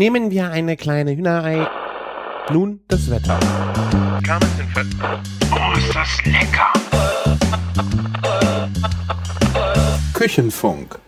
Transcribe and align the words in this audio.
Nehmen 0.00 0.30
wir 0.30 0.50
eine 0.50 0.78
kleine 0.78 1.14
Hühnerei. 1.14 1.68
Nun 2.50 2.80
das 2.88 3.10
Wetter. 3.10 3.38
Oh, 5.52 5.76
ist 5.76 5.94
das 5.94 6.24
lecker! 6.24 6.72
Küchenfunk. 10.14 10.98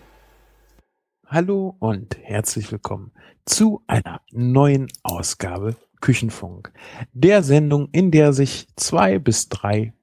Hallo 1.25 1.75
und 1.79 2.15
herzlich 2.21 2.71
willkommen 2.71 3.11
zu 3.45 3.81
einer 3.87 4.21
neuen 4.31 4.85
Ausgabe 5.01 5.75
Küchenfunk. 5.99 6.71
Der 7.13 7.41
Sendung, 7.41 7.89
in 7.93 8.11
der 8.11 8.31
sich 8.31 8.67
zwei 8.75 9.17
bis 9.17 9.49
drei, 9.49 9.93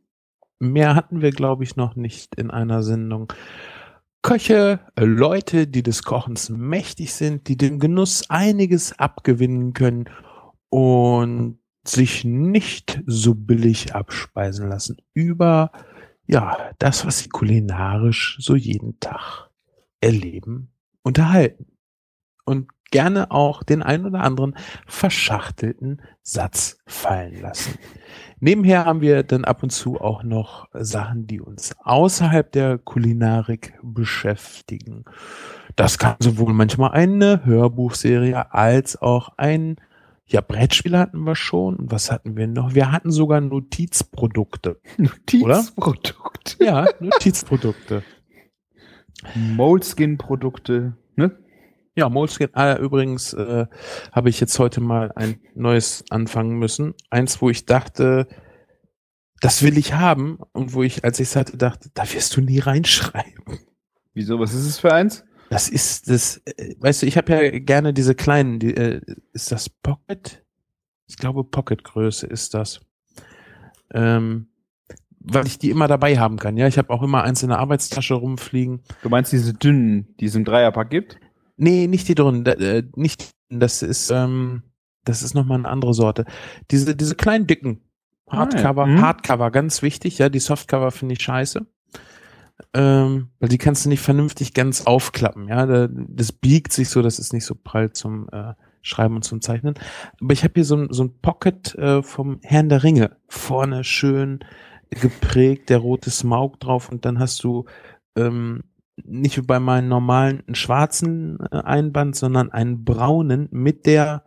mehr 0.59 0.97
hatten 0.97 1.23
wir 1.23 1.31
glaube 1.31 1.63
ich 1.63 1.77
noch 1.77 1.95
nicht 1.95 2.35
in 2.35 2.51
einer 2.51 2.83
Sendung, 2.83 3.33
Köche, 4.23 4.81
Leute, 4.99 5.67
die 5.67 5.83
des 5.83 6.03
Kochens 6.03 6.51
mächtig 6.51 7.15
sind, 7.15 7.49
die 7.49 7.57
dem 7.57 7.79
Genuss 7.79 8.29
einiges 8.29 8.99
abgewinnen 8.99 9.73
können 9.73 10.11
und 10.69 11.59
sich 11.87 12.25
nicht 12.25 13.03
so 13.07 13.35
billig 13.35 13.95
abspeisen 13.95 14.69
lassen 14.69 14.99
über 15.15 15.73
ja, 16.27 16.71
das, 16.79 17.05
was 17.05 17.21
sie 17.21 17.29
kulinarisch 17.29 18.37
so 18.41 18.55
jeden 18.55 19.01
Tag 19.01 19.51
erleben, 20.01 20.73
unterhalten. 21.03 21.77
Und 22.45 22.69
gerne 22.91 23.31
auch 23.31 23.63
den 23.63 23.83
ein 23.83 24.05
oder 24.05 24.21
anderen 24.21 24.55
verschachtelten 24.87 26.03
Satz 26.23 26.79
fallen 26.87 27.41
lassen. 27.41 27.79
Nebenher 28.41 28.85
haben 28.87 29.01
wir 29.01 29.23
dann 29.23 29.45
ab 29.45 29.63
und 29.63 29.71
zu 29.71 30.01
auch 30.01 30.23
noch 30.23 30.69
Sachen, 30.73 31.27
die 31.27 31.41
uns 31.41 31.75
außerhalb 31.83 32.51
der 32.53 32.79
Kulinarik 32.79 33.79
beschäftigen. 33.83 35.05
Das 35.77 35.99
kann 35.99 36.17
sowohl 36.21 36.53
manchmal 36.53 36.93
eine 36.93 37.45
Hörbuchserie 37.45 38.53
als 38.53 39.01
auch 39.01 39.31
ein 39.37 39.77
ja, 40.31 40.41
Brettspiel 40.41 40.97
hatten 40.97 41.25
wir 41.25 41.35
schon. 41.35 41.75
Und 41.77 41.91
was 41.91 42.13
hatten 42.13 42.37
wir 42.37 42.47
noch? 42.47 42.75
Wir 42.75 42.93
hatten 42.93 43.11
sogar 43.11 43.41
Notizprodukte. 43.41 44.81
Notizprodukte. 44.97 46.65
Ja, 46.65 46.87
Notizprodukte. 47.01 48.05
Moleskin-Produkte, 49.35 50.97
ne? 51.17 51.37
Ja, 51.97 52.09
Moleskin. 52.09 52.49
Ah, 52.53 52.77
übrigens 52.77 53.33
äh, 53.33 53.67
habe 54.13 54.29
ich 54.29 54.41
jetzt 54.41 54.59
heute 54.59 54.81
mal 54.81 55.13
ein 55.17 55.41
neues 55.55 56.05
anfangen 56.11 56.59
müssen. 56.59 56.95
Eins, 57.11 57.43
wo 57.43 57.51
ich 57.51 57.67
dachte, 57.67 58.29
das 59.41 59.63
will 59.63 59.77
ich 59.77 59.95
haben. 59.95 60.39
Und 60.53 60.75
wo 60.75 60.83
ich, 60.83 61.05
als 61.05 61.19
ich 61.19 61.29
es 61.29 61.37
hatte, 61.37 61.57
dachte, 61.57 61.91
da 61.95 62.11
wirst 62.13 62.37
du 62.37 62.41
nie 62.41 62.61
reinschreiben. 62.61 63.59
Wieso, 64.15 64.39
was 64.39 64.55
ist 64.55 64.67
es 64.67 64.79
für 64.79 64.93
eins? 64.93 65.25
Das 65.51 65.69
ist 65.69 66.09
das, 66.09 66.41
äh, 66.45 66.77
weißt 66.79 67.03
du, 67.03 67.07
ich 67.07 67.17
habe 67.17 67.33
ja 67.33 67.59
gerne 67.59 67.93
diese 67.93 68.15
kleinen, 68.15 68.61
die, 68.61 68.75
äh, 68.75 69.01
ist 69.33 69.51
das 69.51 69.69
Pocket? 69.69 70.45
Ich 71.09 71.17
glaube, 71.17 71.43
Pocket-Größe 71.43 72.27
ist 72.27 72.55
das. 72.55 72.81
Ähm, 73.93 74.47
weil 75.19 75.47
ich 75.47 75.59
die 75.59 75.71
immer 75.71 75.89
dabei 75.89 76.19
haben 76.19 76.39
kann. 76.39 76.57
Ja, 76.57 76.69
ich 76.69 76.79
habe 76.79 76.91
auch 76.91 77.03
immer 77.03 77.25
eins 77.25 77.43
in 77.43 77.49
der 77.49 77.59
Arbeitstasche 77.59 78.15
rumfliegen. 78.15 78.83
Du 79.03 79.09
meinst 79.09 79.33
diese 79.33 79.53
dünnen, 79.53 80.15
die 80.21 80.27
es 80.27 80.35
im 80.37 80.45
Dreierpack 80.45 80.89
gibt? 80.89 81.19
Nee, 81.63 81.87
nicht 81.89 82.09
die 82.09 82.15
drin, 82.15 82.47
äh, 82.47 82.85
nicht, 82.97 83.31
das 83.51 83.83
ist, 83.83 84.11
ähm, 84.11 84.63
das 85.05 85.23
ist 85.23 85.35
nochmal 85.35 85.59
eine 85.59 85.69
andere 85.69 85.93
Sorte. 85.93 86.25
Diese, 86.71 86.97
diese 86.97 87.15
kleinen 87.15 87.47
dicken 87.47 87.83
Hardcover, 88.31 88.85
Ah, 88.85 88.87
ja. 88.87 88.93
Mhm. 88.97 89.01
Hardcover, 89.03 89.51
ganz 89.51 89.83
wichtig, 89.83 90.17
ja, 90.19 90.31
die 90.31 90.39
Softcover 90.39 90.91
finde 90.91 91.15
ich 91.15 91.23
scheiße. 91.23 91.67
Ähm, 92.73 93.29
weil 93.41 93.49
die 93.51 93.59
kannst 93.59 93.85
du 93.85 93.89
nicht 93.91 94.01
vernünftig 94.01 94.55
ganz 94.55 94.87
aufklappen, 94.87 95.49
ja. 95.49 95.67
Da, 95.67 95.89
das 95.91 96.33
biegt 96.33 96.73
sich 96.73 96.89
so, 96.89 97.03
das 97.03 97.19
ist 97.19 97.33
nicht 97.35 97.45
so 97.45 97.55
prall 97.55 97.93
zum 97.93 98.29
äh, 98.33 98.55
Schreiben 98.81 99.17
und 99.17 99.23
zum 99.23 99.43
Zeichnen. 99.43 99.75
Aber 100.21 100.33
ich 100.33 100.45
habe 100.45 100.55
hier 100.55 100.65
so 100.65 100.77
ein, 100.77 100.89
so 100.91 101.05
ein 101.05 101.21
Pocket 101.21 101.75
äh, 101.75 102.03
vom 102.03 102.39
Herrn 102.43 102.71
der 102.71 102.83
Ringe. 102.83 103.17
Vorne 103.29 103.85
schön 103.85 104.41
geprägt, 104.89 105.69
der 105.69 105.79
rote 105.79 106.11
Smaug 106.11 106.59
drauf 106.59 106.89
und 106.91 107.05
dann 107.05 107.19
hast 107.19 107.45
du 107.45 107.67
ähm, 108.17 108.63
nicht 109.07 109.37
wie 109.37 109.43
bei 109.43 109.61
meinen 109.61 109.89
normalen 109.89 110.43
schwarzen 110.55 111.39
äh, 111.51 111.57
Einband, 111.59 112.17
sondern 112.17 112.51
einen 112.53 112.85
braunen 112.85 113.49
mit 113.51 113.87
der 113.87 114.25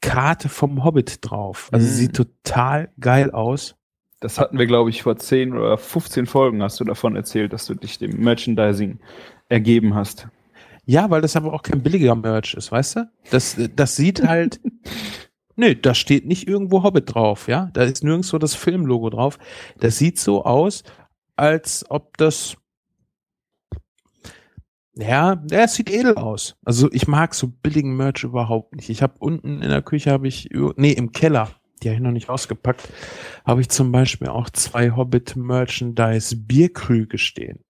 Karte 0.00 0.48
vom 0.48 0.84
Hobbit 0.84 1.18
drauf. 1.22 1.68
Also 1.72 1.86
Mhm. 1.86 1.90
sieht 1.90 2.16
total 2.16 2.90
geil 3.00 3.30
aus. 3.30 3.76
Das 4.20 4.38
hatten 4.38 4.58
wir, 4.58 4.66
glaube 4.66 4.90
ich, 4.90 5.02
vor 5.02 5.16
10 5.16 5.54
oder 5.56 5.76
15 5.76 6.26
Folgen 6.26 6.62
hast 6.62 6.80
du 6.80 6.84
davon 6.84 7.14
erzählt, 7.16 7.52
dass 7.52 7.66
du 7.66 7.74
dich 7.74 7.98
dem 7.98 8.20
Merchandising 8.22 8.98
ergeben 9.48 9.94
hast. 9.94 10.28
Ja, 10.86 11.08
weil 11.10 11.20
das 11.22 11.36
aber 11.36 11.52
auch 11.52 11.62
kein 11.62 11.82
billiger 11.82 12.14
Merch 12.14 12.54
ist, 12.54 12.70
weißt 12.72 12.96
du? 12.96 13.10
Das, 13.30 13.56
das 13.74 13.96
sieht 13.96 14.22
halt, 14.26 14.60
nee, 15.56 15.74
da 15.74 15.94
steht 15.94 16.26
nicht 16.26 16.46
irgendwo 16.48 16.82
Hobbit 16.82 17.14
drauf, 17.14 17.48
ja? 17.48 17.70
Da 17.72 17.82
ist 17.84 18.04
nirgendwo 18.04 18.38
das 18.38 18.54
Filmlogo 18.54 19.08
drauf. 19.10 19.38
Das 19.78 19.96
sieht 19.98 20.18
so 20.18 20.44
aus, 20.44 20.84
als 21.36 21.84
ob 21.90 22.16
das, 22.18 22.56
ja, 24.96 25.42
es 25.50 25.74
sieht 25.74 25.90
edel 25.90 26.14
aus. 26.14 26.56
Also 26.64 26.90
ich 26.92 27.08
mag 27.08 27.34
so 27.34 27.48
billigen 27.48 27.96
Merch 27.96 28.22
überhaupt 28.22 28.76
nicht. 28.76 28.90
Ich 28.90 29.02
habe 29.02 29.14
unten 29.18 29.60
in 29.60 29.68
der 29.68 29.82
Küche 29.82 30.10
habe 30.10 30.28
ich, 30.28 30.50
nee, 30.76 30.92
im 30.92 31.12
Keller, 31.12 31.50
die 31.82 31.88
habe 31.88 31.96
ich 31.96 32.02
noch 32.02 32.12
nicht 32.12 32.28
ausgepackt, 32.28 32.88
habe 33.44 33.60
ich 33.60 33.68
zum 33.68 33.90
Beispiel 33.90 34.28
auch 34.28 34.50
zwei 34.50 34.92
Hobbit 34.92 35.34
Merchandise 35.36 36.36
Bierkrüge 36.36 37.18
stehen. 37.18 37.64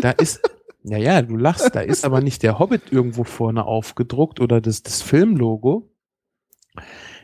da 0.00 0.12
ist, 0.12 0.40
naja, 0.84 1.20
du 1.22 1.36
lachst, 1.36 1.74
da 1.74 1.80
ist 1.80 2.04
aber 2.04 2.20
nicht 2.20 2.44
der 2.44 2.60
Hobbit 2.60 2.92
irgendwo 2.92 3.24
vorne 3.24 3.64
aufgedruckt 3.64 4.40
oder 4.40 4.60
das, 4.60 4.84
das 4.84 5.02
Filmlogo, 5.02 5.90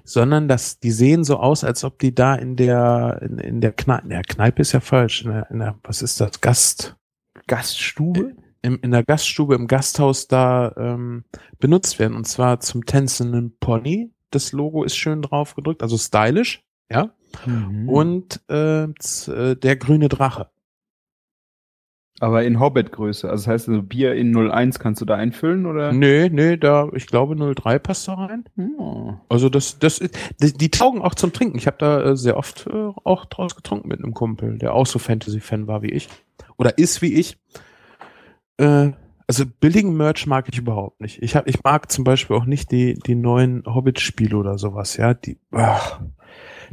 sondern 0.02 0.48
das, 0.48 0.80
die 0.80 0.90
sehen 0.90 1.22
so 1.22 1.36
aus, 1.36 1.62
als 1.62 1.84
ob 1.84 2.00
die 2.00 2.14
da 2.14 2.34
in 2.34 2.56
der, 2.56 3.20
in, 3.22 3.38
in 3.38 3.60
der 3.60 3.72
Kneipe, 3.72 4.08
der 4.08 4.22
Kneipe 4.22 4.62
ist 4.62 4.72
ja 4.72 4.80
falsch, 4.80 5.25
in 5.25 5.30
der, 5.30 5.50
in 5.50 5.58
der, 5.60 5.78
was 5.84 6.02
ist 6.02 6.20
das, 6.20 6.40
Gast, 6.40 6.96
Gaststube? 7.46 8.34
Im, 8.62 8.78
in 8.82 8.91
der 8.91 9.04
Gaststube, 9.04 9.54
im 9.54 9.66
Gasthaus 9.66 10.28
da 10.28 10.72
ähm, 10.76 11.24
benutzt 11.58 11.98
werden. 11.98 12.16
Und 12.16 12.26
zwar 12.26 12.60
zum 12.60 12.84
tänzenden 12.86 13.56
Pony. 13.58 14.10
Das 14.30 14.52
Logo 14.52 14.84
ist 14.84 14.96
schön 14.96 15.22
drauf 15.22 15.54
gedrückt, 15.54 15.82
also 15.82 15.96
stylisch, 15.96 16.62
ja. 16.91 17.14
Mhm. 17.46 17.88
Und 17.88 18.41
äh, 18.50 18.84
äh, 18.84 19.54
der 19.56 19.76
grüne 19.76 20.08
Drache. 20.08 20.50
Aber 22.20 22.42
in 22.42 22.58
Hobbit-Größe. 22.58 23.30
Also 23.30 23.44
das 23.44 23.46
heißt, 23.46 23.69
also 23.69 23.82
Bier 23.82 24.14
in 24.14 24.34
01 24.36 24.80
kannst 24.80 25.00
du 25.00 25.04
da 25.04 25.14
einfüllen, 25.14 25.66
oder? 25.66 25.92
Nö, 25.92 26.28
nö, 26.30 26.56
da, 26.58 26.88
ich 26.94 27.06
glaube 27.06 27.36
03 27.54 27.78
passt 27.78 28.08
da 28.08 28.14
rein. 28.14 28.44
Oh. 28.76 29.14
Also 29.28 29.48
das, 29.48 29.78
das, 29.78 29.98
ist- 29.98 30.19
die, 30.42 30.52
die 30.52 30.70
taugen 30.70 31.00
auch 31.00 31.14
zum 31.14 31.32
Trinken. 31.32 31.58
Ich 31.58 31.69
habe 31.69 31.76
da 31.78 32.02
äh, 32.02 32.16
sehr 32.16 32.36
oft 32.36 32.66
äh, 32.66 32.90
auch 33.04 33.25
draus 33.26 33.54
getrunken 33.54 33.86
mit 33.88 34.02
einem 34.02 34.14
Kumpel, 34.14 34.58
der 34.58 34.75
auch 34.75 34.86
so 34.86 34.98
Fantasy-Fan 34.98 35.69
war 35.69 35.82
wie 35.82 35.90
ich. 35.90 36.08
Oder 36.56 36.76
ist 36.76 37.02
wie 37.02 37.14
ich. 37.14 37.38
Äh, 38.58 38.92
also 39.26 39.44
billigen 39.60 39.96
Merch 39.96 40.26
mag 40.26 40.48
ich 40.50 40.58
überhaupt 40.58 41.00
nicht. 41.00 41.22
Ich, 41.22 41.36
hab, 41.36 41.46
ich 41.48 41.62
mag 41.62 41.91
zum 41.92 42.04
Beispiel 42.04 42.36
auch 42.36 42.46
nicht 42.46 42.70
die, 42.72 42.94
die 42.94 43.14
neuen 43.14 43.62
Hobbit-Spiele 43.66 44.36
oder 44.36 44.56
sowas, 44.58 44.96
ja. 44.96 45.12
Die, 45.14 45.38
ach, 45.52 46.00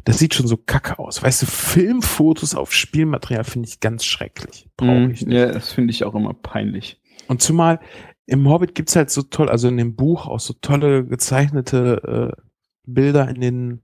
das 0.06 0.20
sieht 0.20 0.34
schon 0.36 0.48
so 0.48 0.56
kacke 0.58 0.98
aus. 1.00 1.22
Weißt 1.22 1.42
du, 1.42 1.46
Filmfotos 1.48 2.56
auf 2.56 2.74
Spielmaterial 2.74 3.44
finde 3.44 3.68
ich 3.68 3.80
ganz 3.82 4.06
schrecklich. 4.06 4.70
Brauche 4.78 4.92
Mhm. 4.92 5.12
ich 5.12 5.26
nicht. 5.26 5.36
Ja, 5.36 5.48
das 5.52 5.74
finde 5.74 5.92
ich 5.92 6.04
auch 6.06 6.16
immer 6.16 6.34
peinlich. 6.34 7.02
Und 7.28 7.42
zumal 7.42 7.80
im 8.26 8.48
Hobbit 8.48 8.74
gibt's 8.74 8.96
halt 8.96 9.10
so 9.10 9.22
toll, 9.24 9.50
also 9.50 9.68
in 9.68 9.78
dem 9.78 9.96
Buch 9.96 10.28
auch 10.28 10.40
so 10.40 10.54
tolle 10.54 11.06
gezeichnete 11.06 12.32
äh, 12.38 12.42
Bilder 12.86 13.28
in 13.30 13.42
den 13.42 13.82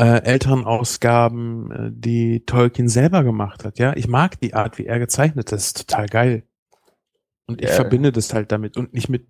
äh, 0.00 0.22
älteren 0.22 0.64
Ausgaben, 0.64 1.70
äh, 1.72 1.90
die 1.92 2.44
Tolkien 2.46 2.88
selber 2.88 3.24
gemacht 3.24 3.64
hat. 3.64 3.78
Ja, 3.78 3.94
ich 3.96 4.06
mag 4.08 4.40
die 4.40 4.54
Art, 4.54 4.78
wie 4.78 4.86
er 4.86 4.98
gezeichnet. 4.98 5.50
Das 5.52 5.66
ist 5.66 5.88
total 5.88 6.06
geil. 6.06 6.42
Und 7.46 7.60
ich 7.62 7.68
Ja. 7.68 7.74
verbinde 7.74 8.12
das 8.12 8.32
halt 8.32 8.52
damit 8.52 8.76
und 8.76 8.94
nicht 8.94 9.08
mit 9.08 9.26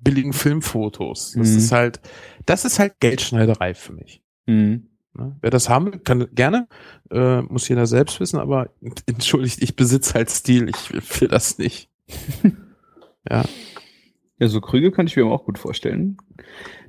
billigen 0.00 0.32
Filmfotos. 0.32 1.32
Das 1.36 1.50
Mhm. 1.52 1.58
ist 1.58 1.72
halt, 1.72 2.00
das 2.44 2.64
ist 2.64 2.78
halt 2.78 2.98
Geldschneiderei 3.00 3.72
für 3.74 3.92
mich. 3.92 4.22
Mhm. 4.46 4.88
Ne? 5.14 5.36
Wer 5.40 5.50
das 5.50 5.68
haben 5.68 5.86
will, 5.92 5.98
kann 6.00 6.26
gerne, 6.34 6.66
äh, 7.10 7.42
muss 7.42 7.68
jeder 7.68 7.86
selbst 7.86 8.18
wissen, 8.18 8.38
aber 8.40 8.70
entschuldigt, 9.06 9.62
ich 9.62 9.76
besitze 9.76 10.14
halt 10.14 10.28
Stil, 10.30 10.68
ich 10.68 10.92
will, 10.92 11.02
will 11.20 11.28
das 11.28 11.58
nicht. 11.58 11.88
ja. 13.30 13.44
Ja, 14.38 14.48
so 14.48 14.60
Krüge 14.60 14.90
könnte 14.90 15.10
ich 15.10 15.16
mir 15.16 15.26
auch 15.26 15.44
gut 15.44 15.58
vorstellen. 15.58 16.16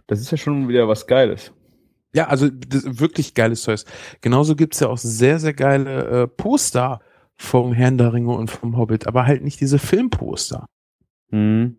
Das 0.07 0.19
ist 0.19 0.31
ja 0.31 0.38
schon 0.38 0.68
wieder 0.68 0.88
was 0.88 1.06
Geiles. 1.07 1.51
Ja, 2.13 2.27
also 2.27 2.48
wirklich 2.50 3.33
geiles 3.33 3.63
Zeug. 3.63 3.83
Genauso 4.21 4.56
gibt's 4.56 4.80
ja 4.80 4.88
auch 4.88 4.98
sehr, 4.98 5.39
sehr 5.39 5.54
geile 5.54 6.24
äh, 6.24 6.27
Poster 6.27 7.01
vom 7.36 7.74
Herrn 7.74 7.98
der 7.98 8.13
Ringe 8.13 8.31
und 8.31 8.51
vom 8.51 8.77
Hobbit, 8.77 9.07
aber 9.07 9.25
halt 9.25 9.44
nicht 9.44 9.60
diese 9.60 9.80
Filmposter. 9.80 10.68
Mhm. 11.30 11.77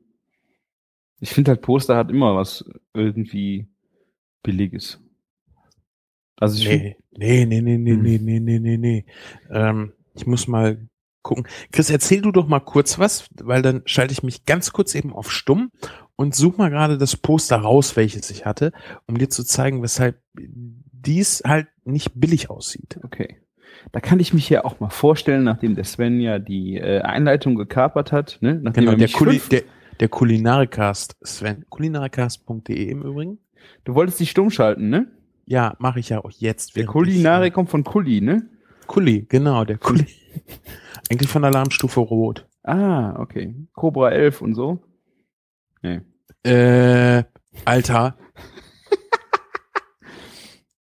Ich 1.20 1.30
finde 1.30 1.52
halt, 1.52 1.62
Poster 1.62 1.96
hat 1.96 2.10
immer 2.10 2.34
was 2.36 2.64
irgendwie 2.92 3.68
Billiges. 4.42 5.00
Also 6.36 6.58
ich 6.58 6.68
Nee, 6.68 6.96
nee, 7.46 7.46
nee, 7.46 7.60
nee, 7.60 7.78
nee, 7.78 7.92
Hm. 7.92 8.02
nee, 8.02 8.18
nee, 8.18 8.40
nee, 8.40 8.58
nee, 8.58 8.76
nee. 8.76 9.06
Ähm, 9.50 9.92
ich 10.14 10.26
muss 10.26 10.48
mal 10.48 10.88
gucken. 11.22 11.46
Chris, 11.72 11.90
erzähl 11.90 12.22
du 12.22 12.32
doch 12.32 12.48
mal 12.48 12.60
kurz 12.60 12.98
was, 12.98 13.28
weil 13.40 13.62
dann 13.62 13.82
schalte 13.86 14.12
ich 14.12 14.22
mich 14.22 14.44
ganz 14.44 14.72
kurz 14.72 14.94
eben 14.94 15.12
auf 15.12 15.30
stumm 15.30 15.70
und 16.16 16.34
suche 16.34 16.58
mal 16.58 16.70
gerade 16.70 16.98
das 16.98 17.16
Poster 17.16 17.56
raus, 17.56 17.96
welches 17.96 18.30
ich 18.30 18.46
hatte, 18.46 18.72
um 19.06 19.18
dir 19.18 19.28
zu 19.28 19.44
zeigen, 19.44 19.82
weshalb 19.82 20.18
dies 20.34 21.42
halt 21.46 21.66
nicht 21.84 22.12
billig 22.14 22.50
aussieht. 22.50 22.98
Okay. 23.02 23.38
Da 23.92 24.00
kann 24.00 24.20
ich 24.20 24.32
mich 24.32 24.48
ja 24.48 24.64
auch 24.64 24.80
mal 24.80 24.90
vorstellen, 24.90 25.44
nachdem 25.44 25.74
der 25.74 25.84
Sven 25.84 26.20
ja 26.20 26.38
die 26.38 26.76
äh, 26.76 27.00
Einleitung 27.00 27.54
gekapert 27.54 28.12
hat, 28.12 28.38
ne? 28.40 28.54
Nachdem 28.62 28.84
Genau, 28.84 28.92
er 28.92 28.98
der, 28.98 29.08
Kuli 29.08 29.40
der, 29.50 29.62
der 30.00 30.08
Kulinarikast, 30.08 31.16
Sven, 31.22 31.64
kulinarikast.de 31.68 32.88
im 32.88 33.02
Übrigen. 33.02 33.38
Du 33.84 33.94
wolltest 33.94 34.20
dich 34.20 34.30
stumm 34.30 34.50
schalten, 34.50 34.88
ne? 34.88 35.06
Ja, 35.46 35.74
mache 35.78 36.00
ich 36.00 36.08
ja 36.08 36.24
auch 36.24 36.30
jetzt. 36.30 36.76
Der 36.76 36.86
Kulinare 36.86 37.48
ich, 37.48 37.52
kommt 37.52 37.68
von 37.68 37.84
Kuli, 37.84 38.20
ne? 38.20 38.32
äh, 38.32 38.86
Kuli, 38.86 39.26
genau, 39.28 39.64
der 39.64 39.78
Kuli. 39.78 40.06
Eigentlich 41.10 41.28
von 41.28 41.44
Alarmstufe 41.44 42.00
Rot. 42.00 42.46
Ah, 42.62 43.14
okay. 43.20 43.54
Cobra 43.74 44.10
11 44.10 44.40
und 44.40 44.54
so. 44.54 44.82
Nee. 45.84 46.00
Äh, 46.50 47.24
Alter, 47.66 48.16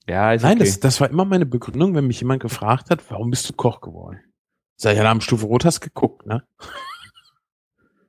Ja, 0.07 0.33
ist 0.33 0.43
nein, 0.43 0.57
okay. 0.57 0.65
das, 0.65 0.79
das 0.79 1.01
war 1.01 1.09
immer 1.09 1.25
meine 1.25 1.45
Begründung, 1.45 1.95
wenn 1.95 2.07
mich 2.07 2.19
jemand 2.19 2.41
gefragt 2.41 2.89
hat, 2.89 3.09
warum 3.09 3.29
bist 3.29 3.49
du 3.49 3.53
Koch 3.53 3.81
geworden? 3.81 4.19
Sag 4.75 4.93
ich, 4.93 4.99
Alarmstufe 4.99 5.45
Rot 5.45 5.65
hast 5.65 5.81
geguckt, 5.81 6.25
ne? 6.25 6.43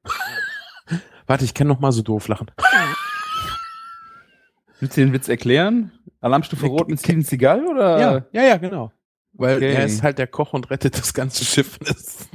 Warte, 1.26 1.44
ich 1.44 1.54
kann 1.54 1.66
noch 1.68 1.80
mal 1.80 1.92
so 1.92 2.02
doof 2.02 2.28
lachen. 2.28 2.50
Willst 4.80 4.96
du 4.96 5.00
den 5.02 5.12
Witz 5.12 5.28
erklären? 5.28 5.92
Alarmstufe 6.20 6.66
Ja, 6.66 6.72
Rot 6.72 6.88
mit 6.88 7.00
Steven 7.00 7.22
Seagal 7.22 7.66
oder? 7.66 8.00
Ja, 8.00 8.26
ja, 8.32 8.42
ja, 8.42 8.56
genau. 8.56 8.92
Weil 9.36 9.56
Okay. 9.56 9.74
er 9.74 9.84
ist 9.84 10.02
halt 10.02 10.18
der 10.18 10.28
Koch 10.28 10.52
und 10.52 10.70
rettet 10.70 10.96
das 10.96 11.12
ganze 11.12 11.44
Schiff. 11.44 11.78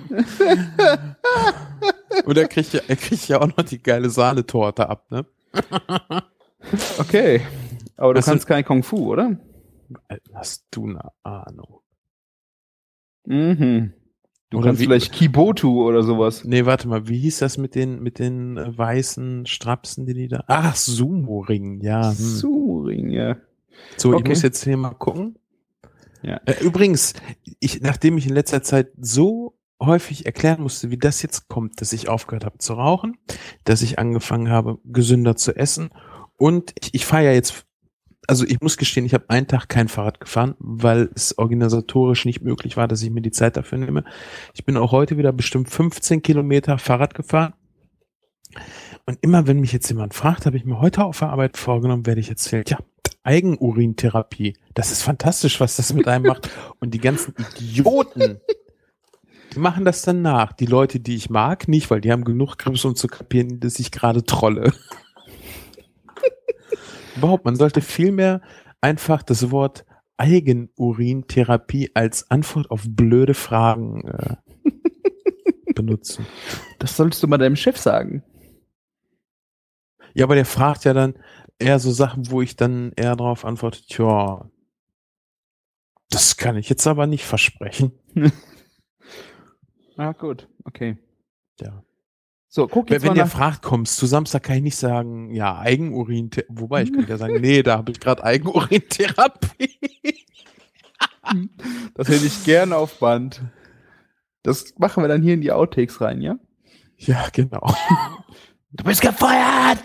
und 2.25 2.37
er 2.37 2.47
kriegt, 2.47 2.73
ja, 2.73 2.81
er 2.87 2.95
kriegt 2.95 3.27
ja 3.27 3.41
auch 3.41 3.47
noch 3.47 3.63
die 3.63 3.81
geile 3.81 4.09
Sahnetorte 4.09 4.89
ab, 4.89 5.09
ne? 5.11 5.25
Okay. 6.99 7.41
Aber 7.95 8.13
du 8.13 8.17
Hast 8.17 8.27
du- 8.27 8.31
kannst 8.31 8.47
kein 8.47 8.65
Kung 8.65 8.83
Fu, 8.83 9.11
oder? 9.11 9.37
Hast 10.33 10.65
du 10.71 10.87
eine 10.87 11.09
Ahnung? 11.23 11.79
Mhm. 13.25 13.93
Du 14.49 14.57
Oder 14.57 14.67
kannst 14.67 14.81
wie- 14.81 14.85
vielleicht 14.85 15.13
Kibotu 15.13 15.87
oder 15.87 16.03
sowas. 16.03 16.43
Nee, 16.43 16.65
warte 16.65 16.87
mal, 16.89 17.07
wie 17.07 17.17
hieß 17.19 17.39
das 17.39 17.57
mit 17.57 17.75
den, 17.75 18.01
mit 18.03 18.19
den 18.19 18.57
äh, 18.57 18.77
weißen 18.77 19.45
Strapsen, 19.45 20.05
die 20.05 20.13
die 20.13 20.27
da. 20.27 20.43
Ach, 20.47 20.75
Sumo-Ring, 20.75 21.81
ja. 21.81 22.09
Hm. 22.09 22.13
Suring, 22.15 23.09
ja. 23.09 23.37
So, 23.95 24.11
ich 24.13 24.19
okay. 24.19 24.29
muss 24.29 24.41
jetzt 24.41 24.63
hier 24.63 24.75
mal 24.77 24.91
gucken. 24.91 25.37
Ja. 26.21 26.39
Äh, 26.45 26.63
übrigens, 26.63 27.13
ich, 27.59 27.81
nachdem 27.81 28.17
ich 28.17 28.27
in 28.27 28.33
letzter 28.33 28.63
Zeit 28.63 28.89
so 28.99 29.57
häufig 29.81 30.25
erklären 30.25 30.61
musste, 30.61 30.91
wie 30.91 30.97
das 30.97 31.21
jetzt 31.21 31.47
kommt, 31.47 31.79
dass 31.81 31.93
ich 31.93 32.09
aufgehört 32.09 32.45
habe 32.45 32.57
zu 32.57 32.73
rauchen, 32.73 33.17
dass 33.63 33.81
ich 33.81 33.97
angefangen 33.97 34.49
habe, 34.49 34.77
gesünder 34.83 35.35
zu 35.35 35.55
essen 35.55 35.89
und 36.39 36.73
ich, 36.81 36.93
ich 36.93 37.05
fahre 37.05 37.25
ja 37.25 37.31
jetzt, 37.31 37.65
also 38.27 38.45
ich 38.45 38.61
muss 38.61 38.77
gestehen, 38.77 39.05
ich 39.05 39.13
habe 39.13 39.29
einen 39.29 39.47
Tag 39.47 39.69
kein 39.69 39.87
Fahrrad 39.87 40.19
gefahren, 40.19 40.55
weil 40.59 41.09
es 41.15 41.37
organisatorisch 41.37 42.25
nicht 42.25 42.41
möglich 42.41 42.77
war, 42.77 42.87
dass 42.87 43.01
ich 43.01 43.09
mir 43.09 43.21
die 43.21 43.31
Zeit 43.31 43.57
dafür 43.57 43.77
nehme. 43.77 44.03
Ich 44.53 44.65
bin 44.65 44.77
auch 44.77 44.91
heute 44.91 45.17
wieder 45.17 45.31
bestimmt 45.31 45.69
15 45.69 46.21
Kilometer 46.21 46.77
Fahrrad 46.77 47.13
gefahren. 47.13 47.53
Und 49.05 49.17
immer 49.21 49.47
wenn 49.47 49.59
mich 49.59 49.73
jetzt 49.73 49.89
jemand 49.89 50.13
fragt, 50.13 50.45
habe 50.45 50.57
ich 50.57 50.65
mir 50.65 50.79
heute 50.79 51.03
auf 51.03 51.19
der 51.19 51.29
Arbeit 51.29 51.57
vorgenommen, 51.57 52.05
werde 52.05 52.21
ich 52.21 52.29
erzählen, 52.29 52.63
ja, 52.67 52.77
Eigenurintherapie, 53.23 54.57
das 54.73 54.91
ist 54.91 55.03
fantastisch, 55.03 55.59
was 55.59 55.75
das 55.75 55.93
mit 55.93 56.07
einem 56.07 56.25
macht. 56.25 56.49
Und 56.79 56.93
die 56.93 56.99
ganzen 56.99 57.33
Idioten, 57.37 58.39
die 59.53 59.59
machen 59.59 59.85
das 59.85 60.01
dann 60.01 60.21
nach. 60.21 60.53
Die 60.53 60.65
Leute, 60.65 60.99
die 60.99 61.15
ich 61.15 61.29
mag, 61.29 61.67
nicht, 61.67 61.89
weil 61.89 62.01
die 62.01 62.11
haben 62.11 62.23
genug 62.23 62.57
Grips, 62.57 62.85
um 62.85 62.95
zu 62.95 63.07
kapieren, 63.07 63.59
dass 63.59 63.79
ich 63.79 63.91
gerade 63.91 64.23
trolle. 64.23 64.73
Überhaupt, 67.17 67.45
man 67.45 67.55
sollte 67.55 67.81
vielmehr 67.81 68.41
einfach 68.81 69.23
das 69.23 69.51
Wort 69.51 69.85
Eigenurintherapie 70.17 71.91
als 71.93 72.29
Antwort 72.29 72.71
auf 72.71 72.83
blöde 72.87 73.33
Fragen 73.33 74.05
äh, 74.07 74.35
benutzen. 75.73 76.25
Das 76.77 76.95
solltest 76.95 77.23
du 77.23 77.27
mal 77.27 77.37
deinem 77.37 77.55
Chef 77.55 77.77
sagen. 77.77 78.23
Ja, 80.13 80.25
aber 80.25 80.35
der 80.35 80.45
fragt 80.45 80.85
ja 80.85 80.93
dann 80.93 81.15
eher 81.59 81.79
so 81.79 81.91
Sachen, 81.91 82.31
wo 82.31 82.41
ich 82.41 82.55
dann 82.55 82.91
eher 82.95 83.15
darauf 83.15 83.45
antworte, 83.45 83.81
tja, 83.85 84.49
das 86.09 86.37
kann 86.37 86.57
ich 86.57 86.69
jetzt 86.69 86.87
aber 86.87 87.07
nicht 87.07 87.25
versprechen. 87.25 87.91
Ah, 89.97 90.13
gut. 90.13 90.47
Okay. 90.63 90.97
Ja. 91.59 91.83
So, 92.47 92.69
guck 92.69 92.87
Wenn, 92.87 92.93
jetzt 92.93 93.03
wenn 93.03 93.15
der 93.15 93.25
nach. 93.25 93.31
fragt, 93.33 93.61
kommst 93.61 94.01
du 94.01 94.05
Samstag, 94.05 94.43
kann 94.43 94.55
ich 94.55 94.63
nicht 94.63 94.77
sagen, 94.77 95.35
ja, 95.35 95.59
Eigenurin, 95.59 96.29
wobei 96.47 96.83
ich 96.83 96.93
könnte 96.93 97.09
ja 97.09 97.17
sagen, 97.17 97.41
nee, 97.41 97.63
da 97.63 97.77
habe 97.77 97.91
ich 97.91 97.99
gerade 97.99 98.23
Eigenurintherapie. 98.23 99.77
Das 101.93 102.07
hätte 102.07 102.25
ich 102.25 102.43
gerne 102.45 102.75
auf 102.75 102.97
Band. 102.99 103.41
Das 104.41 104.73
machen 104.79 105.03
wir 105.03 105.07
dann 105.09 105.21
hier 105.21 105.35
in 105.35 105.41
die 105.41 105.51
Outtakes 105.51 106.01
rein, 106.01 106.21
ja? 106.21 106.39
ja, 106.97 107.27
genau. 107.31 107.75
Du 108.71 108.83
bist 108.83 109.01
gefeuert! 109.01 109.79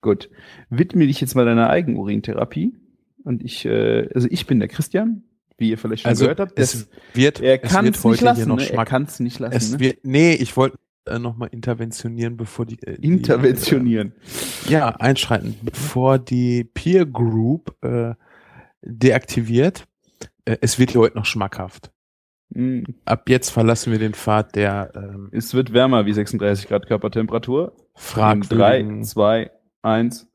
Gut. 0.00 0.30
Widme 0.70 1.06
dich 1.06 1.20
jetzt 1.20 1.34
mal 1.34 1.44
deiner 1.44 1.70
Eigenurintherapie. 1.70 2.74
Und 3.24 3.42
ich, 3.42 3.64
äh, 3.64 4.08
also 4.14 4.28
ich 4.30 4.46
bin 4.46 4.60
der 4.60 4.68
Christian, 4.68 5.24
wie 5.58 5.70
ihr 5.70 5.78
vielleicht 5.78 6.02
schon 6.02 6.10
Also, 6.10 6.24
gehört 6.26 6.40
habt. 6.40 6.58
es 6.58 6.88
wird, 7.14 7.40
er 7.40 7.58
kann 7.58 7.86
es 7.86 8.04
heute 8.04 8.12
nicht 8.12 8.20
lassen. 8.22 8.36
hier 8.36 8.46
noch 8.46 8.58
Ne? 8.58 8.70
Er 8.70 8.84
kann 8.84 9.02
es 9.04 9.20
nicht 9.20 9.38
lassen. 9.38 9.56
Es 9.56 9.72
ne? 9.72 9.80
wird, 9.80 10.04
nee, 10.04 10.34
ich 10.34 10.56
wollte 10.56 10.78
äh, 11.06 11.18
noch 11.18 11.36
mal 11.36 11.46
interventionieren, 11.46 12.36
bevor 12.36 12.66
die, 12.66 12.80
äh, 12.82 12.98
die 12.98 13.08
Interventionieren. 13.08 14.12
Äh, 14.68 14.72
ja, 14.72 14.88
einschreiten, 14.88 15.56
bevor 15.62 16.18
die 16.18 16.64
Peer 16.64 17.06
Group 17.06 17.76
äh, 17.82 18.14
deaktiviert. 18.82 19.86
Äh, 20.44 20.58
es 20.60 20.78
wird 20.78 20.92
hier 20.92 21.00
heute 21.00 21.16
noch 21.16 21.26
schmackhaft. 21.26 21.90
Mm. 22.50 22.84
Ab 23.04 23.28
jetzt 23.28 23.50
verlassen 23.50 23.90
wir 23.90 23.98
den 23.98 24.14
Pfad 24.14 24.54
der 24.54 24.92
ähm, 24.94 25.30
Es 25.32 25.52
wird 25.54 25.72
wärmer 25.72 26.06
wie 26.06 26.12
36 26.12 26.68
Grad 26.68 26.86
Körpertemperatur. 26.86 27.74
Fragwürdigen. 27.94 29.00
3, 29.00 29.04
2, 29.04 29.50
1. 29.86 30.26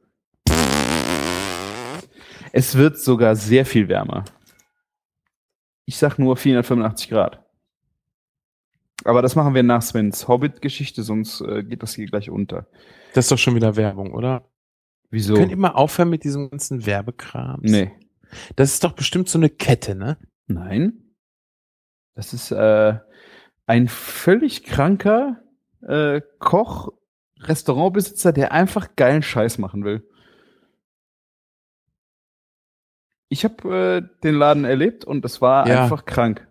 Es 2.53 2.75
wird 2.75 2.97
sogar 2.97 3.35
sehr 3.35 3.65
viel 3.65 3.87
wärmer. 3.87 4.25
Ich 5.85 5.97
sag 5.97 6.17
nur 6.17 6.37
485 6.37 7.09
Grad. 7.09 7.45
Aber 9.03 9.21
das 9.21 9.35
machen 9.35 9.53
wir 9.53 9.63
nach 9.63 9.81
Svens 9.81 10.27
Hobbit-Geschichte, 10.27 11.03
sonst 11.03 11.41
äh, 11.41 11.63
geht 11.63 11.83
das 11.83 11.95
hier 11.95 12.05
gleich 12.05 12.29
unter. 12.29 12.67
Das 13.13 13.25
ist 13.25 13.31
doch 13.31 13.37
schon 13.37 13.55
wieder 13.55 13.75
Werbung, 13.75 14.13
oder? 14.13 14.47
Wieso? 15.09 15.35
Ihr 15.35 15.57
mal 15.57 15.71
aufhören 15.71 16.09
mit 16.09 16.23
diesem 16.23 16.49
ganzen 16.49 16.85
Werbekram? 16.85 17.59
Nee. 17.61 17.91
Das 18.55 18.71
ist 18.71 18.83
doch 18.83 18.93
bestimmt 18.93 19.27
so 19.27 19.37
eine 19.37 19.49
Kette, 19.49 19.95
ne? 19.95 20.17
Nein. 20.47 21.15
Das 22.15 22.33
ist 22.33 22.51
äh, 22.51 22.97
ein 23.65 23.87
völlig 23.89 24.63
kranker 24.63 25.41
äh, 25.81 26.21
Koch, 26.39 26.93
Restaurantbesitzer, 27.43 28.31
der 28.33 28.51
einfach 28.51 28.95
geilen 28.95 29.23
Scheiß 29.23 29.57
machen 29.57 29.83
will. 29.83 30.07
Ich 33.29 33.43
habe 33.45 34.01
äh, 34.03 34.21
den 34.23 34.35
Laden 34.35 34.65
erlebt 34.65 35.05
und 35.05 35.23
es 35.25 35.41
war 35.41 35.67
Ja. 35.67 35.83
einfach 35.83 36.05
krank, 36.05 36.47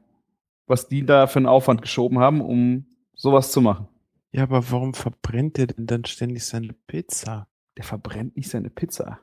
was 0.66 0.88
die 0.88 1.04
da 1.04 1.26
für 1.26 1.38
einen 1.38 1.46
Aufwand 1.46 1.82
geschoben 1.82 2.18
haben, 2.18 2.40
um 2.40 2.86
sowas 3.14 3.52
zu 3.52 3.60
machen. 3.60 3.88
Ja, 4.32 4.44
aber 4.44 4.70
warum 4.70 4.94
verbrennt 4.94 5.56
der 5.58 5.66
denn 5.66 5.86
dann 5.86 6.04
ständig 6.04 6.46
seine 6.46 6.72
Pizza? 6.86 7.48
Der 7.76 7.84
verbrennt 7.84 8.36
nicht 8.36 8.48
seine 8.48 8.70
Pizza. 8.70 9.18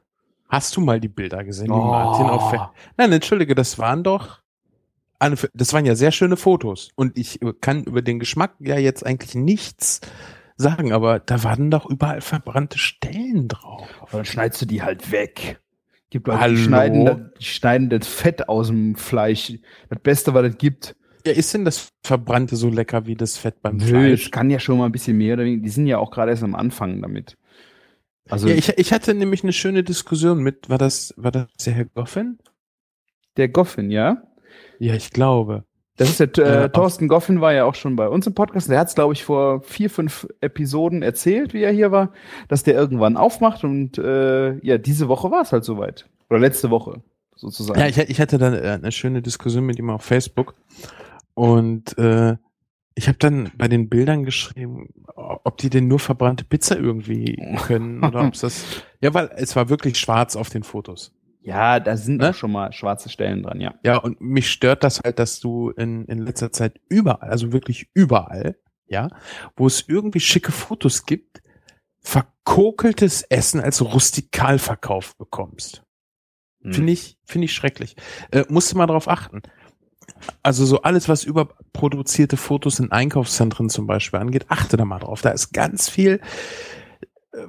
Hast 0.50 0.76
du 0.78 0.82
mal 0.82 1.00
die 1.00 1.08
Bilder 1.10 1.44
gesehen, 1.44 1.68
die 1.68 1.72
Oh. 1.74 1.86
Martin 1.86 2.28
auf 2.28 2.54
Nein, 2.98 3.12
entschuldige, 3.12 3.56
das 3.56 3.78
waren 3.80 4.04
doch 4.04 4.42
das 5.56 5.74
waren 5.74 5.84
ja 5.88 5.96
sehr 5.96 6.12
schöne 6.12 6.38
Fotos 6.38 6.90
und 6.94 7.18
ich 7.18 7.42
äh, 7.42 7.52
kann 7.60 7.86
über 7.86 8.04
den 8.04 8.20
Geschmack 8.20 8.54
ja 8.60 8.78
jetzt 8.78 9.04
eigentlich 9.04 9.34
nichts 9.34 10.00
sagen, 10.58 10.92
aber 10.92 11.20
da 11.20 11.44
waren 11.44 11.72
doch 11.72 11.86
überall 11.90 12.22
verbrannte 12.22 12.78
Stellen 12.80 13.48
drauf. 13.48 13.88
Aber 14.02 14.12
dann 14.18 14.26
schneidest 14.26 14.62
du 14.62 14.66
die 14.66 14.82
halt 14.82 15.12
weg. 15.12 15.62
Gibt 16.10 16.28
Leute, 16.28 16.50
die 16.50 16.58
schneiden, 16.58 17.06
das- 17.06 17.18
die 17.40 17.46
schneiden 17.46 17.90
das 17.90 18.08
Fett 18.08 18.50
aus 18.50 18.68
dem 18.68 18.96
Fleisch. 18.96 19.54
Das 19.90 20.00
Beste, 20.02 20.34
was 20.34 20.46
es 20.48 20.58
gibt. 20.58 20.96
Ja, 21.26 21.34
ist 21.34 21.54
denn 21.54 21.66
das 21.66 21.90
Verbrannte 22.06 22.56
so 22.56 22.70
lecker 22.70 23.06
wie 23.06 23.16
das 23.16 23.38
Fett 23.38 23.62
beim 23.62 23.78
Nö, 23.78 23.86
Fleisch? 23.88 24.26
es 24.26 24.32
kann 24.32 24.50
ja 24.50 24.60
schon 24.60 24.78
mal 24.78 24.86
ein 24.86 24.92
bisschen 24.94 25.18
mehr 25.18 25.34
oder 25.34 25.44
weniger. 25.44 25.64
Die 25.64 25.70
sind 25.70 25.86
ja 25.88 25.98
auch 25.98 26.12
gerade 26.12 26.32
erst 26.32 26.44
am 26.44 26.56
Anfang 26.56 27.02
damit. 27.02 27.38
Also 28.30 28.48
Ja, 28.48 28.56
ich, 28.56 28.70
ich 28.78 28.94
hatte 28.94 29.14
nämlich 29.14 29.44
eine 29.44 29.54
schöne 29.54 29.84
Diskussion 29.84 30.40
mit, 30.40 30.70
war 30.70 30.78
das, 30.78 31.14
war 31.18 31.32
das 31.32 31.48
der 31.66 31.74
Herr 31.74 31.86
Goffin? 31.86 32.40
der 33.36 33.50
Goffin, 33.50 33.92
ja. 33.92 34.24
Ja, 34.80 34.96
ich 34.96 35.12
glaube. 35.12 35.64
Das 35.98 36.10
ist 36.10 36.20
der 36.20 36.38
Äh, 36.38 36.70
Thorsten 36.70 37.08
Goffin 37.08 37.42
war 37.42 37.54
ja 37.54 37.66
auch 37.66 37.76
schon 37.76 37.96
bei 37.96 38.08
uns 38.08 38.26
im 38.28 38.34
Podcast. 38.34 38.70
Der 38.70 38.80
hat 38.80 38.88
es, 38.88 38.96
glaube 38.96 39.14
ich, 39.14 39.24
vor 39.24 39.62
vier, 39.64 39.90
fünf 39.90 40.28
Episoden 40.42 41.02
erzählt, 41.02 41.54
wie 41.54 41.64
er 41.64 41.72
hier 41.72 41.92
war, 41.92 42.12
dass 42.48 42.64
der 42.64 42.76
irgendwann 42.76 43.18
aufmacht 43.18 43.64
und 43.64 43.98
äh, 43.98 44.58
ja, 44.66 44.78
diese 44.78 45.08
Woche 45.08 45.32
war 45.32 45.42
es 45.42 45.52
halt 45.52 45.64
soweit. 45.66 46.08
Oder 46.30 46.40
letzte 46.40 46.70
Woche, 46.70 47.02
sozusagen. 47.36 47.80
Ja, 47.80 47.88
ich, 47.88 47.98
ich 47.98 48.20
hatte 48.22 48.38
dann 48.38 48.54
äh, 48.54 48.80
eine 48.82 48.92
schöne 48.92 49.22
Diskussion 49.22 49.66
mit 49.66 49.80
ihm 49.80 49.90
auf 49.90 50.04
Facebook 50.04 50.54
und 51.34 51.98
äh, 51.98 52.36
Ich 52.96 53.08
habe 53.08 53.18
dann 53.20 53.52
bei 53.56 53.68
den 53.68 53.90
Bildern 53.90 54.24
geschrieben, 54.24 54.90
ob 55.16 55.58
die 55.58 55.70
denn 55.70 55.88
nur 55.88 56.00
verbrannte 56.00 56.44
Pizza 56.46 56.78
irgendwie 56.78 57.38
können 57.68 58.04
oder 58.04 58.26
ob 58.26 58.34
das. 58.34 58.66
Ja, 59.02 59.14
weil 59.14 59.30
es 59.36 59.56
war 59.56 59.70
wirklich 59.70 59.98
schwarz 60.00 60.36
auf 60.36 60.50
den 60.50 60.64
Fotos. 60.64 61.12
Ja, 61.48 61.80
da 61.80 61.96
sind 61.96 62.18
ne? 62.18 62.32
auch 62.32 62.34
schon 62.34 62.52
mal 62.52 62.74
schwarze 62.74 63.08
Stellen 63.08 63.42
dran, 63.42 63.62
ja. 63.62 63.74
Ja, 63.82 63.96
und 63.96 64.20
mich 64.20 64.52
stört 64.52 64.84
das 64.84 65.00
halt, 65.00 65.18
dass 65.18 65.40
du 65.40 65.70
in, 65.70 66.04
in 66.04 66.20
letzter 66.20 66.52
Zeit 66.52 66.82
überall, 66.90 67.30
also 67.30 67.54
wirklich 67.54 67.90
überall, 67.94 68.58
ja, 68.86 69.08
wo 69.56 69.66
es 69.66 69.86
irgendwie 69.88 70.20
schicke 70.20 70.52
Fotos 70.52 71.06
gibt, 71.06 71.42
verkokeltes 72.02 73.22
Essen 73.22 73.62
als 73.62 73.82
rustikal 73.82 74.60
verkauft 74.60 75.18
bekommst. 75.18 75.84
Hm. 76.64 76.74
Finde 76.74 76.92
ich, 76.92 77.18
finde 77.24 77.46
ich 77.46 77.54
schrecklich. 77.54 77.96
Äh, 78.32 78.44
musst 78.50 78.74
du 78.74 78.78
mal 78.78 78.88
drauf 78.88 79.08
achten. 79.08 79.42
Also 80.44 80.66
so 80.66 80.82
alles, 80.82 81.08
was 81.08 81.24
überproduzierte 81.24 82.36
Fotos 82.36 82.80
in 82.80 82.92
Einkaufszentren 82.92 83.70
zum 83.70 83.88
Beispiel 83.88 84.20
angeht, 84.20 84.48
achte 84.50 84.76
da 84.76 84.84
mal 84.84 85.00
drauf. 85.00 85.22
Da 85.22 85.30
ist 85.30 85.54
ganz 85.54 85.88
viel 85.88 86.20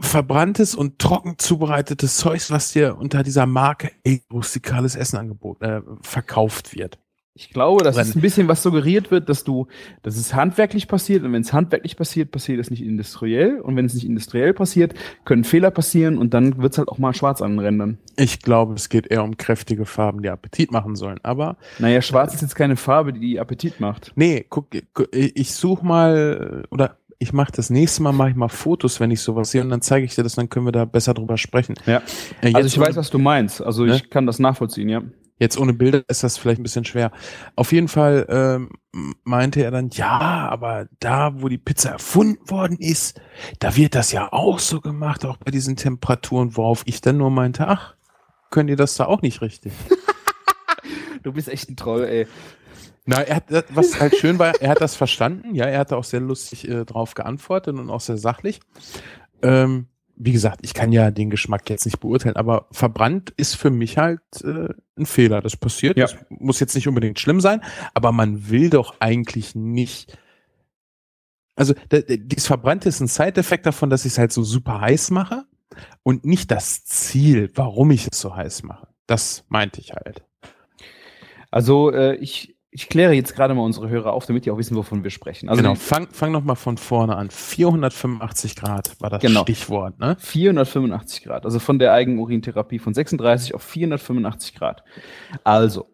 verbranntes 0.01 0.75
und 0.75 0.99
trocken 0.99 1.39
zubereitetes 1.39 2.17
Zeug, 2.17 2.51
was 2.51 2.73
dir 2.73 2.97
unter 2.99 3.23
dieser 3.23 3.47
Marke 3.47 3.91
rustikales 4.33 4.97
Essen 4.97 5.17
angeboten, 5.17 5.65
äh, 5.65 5.83
verkauft 6.03 6.75
wird. 6.75 6.99
Ich 7.35 7.51
glaube, 7.51 7.85
das 7.85 7.97
ist 7.97 8.17
ein 8.17 8.21
bisschen 8.21 8.49
was 8.49 8.65
suggeriert 8.65 9.13
wird, 9.13 9.29
dass 9.29 9.45
du, 9.45 9.69
dass 10.03 10.17
es 10.17 10.35
handwerklich 10.35 10.89
passiert 10.89 11.23
und 11.23 11.33
wenn 11.33 11.43
es 11.43 11.53
handwerklich 11.53 11.97
passiert, 11.97 12.33
passiert 12.33 12.59
es 12.59 12.69
nicht 12.69 12.83
industriell 12.83 13.61
und 13.61 13.77
wenn 13.77 13.85
es 13.87 13.95
nicht 13.95 14.07
industriell 14.07 14.53
passiert, 14.53 14.95
können 15.25 15.45
Fehler 15.45 15.71
passieren 15.71 16.19
und 16.19 16.35
dann 16.35 16.61
wird 16.61 16.73
es 16.73 16.79
halt 16.79 16.89
auch 16.89 16.99
mal 16.99 17.15
schwarz 17.15 17.41
anrendern. 17.41 17.99
Ich 18.17 18.41
glaube, 18.43 18.75
es 18.75 18.89
geht 18.89 19.07
eher 19.07 19.23
um 19.23 19.37
kräftige 19.37 19.87
Farben, 19.87 20.23
die 20.23 20.31
Appetit 20.31 20.73
machen 20.73 20.97
sollen, 20.97 21.21
aber. 21.23 21.59
Naja, 21.79 22.03
schwarz 22.03 22.33
äh, 22.33 22.35
ist 22.35 22.43
jetzt 22.43 22.57
keine 22.57 22.75
Farbe, 22.75 23.13
die 23.13 23.39
Appetit 23.39 23.79
macht. 23.79 24.11
Nee, 24.17 24.45
guck, 24.49 24.67
ich 25.13 25.55
such 25.55 25.83
mal, 25.83 26.65
oder 26.73 26.97
ich 27.19 27.33
mache 27.33 27.53
das 27.53 27.71
nächste 27.71 28.03
Mal 28.03 28.13
mache 28.13 28.31
ich 28.31 28.37
mal 28.37 28.49
Fotos, 28.49 29.01
wenn 29.01 29.11
ich 29.11 29.21
sowas 29.21 29.51
sehe 29.51 29.63
und 29.63 29.71
dann 29.71 29.83
zeige 29.83 30.05
ich 30.05 30.15
dir 30.15 30.23
das, 30.23 30.37
dann 30.37 30.49
können 30.49 30.67
wir 30.67 30.73
da 30.73 30.85
besser 30.85 31.15
drüber 31.15 31.37
sprechen. 31.37 31.75
Ja. 31.87 32.03
Äh, 32.41 32.55
also 32.55 32.67
ich 32.67 32.79
weiß, 32.79 32.97
was 32.97 33.11
du 33.11 33.19
meinst. 33.19 33.61
Also 33.61 33.85
ne? 33.85 33.97
ich 33.97 34.11
kann 34.11 34.27
das 34.27 34.39
nachvollziehen, 34.39 34.89
ja. 34.89 35.03
Jetzt 35.41 35.59
ohne 35.59 35.73
Bilder 35.73 36.03
ist 36.09 36.25
das 36.25 36.37
vielleicht 36.37 36.61
ein 36.61 36.65
bisschen 36.65 36.85
schwer. 36.85 37.13
Auf 37.55 37.71
jeden 37.73 37.87
Fall 37.87 38.27
ähm, 38.29 38.71
meinte 39.23 39.63
er 39.63 39.71
dann, 39.71 39.91
ja, 39.91 40.49
aber 40.49 40.89
da, 40.99 41.41
wo 41.41 41.49
die 41.49 41.59
Pizza 41.59 41.91
erfunden 41.91 42.51
worden 42.51 42.77
ist, 42.79 43.21
da 43.61 43.77
wird 43.77 43.95
das 43.95 44.11
ja 44.11 44.33
auch 44.33 44.59
so 44.59 44.81
gemacht, 44.81 45.25
auch 45.25 45.37
bei 45.37 45.53
diesen 45.53 45.77
Temperaturen, 45.77 46.57
worauf 46.57 46.83
ich 46.87 47.01
dann 47.01 47.19
nur 47.19 47.31
meinte, 47.31 47.69
ach, 47.69 47.95
könnt 48.51 48.69
ihr 48.69 48.77
das 48.77 48.97
da 48.97 49.07
auch 49.07 49.23
nicht 49.23 49.41
richtig? 49.41 49.73
du 51.23 51.33
bist 51.33 51.49
echt 51.49 51.71
ein 51.71 51.77
Troll, 51.77 52.05
ey. 52.05 52.27
Na, 53.11 53.23
er 53.23 53.37
hat, 53.37 53.65
was 53.71 53.99
halt 53.99 54.17
schön 54.17 54.39
war, 54.39 54.61
er 54.61 54.69
hat 54.69 54.83
das 54.83 54.95
verstanden. 54.95 55.55
Ja, 55.55 55.65
er 55.65 55.79
hat 55.79 55.95
auch 55.95 56.05
sehr 56.05 56.21
lustig 56.21 56.69
äh, 56.69 56.85
drauf 56.85 57.15
geantwortet 57.15 57.75
und 57.75 57.89
auch 57.89 58.03
sehr 58.03 58.19
sachlich. 58.19 58.61
Ähm, 59.41 59.87
wie 60.15 60.33
gesagt, 60.33 60.61
ich 60.63 60.75
kann 60.75 60.93
ja 60.93 61.11
den 61.11 61.31
Geschmack 61.31 61.71
jetzt 61.71 61.87
nicht 61.87 62.01
beurteilen, 62.01 62.37
aber 62.37 62.69
verbrannt 62.71 63.33
ist 63.39 63.55
für 63.55 63.71
mich 63.71 63.97
halt 63.97 64.21
äh, 64.45 64.75
ein 64.99 65.07
Fehler. 65.07 65.41
Das 65.41 65.57
passiert. 65.57 65.97
Ja. 65.97 66.05
Das 66.05 66.17
muss 66.29 66.61
jetzt 66.61 66.75
nicht 66.75 66.87
unbedingt 66.87 67.19
schlimm 67.19 67.41
sein, 67.41 67.63
aber 67.95 68.13
man 68.13 68.51
will 68.51 68.69
doch 68.69 68.97
eigentlich 69.01 69.55
nicht. 69.55 70.19
Also 71.57 71.73
dieses 71.91 72.47
Verbrannte 72.47 72.91
ist 72.91 73.01
ein 73.01 73.09
Side-Effekt 73.09 73.65
davon, 73.65 73.89
dass 73.89 74.05
ich 74.05 74.13
es 74.13 74.19
halt 74.19 74.33
so 74.33 74.43
super 74.43 74.83
heiß 74.83 75.13
mache 75.13 75.45
und 76.03 76.27
nicht 76.27 76.51
das 76.51 76.85
Ziel, 76.85 77.51
warum 77.55 77.91
ich 77.91 78.07
es 78.13 78.21
so 78.21 78.37
heiß 78.37 78.65
mache. 78.65 78.89
Das 79.07 79.47
meinte 79.49 79.81
ich 79.81 79.95
halt. 79.95 80.25
Also 81.51 81.91
äh, 81.91 82.17
ich 82.17 82.58
ich 82.79 82.89
kläre 82.89 83.13
jetzt 83.13 83.35
gerade 83.35 83.55
mal 83.55 83.63
unsere 83.63 83.89
Hörer 83.89 84.13
auf, 84.13 84.27
damit 84.27 84.47
die 84.47 84.53
auch 84.53 84.57
wissen, 84.57 84.77
wovon 84.77 85.03
wir 85.03 85.11
sprechen. 85.11 85.49
Also 85.49 85.61
genau, 85.61 85.75
fang, 85.75 86.07
fang 86.13 86.31
noch 86.31 86.45
mal 86.45 86.55
von 86.55 86.77
vorne 86.77 87.17
an. 87.17 87.29
485 87.29 88.55
Grad 88.55 88.95
war 89.01 89.11
das 89.11 89.21
genau. 89.21 89.43
Stichwort, 89.43 89.99
ne? 89.99 90.17
485 90.21 91.25
Grad, 91.25 91.45
also 91.45 91.59
von 91.59 91.81
der 91.81 91.93
Eigenurintherapie 91.93 92.79
von 92.79 92.95
36 92.95 93.57
auf 93.57 93.65
485 93.65 94.55
Grad. 94.55 94.85
Also, 95.43 95.87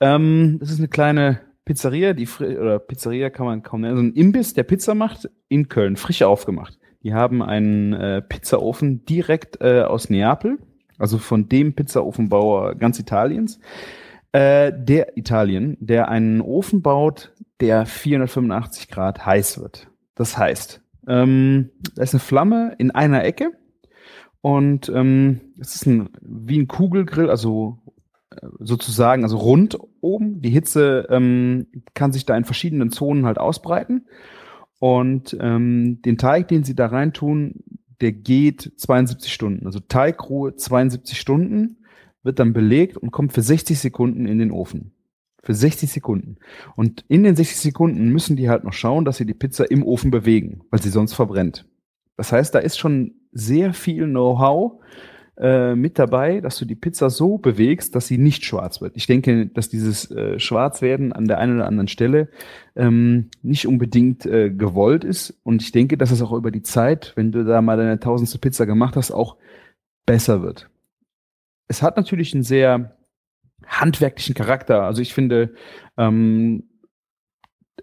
ähm, 0.00 0.56
das 0.58 0.72
ist 0.72 0.80
eine 0.80 0.88
kleine 0.88 1.42
Pizzeria, 1.64 2.12
die 2.12 2.26
oder 2.40 2.80
Pizzeria 2.80 3.30
kann 3.30 3.46
man 3.46 3.62
kaum 3.62 3.82
nennen, 3.82 3.92
also 3.92 4.08
ein 4.08 4.14
Imbiss, 4.14 4.52
der 4.52 4.64
Pizza 4.64 4.96
macht 4.96 5.30
in 5.46 5.68
Köln, 5.68 5.94
frisch 5.94 6.24
aufgemacht. 6.24 6.76
Die 7.04 7.14
haben 7.14 7.40
einen 7.40 7.92
äh, 7.92 8.20
Pizzaofen 8.20 9.04
direkt 9.04 9.60
äh, 9.60 9.82
aus 9.82 10.10
Neapel, 10.10 10.58
also 10.98 11.18
von 11.18 11.48
dem 11.48 11.74
Pizzaofenbauer 11.74 12.74
ganz 12.74 12.98
Italiens. 12.98 13.60
Äh, 14.32 14.72
der 14.74 15.16
Italien, 15.18 15.76
der 15.80 16.08
einen 16.08 16.40
Ofen 16.40 16.80
baut, 16.82 17.34
der 17.60 17.84
485 17.86 18.88
Grad 18.88 19.26
heiß 19.26 19.60
wird. 19.60 19.88
Das 20.14 20.38
heißt, 20.38 20.80
ähm, 21.06 21.70
da 21.94 22.02
ist 22.02 22.14
eine 22.14 22.20
Flamme 22.20 22.74
in 22.78 22.90
einer 22.90 23.24
Ecke 23.24 23.52
und 24.40 24.88
ähm, 24.88 25.40
es 25.60 25.76
ist 25.76 25.86
ein, 25.86 26.10
wie 26.20 26.58
ein 26.58 26.68
Kugelgrill, 26.68 27.30
also 27.30 27.78
äh, 28.30 28.46
sozusagen, 28.58 29.22
also 29.22 29.36
rund 29.36 29.78
oben. 30.00 30.40
Die 30.40 30.50
Hitze 30.50 31.06
ähm, 31.10 31.66
kann 31.94 32.12
sich 32.12 32.24
da 32.26 32.36
in 32.36 32.44
verschiedenen 32.44 32.90
Zonen 32.90 33.26
halt 33.26 33.38
ausbreiten. 33.38 34.06
Und 34.80 35.36
ähm, 35.40 36.02
den 36.02 36.18
Teig, 36.18 36.48
den 36.48 36.64
sie 36.64 36.74
da 36.74 36.86
reintun, 36.86 37.62
der 38.00 38.12
geht 38.12 38.72
72 38.76 39.32
Stunden. 39.32 39.66
Also 39.66 39.78
Teigruhe 39.78 40.56
72 40.56 41.20
Stunden 41.20 41.76
wird 42.22 42.38
dann 42.38 42.52
belegt 42.52 42.96
und 42.96 43.10
kommt 43.10 43.32
für 43.32 43.42
60 43.42 43.78
Sekunden 43.78 44.26
in 44.26 44.38
den 44.38 44.50
Ofen. 44.50 44.92
Für 45.42 45.54
60 45.54 45.90
Sekunden. 45.90 46.36
Und 46.76 47.04
in 47.08 47.24
den 47.24 47.34
60 47.34 47.58
Sekunden 47.58 48.10
müssen 48.10 48.36
die 48.36 48.48
halt 48.48 48.62
noch 48.64 48.72
schauen, 48.72 49.04
dass 49.04 49.16
sie 49.16 49.26
die 49.26 49.34
Pizza 49.34 49.68
im 49.70 49.84
Ofen 49.84 50.10
bewegen, 50.10 50.62
weil 50.70 50.80
sie 50.80 50.90
sonst 50.90 51.14
verbrennt. 51.14 51.66
Das 52.16 52.30
heißt, 52.30 52.54
da 52.54 52.60
ist 52.60 52.78
schon 52.78 53.14
sehr 53.32 53.74
viel 53.74 54.04
Know-how 54.04 54.80
äh, 55.36 55.74
mit 55.74 55.98
dabei, 55.98 56.40
dass 56.40 56.58
du 56.58 56.64
die 56.64 56.76
Pizza 56.76 57.10
so 57.10 57.38
bewegst, 57.38 57.96
dass 57.96 58.06
sie 58.06 58.18
nicht 58.18 58.44
schwarz 58.44 58.80
wird. 58.80 58.96
Ich 58.96 59.08
denke, 59.08 59.46
dass 59.46 59.68
dieses 59.68 60.08
äh, 60.12 60.38
Schwarzwerden 60.38 61.12
an 61.12 61.26
der 61.26 61.38
einen 61.38 61.56
oder 61.56 61.66
anderen 61.66 61.88
Stelle 61.88 62.28
ähm, 62.76 63.30
nicht 63.42 63.66
unbedingt 63.66 64.26
äh, 64.26 64.50
gewollt 64.50 65.02
ist. 65.02 65.40
Und 65.42 65.62
ich 65.62 65.72
denke, 65.72 65.96
dass 65.96 66.12
es 66.12 66.22
auch 66.22 66.32
über 66.32 66.52
die 66.52 66.62
Zeit, 66.62 67.14
wenn 67.16 67.32
du 67.32 67.44
da 67.44 67.62
mal 67.62 67.76
deine 67.76 67.98
tausendste 67.98 68.38
Pizza 68.38 68.66
gemacht 68.66 68.94
hast, 68.94 69.10
auch 69.10 69.36
besser 70.06 70.42
wird 70.42 70.68
es 71.72 71.80
hat 71.80 71.96
natürlich 71.96 72.34
einen 72.34 72.42
sehr 72.42 72.98
handwerklichen 73.66 74.34
Charakter. 74.34 74.82
Also 74.82 75.00
ich 75.00 75.14
finde, 75.14 75.54
ähm, 75.96 76.64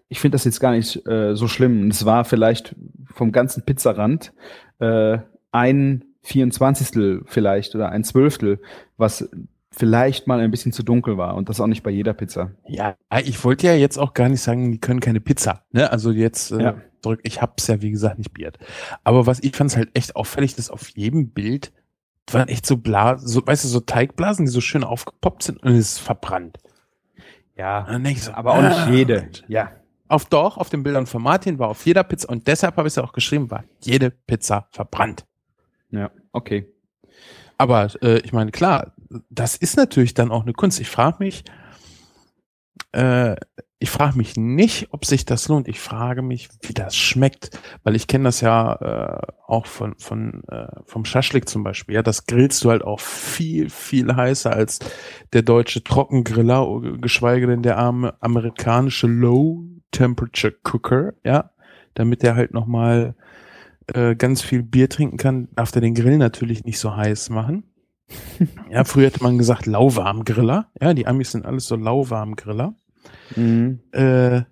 ich 0.09 0.19
finde 0.19 0.35
das 0.35 0.45
jetzt 0.45 0.59
gar 0.59 0.71
nicht 0.73 1.07
äh, 1.07 1.35
so 1.35 1.47
schlimm. 1.47 1.87
Es 1.89 2.05
war 2.05 2.23
vielleicht 2.23 2.75
vom 3.11 3.31
ganzen 3.31 3.65
Pizzarand 3.65 4.31
äh, 4.77 5.17
ein 5.51 6.05
24. 6.21 7.23
vielleicht 7.25 7.73
oder 7.73 7.89
ein 7.89 8.03
Zwölftel, 8.03 8.61
was 8.97 9.27
vielleicht 9.71 10.27
mal 10.27 10.39
ein 10.39 10.51
bisschen 10.51 10.71
zu 10.71 10.83
dunkel 10.83 11.17
war 11.17 11.35
und 11.35 11.49
das 11.49 11.59
auch 11.59 11.67
nicht 11.67 11.81
bei 11.81 11.89
jeder 11.89 12.13
Pizza. 12.13 12.51
Ja, 12.67 12.95
ich 13.23 13.43
wollte 13.43 13.65
ja 13.65 13.73
jetzt 13.73 13.97
auch 13.97 14.13
gar 14.13 14.29
nicht 14.29 14.41
sagen, 14.41 14.71
die 14.71 14.79
können 14.79 14.99
keine 14.99 15.19
Pizza. 15.19 15.63
Ne? 15.71 15.91
Also 15.91 16.11
jetzt 16.11 16.51
äh, 16.51 16.61
ja. 16.61 16.81
zurück, 17.01 17.21
ich 17.23 17.41
hab's 17.41 17.65
ja 17.65 17.81
wie 17.81 17.89
gesagt 17.89 18.19
nicht 18.19 18.33
biert. 18.33 18.59
Aber 19.03 19.25
was 19.25 19.39
ich 19.41 19.55
fand 19.55 19.75
halt 19.75 19.89
echt 19.95 20.15
auffällig, 20.15 20.55
dass 20.55 20.69
auf 20.69 20.89
jedem 20.89 21.31
Bild 21.31 21.71
waren 22.31 22.47
echt 22.47 22.65
so 22.65 22.77
Blasen, 22.77 23.27
so, 23.27 23.45
weißt 23.45 23.63
du, 23.63 23.67
so 23.67 23.79
Teigblasen, 23.79 24.45
die 24.45 24.51
so 24.51 24.61
schön 24.61 24.83
aufgepoppt 24.83 25.43
sind 25.43 25.63
und 25.63 25.71
es 25.71 25.93
ist 25.93 25.99
verbrannt. 25.99 26.57
Ja, 27.55 27.87
so, 28.15 28.31
aber 28.31 28.53
auch 28.53 28.61
nicht 28.61 28.77
ah, 28.77 28.89
jede. 28.89 29.29
Ja. 29.47 29.71
Auf 30.07 30.25
doch, 30.25 30.57
auf 30.57 30.69
den 30.69 30.81
Bildern 30.81 31.05
von 31.05 31.21
Martin 31.21 31.59
war 31.59 31.67
auf 31.67 31.85
jeder 31.85 32.03
Pizza 32.03 32.29
und 32.29 32.47
deshalb 32.47 32.77
habe 32.77 32.87
ich 32.87 32.93
es 32.93 32.95
ja 32.95 33.03
auch 33.03 33.13
geschrieben, 33.13 33.51
war 33.51 33.63
jede 33.81 34.11
Pizza 34.11 34.67
verbrannt. 34.71 35.25
Ja, 35.91 36.09
okay. 36.31 36.71
Aber 37.57 37.89
äh, 38.01 38.19
ich 38.19 38.31
meine, 38.31 38.51
klar, 38.51 38.93
das 39.29 39.57
ist 39.57 39.75
natürlich 39.75 40.13
dann 40.13 40.31
auch 40.31 40.43
eine 40.43 40.53
Kunst. 40.53 40.79
Ich 40.79 40.89
frage 40.89 41.17
mich, 41.19 41.43
äh, 42.93 43.35
ich 43.81 43.89
frage 43.89 44.17
mich 44.17 44.35
nicht, 44.35 44.89
ob 44.91 45.05
sich 45.05 45.25
das 45.25 45.47
lohnt. 45.47 45.69
Ich 45.69 45.79
frage 45.79 46.21
mich, 46.21 46.49
wie 46.63 46.73
das 46.73 46.97
schmeckt, 46.97 47.57
weil 47.83 47.95
ich 47.95 48.07
kenne 48.07 48.25
das 48.25 48.41
ja 48.41 48.73
äh, 48.75 49.27
auch 49.47 49.65
von 49.67 49.95
von 49.97 50.43
äh, 50.49 50.67
vom 50.85 51.05
Schaschlik 51.05 51.47
zum 51.47 51.63
Beispiel. 51.63 51.95
Ja, 51.95 52.03
das 52.03 52.25
grillst 52.25 52.63
du 52.63 52.71
halt 52.71 52.83
auch 52.83 52.99
viel 52.99 53.69
viel 53.69 54.13
heißer 54.13 54.51
als 54.51 54.79
der 55.31 55.43
deutsche 55.43 55.81
Trockengriller, 55.81 56.97
geschweige 56.99 57.47
denn 57.47 57.63
der 57.63 57.77
arme 57.77 58.15
amerikanische 58.21 59.07
Low 59.07 59.63
Temperature 59.91 60.53
Cooker. 60.63 61.13
Ja, 61.23 61.51
damit 61.93 62.21
der 62.21 62.35
halt 62.35 62.53
noch 62.53 62.65
mal 62.65 63.15
äh, 63.93 64.15
ganz 64.15 64.41
viel 64.41 64.61
Bier 64.61 64.89
trinken 64.89 65.17
kann, 65.17 65.47
darf 65.55 65.71
der 65.71 65.81
den 65.81 65.95
Grill 65.95 66.17
natürlich 66.17 66.65
nicht 66.65 66.79
so 66.79 66.97
heiß 66.97 67.29
machen. 67.29 67.63
ja, 68.69 68.83
früher 68.83 69.07
hätte 69.07 69.23
man 69.23 69.37
gesagt 69.37 69.67
lauwarm-Griller. 69.67 70.67
Ja, 70.81 70.93
die 70.93 71.07
Amis 71.07 71.31
sind 71.31 71.45
alles 71.45 71.65
so 71.65 71.77
lauwarm-Griller. 71.77 72.75
Mhm. 73.35 73.79
Äh, 73.91 74.43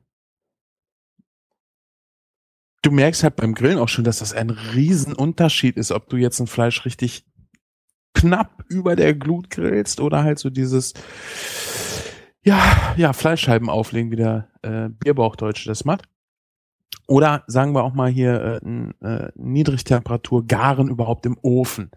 du 2.82 2.92
merkst 2.92 3.24
halt 3.24 3.36
beim 3.36 3.54
Grillen 3.54 3.80
auch 3.80 3.90
schon, 3.90 4.04
dass 4.04 4.20
das 4.20 4.34
ein 4.34 4.50
Riesenunterschied 4.50 5.78
ist, 5.78 5.92
ob 5.92 6.10
du 6.10 6.18
jetzt 6.18 6.40
ein 6.40 6.48
Fleisch 6.48 6.86
richtig 6.86 7.26
knapp 8.14 8.64
über 8.70 8.96
der 8.96 9.14
Glut 9.14 9.50
grillst 9.50 10.00
oder 10.00 10.24
halt 10.24 10.40
so 10.40 10.50
dieses 10.50 10.94
ja, 12.44 12.94
ja, 12.96 13.14
Fleischscheiben 13.14 13.70
auflegen, 13.70 14.10
wie 14.12 14.16
der 14.16 14.48
äh, 14.62 14.90
Bierbauchdeutsche 14.90 15.68
das 15.68 15.84
macht. 15.84 16.08
Oder 17.08 17.44
sagen 17.48 17.74
wir 17.74 17.84
auch 17.84 17.94
mal 17.94 18.10
hier 18.10 18.62
äh, 18.64 19.06
äh, 19.06 19.32
Niedrigtemperatur, 19.36 20.48
Garen 20.48 20.90
überhaupt 20.90 21.26
im 21.26 21.38
Ofen. 21.42 21.92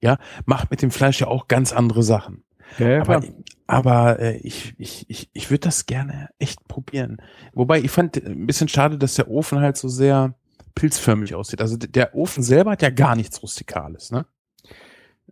Ja, 0.00 0.18
macht 0.44 0.70
mit 0.70 0.82
dem 0.82 0.90
Fleisch 0.90 1.20
ja 1.20 1.28
auch 1.28 1.48
ganz 1.48 1.72
andere 1.72 2.02
Sachen. 2.02 2.44
Ja, 2.78 2.88
ja, 2.88 3.00
aber 3.00 3.20
klar. 3.20 3.32
Aber 3.66 4.20
äh, 4.20 4.36
ich, 4.38 4.74
ich, 4.78 5.06
ich, 5.08 5.30
ich 5.32 5.50
würde 5.50 5.60
das 5.60 5.86
gerne 5.86 6.28
echt 6.38 6.66
probieren. 6.68 7.18
Wobei 7.52 7.80
ich 7.80 7.90
fand 7.90 8.16
äh, 8.16 8.26
ein 8.26 8.46
bisschen 8.46 8.68
schade, 8.68 8.98
dass 8.98 9.14
der 9.14 9.28
Ofen 9.28 9.60
halt 9.60 9.76
so 9.76 9.88
sehr 9.88 10.34
pilzförmig 10.74 11.34
aussieht. 11.34 11.60
Also 11.60 11.76
der 11.76 12.14
Ofen 12.14 12.42
selber 12.42 12.72
hat 12.72 12.82
ja 12.82 12.90
gar 12.90 13.16
nichts 13.16 13.42
Rustikales, 13.42 14.10
ne? 14.10 14.26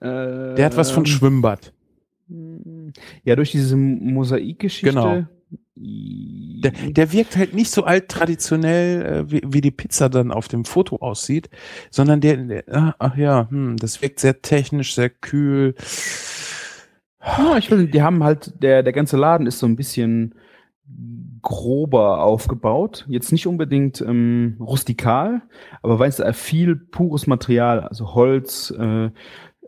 Der 0.00 0.64
hat 0.64 0.76
was 0.76 0.90
von 0.90 1.06
Schwimmbad. 1.06 1.72
Ja, 3.24 3.36
durch 3.36 3.52
diese 3.52 3.76
Mosaikgeschichte. 3.76 4.94
Genau. 4.94 5.24
Der, 5.74 6.70
der 6.70 7.12
wirkt 7.12 7.36
halt 7.36 7.54
nicht 7.54 7.70
so 7.70 7.84
alt 7.84 8.08
traditionell, 8.08 9.02
äh, 9.04 9.30
wie, 9.30 9.42
wie 9.46 9.60
die 9.60 9.70
Pizza 9.70 10.08
dann 10.08 10.30
auf 10.30 10.48
dem 10.48 10.64
Foto 10.64 10.96
aussieht, 10.96 11.50
sondern 11.90 12.20
der, 12.20 12.36
der 12.36 12.64
ah, 12.70 12.94
ach 12.98 13.16
ja, 13.16 13.48
hm, 13.50 13.76
das 13.76 14.00
wirkt 14.02 14.20
sehr 14.20 14.42
technisch, 14.42 14.94
sehr 14.94 15.10
kühl. 15.10 15.74
Ja, 17.24 17.56
ich 17.56 17.68
finde, 17.68 17.86
die 17.86 18.02
haben 18.02 18.24
halt, 18.24 18.62
der, 18.62 18.82
der 18.82 18.92
ganze 18.92 19.16
Laden 19.16 19.46
ist 19.46 19.58
so 19.58 19.66
ein 19.66 19.76
bisschen 19.76 20.34
grober 21.40 22.22
aufgebaut. 22.22 23.04
Jetzt 23.08 23.32
nicht 23.32 23.46
unbedingt 23.46 24.00
ähm, 24.00 24.56
rustikal, 24.60 25.42
aber 25.82 25.98
weißt 25.98 26.20
du, 26.20 26.34
viel 26.34 26.76
pures 26.76 27.26
Material, 27.26 27.80
also 27.80 28.14
Holz, 28.14 28.72
äh, 28.78 29.10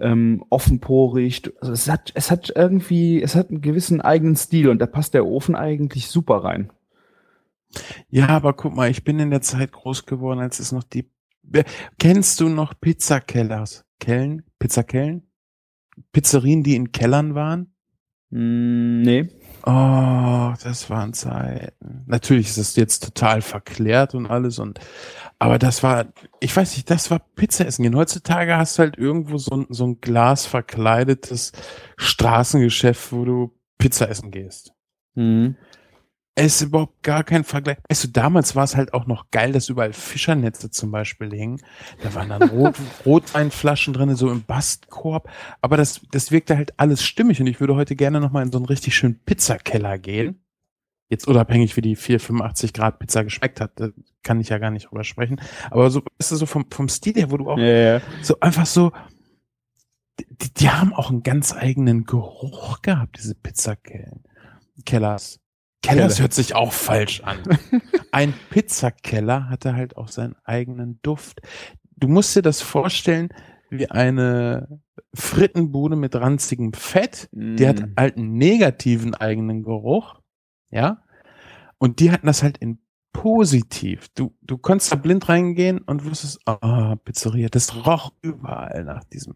ähm, 0.01 0.45
offenporig. 0.51 1.53
Also 1.61 1.73
es 1.73 1.89
hat, 1.89 2.13
es 2.15 2.31
hat 2.31 2.53
irgendwie, 2.55 3.23
es 3.23 3.37
hat 3.37 3.51
einen 3.51 3.61
gewissen 3.61 4.01
eigenen 4.01 4.37
Stil 4.37 4.69
und 4.69 4.81
da 4.81 4.87
passt 4.87 5.15
der 5.15 5.27
Ofen 5.27 5.55
eigentlich 5.55 6.09
super 6.09 6.45
rein. 6.45 6.73
Ja, 8.09 8.29
aber 8.29 8.53
guck 8.53 8.75
mal, 8.75 8.91
ich 8.91 9.05
bin 9.05 9.19
in 9.19 9.31
der 9.31 9.41
Zeit 9.41 9.73
groß 9.73 10.07
geworden, 10.07 10.41
als 10.41 10.61
es 10.61 10.73
noch 10.73 10.85
die. 10.85 11.11
Kennst 11.99 12.41
du 12.41 12.49
noch 12.49 12.75
Pizzakellers? 12.81 13.85
Kellen? 13.99 14.45
Pizzakellen? 14.59 15.27
Pizzerien, 16.13 16.63
die 16.63 16.77
in 16.77 16.93
Kellern 16.93 17.35
waren? 17.35 17.75
Mm, 18.31 19.03
nee. 19.03 19.29
Oh, 19.67 20.53
das 20.63 20.91
waren 20.91 21.15
Zeiten. 21.15 22.05
Natürlich 22.07 22.49
ist 22.49 22.59
es 22.59 22.77
jetzt 22.77 23.03
total 23.03 23.41
verklärt 23.41 24.15
und 24.15 24.27
alles 24.27 24.59
und, 24.59 24.79
aber 25.39 25.59
das 25.59 25.83
war, 25.83 26.13
ich 26.41 26.55
weiß 26.55 26.77
nicht, 26.77 26.91
das 26.91 27.11
war 27.11 27.21
Pizza 27.35 27.67
essen 27.67 27.83
gehen. 27.83 27.97
Heutzutage 27.97 28.57
hast 28.57 28.77
du 28.77 28.83
halt 28.83 28.99
irgendwo 28.99 29.39
so 29.39 29.57
ein, 29.57 29.67
so 29.71 29.87
ein 29.87 30.01
Glas 30.01 30.47
verkleidetes 30.47 31.53
Straßengeschäft, 31.97 33.13
wo 33.13 33.25
du 33.25 33.59
Pizza 33.79 34.09
essen 34.11 34.31
gehst. 34.31 34.73
Mhm. 35.15 35.57
Es 36.37 36.57
ist 36.57 36.63
überhaupt 36.63 37.03
gar 37.05 37.23
kein 37.23 37.45
Vergleich. 37.45 37.77
Weißt 37.89 38.05
du, 38.05 38.09
damals 38.09 38.57
war 38.57 38.65
es 38.65 38.75
halt 38.75 38.93
auch 38.93 39.07
noch 39.07 39.31
geil, 39.31 39.53
dass 39.53 39.69
überall 39.69 39.93
Fischernetze 39.93 40.71
zum 40.71 40.91
Beispiel 40.91 41.31
hingen. 41.33 41.61
Da 42.03 42.13
waren 42.15 42.29
dann 42.29 42.43
Rot, 42.43 42.75
Rotweinflaschen 43.07 43.95
drin, 43.95 44.17
so 44.17 44.31
im 44.31 44.43
Bastkorb. 44.43 45.31
Aber 45.61 45.77
das, 45.77 46.01
das 46.11 46.33
wirkte 46.33 46.57
halt 46.57 46.75
alles 46.77 47.05
stimmig 47.05 47.41
und 47.41 47.47
ich 47.47 47.61
würde 47.61 47.77
heute 47.77 47.95
gerne 47.95 48.21
nochmal 48.21 48.45
in 48.45 48.51
so 48.51 48.59
einen 48.59 48.67
richtig 48.67 48.97
schönen 48.97 49.21
Pizzakeller 49.21 49.97
gehen. 49.99 50.41
Jetzt 51.09 51.29
unabhängig, 51.29 51.77
wie 51.77 51.83
die 51.83 51.95
485 51.95 52.73
Grad 52.73 52.99
Pizza 52.99 53.23
geschmeckt 53.23 53.61
hat, 53.61 53.73
da 53.77 53.91
kann 54.25 54.41
ich 54.41 54.49
ja 54.49 54.59
gar 54.59 54.71
nicht 54.71 54.91
drüber 54.91 55.05
sprechen. 55.05 55.41
Aber 55.71 55.89
so, 55.91 56.03
weißt 56.19 56.33
du, 56.33 56.37
so 56.37 56.47
vom, 56.47 56.67
vom 56.69 56.89
Stil 56.89 57.15
her, 57.15 57.31
wo 57.31 57.37
du 57.37 57.49
auch 57.49 57.59
Ja, 57.59 57.65
ja. 57.65 58.01
so 58.23 58.41
einfach 58.41 58.67
so, 58.67 58.91
die, 60.19 60.53
die 60.55 60.71
haben 60.71 60.93
auch 60.93 61.11
einen 61.11 61.23
ganz 61.23 61.53
eigenen 61.55 62.05
Geruch 62.05 62.83
gehabt, 62.83 63.19
diese 63.19 63.37
Pizzakellen. 63.37 64.25
Keller. 65.89 66.09
hört 66.19 66.33
sich 66.35 66.55
auch 66.55 66.73
falsch 66.73 67.21
an. 67.23 67.39
Ein 68.13 68.35
Pizzakeller 68.51 69.49
hatte 69.49 69.75
halt 69.75 69.97
auch 69.97 70.09
seinen 70.09 70.37
eigenen 70.45 71.01
Duft. 71.03 71.41
Du 71.97 72.09
musst 72.09 72.35
dir 72.37 72.43
das 72.43 72.61
vorstellen 72.63 73.29
wie 73.71 73.91
eine 73.91 74.81
Frittenbude 75.15 75.97
mit 75.97 76.15
ranzigem 76.15 76.73
Fett. 76.73 77.29
Die 77.33 77.67
hat 77.67 77.81
Mm. 77.81 77.93
halt 77.99 78.17
einen 78.17 78.35
negativen 78.35 79.15
eigenen 79.15 79.63
Geruch. 79.63 80.21
Ja. 80.71 81.03
Und 81.79 82.01
die 82.01 82.11
hatten 82.13 82.27
das 82.27 82.43
halt 82.43 82.59
in 82.59 82.79
positiv. 83.13 84.09
Du, 84.15 84.35
du 84.43 84.59
konntest 84.59 84.93
da 84.93 84.97
blind 84.97 85.29
reingehen 85.29 85.79
und 85.79 86.05
wusstest, 86.05 86.41
ah, 86.47 86.97
Pizzeria. 87.05 87.49
Das 87.49 87.87
roch 87.87 88.13
überall 88.23 88.85
nach 88.85 89.05
diesem. 89.05 89.35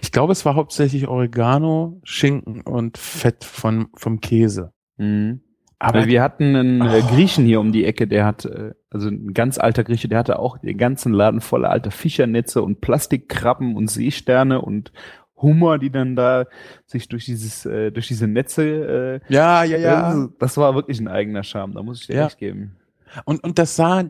Ich 0.00 0.12
glaube, 0.12 0.32
es 0.32 0.44
war 0.46 0.54
hauptsächlich 0.54 1.06
Oregano, 1.08 2.00
Schinken 2.04 2.62
und 2.62 2.96
Fett 2.98 3.44
von, 3.44 3.88
vom 3.94 4.20
Käse. 4.20 4.72
Mhm. 5.00 5.40
Aber 5.82 6.06
wir 6.06 6.22
hatten 6.22 6.54
einen 6.56 6.82
äh. 6.82 7.00
Griechen 7.00 7.46
hier 7.46 7.58
um 7.58 7.72
die 7.72 7.86
Ecke, 7.86 8.06
der 8.06 8.26
hat, 8.26 8.44
äh, 8.44 8.74
also 8.90 9.08
ein 9.08 9.32
ganz 9.32 9.56
alter 9.58 9.82
Grieche, 9.82 10.08
der 10.08 10.18
hatte 10.18 10.38
auch 10.38 10.58
den 10.58 10.76
ganzen 10.76 11.12
Laden 11.14 11.40
voller 11.40 11.70
alter 11.70 11.90
Fischernetze 11.90 12.62
und 12.62 12.82
Plastikkrabben 12.82 13.74
und 13.76 13.88
Seesterne 13.88 14.60
und 14.60 14.92
Hummer, 15.36 15.78
die 15.78 15.90
dann 15.90 16.16
da 16.16 16.44
sich 16.84 17.08
durch 17.08 17.24
dieses, 17.24 17.64
äh, 17.64 17.90
durch 17.92 18.08
diese 18.08 18.26
Netze, 18.26 19.20
äh, 19.28 19.32
ja, 19.32 19.64
ja, 19.64 19.78
ja. 19.78 20.14
Das, 20.14 20.28
das 20.38 20.56
war 20.58 20.74
wirklich 20.74 21.00
ein 21.00 21.08
eigener 21.08 21.44
Charme, 21.44 21.72
da 21.72 21.82
muss 21.82 22.02
ich 22.02 22.08
dir 22.08 22.16
Ja. 22.16 22.24
recht 22.26 22.36
geben. 22.38 22.76
Und, 23.24 23.42
und 23.42 23.58
das 23.58 23.74
sah, 23.74 24.00
äh, 24.02 24.04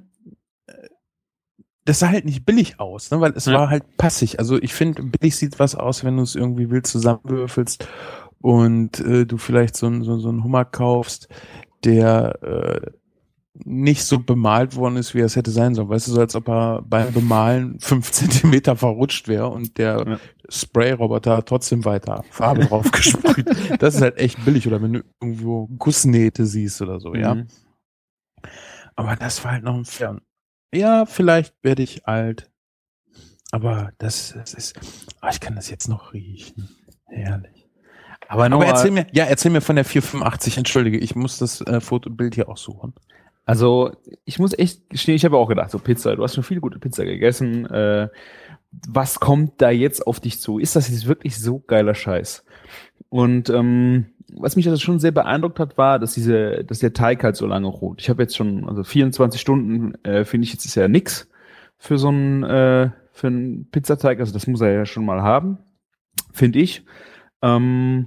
das 1.85 2.01
sah 2.01 2.09
halt 2.09 2.25
nicht 2.25 2.45
billig 2.45 2.81
aus, 2.81 3.13
ne? 3.13 3.21
weil 3.21 3.33
es 3.37 3.47
Ja. 3.47 3.53
war 3.55 3.71
halt 3.71 3.97
passig. 3.97 4.41
Also 4.41 4.61
ich 4.61 4.75
finde, 4.75 5.05
billig 5.05 5.37
sieht 5.37 5.61
was 5.61 5.77
aus, 5.77 6.03
wenn 6.05 6.17
du 6.17 6.25
es 6.25 6.35
irgendwie 6.35 6.69
wild 6.69 6.89
zusammenwürfelst 6.89 7.87
und 8.43 9.01
äh, 9.01 9.27
du 9.27 9.37
vielleicht 9.39 9.77
so, 9.77 10.03
so, 10.03 10.19
so 10.19 10.29
einen 10.29 10.45
Hummer 10.45 10.65
kaufst, 10.65 11.29
der 11.85 12.43
äh, 12.43 12.91
nicht 13.65 14.05
so 14.05 14.19
bemalt 14.21 14.77
worden 14.77 14.97
ist, 14.97 15.15
wie 15.15 15.19
er 15.21 15.27
es 15.27 15.37
hätte 15.37 15.51
sein 15.51 15.75
sollen. 15.75 15.89
Weißt 15.89 16.07
du, 16.09 16.13
so 16.13 16.21
als 16.21 16.35
ob 16.35 16.49
er 16.49 16.83
beim 16.83 17.13
Bemalen 17.13 17.79
fünf 17.81 18.11
Zentimeter 18.13 18.77
verrutscht 18.77 19.29
wäre 19.29 19.49
und 19.49 19.77
der 19.77 20.05
Ja. 20.07 20.19
Spray-Roboter 20.49 21.37
hat 21.39 21.47
trotzdem 21.49 21.85
weiter 21.85 22.25
Farbe 22.31 22.65
drauf 22.67 22.91
gesprüht. 22.93 23.47
Das 23.81 23.97
ist 23.97 24.03
halt 24.03 24.19
echt 24.19 24.45
billig. 24.45 24.67
Oder 24.67 24.81
wenn 24.81 24.95
du 24.95 25.05
irgendwo 25.21 25.67
Gussnähte 25.79 26.47
siehst 26.47 26.81
oder 26.81 27.01
so, 27.01 27.15
ja. 27.15 27.35
Mhm. 27.35 27.49
Aber 28.97 29.17
das 29.17 29.45
war 29.45 29.53
halt 29.53 29.65
noch 29.65 29.75
ein 29.77 29.85
Fern. 29.85 30.21
Ja, 30.75 31.07
vielleicht 31.07 31.55
werde 31.63 31.83
ich 31.83 32.07
alt. 32.07 32.51
Aber 33.53 33.91
das, 33.99 34.33
das 34.37 34.55
ist, 34.55 34.79
ah, 35.21 35.31
ich 35.31 35.41
kann 35.41 35.57
das 35.57 35.71
jetzt 35.71 35.89
noch 35.89 36.13
riechen. 36.13 36.69
Herrlich. 37.07 37.60
Aber, 38.31 38.45
Aber 38.45 38.65
erzähl 38.65 38.93
mir, 38.93 39.09
ja, 39.11 39.25
erzähl 39.25 39.51
mir 39.51 39.61
von 39.61 39.75
der 39.75 39.85
485. 39.85 40.57
Entschuldige, 40.57 40.99
ich 40.99 41.17
muss 41.17 41.39
das 41.39 41.63
äh, 41.63 41.81
Fotobild 41.81 42.37
hier 42.37 42.49
auch 42.49 42.59
suchen. 42.59 42.95
Also, 43.45 43.91
ich 44.25 44.39
muss 44.39 44.57
echt 44.57 44.89
gestehen, 44.89 45.17
ich 45.17 45.25
habe 45.25 45.37
auch 45.37 45.49
gedacht, 45.49 45.73
so 45.73 45.81
Pizza, 45.81 46.15
du 46.15 46.23
hast 46.23 46.37
schon 46.37 46.45
viel 46.45 46.61
gute 46.61 46.79
Pizza 46.79 47.05
gegessen. 47.05 47.67
Äh, 47.67 48.09
was 48.89 49.19
kommt 49.19 49.61
da 49.61 49.71
jetzt 49.71 50.07
auf 50.07 50.21
dich 50.21 50.41
zu? 50.41 50.61
Ist 50.61 50.77
das 50.77 50.89
jetzt 50.89 51.09
wirklich 51.09 51.41
so 51.41 51.59
geiler 51.59 51.97
Scheiß? 51.97 52.45
Und 53.09 53.51
ähm, 53.51 54.13
was 54.33 54.55
mich 54.55 54.69
also 54.69 54.81
schon 54.81 55.01
sehr 55.01 55.11
beeindruckt 55.11 55.59
hat, 55.59 55.77
war, 55.77 55.99
dass 55.99 56.15
diese, 56.15 56.63
dass 56.63 56.79
der 56.79 56.93
Teig 56.93 57.25
halt 57.25 57.35
so 57.35 57.49
lange 57.49 57.67
ruht. 57.67 58.01
Ich 58.01 58.11
habe 58.11 58.23
jetzt 58.23 58.37
schon, 58.37 58.69
also 58.69 58.85
24 58.85 59.41
Stunden 59.41 59.97
äh, 60.05 60.25
finde 60.25 60.45
ich 60.45 60.53
jetzt 60.53 60.65
ist 60.67 60.77
ja 60.77 60.87
nix 60.87 61.29
für 61.79 61.99
so 61.99 62.07
einen 62.07 62.45
äh, 62.45 62.91
für 63.11 63.27
einen 63.27 63.69
Pizzateig. 63.73 64.21
Also 64.21 64.33
das 64.33 64.47
muss 64.47 64.61
er 64.61 64.71
ja 64.71 64.87
schon 64.87 65.05
mal 65.05 65.21
haben, 65.21 65.59
finde 66.33 66.61
ich. 66.61 66.85
Ähm, 67.43 68.07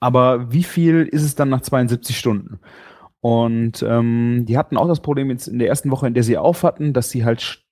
aber 0.00 0.52
wie 0.52 0.62
viel 0.64 1.02
ist 1.02 1.22
es 1.22 1.34
dann 1.34 1.48
nach 1.48 1.60
72 1.62 2.16
Stunden? 2.18 2.58
Und 3.20 3.82
ähm, 3.82 4.44
die 4.46 4.56
hatten 4.56 4.76
auch 4.76 4.86
das 4.88 5.00
Problem 5.00 5.30
jetzt 5.30 5.48
in 5.48 5.58
der 5.58 5.68
ersten 5.68 5.90
Woche, 5.90 6.06
in 6.06 6.14
der 6.14 6.22
sie 6.22 6.38
auf 6.38 6.62
hatten, 6.62 6.92
dass 6.92 7.10
sie 7.10 7.24
halt, 7.24 7.64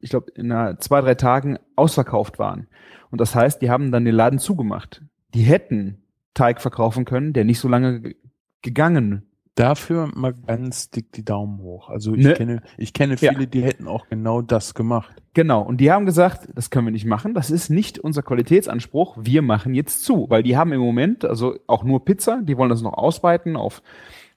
ich 0.00 0.10
glaube, 0.10 0.32
in 0.32 0.50
einer, 0.50 0.78
zwei, 0.80 1.00
drei 1.00 1.14
Tagen 1.14 1.58
ausverkauft 1.76 2.38
waren. 2.38 2.66
Und 3.10 3.20
das 3.20 3.34
heißt, 3.34 3.62
die 3.62 3.70
haben 3.70 3.92
dann 3.92 4.04
den 4.04 4.14
Laden 4.14 4.38
zugemacht. 4.40 5.02
Die 5.32 5.42
hätten 5.42 6.02
Teig 6.34 6.60
verkaufen 6.60 7.04
können, 7.04 7.32
der 7.32 7.44
nicht 7.44 7.60
so 7.60 7.68
lange 7.68 8.00
ge- 8.00 8.16
gegangen. 8.62 9.22
Dafür 9.56 10.10
mal 10.14 10.34
ganz 10.34 10.90
dick 10.90 11.12
die 11.12 11.24
Daumen 11.24 11.60
hoch. 11.60 11.88
Also 11.88 12.14
ich 12.14 12.24
Ne? 12.24 12.34
kenne, 12.34 12.62
ich 12.76 12.92
kenne 12.92 13.14
Ja. 13.20 13.32
viele, 13.32 13.46
die 13.46 13.62
hätten 13.62 13.86
auch 13.86 14.08
genau 14.08 14.42
das 14.42 14.74
gemacht. 14.74 15.14
Genau. 15.32 15.62
Und 15.62 15.76
die 15.80 15.92
haben 15.92 16.06
gesagt, 16.06 16.48
das 16.56 16.70
können 16.70 16.86
wir 16.88 16.92
nicht 16.92 17.06
machen. 17.06 17.34
Das 17.34 17.50
ist 17.52 17.70
nicht 17.70 17.98
unser 18.00 18.22
Qualitätsanspruch. 18.22 19.16
Wir 19.20 19.42
machen 19.42 19.74
jetzt 19.74 20.04
zu. 20.04 20.26
Weil 20.28 20.42
die 20.42 20.56
haben 20.56 20.72
im 20.72 20.80
Moment, 20.80 21.24
also 21.24 21.56
auch 21.68 21.84
nur 21.84 22.04
Pizza, 22.04 22.40
die 22.42 22.56
wollen 22.58 22.70
das 22.70 22.82
noch 22.82 22.94
ausweiten 22.94 23.54
auf 23.56 23.80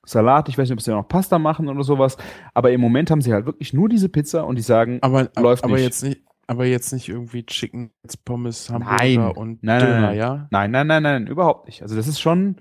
Salat. 0.06 0.50
Ich 0.50 0.58
weiß 0.58 0.70
nicht, 0.70 0.78
ob 0.78 0.82
sie 0.82 0.92
noch 0.92 1.08
Pasta 1.08 1.40
machen 1.40 1.68
oder 1.68 1.84
sowas. 1.84 2.16
Aber 2.54 2.72
im 2.72 2.80
Moment 2.80 3.10
haben 3.10 3.22
sie 3.22 3.34
halt 3.34 3.48
wirklich 3.48 3.74
nur 3.74 3.90
diese 3.90 4.10
Pizza 4.10 4.46
und 4.46 4.56
die 4.56 4.62
sagen, 4.62 5.00
Aber, 5.02 5.30
Läuft 5.36 5.64
aber 5.64 5.74
nicht. 5.76 5.84
jetzt 5.84 6.04
nicht, 6.04 6.22
aber 6.46 6.66
jetzt 6.66 6.94
nicht 6.94 7.10
irgendwie 7.10 7.44
Chicken, 7.44 7.90
Pommes, 8.24 8.70
Hamburger 8.70 8.96
Nein. 8.98 9.20
und 9.32 9.64
Nein, 9.64 9.80
nein, 9.80 9.80
Döner, 9.82 10.02
nein. 10.02 10.18
ja? 10.18 10.48
Nein, 10.52 10.72
nein, 10.72 10.88
nein, 10.88 11.04
nein, 11.04 11.28
überhaupt 11.28 11.66
nicht. 11.68 11.82
Also 11.82 11.96
das 11.96 12.08
ist 12.08 12.20
schon 12.20 12.58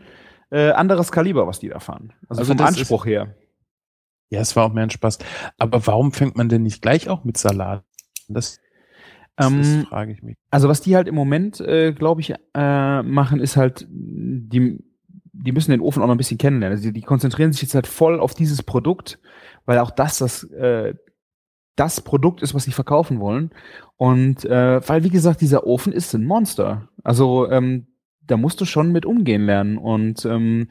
äh, 0.50 0.70
anderes 0.70 1.12
Kaliber, 1.12 1.46
was 1.46 1.59
die 1.59 1.68
da 1.68 1.78
fahren. 1.80 2.12
Also, 2.28 2.40
Also 2.40 2.54
vom 2.54 2.66
Anspruch 2.66 3.06
her. 3.06 3.35
Ja, 4.30 4.40
es 4.40 4.56
war 4.56 4.64
auch 4.64 4.72
mehr 4.72 4.82
ein 4.85 4.90
Spaß. 4.90 5.18
Aber 5.59 5.87
warum 5.87 6.12
fängt 6.12 6.37
man 6.37 6.48
denn 6.48 6.62
nicht 6.62 6.82
gleich 6.82 7.09
auch 7.09 7.24
mit 7.24 7.37
Salat? 7.37 7.85
Das, 8.28 8.59
das 9.37 9.52
Ähm, 9.52 9.61
ist, 9.61 9.88
frage 9.88 10.12
ich 10.12 10.22
mich. 10.22 10.37
Also 10.50 10.68
was 10.68 10.80
die 10.80 10.96
halt 10.96 11.06
im 11.09 11.14
Moment, 11.14 11.61
äh, 11.61 11.92
glaube 11.92 12.20
ich, 12.20 12.35
äh, 12.54 13.02
machen, 13.02 13.38
ist 13.40 13.56
halt, 13.56 13.87
die, 13.88 14.78
die 15.32 15.52
müssen 15.52 15.70
den 15.70 15.80
Ofen 15.80 16.02
auch 16.02 16.06
noch 16.06 16.14
ein 16.14 16.18
bisschen 16.18 16.38
kennenlernen. 16.38 16.76
Also 16.76 16.88
die, 16.88 16.92
die 16.92 17.06
konzentrieren 17.06 17.52
sich 17.52 17.62
jetzt 17.62 17.74
halt 17.74 17.87
voll 17.87 18.18
auf 18.18 18.35
dieses 18.35 18.62
Produkt, 18.62 19.20
weil 19.64 19.78
auch 19.78 19.90
das 19.90 20.18
das 20.18 20.42
äh, 20.44 20.94
das 21.76 22.00
Produkt 22.00 22.40
ist, 22.40 22.54
was 22.54 22.64
sie 22.64 22.72
verkaufen 22.72 23.20
wollen. 23.20 23.50
Und 23.96 24.46
äh, 24.46 24.80
weil, 24.88 25.04
wie 25.04 25.11
gesagt, 25.11 25.42
dieser 25.42 25.66
Ofen 25.66 25.92
ist 25.92 26.14
ein 26.14 26.24
Monster. 26.24 26.88
Also 27.04 27.50
ähm, 27.50 27.87
da 28.27 28.37
musst 28.37 28.61
du 28.61 28.65
schon 28.65 28.93
mit 28.93 29.07
umgehen 29.07 29.47
lernen. 29.47 29.79
Und 29.79 30.25
ähm, 30.25 30.69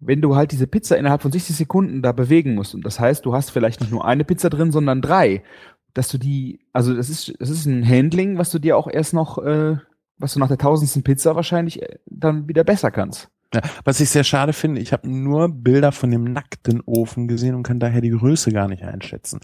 wenn 0.00 0.22
du 0.22 0.34
halt 0.34 0.52
diese 0.52 0.66
Pizza 0.66 0.96
innerhalb 0.96 1.22
von 1.22 1.30
60 1.32 1.54
Sekunden 1.54 2.02
da 2.02 2.12
bewegen 2.12 2.54
musst, 2.54 2.74
und 2.74 2.84
das 2.84 2.98
heißt, 2.98 3.24
du 3.24 3.34
hast 3.34 3.50
vielleicht 3.50 3.80
nicht 3.80 3.92
nur 3.92 4.04
eine 4.04 4.24
Pizza 4.24 4.50
drin, 4.50 4.72
sondern 4.72 5.02
drei, 5.02 5.42
dass 5.94 6.08
du 6.08 6.18
die, 6.18 6.60
also 6.72 6.94
das 6.94 7.10
ist, 7.10 7.34
das 7.38 7.50
ist 7.50 7.66
ein 7.66 7.86
Handling, 7.86 8.38
was 8.38 8.50
du 8.50 8.58
dir 8.58 8.76
auch 8.76 8.88
erst 8.88 9.12
noch, 9.12 9.38
äh, 9.38 9.76
was 10.18 10.34
du 10.34 10.40
nach 10.40 10.48
der 10.48 10.58
tausendsten 10.58 11.02
Pizza 11.02 11.36
wahrscheinlich 11.36 11.82
äh, 11.82 11.98
dann 12.06 12.48
wieder 12.48 12.64
besser 12.64 12.90
kannst. 12.90 13.28
Ja, 13.52 13.62
was 13.82 13.98
ich 13.98 14.08
sehr 14.10 14.22
schade 14.22 14.52
finde, 14.52 14.80
ich 14.80 14.92
habe 14.92 15.10
nur 15.10 15.48
Bilder 15.48 15.90
von 15.90 16.08
dem 16.12 16.22
nackten 16.22 16.80
Ofen 16.86 17.26
gesehen 17.26 17.56
und 17.56 17.64
kann 17.64 17.80
daher 17.80 18.00
die 18.00 18.10
Größe 18.10 18.52
gar 18.52 18.68
nicht 18.68 18.84
einschätzen. 18.84 19.40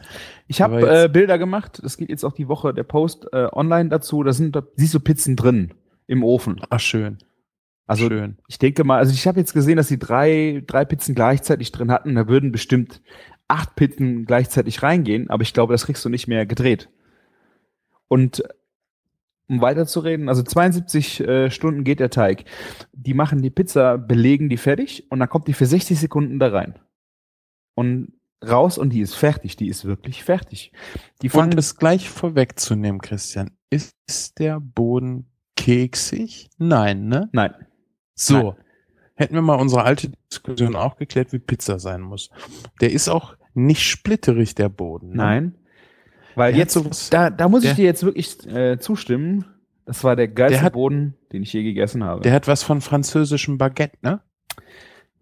Ich 0.47 0.63
habe 0.63 1.05
äh, 1.05 1.09
Bilder 1.09 1.39
gemacht, 1.39 1.81
das 1.83 1.97
geht 1.97 2.09
jetzt 2.09 2.23
auch 2.23 2.33
die 2.33 2.47
Woche 2.47 2.73
der 2.73 2.85
Post 2.85 3.27
äh, 3.33 3.49
online 3.53 3.89
dazu, 3.89 4.23
da 4.23 4.33
sind 4.33 4.55
da 4.55 4.63
siehst 4.77 4.95
du 4.95 5.01
Pizzen 5.01 5.35
drin 5.35 5.73
im 6.07 6.23
Ofen. 6.25 6.61
Ach 6.71 6.81
schön. 6.81 7.19
Also 7.87 8.09
schön. 8.09 8.39
ich 8.49 8.59
denke 8.59 8.83
mal, 8.85 8.99
also 8.99 9.13
ich 9.13 9.27
habe 9.27 9.39
jetzt 9.39 9.53
gesehen, 9.53 9.77
dass 9.77 9.89
sie 9.89 9.99
drei 9.99 10.63
drei 10.67 10.85
Pizzen 10.85 11.15
gleichzeitig 11.15 11.71
drin 11.71 11.93
hatten, 11.93 12.15
da 12.17 12.27
würden 12.27 12.51
bestimmt 12.51 13.01
acht 13.49 13.77
Pizzen 13.77 14.25
gleichzeitig 14.25 14.83
reingehen, 14.83 15.31
aber 15.31 15.43
ich 15.43 15.55
glaube, 15.55 15.73
das 15.73 15.87
kriegst 15.87 16.05
du 16.05 16.09
nicht 16.09 16.27
mehr 16.27 16.47
gedreht. 16.47 16.89
Und 18.09 18.43
um 19.49 19.61
weiterzureden, 19.61 20.29
also 20.29 20.43
72 20.43 21.21
äh, 21.21 21.51
Stunden 21.51 21.85
geht 21.85 22.01
der 22.01 22.11
Teig. 22.11 22.45
Die 22.93 23.15
machen 23.15 23.43
die 23.43 23.51
Pizza, 23.51 23.97
belegen 23.97 24.49
die 24.49 24.57
fertig 24.57 25.11
und 25.11 25.21
dann 25.21 25.29
kommt 25.29 25.47
die 25.47 25.53
für 25.53 25.67
60 25.67 25.99
Sekunden 25.99 26.41
da 26.41 26.49
rein. 26.49 26.79
Und 27.75 28.15
raus 28.47 28.79
und 28.79 28.91
die 28.91 29.01
ist 29.01 29.15
fertig, 29.15 29.57
die 29.57 29.69
ist 29.69 29.85
wirklich 29.85 30.25
fertig. 30.25 30.73
Die 31.23 31.31
und 31.31 31.57
das 31.57 31.77
gleich 31.77 32.11
vorwegzunehmen, 32.11 33.01
Christian, 33.01 33.53
ist 33.71 34.39
der 34.39 34.61
Boden 34.61 35.27
keksig? 35.57 36.49
Nein, 36.59 37.09
ne? 37.09 37.29
Nein. 37.33 37.55
So. 38.15 38.35
Nein. 38.35 38.55
Hätten 39.15 39.35
wir 39.35 39.43
mal 39.43 39.55
unsere 39.55 39.83
alte 39.83 40.13
Diskussion 40.31 40.77
auch 40.77 40.99
geklärt, 40.99 41.33
wie 41.33 41.39
Pizza 41.39 41.79
sein 41.79 42.03
muss. 42.03 42.31
Der 42.83 42.93
ist 42.93 43.09
auch 43.09 43.35
nicht 43.55 43.83
splitterig, 43.83 44.55
der 44.55 44.69
Boden. 44.69 45.11
Ne? 45.11 45.17
Nein. 45.17 45.55
Weil 46.35 46.53
der 46.53 46.61
jetzt, 46.61 46.75
sowas, 46.75 47.09
da, 47.09 47.31
da 47.31 47.49
muss 47.49 47.65
ich 47.65 47.73
dir 47.73 47.87
jetzt 47.87 48.05
wirklich 48.05 48.47
äh, 48.47 48.79
zustimmen. 48.79 49.47
Das 49.87 50.05
war 50.05 50.17
der 50.17 50.29
geilste 50.29 50.59
der 50.59 50.63
hat, 50.65 50.73
Boden, 50.75 51.15
den 51.33 51.43
ich 51.43 51.53
je 51.53 51.63
gegessen 51.63 52.05
habe. 52.05 52.21
Der 52.21 52.33
hat 52.33 52.47
was 52.47 52.63
von 52.63 52.83
französischem 52.83 53.57
Baguette, 53.57 53.97
ne? 54.03 54.21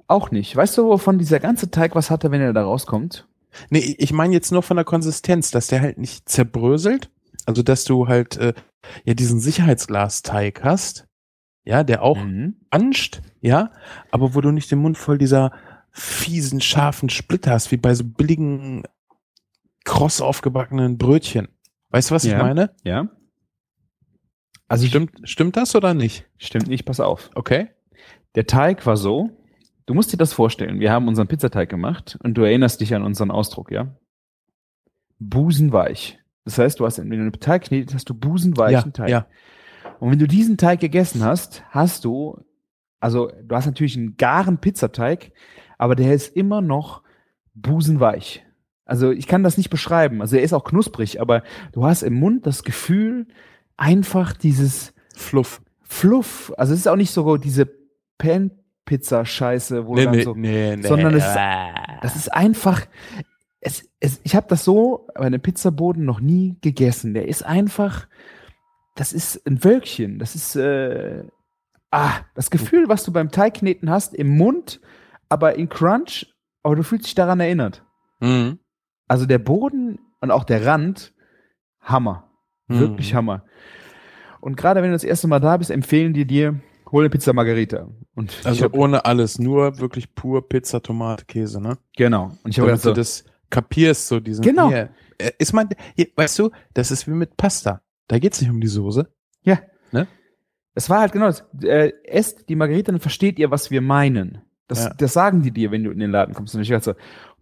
Auch 0.09 0.33
nicht. 0.33 0.57
Weißt 0.57 0.77
du, 0.77 0.87
wovon 0.87 1.19
dieser 1.19 1.39
ganze 1.39 1.71
Teig 1.71 1.95
was 1.95 2.11
hatte, 2.11 2.31
wenn 2.33 2.41
er 2.41 2.53
da 2.53 2.65
rauskommt? 2.65 3.29
Nee, 3.71 3.95
ich 3.99 4.13
meine 4.13 4.35
jetzt 4.35 4.51
nur 4.51 4.63
von 4.63 4.77
der 4.77 4.85
Konsistenz, 4.85 5.53
dass 5.53 5.69
der 5.69 5.81
halt 5.81 5.99
nicht 5.99 6.29
zerbröselt. 6.29 7.11
Also, 7.47 7.63
dass 7.63 7.85
du 7.85 8.09
halt 8.09 8.37
äh, 8.39 8.55
ja 9.05 9.15
diesen 9.15 9.41
Sicherheitsglasteig 9.41 10.63
hast, 10.63 11.07
ja, 11.65 11.83
der 11.85 12.03
auch 12.03 12.19
mhm. 12.19 12.57
anscht, 12.71 13.23
ja, 13.41 13.71
aber 14.11 14.35
wo 14.35 14.41
du 14.41 14.51
nicht 14.51 14.71
den 14.71 14.81
Mund 14.81 14.99
voll 14.99 15.19
dieser 15.19 15.53
fiesen, 15.91 16.61
scharfen 16.61 17.09
Splitter 17.09 17.53
hast, 17.53 17.71
wie 17.71 17.77
bei 17.77 17.95
so 17.95 18.05
billigen 18.05 18.83
kross 19.85 20.21
aufgebackenen 20.21 20.99
Brötchen. 20.99 21.49
Weißt 21.91 22.11
du, 22.11 22.15
was 22.15 22.25
ja, 22.25 22.33
ich 22.33 22.43
meine? 22.43 22.75
Ja. 22.83 23.09
Also 24.67 24.87
stimmt, 24.87 25.13
stimmt 25.25 25.57
das 25.57 25.77
oder 25.77 25.95
nicht? 25.95 26.27
Stimmt 26.39 26.67
nicht, 26.67 26.85
pass 26.85 27.01
auf. 27.01 27.31
Okay. 27.35 27.69
Der 28.35 28.47
Teig 28.47 28.85
war 28.87 28.97
so, 28.97 29.31
du 29.87 29.95
musst 29.95 30.13
dir 30.13 30.17
das 30.17 30.33
vorstellen, 30.33 30.81
wir 30.81 30.91
haben 30.91 31.07
unseren 31.07 31.29
Pizzateig 31.29 31.69
gemacht 31.69 32.19
und 32.23 32.35
du 32.35 32.43
erinnerst 32.43 32.81
dich 32.81 32.95
an 32.95 33.05
unseren 33.05 33.31
Ausdruck, 33.31 33.71
ja? 33.71 33.97
Busenweich. 35.19 36.19
Das 36.45 36.59
heißt, 36.59 36.81
du 36.81 36.87
hast, 36.87 36.99
wenn 36.99 37.11
du 37.11 37.17
einen 37.17 37.33
Teig 37.33 37.65
knetest, 37.65 37.95
hast 37.95 38.11
du 38.11 38.15
busenweichen 38.15 38.93
ja, 38.97 39.05
Teig. 39.05 39.09
Ja. 39.09 39.27
Und 40.01 40.11
wenn 40.11 40.19
du 40.19 40.27
diesen 40.27 40.57
Teig 40.57 40.81
gegessen 40.81 41.23
hast, 41.25 41.65
hast 41.71 42.05
du, 42.05 42.45
also 43.01 43.31
du 43.43 43.55
hast 43.55 43.67
natürlich 43.67 43.97
einen 43.97 44.17
garen 44.17 44.59
Pizzateig, 44.59 45.33
aber 45.79 45.97
der 45.97 46.15
ist 46.15 46.37
immer 46.37 46.61
noch 46.61 47.03
busenweich. 47.55 48.45
Also 48.85 49.11
ich 49.11 49.27
kann 49.27 49.43
das 49.43 49.57
nicht 49.57 49.71
beschreiben. 49.71 50.21
Also 50.21 50.37
er 50.37 50.43
ist 50.43 50.53
auch 50.53 50.65
knusprig, 50.65 51.21
aber 51.21 51.43
du 51.73 51.87
hast 51.87 52.03
im 52.03 52.15
Mund 52.15 52.47
das 52.47 52.65
Gefühl, 52.65 53.27
einfach 53.77 54.35
dieses 54.35 54.93
Fluff. 55.15 55.63
Fluff. 55.83 56.53
Also 56.57 56.75
es 56.75 56.81
ist 56.81 56.89
auch 56.89 56.97
nicht 56.97 57.11
so 57.11 57.37
diese 57.37 57.71
Pan-Pizza-Scheiße, 58.19 59.87
wo 59.87 59.95
nee, 59.95 60.05
dann 60.05 60.15
nee, 60.15 60.23
so, 60.23 60.35
nee, 60.35 60.77
nee. 60.77 60.87
sondern 60.87 61.15
es, 61.15 61.25
das 62.03 62.17
ist 62.17 62.33
einfach, 62.33 62.83
es, 64.05 64.21
ich 64.23 64.37
habe 64.37 64.47
das 64.49 64.65
so 64.65 65.07
bei 65.15 65.23
einem 65.23 65.41
Pizzaboden 65.41 66.05
noch 66.05 66.21
nie 66.21 66.57
gegessen. 66.61 67.15
Der 67.15 67.27
ist 67.27 67.43
einfach, 67.43 68.07
das 68.97 69.15
ist 69.15 69.47
ein 69.47 69.65
Wölkchen. 69.65 70.19
Das 70.19 70.35
ist, 70.35 70.57
äh, 70.57 71.25
ah, 71.91 72.13
das 72.35 72.51
Gefühl, 72.51 72.89
was 72.89 73.05
du 73.05 73.13
beim 73.13 73.31
Teigkneten 73.31 73.89
hast, 73.89 74.15
im 74.15 74.37
Mund, 74.37 74.81
aber 75.31 75.55
in 75.57 75.71
Crunch, 75.71 76.27
aber 76.63 76.77
du 76.77 76.83
fühlst 76.83 77.07
dich 77.07 77.15
daran 77.15 77.41
erinnert. 77.41 77.83
Mhm. 78.21 78.59
Also 79.09 79.25
der 79.25 79.39
Boden 79.39 79.99
und 80.21 80.31
auch 80.31 80.45
der 80.45 80.67
Rand, 80.67 81.15
Hammer. 81.81 82.29
Mhm. 82.69 82.81
Wirklich 82.81 83.15
Hammer. 83.15 83.45
Und 84.43 84.57
gerade 84.59 84.83
wenn 84.83 84.91
du 84.91 84.95
das 84.95 85.05
erste 85.05 85.29
Mal 85.29 85.41
da 85.41 85.57
bist, 85.57 85.71
empfehlen 85.71 86.13
die 86.13 86.27
dir, 86.27 86.61
hol 86.93 87.05
eine 87.05 87.11
Pizza 87.11 87.33
Margarita. 87.33 87.89
Und 88.15 88.39
also 88.45 88.65
hab, 88.65 88.75
ohne 88.75 89.07
alles, 89.07 89.39
nur 89.39 89.79
wirklich 89.79 90.15
pur 90.15 90.47
Pizza, 90.47 90.83
Tomate, 90.83 91.25
Käse, 91.25 91.59
ne? 91.59 91.79
Genau. 91.97 92.33
Und 92.43 92.51
ich 92.51 92.59
habe 92.59 92.69
gedacht, 92.69 92.83
so, 92.83 92.93
das 92.93 93.25
kapierst, 93.51 94.09
so 94.09 94.21
diesen. 94.21 94.43
Genau. 94.43 94.69
Hier, 94.69 94.91
äh, 95.19 95.33
ist 95.39 95.53
man, 95.53 95.69
hier, 95.95 96.09
weißt 96.17 96.39
du, 96.39 96.51
das 96.75 96.91
ist 96.91 97.07
wie 97.07 97.13
mit 97.13 97.37
Pasta. 97.37 97.83
Da 98.09 98.19
geht's 98.19 98.41
nicht 98.41 98.51
um 98.51 98.61
die 98.61 98.69
Soße. 98.69 99.09
Ja. 99.43 99.61
Ne? 99.93 100.07
Es 100.75 100.91
war 100.91 101.01
halt 101.01 101.13
genau 101.13 101.27
das. 101.27 101.45
Äh, 101.63 101.93
esst 102.05 102.49
die 102.49 102.57
Margarita, 102.57 102.93
dann 102.93 103.01
versteht 103.01 103.39
ihr, 103.39 103.51
was 103.51 103.71
wir 103.71 103.81
meinen. 103.81 104.43
Das, 104.67 104.85
ja. 104.85 104.95
das 104.95 105.13
sagen 105.13 105.43
die 105.43 105.51
dir, 105.51 105.71
wenn 105.71 105.85
du 105.85 105.91
in 105.91 105.99
den 105.99 106.11
Laden 106.11 106.35
kommst. 106.35 106.55
Und 106.55 106.63
ich 106.63 106.69
dachte 106.69 106.85
so, 106.85 106.95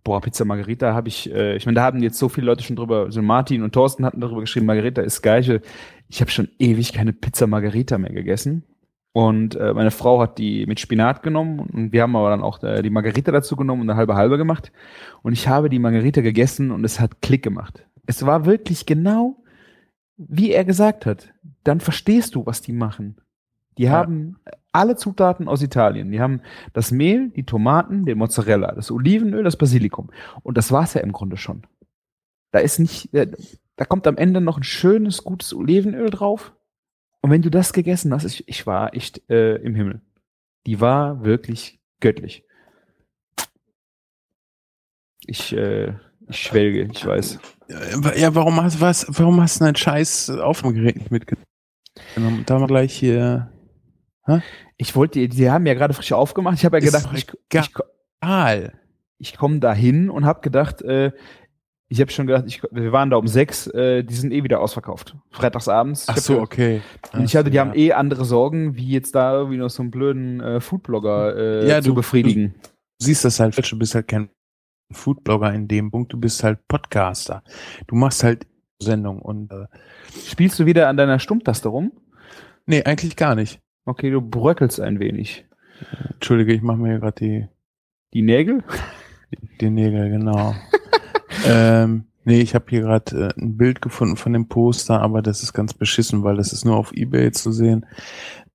boah, 0.05 0.21
Pizza 0.21 0.45
Margarita 0.45 0.93
habe 0.95 1.09
ich, 1.09 1.33
äh, 1.33 1.57
ich 1.57 1.67
meine, 1.67 1.77
da 1.77 1.83
haben 1.83 2.03
jetzt 2.03 2.19
so 2.19 2.29
viele 2.29 2.47
Leute 2.47 2.63
schon 2.63 2.77
drüber, 2.77 3.11
so 3.11 3.23
Martin 3.23 3.63
und 3.63 3.73
Thorsten 3.73 4.05
hatten 4.05 4.21
darüber 4.21 4.41
geschrieben, 4.41 4.67
Margarita 4.67 5.03
ist 5.03 5.23
geil. 5.23 5.63
Ich 6.09 6.21
habe 6.21 6.31
schon 6.31 6.49
ewig 6.59 6.93
keine 6.93 7.13
Pizza 7.13 7.47
Margarita 7.47 7.99
mehr 7.99 8.13
gegessen. 8.13 8.65
Und 9.13 9.57
äh, 9.57 9.75
meine 9.75 9.91
Frau 9.91 10.21
hat 10.21 10.39
die 10.39 10.65
mit 10.67 10.81
Spinat 10.81 11.23
genommen 11.23 11.61
und 11.61 11.93
wir 11.93 12.03
haben 12.03 12.17
aber 12.17 12.31
dann 12.31 12.43
auch 12.43 12.63
äh, 12.63 12.81
die 12.83 12.89
Margarita 12.89 13.31
dazu 13.31 13.57
genommen 13.57 13.83
und 13.83 13.91
eine 13.91 13.99
halbe 13.99 14.15
halbe 14.15 14.39
gemacht. 14.39 14.73
Und 15.23 15.35
ich 15.35 15.49
habe 15.49 15.69
die 15.69 15.79
Margarita 15.79 16.23
gegessen 16.23 16.71
und 16.71 16.83
es 16.85 16.99
hat 16.99 17.21
Klick 17.21 17.43
gemacht. 17.43 17.87
Es 18.07 18.25
war 18.25 18.47
wirklich 18.47 18.87
genau, 18.87 19.37
wie 20.17 20.53
er 20.53 20.65
gesagt 20.65 21.05
hat. 21.05 21.33
Dann 21.63 21.81
verstehst 21.81 22.35
du, 22.35 22.47
was 22.47 22.63
die 22.63 22.73
machen. 22.73 23.21
Die 23.77 23.85
ja. 23.85 23.93
haben 23.93 24.37
alle 24.73 24.97
Zutaten 24.97 25.47
aus 25.47 25.63
Italien. 25.63 26.11
Die 26.11 26.21
haben 26.21 26.41
das 26.73 26.91
Mehl, 26.91 27.29
die 27.29 27.45
Tomaten, 27.45 28.07
den 28.07 28.17
Mozzarella, 28.17 28.73
das 28.73 28.91
Olivenöl, 28.91 29.45
das 29.45 29.57
Basilikum. 29.57 30.11
Und 30.43 30.57
das 30.57 30.73
war's 30.73 30.95
ja 30.95 31.03
im 31.03 31.13
Grunde 31.13 31.37
schon. 31.37 31.63
Da 32.51 32.61
ist 32.61 32.79
nicht, 32.79 33.13
äh, 33.13 33.31
da 33.77 33.85
kommt 33.85 34.07
am 34.07 34.17
Ende 34.17 34.41
noch 34.41 34.57
ein 34.57 34.63
schönes, 34.63 35.23
gutes 35.23 35.55
Olivenöl 35.55 36.09
drauf. 36.09 36.55
Und 37.23 37.31
wenn 37.31 37.43
du 37.43 37.51
das 37.51 37.73
gegessen 37.73 38.13
hast, 38.13 38.25
ich, 38.25 38.47
ich 38.49 38.67
war 38.67 38.95
echt 38.95 39.29
äh, 39.31 39.57
im 39.57 39.75
Himmel. 39.75 40.03
Die 40.67 40.81
war 40.81 41.25
wirklich 41.25 41.81
göttlich. 42.01 42.45
Ich, 45.25 45.57
äh, 45.57 45.95
ich 46.29 46.37
schwelge, 46.37 46.89
ich 46.93 47.07
weiß. 47.07 47.39
Ja, 48.17 48.35
warum 48.35 48.61
hast, 48.61 48.81
was, 48.81 49.07
warum 49.09 49.41
hast 49.41 49.61
du 49.61 49.65
dein 49.65 49.77
scheiß 49.77 50.31
Aufnahmegerät 50.31 50.97
nicht 50.97 51.11
mitgenommen? 51.11 51.47
Da 52.45 52.59
mal 52.59 52.67
gleich 52.67 52.93
hier 52.93 53.53
ich 54.77 54.95
wollte, 54.95 55.29
die 55.29 55.51
haben 55.51 55.67
ja 55.67 55.75
gerade 55.75 55.95
frisch 55.95 56.13
aufgemacht. 56.13 56.59
Ich 56.59 56.65
habe 56.65 56.79
ja 56.79 56.85
gedacht, 56.85 57.09
ich, 57.15 57.27
ich, 57.53 57.71
ich 59.19 59.37
komme 59.37 59.61
da 59.61 59.75
hin 59.75 60.11
und 60.11 60.25
habe 60.25 60.41
gedacht, 60.41 60.83
äh, 60.83 61.13
ich 61.93 62.01
habe 62.01 62.11
schon 62.11 62.27
gedacht, 62.27 62.45
ich, 62.47 62.63
wir 62.71 62.91
waren 62.91 63.11
da 63.11 63.19
um 63.19 63.27
sechs, 63.27 63.67
äh, 63.67 64.03
die 64.03 64.15
sind 64.15 64.33
eh 64.33 64.43
wieder 64.43 64.61
ausverkauft. 64.61 65.15
Freitagsabends. 65.31 66.07
Ach 66.09 66.17
so, 66.17 66.41
okay. 66.41 66.81
Und 67.13 67.25
ich 67.25 67.37
hatte, 67.37 67.51
die 67.51 67.57
ja. 67.57 67.67
haben 67.67 67.77
eh 67.77 67.93
andere 67.93 68.25
Sorgen, 68.25 68.77
wie 68.77 68.89
jetzt 68.89 69.15
da 69.15 69.35
irgendwie 69.35 69.59
noch 69.59 69.69
so 69.69 69.83
einen 69.83 69.91
blöden 69.91 70.41
äh, 70.41 70.61
Foodblogger 70.63 71.37
äh, 71.37 71.69
ja, 71.69 71.83
zu 71.83 71.91
du, 71.91 71.97
befriedigen. 71.97 72.55
Du 72.63 73.05
siehst 73.05 73.27
das 73.27 73.39
halt, 73.41 73.71
du 73.71 73.79
bist 73.79 73.95
halt 73.95 74.09
kein 74.09 74.31
Foodblogger 74.91 75.53
in 75.53 75.69
dem 75.69 75.91
Punkt, 75.91 76.15
du 76.15 76.19
bist 76.19 76.43
halt 76.43 76.67
Podcaster. 76.67 77.45
Du 77.87 77.95
machst 77.95 78.25
halt 78.25 78.47
Sendung 78.79 79.21
und 79.21 79.53
äh, 79.53 79.67
Spielst 80.27 80.59
du 80.59 80.65
wieder 80.65 80.89
an 80.89 80.97
deiner 80.97 81.19
Stummtaste 81.19 81.69
rum? 81.69 81.93
Nee, 82.65 82.85
eigentlich 82.85 83.17
gar 83.17 83.35
nicht. 83.35 83.61
Okay, 83.85 84.11
du 84.11 84.23
bröckelst 84.23 84.81
ein 84.81 84.99
wenig. 84.99 85.45
Entschuldige, 86.15 86.55
ich 86.55 86.63
mache 86.63 86.79
mir 86.79 87.01
gerade 87.01 87.21
die. 87.21 87.49
Die 88.15 88.23
Nägel? 88.23 88.65
Die, 89.31 89.59
die 89.61 89.71
Nägel, 89.71 90.09
genau. 90.09 90.55
ähm, 91.47 92.05
nee, 92.25 92.41
ich 92.41 92.55
habe 92.55 92.67
hier 92.69 92.83
gerade 92.83 93.35
äh, 93.37 93.41
ein 93.41 93.57
Bild 93.57 93.83
gefunden 93.83 94.17
von 94.17 94.33
dem 94.33 94.49
Poster, 94.49 95.01
aber 95.01 95.23
das 95.23 95.43
ist 95.43 95.53
ganz 95.53 95.75
beschissen, 95.75 96.25
weil 96.25 96.37
das 96.37 96.53
ist 96.53 96.65
nur 96.65 96.77
auf 96.77 96.93
Ebay 96.93 97.33
zu 97.33 97.53
sehen. 97.53 97.87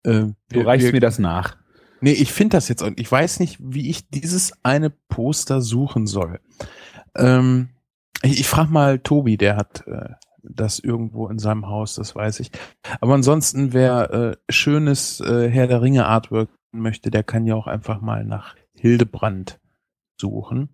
Äh, 0.04 0.28
du 0.52 0.62
reichst 0.62 0.88
wir, 0.88 0.93
mir 0.93 1.00
das 1.00 1.19
nach. 1.19 1.58
Nee, 2.02 2.12
ich 2.12 2.32
finde 2.32 2.58
das 2.58 2.69
jetzt 2.69 2.84
und 2.84 3.00
ich 3.00 3.12
weiß 3.12 3.39
nicht, 3.39 3.58
wie 3.60 3.89
ich 3.89 4.10
dieses 4.10 4.54
eine 4.63 4.89
Poster 4.89 5.62
suchen 5.62 6.06
soll. 6.06 6.39
Ähm, 7.15 7.69
ich 8.21 8.39
ich 8.39 8.47
frage 8.47 8.71
mal 8.71 9.00
Tobi, 9.00 9.38
der 9.38 9.56
hat 9.56 9.86
äh, 9.88 10.10
das 10.43 10.80
irgendwo 10.80 11.28
in 11.28 11.39
seinem 11.39 11.67
Haus, 11.67 11.95
das 11.95 12.15
weiß 12.15 12.39
ich. 12.39 12.52
Aber 13.02 13.15
ansonsten, 13.15 13.73
wer 13.73 14.12
äh, 14.12 14.38
schönes 14.50 15.19
äh, 15.19 15.50
Herr 15.50 15.67
der 15.67 15.82
Ringe 15.82 16.06
Artwork 16.06 16.50
möchte, 16.71 17.12
der 17.12 17.23
kann 17.23 17.45
ja 17.45 17.56
auch 17.56 17.67
einfach 17.67 18.02
mal 18.02 18.23
nach 18.23 18.56
Hildebrand 18.73 19.60
suchen. 20.19 20.69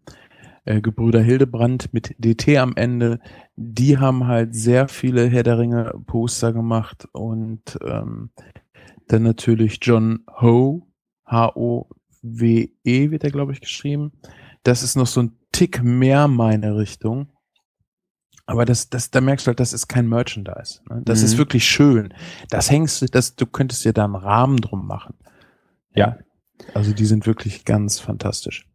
Äh, 0.66 0.82
Gebrüder 0.82 1.22
Hildebrand 1.22 1.94
mit 1.94 2.16
DT 2.20 2.58
am 2.58 2.74
Ende, 2.76 3.20
die 3.56 3.98
haben 3.98 4.28
halt 4.28 4.56
sehr 4.56 4.88
viele 4.88 5.28
Herr 5.28 5.44
der 5.44 5.58
Ringe 5.60 5.94
Poster 6.08 6.54
gemacht 6.54 7.08
und 7.12 7.78
ähm, 7.86 8.30
dann 9.08 9.24
natürlich 9.24 9.80
John 9.82 10.24
Ho, 10.40 10.88
H-O-W-E 11.26 13.12
wird 13.12 13.24
er, 13.24 13.32
glaube 13.32 13.52
ich, 13.52 13.62
geschrieben. 13.62 14.12
Das 14.64 14.84
ist 14.84 14.96
noch 14.96 15.08
so 15.08 15.22
ein 15.24 15.38
Tick 15.52 15.84
mehr 15.84 16.28
meine 16.28 16.78
Richtung. 16.78 17.28
Aber 18.46 18.66
das, 18.66 18.90
das, 18.90 19.10
da 19.12 19.22
merkst 19.22 19.46
du 19.46 19.50
halt, 19.50 19.60
das 19.60 19.72
ist 19.74 19.88
kein 19.88 20.08
Merchandise. 20.08 20.82
Ne? 20.90 21.02
Das 21.06 21.20
Mhm. 21.20 21.26
ist 21.26 21.38
wirklich 21.38 21.66
schön. 21.66 22.14
Das 22.50 22.70
hängst 22.70 23.02
du, 23.02 23.06
das, 23.06 23.36
du 23.36 23.46
könntest 23.46 23.86
dir 23.86 23.94
da 23.94 24.04
einen 24.06 24.16
Rahmen 24.16 24.58
drum 24.58 24.86
machen. 24.86 25.16
Ja. 25.96 26.18
Also 26.74 26.94
die 26.94 27.06
sind 27.06 27.26
wirklich 27.26 27.66
ganz 27.66 28.00
fantastisch. 28.00 28.68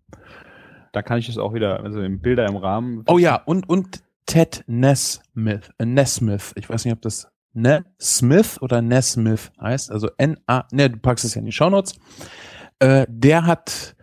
Da 0.98 1.02
kann 1.02 1.18
ich 1.20 1.28
es 1.28 1.38
auch 1.38 1.54
wieder, 1.54 1.84
also 1.84 2.00
im 2.02 2.18
Bilder 2.18 2.44
im 2.48 2.56
Rahmen. 2.56 3.04
Oh 3.06 3.18
ja, 3.18 3.36
und, 3.36 3.68
und 3.68 4.02
Ted 4.26 4.64
Nesmith, 4.66 5.70
äh, 5.78 5.86
Nesmith. 5.86 6.52
Ich 6.56 6.68
weiß 6.68 6.84
nicht, 6.84 6.92
ob 6.92 7.02
das 7.02 7.28
Nesmith 7.52 8.60
oder 8.60 8.82
Nesmith 8.82 9.52
heißt. 9.60 9.92
Also 9.92 10.10
N-A, 10.16 10.64
ne, 10.72 10.90
du 10.90 10.98
packst 10.98 11.24
es 11.24 11.36
ja 11.36 11.38
in 11.38 11.44
die 11.46 11.52
Shownotes. 11.52 12.00
Äh, 12.80 13.06
der 13.08 13.46
hat 13.46 13.94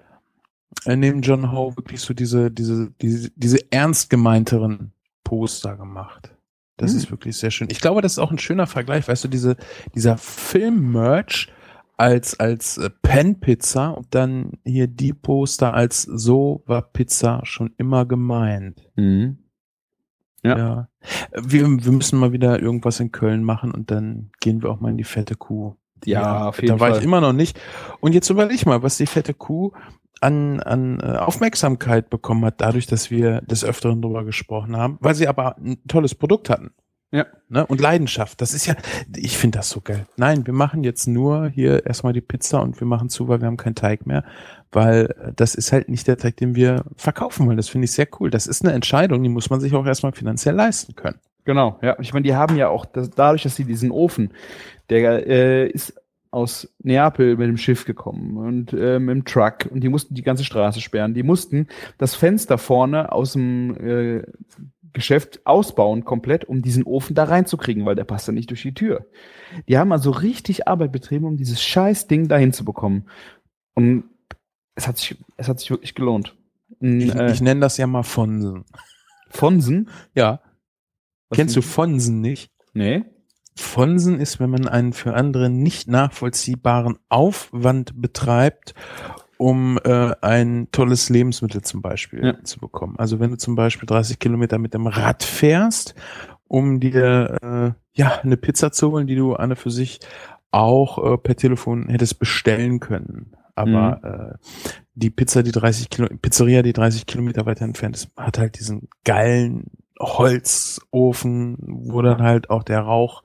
äh, 0.86 0.96
neben 0.96 1.22
John 1.22 1.52
Ho 1.52 1.76
wirklich 1.76 2.00
so 2.00 2.14
diese, 2.14 2.50
diese, 2.50 2.92
diese, 3.02 3.30
diese 3.36 3.60
ernst 3.74 4.10
gemeinteren 4.10 4.94
Poster 5.26 5.76
gemacht. 5.76 6.34
Das 6.78 6.92
Hm. 6.92 6.98
ist 6.98 7.12
wirklich 7.12 7.36
sehr 7.36 7.52
schön. 7.52 7.68
Ich 7.70 7.82
glaube, 7.82 8.02
das 8.02 8.14
ist 8.14 8.20
auch 8.20 8.32
ein 8.32 8.40
schöner 8.40 8.68
Vergleich. 8.68 9.06
Weißt 9.06 9.26
du, 9.26 9.28
diese, 9.28 9.58
dieser 9.94 10.18
Film-Merch 10.18 11.52
als, 11.98 12.40
als 12.40 12.78
äh, 12.78 12.90
Pen-Pizza 13.02 13.90
und 13.90 14.14
dann 14.14 14.54
hier 14.66 14.88
die 14.88 15.14
Poster 15.14 15.74
als 15.74 16.04
so 16.04 16.64
war 16.66 16.82
Pizza 16.82 17.42
schon 17.44 17.74
immer 17.78 18.06
gemeint. 18.06 18.90
Mhm. 18.96 19.40
Ja. 20.44 20.58
Ja. 20.58 20.90
Wir, 21.34 21.68
wir 21.68 21.92
müssen 21.92 22.20
mal 22.20 22.32
wieder 22.32 22.62
irgendwas 22.62 23.00
in 23.00 23.12
Köln 23.12 23.44
machen 23.44 23.72
und 23.72 23.90
dann 23.90 24.32
gehen 24.40 24.62
wir 24.62 24.70
auch 24.70 24.80
mal 24.80 24.92
in 24.92 24.98
die 24.98 25.04
fette 25.04 25.36
Kuh. 25.36 25.76
Ja, 26.04 26.50
auf 26.50 26.62
jeden 26.62 26.76
da 26.76 26.80
war 26.80 26.90
Fall. 26.90 27.00
ich 27.00 27.04
immer 27.04 27.22
noch 27.22 27.34
nicht. 27.34 27.60
Und 28.00 28.14
jetzt 28.14 28.30
überleg 28.30 28.66
mal, 28.66 28.84
was 28.84 28.98
die 28.98 29.08
fette 29.08 29.34
Kuh 29.34 29.72
an, 30.22 30.60
an 30.60 31.00
äh, 31.00 31.18
Aufmerksamkeit 31.18 32.10
bekommen 32.10 32.46
hat, 32.46 32.62
dadurch, 32.62 32.86
dass 32.86 33.10
wir 33.10 33.42
des 33.42 33.64
Öfteren 33.64 34.02
drüber 34.02 34.24
gesprochen 34.24 34.78
haben, 34.78 34.98
weil 35.00 35.16
sie 35.16 35.28
aber 35.28 35.58
ein 35.58 35.78
tolles 35.88 36.14
Produkt 36.14 36.50
hatten. 36.50 36.72
Ja. 37.16 37.26
Ne? 37.48 37.66
Und 37.66 37.80
Leidenschaft. 37.80 38.42
Das 38.42 38.54
ist 38.54 38.66
ja, 38.66 38.76
ich 39.16 39.38
finde 39.38 39.60
das 39.60 39.70
so 39.70 39.80
geil. 39.80 40.06
Nein, 40.18 40.46
wir 40.46 40.54
machen 40.54 40.84
jetzt 40.84 41.08
nur 41.08 41.48
hier 41.48 41.86
erstmal 41.86 42.12
die 42.12 42.20
Pizza 42.20 42.62
und 42.62 42.78
wir 42.80 42.88
machen 42.88 43.08
zu, 43.08 43.30
weil 43.30 43.40
wir 43.40 43.48
haben 43.48 43.56
keinen 43.56 43.76
Teig 43.76 44.06
mehr, 44.06 44.26
weil 44.74 45.06
äh, 45.06 45.32
das 45.34 45.56
ist 45.56 45.72
halt 45.72 45.88
nicht 45.88 46.08
der 46.08 46.18
Teig, 46.18 46.36
den 46.36 46.56
wir 46.56 46.84
verkaufen 46.98 47.48
wollen. 47.48 47.56
Das 47.56 47.70
finde 47.70 47.86
ich 47.86 47.94
sehr 47.94 48.08
cool. 48.20 48.30
Das 48.30 48.48
ist 48.48 48.66
eine 48.66 48.74
Entscheidung, 48.74 49.24
die 49.24 49.30
muss 49.30 49.50
man 49.50 49.62
sich 49.62 49.74
auch 49.74 49.86
erstmal 49.86 50.12
finanziell 50.12 50.56
leisten 50.56 50.96
können. 50.96 51.20
Genau, 51.46 51.80
ja. 51.82 51.96
Ich 52.00 52.12
meine, 52.12 52.24
die 52.24 52.36
haben 52.36 52.58
ja 52.58 52.68
auch, 52.68 52.86
das, 52.86 53.12
dadurch, 53.12 53.44
dass 53.44 53.56
sie 53.56 53.66
diesen 53.66 53.92
Ofen, 53.92 54.34
der 54.90 55.26
äh, 55.26 55.70
ist 55.70 55.94
aus 56.32 56.68
Neapel 56.84 57.38
mit 57.38 57.48
dem 57.48 57.56
Schiff 57.56 57.86
gekommen 57.86 58.36
und 58.36 58.74
äh, 58.74 59.00
mit 59.00 59.16
dem 59.16 59.24
Truck 59.24 59.70
und 59.72 59.80
die 59.80 59.88
mussten 59.88 60.16
die 60.16 60.22
ganze 60.22 60.44
Straße 60.44 60.82
sperren. 60.82 61.14
Die 61.14 61.24
mussten 61.24 61.68
das 61.98 62.14
Fenster 62.14 62.58
vorne 62.58 63.14
aus 63.14 63.34
dem 63.34 63.78
äh, 63.78 64.24
Geschäft 64.96 65.46
ausbauen 65.46 66.06
komplett, 66.06 66.46
um 66.46 66.62
diesen 66.62 66.84
Ofen 66.84 67.16
da 67.16 67.26
reinzukriegen, 67.26 67.86
weil 67.86 67.96
der 67.96 68.06
passt 68.06 68.28
ja 68.28 68.34
nicht 68.34 68.50
durch 68.50 68.62
die 68.62 68.74
Tür. 68.74 69.06
Die 69.68 69.78
haben 69.78 69.92
also 69.92 70.10
richtig 70.10 70.68
Arbeit 70.68 70.94
betrieben, 70.94 71.26
um 71.26 71.38
dieses 71.38 71.62
scheiß 71.62 72.08
Ding 72.08 72.30
dahin 72.30 72.54
zu 72.54 72.64
bekommen. 72.64 73.06
Und 73.74 74.06
es 74.74 74.88
hat 74.88 74.98
sich, 74.98 75.18
es 75.36 75.50
hat 75.50 75.60
sich 75.60 75.70
wirklich 75.70 75.96
gelohnt. 75.96 76.36
Ein, 76.82 77.02
Ich, 77.02 77.14
äh, 77.14 77.32
ich 77.32 77.42
nenne 77.42 77.60
das 77.60 77.76
ja 77.78 77.88
mal 77.88 78.04
Fonsen. 78.04 78.64
Fonsen? 79.30 79.90
Ja. 80.16 80.40
Was 81.30 81.38
Kennst 81.38 81.58
du? 81.58 81.62
Fonsen 81.62 82.22
nicht? 82.22 82.52
Nee. 82.74 83.04
Fonsen 83.58 84.20
ist, 84.20 84.40
wenn 84.40 84.50
man 84.50 84.68
einen 84.68 84.94
für 84.94 85.14
andere 85.14 85.50
nicht 85.50 85.90
nachvollziehbaren 85.90 86.98
Aufwand 87.10 88.02
betreibt, 88.02 88.76
um 89.38 89.78
äh, 89.84 90.14
ein 90.22 90.68
tolles 90.72 91.10
Lebensmittel 91.10 91.62
zum 91.62 91.82
Beispiel 91.82 92.24
Ja. 92.26 92.44
zu 92.44 92.60
bekommen. 92.60 92.96
Also 92.98 93.20
wenn 93.20 93.32
du 93.32 93.38
zum 93.38 93.56
Beispiel 93.56 93.88
30 93.88 94.20
Kilometer 94.20 94.58
mit 94.58 94.74
dem 94.74 94.88
Rad 94.88 95.24
fährst, 95.24 95.96
um 96.48 96.80
dir 96.80 97.38
äh, 97.42 97.72
ja 97.94 98.20
eine 98.22 98.38
Pizza 98.38 98.72
zu 98.72 98.92
holen, 98.92 99.08
die 99.08 99.16
du 99.16 99.36
und 99.36 99.56
für 99.58 99.72
sich 99.72 100.00
auch 100.52 101.14
äh, 101.14 101.18
per 101.18 101.36
Telefon 101.36 101.90
hättest 101.90 102.20
bestellen 102.20 102.80
können. 102.80 103.32
Aber 103.56 104.38
äh, 104.42 104.48
die 104.94 105.10
Pizza, 105.10 105.44
die 105.44 105.52
30 105.52 105.90
Kilo, 105.90 106.08
Pizzeria, 106.22 106.62
die 106.62 106.74
30 106.74 107.06
Kilometer 107.06 107.46
weiter 107.46 107.66
entfernt 107.66 107.96
ist, 107.96 108.10
hat 108.18 108.38
halt 108.38 108.60
diesen 108.60 108.90
geilen 109.04 109.72
Holzofen, 110.00 111.58
wo 111.60 112.02
dann 112.02 112.22
halt 112.22 112.50
auch 112.50 112.64
der 112.64 112.82
Rauch 112.82 113.24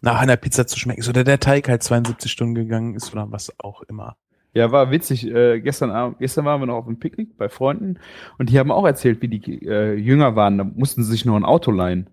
nach 0.00 0.18
einer 0.20 0.36
Pizza 0.36 0.66
zu 0.66 0.78
schmecken 0.78 1.00
ist 1.00 1.08
oder 1.08 1.24
der 1.24 1.40
Teig 1.40 1.68
halt 1.68 1.82
72 1.82 2.30
Stunden 2.30 2.54
gegangen 2.54 2.94
ist 2.94 3.12
oder 3.12 3.30
was 3.30 3.52
auch 3.58 3.82
immer. 3.82 4.16
Ja, 4.56 4.72
war 4.72 4.90
witzig. 4.90 5.26
Äh, 5.26 5.60
gestern, 5.60 5.90
Abend, 5.90 6.18
gestern 6.18 6.46
waren 6.46 6.62
wir 6.62 6.66
noch 6.66 6.76
auf 6.76 6.86
einem 6.86 6.98
Picknick 6.98 7.36
bei 7.36 7.50
Freunden 7.50 7.98
und 8.38 8.48
die 8.48 8.58
haben 8.58 8.70
auch 8.70 8.86
erzählt, 8.86 9.20
wie 9.20 9.28
die 9.28 9.66
äh, 9.66 9.92
jünger 9.96 10.34
waren. 10.34 10.56
Da 10.56 10.64
mussten 10.64 11.04
sie 11.04 11.10
sich 11.10 11.26
noch 11.26 11.36
ein 11.36 11.44
Auto 11.44 11.70
leihen. 11.70 12.08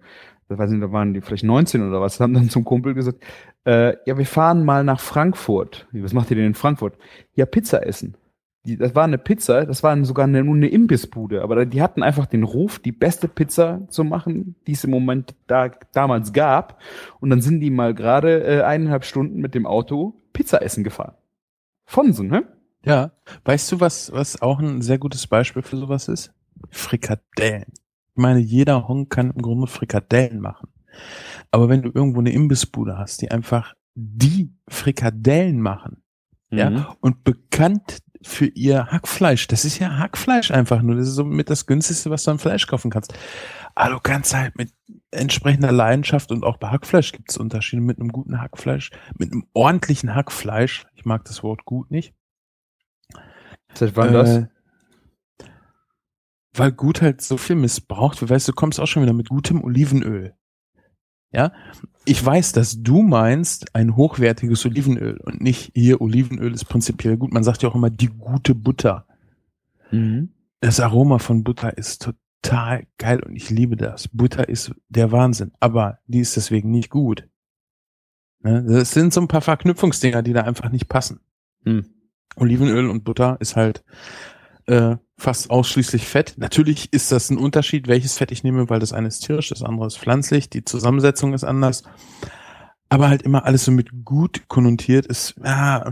Das 0.50 0.60
weiß 0.60 0.72
nicht, 0.72 0.84
da 0.84 0.92
waren 0.92 1.14
die 1.14 1.22
vielleicht 1.22 1.46
19 1.46 1.88
oder 1.88 2.02
was. 2.02 2.20
Haben 2.20 2.34
dann 2.34 2.50
zum 2.50 2.66
Kumpel 2.66 2.96
gesagt, 2.96 3.24
äh, 3.66 3.96
ja, 4.06 4.18
wir 4.18 4.26
fahren 4.26 4.66
mal 4.66 4.84
nach 4.84 5.00
Frankfurt. 5.00 5.88
Was 5.94 6.12
macht 6.12 6.32
ihr 6.32 6.36
denn 6.36 6.48
in 6.48 6.54
Frankfurt? 6.54 6.98
Ja, 7.34 7.46
Pizza 7.46 7.88
essen. 7.88 8.18
Die, 8.66 8.76
das 8.76 8.94
war 8.94 9.06
eine 9.06 9.20
Pizza, 9.20 9.66
das 9.66 9.82
war 9.82 10.04
sogar 10.04 10.26
eine, 10.26 10.44
nur 10.44 10.56
eine 10.56 10.68
Imbissbude, 10.68 11.44
aber 11.44 11.66
die 11.66 11.82
hatten 11.82 12.04
einfach 12.04 12.26
den 12.26 12.44
Ruf, 12.44 12.78
die 12.78 12.92
beste 12.92 13.30
Pizza 13.30 13.88
zu 13.88 14.04
machen, 14.04 14.56
die 14.68 14.74
es 14.74 14.84
im 14.84 14.92
Moment 14.92 15.34
da 15.48 15.72
damals 15.94 16.34
gab. 16.34 16.82
Und 17.22 17.30
dann 17.30 17.40
sind 17.40 17.62
die 17.62 17.72
mal 17.72 17.94
gerade 17.94 18.44
äh, 18.44 18.64
eineinhalb 18.64 19.06
Stunden 19.06 19.40
mit 19.40 19.56
dem 19.56 19.66
Auto 19.66 20.16
Pizza 20.34 20.62
essen 20.62 20.84
gefahren. 20.84 21.14
Fonsen, 21.94 22.28
ne? 22.28 22.44
Ja. 22.84 23.12
Weißt 23.46 23.72
du, 23.72 23.80
was, 23.80 24.12
was 24.12 24.42
auch 24.42 24.60
ein 24.60 24.82
sehr 24.82 24.98
gutes 24.98 25.28
Beispiel 25.28 25.62
für 25.62 25.78
sowas 25.78 26.08
ist? 26.08 26.34
Frikadellen. 26.72 27.72
Ich 28.16 28.22
meine, 28.22 28.40
jeder 28.40 28.88
Hong 28.88 29.10
kann 29.10 29.32
im 29.32 29.42
Grunde 29.42 29.68
Frikadellen 29.68 30.40
machen. 30.40 30.70
Aber 31.52 31.70
wenn 31.70 31.82
du 31.84 31.92
irgendwo 31.94 32.20
eine 32.20 32.32
Imbissbude 32.32 32.98
hast, 32.98 33.22
die 33.22 33.32
einfach 33.32 33.74
die 33.96 34.52
Frikadellen 34.68 35.62
machen, 35.62 36.04
Ja. 36.52 36.70
Mhm. 36.72 36.86
und 37.00 37.24
bekannt 37.24 38.00
für 38.24 38.46
ihr 38.46 38.88
Hackfleisch. 38.88 39.48
Das 39.48 39.66
ist 39.66 39.80
ja 39.80 39.98
Hackfleisch 40.00 40.50
einfach 40.52 40.82
nur. 40.82 40.96
Das 40.96 41.08
ist 41.08 41.16
somit 41.16 41.50
das 41.50 41.66
günstigste, 41.66 42.10
was 42.10 42.24
du 42.24 42.32
an 42.32 42.40
Fleisch 42.40 42.68
kaufen 42.68 42.90
kannst. 42.90 43.14
Aber 43.76 43.96
du 43.96 44.00
kannst 44.00 44.34
halt 44.36 44.56
mit 44.58 44.72
entsprechender 45.14 45.72
Leidenschaft 45.72 46.32
und 46.32 46.44
auch 46.44 46.58
bei 46.58 46.70
Hackfleisch 46.70 47.12
gibt 47.12 47.30
es 47.32 47.38
Unterschiede 47.38 47.82
mit 47.82 48.00
einem 48.00 48.12
guten 48.12 48.42
Hackfleisch, 48.42 48.92
mit 49.18 49.32
einem 49.32 49.46
ordentlichen 49.54 50.16
Hackfleisch. 50.16 50.86
Ich 50.96 51.06
mag 51.06 51.26
das 51.26 51.44
Wort 51.44 51.66
gut 51.66 51.92
nicht. 51.92 52.14
Seit 53.74 53.96
wann 53.96 54.14
das? 54.14 54.30
Äh, 54.30 54.48
Weil 56.54 56.72
gut 56.72 57.02
halt 57.02 57.22
so 57.22 57.38
viel 57.38 57.56
missbraucht 57.56 58.22
wird. 58.22 58.32
Weißt 58.32 58.48
du, 58.48 58.52
du 58.52 58.56
kommst 58.56 58.80
auch 58.80 58.88
schon 58.88 59.04
wieder 59.04 59.14
mit 59.14 59.30
gutem 59.30 59.64
Olivenöl. 59.64 60.36
Ja, 61.32 61.52
ich 62.06 62.24
weiß, 62.24 62.52
dass 62.52 62.84
du 62.84 63.02
meinst 63.02 63.74
ein 63.76 63.96
hochwertiges 63.96 64.66
Olivenöl 64.68 65.18
und 65.24 65.42
nicht 65.42 65.72
hier 65.74 66.00
Olivenöl 66.00 66.54
ist 66.54 66.66
prinzipiell 66.66 67.18
gut. 67.18 67.34
Man 67.34 67.44
sagt 67.44 67.64
ja 67.64 67.70
auch 67.70 67.76
immer 67.76 67.90
die 67.90 68.08
gute 68.08 68.54
Butter. 68.54 69.08
Mhm. 69.90 70.30
Das 70.60 70.80
Aroma 70.80 71.18
von 71.18 71.44
Butter 71.44 71.76
ist 71.76 72.12
total 72.44 72.86
geil 72.98 73.22
und 73.24 73.36
ich 73.36 73.50
liebe 73.50 73.76
das. 73.76 74.08
Butter 74.10 74.48
ist 74.48 74.72
der 74.90 75.12
Wahnsinn, 75.12 75.52
aber 75.60 76.00
die 76.06 76.20
ist 76.20 76.36
deswegen 76.36 76.70
nicht 76.70 76.90
gut. 76.90 77.28
Ne? 78.42 78.64
Das 78.64 78.92
sind 78.92 79.14
so 79.14 79.22
ein 79.22 79.28
paar 79.28 79.42
Verknüpfungsdinger, 79.42 80.22
die 80.22 80.34
da 80.34 80.42
einfach 80.42 80.70
nicht 80.70 80.90
passen. 80.90 81.22
Hm. 81.66 81.86
Olivenöl 82.36 82.90
und 82.90 83.04
Butter 83.04 83.38
ist 83.40 83.56
halt 83.56 83.84
äh, 84.66 84.98
fast 85.18 85.50
ausschließlich 85.50 86.06
Fett. 86.06 86.36
Natürlich 86.38 86.92
ist 86.92 87.12
das 87.12 87.30
ein 87.30 87.38
Unterschied, 87.38 87.88
welches 87.88 88.18
Fett 88.18 88.32
ich 88.32 88.44
nehme, 88.44 88.70
weil 88.70 88.80
das 88.80 88.94
eine 88.94 89.08
ist 89.08 89.20
tierisch, 89.20 89.50
das 89.50 89.64
andere 89.64 89.88
ist 89.88 89.98
pflanzlich, 89.98 90.50
die 90.50 90.66
Zusammensetzung 90.66 91.34
ist 91.34 91.44
anders. 91.44 91.84
Aber 92.90 93.10
halt 93.10 93.22
immer 93.22 93.46
alles 93.46 93.66
so 93.66 93.72
mit 93.72 94.04
gut 94.04 94.48
konnotiert 94.48 95.06
ist, 95.06 95.36
ja, 95.44 95.92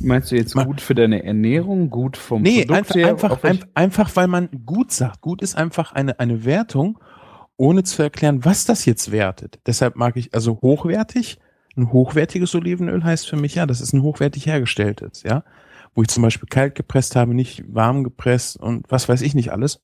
Meinst 0.00 0.30
du 0.30 0.36
jetzt 0.36 0.54
gut 0.54 0.80
für 0.80 0.94
deine 0.94 1.24
Ernährung, 1.24 1.90
gut 1.90 2.16
vom 2.16 2.42
nee, 2.42 2.64
Produkt 2.64 2.78
einfach, 2.78 2.94
her? 2.94 3.08
einfach, 3.08 3.44
ein, 3.44 3.64
einfach, 3.74 4.16
weil 4.16 4.28
man 4.28 4.48
gut 4.64 4.92
sagt. 4.92 5.20
Gut 5.20 5.42
ist 5.42 5.56
einfach 5.56 5.92
eine, 5.92 6.20
eine 6.20 6.44
Wertung, 6.44 6.98
ohne 7.56 7.82
zu 7.82 8.02
erklären, 8.02 8.44
was 8.44 8.64
das 8.64 8.84
jetzt 8.84 9.10
wertet. 9.10 9.60
Deshalb 9.66 9.96
mag 9.96 10.16
ich, 10.16 10.34
also 10.34 10.58
hochwertig, 10.62 11.38
ein 11.76 11.92
hochwertiges 11.92 12.54
Olivenöl 12.54 13.02
heißt 13.02 13.28
für 13.28 13.36
mich 13.36 13.54
ja, 13.54 13.66
das 13.66 13.80
ist 13.80 13.92
ein 13.92 14.02
hochwertig 14.02 14.46
hergestelltes, 14.46 15.22
ja. 15.22 15.44
wo 15.94 16.02
ich 16.02 16.08
zum 16.08 16.22
Beispiel 16.22 16.48
kalt 16.48 16.74
gepresst 16.74 17.16
habe, 17.16 17.34
nicht 17.34 17.64
warm 17.66 18.04
gepresst 18.04 18.56
und 18.56 18.90
was 18.90 19.08
weiß 19.08 19.22
ich 19.22 19.34
nicht 19.34 19.52
alles. 19.52 19.80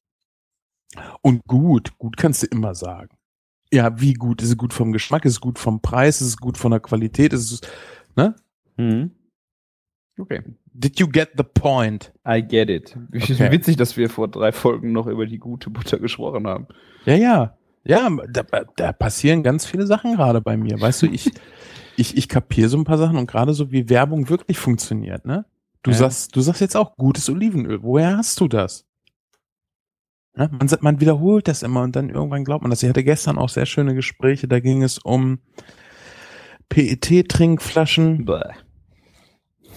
Und 1.22 1.42
gut, 1.46 1.96
gut 1.98 2.16
kannst 2.16 2.42
du 2.42 2.46
immer 2.46 2.74
sagen. 2.74 3.16
Ja, 3.72 4.00
wie 4.00 4.14
gut? 4.14 4.42
Ist 4.42 4.50
es 4.50 4.56
gut 4.56 4.72
vom 4.72 4.92
Geschmack? 4.92 5.24
Ist 5.24 5.32
es 5.32 5.40
gut 5.40 5.58
vom 5.58 5.80
Preis? 5.80 6.20
Ist 6.20 6.28
es 6.28 6.36
gut 6.36 6.58
von 6.58 6.70
der 6.70 6.80
Qualität? 6.80 7.32
Ist 7.32 7.50
es, 7.50 7.60
ne? 8.14 8.36
Mhm. 8.76 9.12
Okay. 10.18 10.42
Did 10.72 11.00
you 11.00 11.08
get 11.08 11.30
the 11.36 11.42
point? 11.42 12.12
I 12.26 12.40
get 12.40 12.70
it. 12.70 12.96
Es 13.12 13.30
ist 13.30 13.40
Okay. 13.40 13.50
witzig, 13.50 13.76
dass 13.76 13.96
wir 13.96 14.08
vor 14.08 14.28
drei 14.28 14.52
Folgen 14.52 14.92
noch 14.92 15.06
über 15.08 15.26
die 15.26 15.38
gute 15.38 15.70
Butter 15.70 15.98
gesprochen 15.98 16.46
haben. 16.46 16.66
Ja, 17.04 17.14
ja. 17.16 17.56
Ja, 17.86 18.08
da, 18.30 18.44
da 18.76 18.92
passieren 18.92 19.42
ganz 19.42 19.66
viele 19.66 19.86
Sachen 19.86 20.14
gerade 20.16 20.40
bei 20.40 20.56
mir. 20.56 20.80
Weißt 20.80 21.02
du, 21.02 21.06
ich, 21.06 21.30
ich, 21.96 22.16
ich 22.16 22.28
kapiere 22.28 22.68
so 22.68 22.78
ein 22.78 22.84
paar 22.84 22.96
Sachen 22.98 23.16
und 23.18 23.26
gerade 23.30 23.52
so 23.54 23.70
wie 23.72 23.88
Werbung 23.90 24.28
wirklich 24.28 24.58
funktioniert, 24.58 25.24
ne? 25.26 25.44
Du 25.82 25.90
Ja. 25.90 25.96
sagst, 25.98 26.34
du 26.34 26.40
sagst 26.40 26.60
jetzt 26.62 26.76
auch 26.76 26.96
gutes 26.96 27.28
Olivenöl. 27.28 27.82
Woher 27.82 28.16
hast 28.16 28.40
du 28.40 28.48
das? 28.48 28.86
Ne? 30.36 30.48
Man, 30.58 30.66
sagt- 30.68 30.82
man 30.82 31.00
wiederholt 31.00 31.46
das 31.46 31.62
immer 31.62 31.82
und 31.82 31.94
dann 31.94 32.08
irgendwann 32.08 32.44
glaubt 32.44 32.62
man 32.62 32.70
das. 32.70 32.82
Ich 32.82 32.88
hatte 32.88 33.04
gestern 33.04 33.36
auch 33.36 33.48
sehr 33.50 33.66
schöne 33.66 33.94
Gespräche, 33.94 34.48
da 34.48 34.60
ging 34.60 34.82
es 34.82 34.98
um 34.98 35.40
PET-Trinkflaschen. 36.70 38.24
Bäh, 38.24 38.40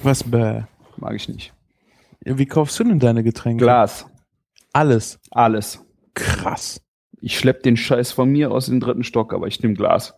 Was, 0.04 0.24
bäh. 0.24 0.64
mag 0.98 1.16
ich 1.16 1.28
nicht. 1.28 1.54
Wie 2.22 2.46
kaufst 2.46 2.80
du 2.80 2.84
denn 2.84 3.00
deine 3.00 3.24
Getränke? 3.24 3.64
Glas. 3.64 4.08
Alles. 4.74 5.20
Alles. 5.32 5.86
Krass. 6.14 6.82
Ich 7.22 7.38
schlepp 7.38 7.64
den 7.64 7.78
Scheiß 7.78 8.12
von 8.12 8.30
mir 8.30 8.52
aus 8.52 8.68
den 8.68 8.80
dritten 8.80 9.04
Stock, 9.04 9.34
aber 9.34 9.48
ich 9.48 9.62
nehme 9.62 9.76
Glas. 9.76 10.14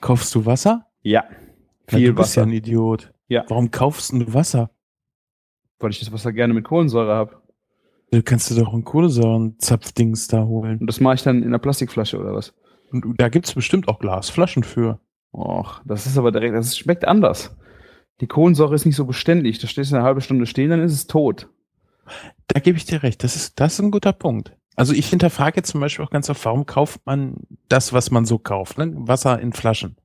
Kaufst 0.00 0.34
du 0.34 0.44
Wasser? 0.46 0.86
Ja. 1.02 1.24
Viel 1.88 2.08
du 2.08 2.14
bist 2.14 2.36
ja 2.36 2.42
Wasser. 2.42 2.50
ein 2.50 2.54
Idiot. 2.54 3.12
Ja. 3.28 3.44
Warum 3.48 3.70
kaufst 3.70 4.12
du 4.12 4.34
Wasser? 4.34 4.70
Weil 5.78 5.90
ich 5.90 6.00
das 6.00 6.12
Wasser 6.12 6.32
gerne 6.32 6.54
mit 6.54 6.64
Kohlensäure 6.64 7.14
habe. 7.14 7.36
Du 8.10 8.22
kannst 8.22 8.50
dir 8.50 8.56
doch 8.62 8.72
einen 8.72 8.84
Kohlensäurenzapfdings 8.84 10.28
da 10.28 10.44
holen. 10.44 10.78
Und 10.78 10.86
das 10.86 11.00
mache 11.00 11.14
ich 11.14 11.22
dann 11.22 11.38
in 11.38 11.48
einer 11.48 11.58
Plastikflasche 11.58 12.18
oder 12.18 12.34
was? 12.34 12.54
Und 12.92 13.20
da 13.20 13.28
gibt's 13.28 13.54
bestimmt 13.54 13.88
auch 13.88 13.98
Glasflaschen 13.98 14.62
für. 14.62 15.00
Och, 15.32 15.80
das 15.84 16.06
ist 16.06 16.16
aber 16.16 16.30
direkt, 16.30 16.54
das 16.54 16.78
schmeckt 16.78 17.06
anders. 17.06 17.56
Die 18.20 18.26
Kohlensäure 18.26 18.74
ist 18.74 18.86
nicht 18.86 18.96
so 18.96 19.04
beständig. 19.04 19.58
Da 19.58 19.66
stehst 19.66 19.90
du 19.90 19.96
eine 19.96 20.04
halbe 20.04 20.20
Stunde 20.20 20.46
stehen, 20.46 20.70
dann 20.70 20.82
ist 20.82 20.92
es 20.92 21.06
tot. 21.06 21.48
Da 22.48 22.60
gebe 22.60 22.78
ich 22.78 22.84
dir 22.84 23.02
recht. 23.02 23.24
Das 23.24 23.36
ist, 23.36 23.58
das 23.60 23.74
ist 23.74 23.80
ein 23.80 23.90
guter 23.90 24.12
Punkt. 24.12 24.56
Also 24.76 24.92
ich 24.92 25.08
hinterfrage 25.08 25.56
jetzt 25.56 25.70
zum 25.70 25.80
Beispiel 25.80 26.04
auch 26.04 26.10
ganz 26.10 26.28
oft, 26.30 26.44
warum 26.44 26.66
kauft 26.66 27.00
man 27.06 27.36
das, 27.68 27.92
was 27.92 28.10
man 28.10 28.24
so 28.24 28.38
kauft? 28.38 28.78
Ne? 28.78 28.92
Wasser 28.94 29.40
in 29.40 29.52
Flaschen. 29.52 29.96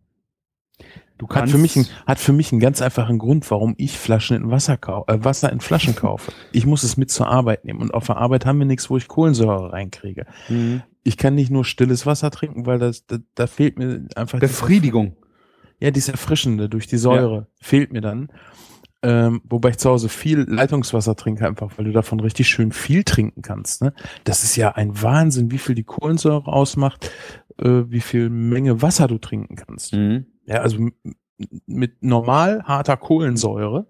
Du 1.18 1.28
Hat 1.28 1.50
für, 1.50 1.58
mich 1.58 1.76
ein, 1.76 1.86
hat 2.08 2.18
für 2.18 2.32
mich 2.32 2.54
einen 2.54 2.62
ganz 2.62 2.82
einfachen 2.82 3.18
Grund, 3.18 3.50
warum 3.52 3.76
ich 3.78 3.98
Flaschen 3.98 4.38
in 4.38 4.52
Wasser, 4.52 4.78
kau 4.78 5.04
äh, 5.08 5.22
Wasser 5.22 5.52
in 5.52 5.60
Flaschen 5.60 5.94
kaufe. 5.98 6.32
Ich 6.54 6.66
muss 6.66 6.84
es 6.84 6.96
mit 6.96 7.12
zur 7.12 7.28
Arbeit 7.28 7.66
nehmen. 7.66 7.82
Und 7.82 7.94
auf 7.94 8.06
der 8.06 8.16
Arbeit 8.18 8.46
haben 8.46 8.58
wir 8.60 8.66
nichts, 8.66 8.90
wo 8.90 8.96
ich 8.96 9.10
Kohlensäure 9.10 9.74
reinkriege. 9.74 10.26
Mhm. 10.48 10.82
Ich 11.04 11.18
kann 11.18 11.36
nicht 11.36 11.52
nur 11.52 11.66
stilles 11.66 12.06
Wasser 12.06 12.32
trinken, 12.32 12.66
weil 12.66 12.80
das, 12.80 13.06
da, 13.06 13.18
da 13.36 13.48
fehlt 13.48 13.78
mir 13.78 14.08
einfach 14.16 14.40
Befriedigung. 14.40 15.18
Ja, 15.80 15.92
dieses 15.92 16.10
Erfrischende 16.10 16.70
durch 16.70 16.88
die 16.88 16.98
Säure 16.98 17.48
fehlt 17.62 17.94
mir 17.94 18.02
dann. 18.02 18.30
Ähm, 19.02 19.42
wobei 19.46 19.70
ich 19.70 19.78
zu 19.78 19.90
Hause 19.90 20.10
viel 20.10 20.40
Leitungswasser 20.40 21.16
trinke, 21.16 21.48
einfach 21.48 21.78
weil 21.78 21.86
du 21.86 21.94
davon 21.94 22.20
richtig 22.20 22.50
schön 22.50 22.74
viel 22.74 23.06
trinken 23.06 23.42
kannst. 23.42 23.82
Ne? 23.82 23.94
Das 24.26 24.44
ist 24.44 24.58
ja 24.58 24.74
ein 24.74 25.02
Wahnsinn, 25.02 25.52
wie 25.52 25.58
viel 25.58 25.74
die 25.74 25.86
Kohlensäure 25.86 26.48
ausmacht, 26.48 27.10
äh, 27.60 27.84
wie 27.88 28.02
viel 28.02 28.30
Menge 28.30 28.82
Wasser 28.82 29.08
du 29.08 29.18
trinken 29.18 29.56
kannst. 29.56 29.94
Mhm. 29.94 30.26
Ja, 30.46 30.58
also 30.58 30.90
mit 31.66 32.04
normal 32.04 32.64
harter 32.64 32.98
Kohlensäure, 32.98 33.88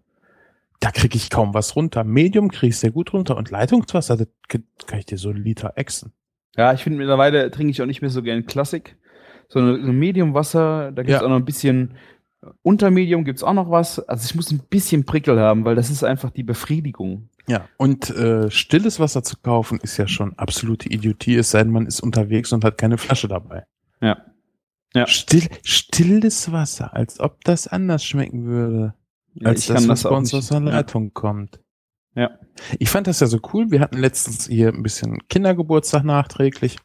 da 0.79 0.91
kriege 0.91 1.17
ich 1.17 1.31
kaum 1.31 1.55
was 1.55 1.75
runter. 1.75 2.03
Medium 2.03 2.51
kriege 2.51 2.69
ich 2.69 2.77
sehr 2.77 2.91
gut 2.91 3.11
runter 3.11 3.35
und 3.35 3.49
Leitungswasser, 3.49 4.15
das 4.15 4.27
kann 4.47 4.99
ich 4.99 5.05
dir 5.07 5.17
so 5.17 5.29
einen 5.29 5.43
Liter 5.43 5.73
exen. 5.75 6.13
Ja, 6.55 6.73
ich 6.73 6.83
finde 6.83 6.99
mittlerweile 6.99 7.49
trinke 7.49 7.71
ich 7.71 7.81
auch 7.81 7.87
nicht 7.87 8.01
mehr 8.01 8.11
so 8.11 8.21
gern 8.21 8.45
Klassik, 8.45 8.97
sondern 9.49 9.85
so 9.85 9.91
Medium-Wasser, 9.91 10.91
da 10.91 11.01
gibt 11.03 11.09
es 11.09 11.19
Ja. 11.21 11.25
auch 11.25 11.29
noch 11.29 11.35
ein 11.35 11.45
bisschen, 11.45 11.95
unter 12.61 12.89
Medium 12.91 13.25
gibt 13.25 13.39
es 13.39 13.43
auch 13.43 13.53
noch 13.53 13.69
was. 13.69 13.99
Also 14.07 14.25
ich 14.25 14.35
muss 14.35 14.51
ein 14.51 14.61
bisschen 14.69 15.05
Prickel 15.05 15.39
haben, 15.39 15.65
weil 15.65 15.75
das 15.75 15.89
ist 15.89 16.03
einfach 16.03 16.29
die 16.31 16.43
Befriedigung. 16.43 17.27
Ja, 17.47 17.67
und 17.77 18.11
äh, 18.11 18.49
stilles 18.51 18.99
Wasser 18.99 19.23
zu 19.23 19.35
kaufen 19.41 19.79
ist 19.81 19.97
ja 19.97 20.07
schon 20.07 20.37
absolute 20.37 20.87
Idiotie, 20.87 21.35
es 21.35 21.51
sei 21.51 21.63
denn, 21.63 21.71
man 21.73 21.87
ist 21.87 21.99
unterwegs 21.99 22.53
und 22.53 22.63
hat 22.63 22.77
keine 22.77 22.97
Flasche 22.99 23.27
dabei. 23.27 23.65
Ja. 24.01 24.23
Ja. 24.93 25.05
Still, 25.07 25.47
stilles 25.63 26.51
Wasser, 26.51 26.93
als 26.95 27.19
ob 27.19 27.43
das 27.43 27.67
anders 27.67 28.03
schmecken 28.05 28.45
würde, 28.45 28.93
Ja, 29.33 29.49
als 29.49 29.65
das, 29.67 29.87
was 29.87 30.03
bei 30.03 30.09
uns 30.09 30.33
aus 30.33 30.47
der 30.47 30.59
Ja. 30.59 30.65
Leitung 30.65 31.13
kommt. 31.13 31.59
Ja. 32.15 32.31
Ich 32.79 32.89
fand 32.89 33.07
das 33.07 33.19
ja 33.19 33.27
so 33.27 33.39
cool. 33.53 33.69
Wir 33.71 33.79
hatten 33.81 33.97
letztens 33.97 34.47
hier 34.47 34.69
ein 34.69 34.81
bisschen 34.83 35.19
Kindergeburtstag 35.27 36.03
nachträglich. 36.03 36.77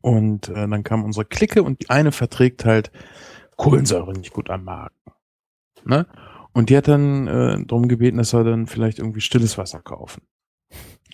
Und 0.00 0.48
äh, 0.48 0.68
dann 0.68 0.84
kam 0.84 1.04
unsere 1.04 1.24
Clique 1.24 1.62
und 1.62 1.82
die 1.82 1.90
eine 1.90 2.12
verträgt 2.12 2.64
halt 2.64 2.90
Kohlensäure 3.56 4.12
nicht 4.12 4.32
gut 4.32 4.50
am 4.50 4.64
Magen. 4.64 4.94
Ne? 5.84 6.06
Und 6.52 6.70
die 6.70 6.76
hat 6.76 6.88
dann 6.88 7.26
äh, 7.26 7.64
darum 7.64 7.88
gebeten, 7.88 8.18
dass 8.18 8.32
wir 8.32 8.44
dann 8.44 8.66
vielleicht 8.66 8.98
irgendwie 8.98 9.20
stilles 9.20 9.58
Wasser 9.58 9.80
kaufen. 9.80 10.22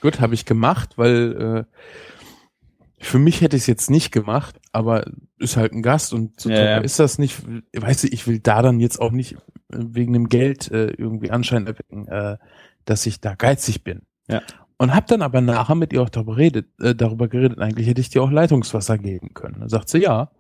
Gut, 0.01 0.21
habe 0.21 0.35
ich 0.35 0.45
gemacht, 0.45 0.99
weil 0.99 1.67
äh, 1.67 3.05
für 3.05 3.19
mich 3.19 3.41
hätte 3.41 3.57
ich 3.57 3.63
es 3.63 3.67
jetzt 3.67 3.91
nicht 3.91 4.13
gemacht, 4.13 4.61
aber 4.73 5.05
ist 5.39 5.57
halt 5.57 5.73
ein 5.73 5.83
Gast 5.83 6.13
und 6.13 6.41
so 6.41 6.51
Ja, 6.51 6.65
ja. 6.65 6.79
ist 6.79 6.99
das 6.99 7.19
nicht. 7.19 7.43
Weißt 7.75 8.05
du, 8.05 8.09
ich 8.09 8.27
will 8.27 8.39
da 8.39 8.63
dann 8.63 8.81
jetzt 8.81 9.01
auch 9.01 9.13
nicht 9.13 9.35
äh, 9.35 9.39
wegen 9.79 10.13
dem 10.13 10.29
Geld 10.29 10.71
äh, 10.71 10.89
irgendwie 10.89 11.31
Anschein 11.31 11.67
erwecken, 11.67 12.09
äh, 12.09 12.39
dass 12.85 13.07
ich 13.07 13.21
da 13.21 13.35
geizig 13.35 13.85
bin. 13.85 14.03
Ja. 14.29 14.43
Und 14.85 14.95
hab 14.95 15.07
dann 15.07 15.23
aber 15.23 15.41
nachher 15.41 15.75
mit 15.75 15.95
ihr 15.95 16.03
auch 16.03 16.11
darüber, 16.11 16.37
redet, 16.37 16.67
äh, 16.79 16.95
darüber 16.95 17.27
geredet, 17.29 17.59
eigentlich 17.59 17.87
hätte 17.87 18.03
ich 18.03 18.11
dir 18.11 18.23
auch 18.23 18.31
Leitungswasser 18.31 18.99
geben 18.99 19.33
können. 19.33 19.61
Dann 19.61 19.69
sagt 19.71 19.89
sie 19.89 19.99
ja. 20.01 20.31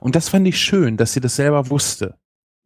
Und 0.00 0.14
das 0.14 0.28
fand 0.28 0.46
ich 0.46 0.56
schön, 0.60 0.96
dass 0.96 1.14
sie 1.14 1.20
das 1.20 1.34
selber 1.34 1.68
wusste. 1.68 2.14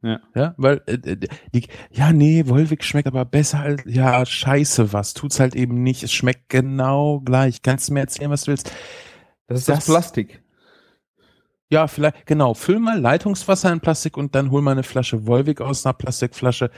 Ja. 0.02 0.20
Ja, 0.34 0.54
weil 0.58 0.82
äh, 0.86 0.92
äh, 0.96 1.16
die, 1.54 1.66
ja, 1.90 2.12
nee, 2.12 2.46
Wolwig 2.48 2.84
schmeckt 2.84 3.08
aber 3.08 3.24
besser 3.24 3.60
als, 3.60 3.80
ja, 3.86 4.26
scheiße 4.26 4.92
was, 4.92 5.14
tut's 5.14 5.40
halt 5.40 5.54
eben 5.54 5.82
nicht. 5.82 6.02
Es 6.02 6.12
schmeckt 6.12 6.50
genau 6.50 7.20
gleich. 7.20 7.62
Kannst 7.62 7.88
du 7.88 7.94
mir 7.94 8.00
erzählen, 8.00 8.30
was 8.30 8.42
du 8.42 8.48
willst? 8.48 8.70
Das 9.46 9.60
ist 9.60 9.68
Das- 9.70 9.76
das, 9.78 9.86
Plastik. 9.86 10.42
Ja, 11.70 11.88
vielleicht, 11.88 12.26
genau, 12.26 12.52
füll 12.52 12.78
mal 12.78 13.00
Leitungswasser 13.00 13.72
in 13.72 13.80
Plastik 13.80 14.18
und 14.18 14.34
dann 14.34 14.50
hol 14.50 14.60
mal 14.60 14.72
eine 14.72 14.82
Flasche 14.82 15.26
Wolwig 15.26 15.62
aus 15.62 15.86
einer 15.86 15.94
Plastikflasche 15.94 16.70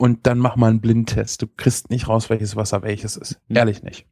und 0.00 0.26
dann 0.26 0.38
mach 0.38 0.56
mal 0.56 0.70
einen 0.70 0.80
Blindtest. 0.80 1.42
Du 1.42 1.46
kriegst 1.46 1.90
nicht 1.90 2.08
raus, 2.08 2.30
welches 2.30 2.56
Wasser 2.56 2.82
welches 2.82 3.18
ist. 3.18 3.38
Mhm. 3.48 3.56
Ehrlich 3.56 3.82
nicht. 3.82 4.06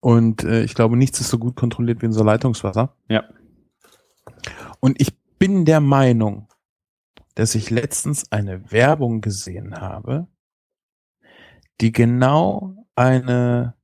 Und 0.00 0.44
äh, 0.44 0.62
ich 0.64 0.74
glaube, 0.74 0.98
nichts 0.98 1.18
ist 1.18 1.30
so 1.30 1.38
gut 1.38 1.56
kontrolliert 1.56 2.02
wie 2.02 2.06
unser 2.06 2.24
Leitungswasser. 2.24 2.94
Ja. 3.08 3.24
Und 4.80 5.00
ich 5.00 5.16
bin 5.38 5.64
der 5.64 5.80
Meinung, 5.80 6.48
dass 7.36 7.54
ich 7.54 7.70
letztens 7.70 8.30
eine 8.32 8.70
Werbung 8.70 9.22
gesehen 9.22 9.80
habe, 9.80 10.26
die 11.80 11.90
genau 11.90 12.86
eine 12.94 13.76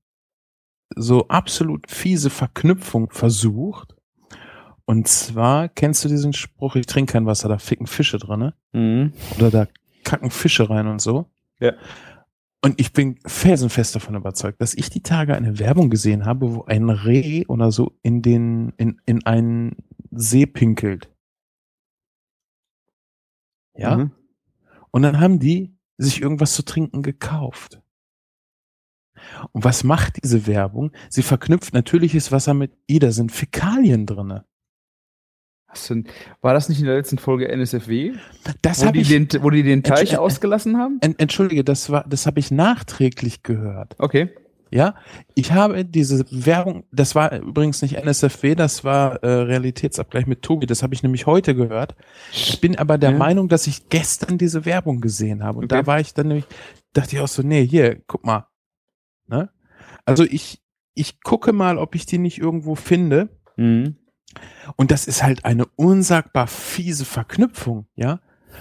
so 0.94 1.28
absolut 1.28 1.90
fiese 1.90 2.28
Verknüpfung 2.28 3.08
versucht. 3.08 3.96
Und 4.84 5.08
zwar, 5.08 5.70
kennst 5.70 6.04
du 6.04 6.08
diesen 6.08 6.34
Spruch, 6.34 6.76
ich 6.76 6.84
trinke 6.84 7.14
kein 7.14 7.24
Wasser, 7.24 7.48
da 7.48 7.56
ficken 7.56 7.86
Fische 7.86 8.18
drinne 8.18 8.52
Mhm. 8.74 9.12
Oder 9.38 9.50
da 9.50 9.66
kacken 10.04 10.30
Fische 10.30 10.70
rein 10.70 10.86
und 10.86 11.00
so. 11.00 11.30
Ja. 11.60 11.72
Und 12.62 12.80
ich 12.80 12.92
bin 12.92 13.18
felsenfest 13.26 13.94
davon 13.94 14.14
überzeugt, 14.14 14.60
dass 14.60 14.74
ich 14.74 14.88
die 14.88 15.02
Tage 15.02 15.34
eine 15.34 15.58
Werbung 15.58 15.90
gesehen 15.90 16.24
habe, 16.24 16.54
wo 16.54 16.64
ein 16.64 16.88
Reh 16.88 17.44
oder 17.46 17.70
so 17.70 17.92
in 18.02 18.22
den, 18.22 18.72
in, 18.78 19.00
in 19.04 19.26
einen 19.26 19.76
See 20.10 20.46
pinkelt. 20.46 21.10
Ja. 23.76 23.96
Mhm. 23.96 24.12
Und 24.90 25.02
dann 25.02 25.20
haben 25.20 25.40
die 25.40 25.76
sich 25.98 26.22
irgendwas 26.22 26.54
zu 26.54 26.64
trinken 26.64 27.02
gekauft. 27.02 27.82
Und 29.52 29.64
was 29.64 29.84
macht 29.84 30.22
diese 30.22 30.46
Werbung? 30.46 30.92
Sie 31.08 31.22
verknüpft 31.22 31.74
natürliches 31.74 32.32
Wasser 32.32 32.54
mit, 32.54 32.76
i, 32.90 32.98
da 32.98 33.10
sind 33.10 33.32
Fäkalien 33.32 34.06
drinne. 34.06 34.46
Du, 35.74 36.04
war 36.40 36.54
das 36.54 36.68
nicht 36.68 36.80
in 36.80 36.86
der 36.86 36.96
letzten 36.96 37.18
Folge 37.18 37.48
NSFW, 37.48 38.12
Das 38.62 38.84
wo 38.84 38.90
die, 38.90 39.00
ich, 39.00 39.08
den, 39.08 39.28
wo 39.40 39.50
die 39.50 39.62
den 39.62 39.82
Teich 39.82 40.16
ausgelassen 40.18 40.78
haben? 40.78 40.98
en, 41.00 41.18
entschuldige, 41.18 41.64
das 41.64 41.90
war, 41.90 42.04
das 42.08 42.26
habe 42.26 42.38
ich 42.40 42.50
nachträglich 42.50 43.42
gehört. 43.42 43.96
Okay. 43.98 44.30
Ja, 44.70 44.96
ich 45.36 45.52
habe 45.52 45.84
diese 45.84 46.24
Werbung, 46.32 46.82
das 46.90 47.14
war 47.14 47.32
übrigens 47.38 47.80
nicht 47.80 47.94
NSFW, 47.94 48.56
das 48.56 48.82
war 48.82 49.22
äh, 49.22 49.28
Realitätsabgleich 49.28 50.26
mit 50.26 50.42
Tobi, 50.42 50.66
das 50.66 50.82
habe 50.82 50.94
ich 50.94 51.02
nämlich 51.04 51.26
heute 51.26 51.54
gehört. 51.54 51.94
Ich 52.32 52.60
bin 52.60 52.76
aber 52.76 52.98
der 52.98 53.10
Ja. 53.12 53.16
Meinung, 53.18 53.48
dass 53.48 53.68
ich 53.68 53.88
gestern 53.88 54.36
diese 54.36 54.64
Werbung 54.64 55.00
gesehen 55.00 55.44
habe. 55.44 55.58
Und 55.58 55.66
Okay. 55.66 55.80
da 55.82 55.86
war 55.86 56.00
ich 56.00 56.12
dann 56.14 56.26
nämlich, 56.26 56.46
dachte 56.92 57.14
ich 57.14 57.22
auch 57.22 57.28
so, 57.28 57.42
nee, 57.42 57.64
hier, 57.64 58.00
guck 58.08 58.24
mal. 58.24 58.48
Ne? 59.28 59.48
Also 60.04 60.24
ich, 60.24 60.60
ich 60.94 61.20
gucke 61.22 61.52
mal, 61.52 61.78
ob 61.78 61.94
ich 61.94 62.04
die 62.06 62.18
nicht 62.18 62.38
irgendwo 62.38 62.74
finde. 62.74 63.28
Mhm. 63.56 63.94
Und 64.76 64.90
das 64.90 65.06
ist 65.06 65.22
halt 65.22 65.44
eine 65.44 65.66
unsagbar 65.76 66.46
fiese 66.46 67.04
Verknüpfung, 67.04 67.86
ja. 67.96 68.20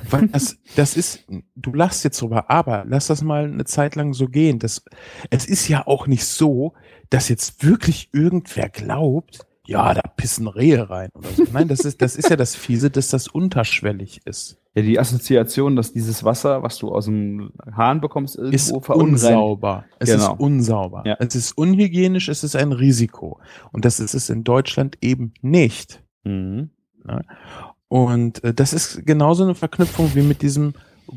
Weil 0.09 0.27
das, 0.27 0.57
das 0.75 0.97
ist, 0.97 1.25
du 1.55 1.73
lachst 1.73 2.03
jetzt 2.03 2.21
drüber, 2.21 2.49
aber 2.49 2.83
lass 2.87 3.07
das 3.07 3.21
mal 3.21 3.45
eine 3.45 3.65
Zeit 3.65 3.95
lang 3.95 4.13
so 4.13 4.27
gehen. 4.27 4.59
Das, 4.59 4.83
es 5.29 5.45
ist 5.45 5.67
ja 5.67 5.85
auch 5.85 6.07
nicht 6.07 6.25
so, 6.25 6.73
dass 7.09 7.29
jetzt 7.29 7.63
wirklich 7.63 8.09
irgendwer 8.11 8.69
glaubt, 8.69 9.45
ja, 9.65 9.93
da 9.93 10.01
pissen 10.01 10.47
Rehe 10.47 10.89
rein 10.89 11.09
oder 11.13 11.29
so. 11.29 11.45
Nein, 11.53 11.67
das 11.67 11.81
ist, 11.81 12.01
das 12.01 12.15
ist 12.15 12.29
ja 12.29 12.35
das 12.35 12.55
Fiese, 12.55 12.89
dass 12.89 13.09
das 13.09 13.27
unterschwellig 13.27 14.21
ist. 14.25 14.57
Ja, 14.75 14.81
die 14.81 14.99
Assoziation, 14.99 15.75
dass 15.75 15.93
dieses 15.93 16.23
Wasser, 16.23 16.63
was 16.63 16.77
du 16.79 16.89
aus 16.91 17.05
dem 17.05 17.51
Hahn 17.75 18.01
bekommst, 18.01 18.35
Ist 18.37 18.71
unsauber. 18.71 19.85
Es 19.99 20.09
Genau. 20.09 20.33
ist 20.33 20.39
unsauber. 20.39 21.03
Ja. 21.05 21.15
Es 21.19 21.35
ist 21.35 21.51
unhygienisch, 21.55 22.27
es 22.27 22.43
ist 22.43 22.55
ein 22.55 22.71
Risiko. 22.71 23.39
Und 23.71 23.85
das 23.85 23.99
ist 23.99 24.15
es 24.15 24.29
in 24.31 24.43
Deutschland 24.43 24.97
eben 25.01 25.33
nicht. 25.41 26.03
Mhm. 26.23 26.71
Und 27.87 28.43
äh, 28.43 28.53
das 28.53 28.73
ist 28.73 29.05
genauso 29.05 29.43
eine 29.43 29.55
Verknüpfung 29.55 30.15
wie 30.15 30.23
mit 30.23 30.41
diesem 30.41 30.73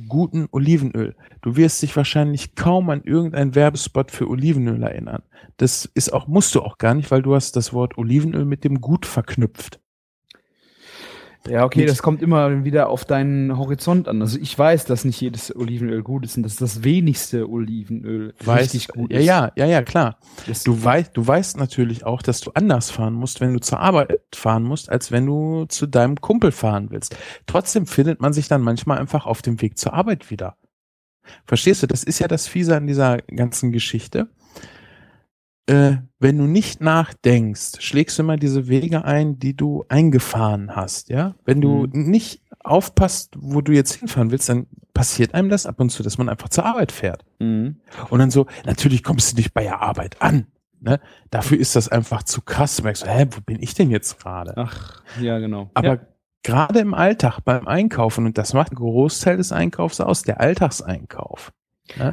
guten 0.08 0.48
Olivenöl. 0.50 1.14
Du 1.40 1.56
wirst 1.56 1.80
dich 1.80 1.96
wahrscheinlich 1.96 2.54
kaum 2.56 2.90
an 2.90 3.02
irgendeinen 3.04 3.54
Werbespot 3.54 4.10
für 4.10 4.28
Olivenöl 4.28 4.82
erinnern. 4.82 5.22
Das 5.56 5.88
ist 5.94 6.12
auch, 6.12 6.26
musst 6.26 6.54
du 6.54 6.60
auch 6.60 6.76
gar 6.76 6.92
nicht, 6.94 7.10
weil 7.10 7.22
du 7.22 7.34
hast 7.34 7.56
das 7.56 7.72
Wort 7.72 7.96
Olivenöl 7.96 8.44
mit 8.44 8.64
dem 8.64 8.80
Gut 8.80 9.06
verknüpft. 9.06 9.80
Ja, 11.48 11.64
okay, 11.64 11.86
das 11.86 12.02
kommt 12.02 12.22
immer 12.22 12.64
wieder 12.64 12.88
auf 12.88 13.04
deinen 13.04 13.56
Horizont 13.56 14.08
an. 14.08 14.20
Also 14.20 14.38
ich 14.38 14.58
weiß, 14.58 14.84
dass 14.84 15.04
nicht 15.04 15.20
jedes 15.20 15.54
Olivenöl 15.54 16.02
gut 16.02 16.24
ist 16.24 16.36
und 16.36 16.42
dass 16.42 16.56
das 16.56 16.82
wenigste 16.82 17.48
Olivenöl 17.48 18.34
richtig 18.46 18.88
gut 18.88 19.12
ja, 19.12 19.18
ist. 19.18 19.26
ja, 19.26 19.52
ja, 19.56 19.66
ja, 19.66 19.82
klar. 19.82 20.18
Das, 20.46 20.64
Du 20.64 20.82
weißt, 20.82 21.16
du 21.16 21.26
weißt 21.26 21.58
natürlich 21.58 22.04
auch, 22.04 22.22
dass 22.22 22.40
du 22.40 22.50
anders 22.54 22.90
fahren 22.90 23.14
musst, 23.14 23.40
wenn 23.40 23.52
du 23.52 23.60
zur 23.60 23.80
Arbeit 23.80 24.20
fahren 24.34 24.64
musst, 24.64 24.90
als 24.90 25.12
wenn 25.12 25.26
du 25.26 25.66
zu 25.66 25.86
deinem 25.86 26.20
Kumpel 26.20 26.52
fahren 26.52 26.88
willst. 26.90 27.16
Trotzdem 27.46 27.86
findet 27.86 28.20
man 28.20 28.32
sich 28.32 28.48
dann 28.48 28.62
manchmal 28.62 28.98
einfach 28.98 29.26
auf 29.26 29.42
dem 29.42 29.60
Weg 29.60 29.78
zur 29.78 29.94
Arbeit 29.94 30.30
wieder. 30.30 30.56
Verstehst 31.44 31.82
du? 31.82 31.86
Das 31.86 32.04
ist 32.04 32.18
ja 32.18 32.28
das 32.28 32.46
Fiese 32.46 32.76
an 32.76 32.86
dieser 32.86 33.18
ganzen 33.18 33.72
Geschichte. 33.72 34.28
Äh, 35.66 35.96
wenn 36.20 36.38
du 36.38 36.44
nicht 36.44 36.80
nachdenkst, 36.80 37.80
schlägst 37.80 38.18
du 38.18 38.22
immer 38.22 38.36
diese 38.36 38.68
Wege 38.68 39.04
ein, 39.04 39.38
die 39.38 39.56
du 39.56 39.84
eingefahren 39.88 40.76
hast, 40.76 41.08
ja? 41.08 41.34
Wenn 41.44 41.60
du 41.60 41.86
nicht 41.90 42.42
aufpasst, 42.60 43.34
wo 43.36 43.60
du 43.60 43.72
jetzt 43.72 43.94
hinfahren 43.94 44.30
willst, 44.30 44.48
dann 44.48 44.66
passiert 44.94 45.34
einem 45.34 45.48
das 45.48 45.66
ab 45.66 45.80
und 45.80 45.90
zu, 45.90 46.02
dass 46.02 46.18
man 46.18 46.28
einfach 46.28 46.48
zur 46.48 46.64
Arbeit 46.64 46.92
fährt. 46.92 47.24
Mhm. 47.38 47.76
Und 48.10 48.18
dann 48.18 48.30
so, 48.30 48.46
natürlich 48.64 49.02
kommst 49.02 49.32
du 49.32 49.36
nicht 49.36 49.54
bei 49.54 49.64
der 49.64 49.82
Arbeit 49.82 50.22
an. 50.22 50.46
Ne? 50.80 51.00
Dafür 51.30 51.58
ist 51.58 51.76
das 51.76 51.88
einfach 51.88 52.22
zu 52.22 52.42
krass. 52.42 52.76
Du 52.76 52.82
merkst, 52.82 53.04
so, 53.04 53.08
hä, 53.08 53.26
wo 53.30 53.40
bin 53.40 53.62
ich 53.62 53.74
denn 53.74 53.90
jetzt 53.90 54.20
gerade? 54.20 54.54
Ach, 54.56 55.02
ja, 55.20 55.38
genau. 55.38 55.70
Aber 55.74 55.94
ja. 55.94 55.98
gerade 56.42 56.78
im 56.78 56.94
Alltag, 56.94 57.40
beim 57.44 57.66
Einkaufen, 57.66 58.26
und 58.26 58.38
das 58.38 58.52
macht 58.52 58.70
einen 58.70 58.76
Großteil 58.76 59.36
des 59.36 59.52
Einkaufs 59.52 60.00
aus, 60.00 60.22
der 60.22 60.40
Alltagseinkauf. 60.40 61.52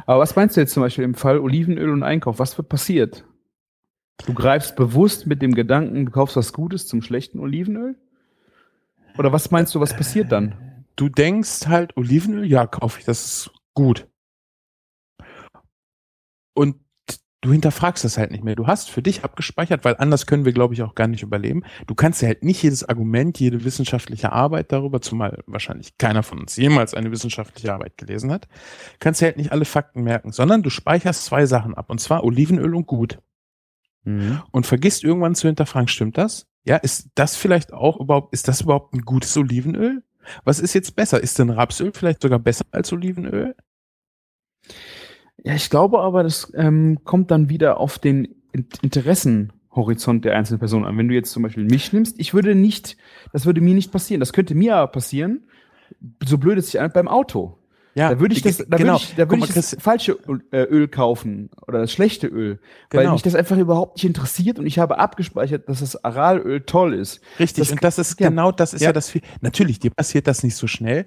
Aber 0.06 0.20
was 0.20 0.36
meinst 0.36 0.56
du 0.56 0.60
jetzt 0.60 0.72
zum 0.72 0.82
Beispiel 0.82 1.04
im 1.04 1.14
Fall 1.14 1.38
Olivenöl 1.40 1.90
und 1.90 2.02
Einkauf? 2.02 2.38
Was 2.38 2.56
wird 2.56 2.68
passiert? 2.68 3.24
Du 4.18 4.32
greifst 4.32 4.76
bewusst 4.76 5.26
mit 5.26 5.42
dem 5.42 5.54
Gedanken, 5.54 6.06
du 6.06 6.12
kaufst 6.12 6.36
was 6.36 6.52
Gutes 6.52 6.86
zum 6.86 7.02
schlechten 7.02 7.40
Olivenöl? 7.40 7.96
Oder 9.18 9.32
was 9.32 9.50
meinst 9.50 9.74
du, 9.74 9.80
was 9.80 9.94
passiert 9.94 10.32
dann? 10.32 10.84
Du 10.96 11.08
denkst 11.08 11.66
halt, 11.66 11.96
Olivenöl, 11.96 12.44
ja, 12.46 12.66
kaufe 12.66 13.00
ich, 13.00 13.04
das 13.04 13.24
ist 13.24 13.50
gut. 13.74 14.08
Und 16.54 16.76
du 17.44 17.52
hinterfragst 17.52 18.04
das 18.04 18.16
halt 18.16 18.30
nicht 18.30 18.42
mehr. 18.42 18.54
Du 18.54 18.66
hast 18.66 18.90
für 18.90 19.02
dich 19.02 19.22
abgespeichert, 19.22 19.84
weil 19.84 19.96
anders 19.98 20.26
können 20.26 20.44
wir, 20.44 20.52
glaube 20.52 20.72
ich, 20.72 20.82
auch 20.82 20.94
gar 20.94 21.08
nicht 21.08 21.22
überleben. 21.22 21.62
Du 21.86 21.94
kannst 21.94 22.22
ja 22.22 22.28
halt 22.28 22.42
nicht 22.42 22.62
jedes 22.62 22.88
Argument, 22.88 23.38
jede 23.38 23.64
wissenschaftliche 23.64 24.32
Arbeit 24.32 24.72
darüber, 24.72 25.00
zumal 25.02 25.42
wahrscheinlich 25.46 25.98
keiner 25.98 26.22
von 26.22 26.40
uns 26.40 26.56
jemals 26.56 26.94
eine 26.94 27.10
wissenschaftliche 27.10 27.72
Arbeit 27.72 27.98
gelesen 27.98 28.32
hat, 28.32 28.48
kannst 28.98 29.20
ja 29.20 29.26
halt 29.26 29.36
nicht 29.36 29.52
alle 29.52 29.66
Fakten 29.66 30.02
merken, 30.02 30.32
sondern 30.32 30.62
du 30.62 30.70
speicherst 30.70 31.26
zwei 31.26 31.44
Sachen 31.44 31.74
ab, 31.74 31.90
und 31.90 32.00
zwar 32.00 32.24
Olivenöl 32.24 32.74
und 32.74 32.86
gut. 32.86 33.18
Und 34.50 34.66
vergisst 34.66 35.02
irgendwann 35.04 35.34
zu 35.34 35.48
hinterfragen, 35.48 35.88
stimmt 35.88 36.18
das? 36.18 36.46
Ja, 36.64 36.76
ist 36.76 37.08
das 37.14 37.36
vielleicht 37.36 37.72
auch 37.72 37.98
überhaupt, 38.00 38.32
ist 38.32 38.48
das 38.48 38.60
überhaupt 38.62 38.94
ein 38.94 39.02
gutes 39.02 39.36
Olivenöl? 39.36 40.02
Was 40.44 40.60
ist 40.60 40.74
jetzt 40.74 40.96
besser? 40.96 41.22
Ist 41.22 41.38
denn 41.38 41.50
Rapsöl 41.50 41.92
vielleicht 41.94 42.22
sogar 42.22 42.38
besser 42.38 42.64
als 42.70 42.92
Olivenöl? 42.92 43.54
Ja, 45.42 45.54
ich 45.54 45.68
glaube 45.68 46.00
aber, 46.00 46.22
das 46.22 46.50
ähm, 46.54 47.00
kommt 47.04 47.30
dann 47.30 47.48
wieder 47.50 47.78
auf 47.78 47.98
den 47.98 48.24
In- 48.52 48.68
Interessenhorizont 48.80 50.24
der 50.24 50.36
einzelnen 50.36 50.60
Person 50.60 50.84
an. 50.86 50.96
Wenn 50.96 51.08
du 51.08 51.14
jetzt 51.14 51.32
zum 51.32 51.42
Beispiel 51.42 51.64
mich 51.64 51.92
nimmst, 51.92 52.18
ich 52.18 52.32
würde 52.32 52.54
nicht, 52.54 52.96
das 53.32 53.44
würde 53.44 53.60
mir 53.60 53.74
nicht 53.74 53.92
passieren. 53.92 54.20
Das 54.20 54.32
könnte 54.32 54.54
mir 54.54 54.76
aber 54.76 54.92
passieren, 54.92 55.48
so 56.24 56.38
blöd 56.38 56.58
es 56.58 56.66
sich 56.66 56.80
an 56.80 56.92
beim 56.94 57.08
Auto. 57.08 57.58
Ja, 57.96 58.10
Da 58.10 58.18
würde 58.20 58.34
ich 58.34 58.42
das, 58.42 58.56
da 58.58 58.76
genau. 58.76 58.94
würde 58.94 59.04
ich, 59.04 59.10
da 59.14 59.18
würde 59.30 59.36
mal, 59.36 59.48
ich 59.48 59.54
das 59.54 59.76
falsche 59.78 60.12
Öl, 60.28 60.42
äh, 60.50 60.62
Öl 60.64 60.88
kaufen 60.88 61.48
oder 61.66 61.78
das 61.80 61.92
schlechte 61.92 62.26
Öl, 62.26 62.58
weil 62.90 63.02
Genau. 63.02 63.12
mich 63.12 63.22
das 63.22 63.34
einfach 63.36 63.56
überhaupt 63.56 63.96
nicht 63.96 64.04
interessiert 64.04 64.58
und 64.58 64.66
ich 64.66 64.78
habe 64.80 64.98
abgespeichert, 64.98 65.68
dass 65.68 65.78
das 65.80 66.02
Aralöl 66.04 66.62
toll 66.62 66.94
ist. 66.94 67.20
richtig. 67.38 67.62
das- 67.68 67.70
und 67.72 67.84
das 67.84 67.98
ist 67.98 68.18
ja. 68.18 68.28
genau, 68.30 68.50
das 68.50 68.74
ist 68.74 68.80
ja, 68.80 68.88
Ja. 68.88 68.92
das 68.92 69.10
viel. 69.10 69.22
Natürlich, 69.42 69.78
dir 69.78 69.90
passiert 69.92 70.26
das 70.26 70.42
nicht 70.42 70.56
so 70.56 70.66
schnell. 70.66 71.06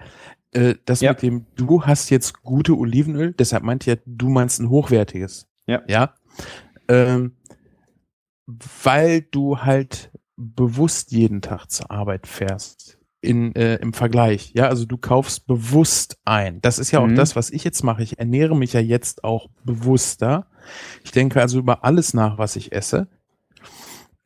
Äh, 0.54 0.76
das 0.86 1.02
Ja. 1.02 1.12
mit 1.12 1.22
dem, 1.24 1.46
du 1.56 1.84
hast 1.84 2.10
jetzt 2.10 2.42
gute 2.42 2.78
Olivenöl, 2.78 3.34
deshalb 3.34 3.64
meinte 3.64 3.92
ich 3.92 3.98
ja, 3.98 4.02
du 4.06 4.30
meinst 4.30 4.62
ein 4.62 4.70
hochwertiges. 4.70 5.48
Ja. 5.66 5.82
Ja. 5.88 6.14
Ähm, 6.88 7.34
weil 8.84 9.22
du 9.22 9.60
halt 9.60 10.12
bewusst 10.38 11.12
jeden 11.12 11.42
Tag 11.42 11.70
zur 11.70 11.92
Arbeit 11.92 12.28
fährst. 12.28 12.97
In, 13.20 13.56
äh, 13.56 13.78
im 13.78 13.94
Vergleich. 13.94 14.52
Ja, 14.54 14.68
also 14.68 14.86
du 14.86 14.96
kaufst 14.98 15.48
bewusst 15.48 16.18
ein. 16.24 16.62
Das 16.62 16.78
ist 16.78 16.92
ja 16.92 17.00
auch 17.00 17.08
Mhm. 17.08 17.16
das, 17.16 17.36
was 17.36 17.50
ich 17.50 17.64
jetzt 17.64 17.84
mache. 17.84 18.04
Ich 18.04 18.20
ernähre 18.20 18.56
mich 18.56 18.74
ja 18.74 18.80
jetzt 18.80 19.24
auch 19.24 19.48
bewusster. 19.64 20.46
Ich 21.04 21.12
denke 21.12 21.42
also 21.42 21.58
über 21.58 21.84
alles 21.84 22.14
nach, 22.14 22.38
was 22.38 22.56
ich 22.56 22.72
esse. 22.74 23.08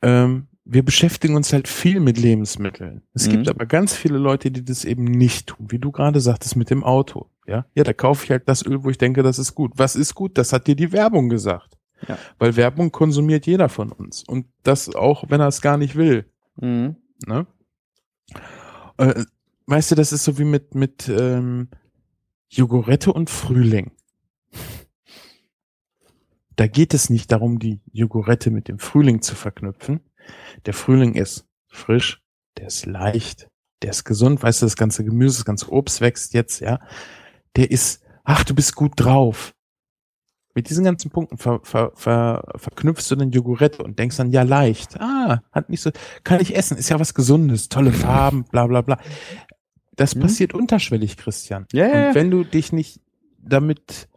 Ähm, 0.02 0.48
wir 0.64 0.84
beschäftigen 0.84 1.34
uns 1.34 1.52
halt 1.52 1.68
viel 1.68 2.00
mit 2.00 2.18
Lebensmitteln. 2.18 3.02
Es 3.14 3.26
Mhm. 3.26 3.30
gibt 3.32 3.48
aber 3.48 3.66
ganz 3.66 3.94
viele 3.94 4.18
Leute, 4.18 4.50
die 4.50 4.64
das 4.64 4.84
eben 4.84 5.04
nicht 5.04 5.48
tun, 5.48 5.66
wie 5.70 5.78
du 5.78 5.90
gerade 5.90 6.20
sagtest 6.20 6.56
mit 6.56 6.70
dem 6.70 6.84
Auto. 6.84 7.28
Ja, 7.46 7.66
ja, 7.74 7.82
da 7.82 7.92
kaufe 7.92 8.24
ich 8.24 8.30
halt 8.30 8.48
das 8.48 8.64
Öl, 8.64 8.84
wo 8.84 8.90
ich 8.90 8.98
denke, 8.98 9.22
das 9.24 9.38
ist 9.38 9.54
gut. 9.54 9.72
Was 9.76 9.96
ist 9.96 10.14
gut? 10.14 10.38
Das 10.38 10.52
hat 10.52 10.66
dir 10.68 10.76
die 10.76 10.92
Werbung 10.92 11.28
gesagt. 11.28 11.76
Ja. 12.06 12.16
Weil 12.38 12.56
Werbung 12.56 12.92
konsumiert 12.92 13.46
jeder 13.46 13.68
von 13.68 13.90
uns. 13.90 14.22
Und 14.22 14.46
das 14.62 14.94
auch, 14.94 15.24
wenn 15.28 15.40
er 15.40 15.48
es 15.48 15.60
gar 15.62 15.76
nicht 15.76 15.96
will. 15.96 16.26
Mhm. 16.60 16.96
Ne? 17.26 17.46
Äh, 19.02 19.24
weißt 19.66 19.90
du, 19.90 19.94
das 19.96 20.12
ist 20.12 20.24
so 20.24 20.38
wie 20.38 20.44
mit, 20.44 20.76
mit 20.76 21.08
ähm, 21.08 21.68
Jogurette 22.48 23.12
und 23.12 23.30
Frühling. 23.30 23.90
Da 26.54 26.68
geht 26.68 26.94
es 26.94 27.10
nicht 27.10 27.32
darum, 27.32 27.58
die 27.58 27.80
Jogurette 27.92 28.50
mit 28.50 28.68
dem 28.68 28.78
Frühling 28.78 29.20
zu 29.20 29.34
verknüpfen. 29.34 30.00
Der 30.66 30.74
Frühling 30.74 31.14
ist 31.14 31.48
frisch, 31.66 32.22
der 32.56 32.68
ist 32.68 32.86
leicht, 32.86 33.48
der 33.80 33.90
ist 33.90 34.04
gesund, 34.04 34.42
weißt 34.42 34.62
du, 34.62 34.66
das 34.66 34.76
ganze 34.76 35.04
Gemüse, 35.04 35.38
das 35.38 35.44
ganze 35.44 35.72
Obst 35.72 36.00
wächst 36.00 36.34
jetzt, 36.34 36.60
ja. 36.60 36.78
Der 37.56 37.70
ist, 37.70 38.04
ach, 38.22 38.44
du 38.44 38.54
bist 38.54 38.76
gut 38.76 38.92
drauf. 38.96 39.52
Mit 40.54 40.68
diesen 40.68 40.84
ganzen 40.84 41.10
Punkten 41.10 41.38
ver, 41.38 41.60
ver, 41.62 41.92
ver, 41.94 42.44
verknüpfst 42.56 43.10
du 43.10 43.16
den 43.16 43.30
Jogurette 43.30 43.82
und 43.82 43.98
denkst 43.98 44.18
dann, 44.18 44.30
ja, 44.30 44.42
leicht. 44.42 45.00
Ah, 45.00 45.42
hat 45.50 45.70
nicht 45.70 45.80
so, 45.80 45.90
kann 46.24 46.40
ich 46.40 46.54
essen, 46.54 46.76
ist 46.76 46.90
ja 46.90 47.00
was 47.00 47.14
Gesundes, 47.14 47.68
tolle 47.70 47.92
Farben, 47.92 48.44
bla 48.44 48.66
bla 48.66 48.82
bla. 48.82 48.98
Das 49.96 50.14
Mhm. 50.14 50.20
passiert 50.20 50.54
unterschwellig, 50.54 51.16
Christian. 51.16 51.66
Ja, 51.72 51.86
ja, 51.86 52.08
Und 52.08 52.14
wenn 52.14 52.30
du 52.30 52.44
dich 52.44 52.72
nicht 52.72 53.00
damit 53.38 54.08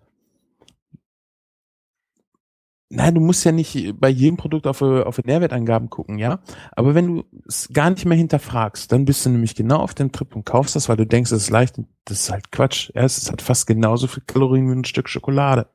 Nein, 2.89 3.15
du 3.15 3.19
musst 3.19 3.43
ja 3.43 3.51
nicht 3.51 3.99
bei 3.99 4.09
jedem 4.09 4.37
Produkt 4.37 4.67
auf, 4.67 4.81
auf 4.81 5.15
die 5.15 5.25
Nährwertangaben 5.27 5.89
gucken, 5.89 6.19
ja. 6.19 6.39
Aber 6.71 6.93
wenn 6.93 7.07
du 7.07 7.23
es 7.47 7.67
gar 7.73 7.89
nicht 7.89 8.05
mehr 8.05 8.15
hinterfragst, 8.17 8.91
dann 8.91 9.05
bist 9.05 9.25
du 9.25 9.31
nämlich 9.31 9.55
genau 9.55 9.77
auf 9.77 9.95
dem 9.95 10.11
Trip 10.11 10.35
und 10.35 10.45
kaufst 10.45 10.75
das, 10.75 10.87
weil 10.87 10.95
du 10.95 11.05
denkst, 11.05 11.31
es 11.31 11.43
ist 11.43 11.49
leicht. 11.49 11.79
Und 11.79 11.87
Das 12.05 12.21
ist 12.21 12.31
halt 12.31 12.51
Quatsch. 12.51 12.91
Ja, 12.93 13.01
es 13.03 13.29
hat 13.31 13.41
fast 13.41 13.65
genauso 13.65 14.05
viel 14.05 14.23
Kalorien 14.27 14.69
wie 14.69 14.75
ein 14.75 14.85
Stück 14.85 15.09
Schokolade. 15.09 15.67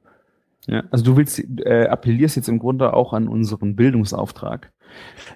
Ja, 0.66 0.84
also 0.90 1.04
du 1.04 1.16
willst, 1.16 1.42
äh, 1.64 1.86
appellierst 1.86 2.36
jetzt 2.36 2.48
im 2.48 2.58
Grunde 2.58 2.92
auch 2.92 3.12
an 3.12 3.28
unseren 3.28 3.76
Bildungsauftrag. 3.76 4.72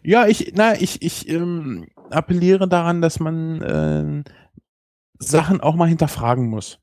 Ja, 0.03 0.27
ich, 0.27 0.53
na, 0.55 0.75
ich, 0.81 1.03
ich 1.03 1.29
ähm, 1.29 1.87
appelliere 2.11 2.68
daran, 2.68 3.01
dass 3.01 3.20
man 3.20 3.62
äh, 3.62 4.31
Sachen 5.18 5.61
auch 5.61 5.77
mal 5.77 5.89
hinterfragen 5.89 6.49
muss. 6.49 6.79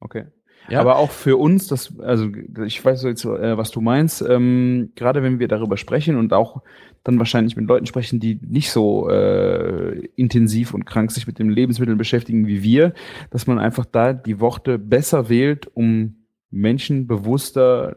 Okay. 0.00 0.26
Ja. 0.68 0.80
Aber 0.80 0.96
auch 0.96 1.10
für 1.10 1.36
uns, 1.36 1.66
das, 1.68 1.98
also 2.00 2.28
ich 2.64 2.84
weiß 2.84 3.02
jetzt, 3.04 3.24
äh, 3.24 3.56
was 3.56 3.70
du 3.70 3.80
meinst, 3.80 4.22
ähm, 4.22 4.92
gerade 4.94 5.22
wenn 5.22 5.38
wir 5.38 5.48
darüber 5.48 5.76
sprechen 5.76 6.16
und 6.16 6.32
auch 6.32 6.62
dann 7.02 7.18
wahrscheinlich 7.18 7.56
mit 7.56 7.66
Leuten 7.66 7.86
sprechen, 7.86 8.20
die 8.20 8.38
nicht 8.42 8.70
so 8.70 9.08
äh, 9.08 10.06
intensiv 10.16 10.74
und 10.74 10.84
krank 10.84 11.10
sich 11.10 11.26
mit 11.26 11.38
den 11.38 11.50
Lebensmitteln 11.50 11.96
beschäftigen 11.96 12.46
wie 12.46 12.62
wir, 12.62 12.92
dass 13.30 13.46
man 13.46 13.58
einfach 13.58 13.86
da 13.86 14.12
die 14.12 14.38
Worte 14.38 14.78
besser 14.78 15.28
wählt, 15.28 15.66
um 15.74 16.19
Menschen 16.50 17.06
bewusster 17.06 17.96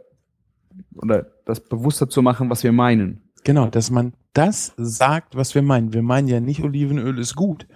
oder 0.95 1.27
das 1.45 1.59
bewusster 1.59 2.09
zu 2.09 2.21
machen, 2.21 2.49
was 2.49 2.63
wir 2.63 2.71
meinen. 2.71 3.21
Genau, 3.43 3.67
dass 3.67 3.91
man 3.91 4.13
das 4.33 4.73
sagt, 4.77 5.35
was 5.35 5.53
wir 5.55 5.61
meinen. 5.61 5.93
Wir 5.93 6.01
meinen 6.01 6.27
ja 6.27 6.39
nicht, 6.39 6.63
Olivenöl 6.63 7.19
ist 7.19 7.35
gut. 7.35 7.67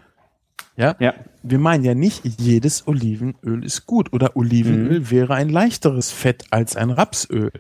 Ja? 0.76 0.96
Ja. 1.00 1.14
Wir 1.44 1.60
meinen 1.60 1.84
ja 1.84 1.94
nicht, 1.96 2.24
jedes 2.40 2.88
Olivenöl 2.88 3.64
ist 3.66 3.86
gut 3.86 4.14
oder 4.14 4.36
Olivenöl 4.38 5.00
Mhm. 5.02 5.12
wäre 5.12 5.34
ein 5.36 5.50
leichteres 5.50 6.12
Fett 6.12 6.46
als 6.52 6.76
ein 6.76 6.90
Rapsöl. 6.92 7.52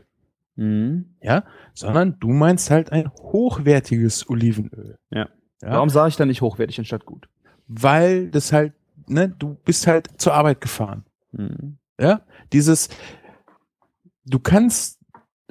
Mhm. 0.55 1.15
Ja, 1.21 1.43
sondern 1.73 2.17
du 2.19 2.29
meinst 2.29 2.71
halt 2.71 2.91
ein 2.91 3.09
hochwertiges 3.11 4.29
Olivenöl. 4.29 4.97
Ja. 5.11 5.27
Ja, 5.61 5.71
Warum 5.71 5.89
sage 5.89 6.09
ich 6.09 6.15
dann 6.15 6.27
nicht 6.27 6.41
hochwertig 6.41 6.77
anstatt 6.79 7.05
gut? 7.05 7.27
weil 7.69 8.29
das 8.31 8.53
halt, 8.53 8.71
ne, 9.07 9.27
du 9.27 9.55
bist 9.65 9.87
halt 9.87 10.07
zur 10.21 10.33
Arbeit 10.33 10.61
gefahren. 10.61 11.03
Mhm. 11.33 11.77
Ja, 11.99 12.21
dieses, 12.53 12.89
du 14.25 14.39
kannst 14.39 14.99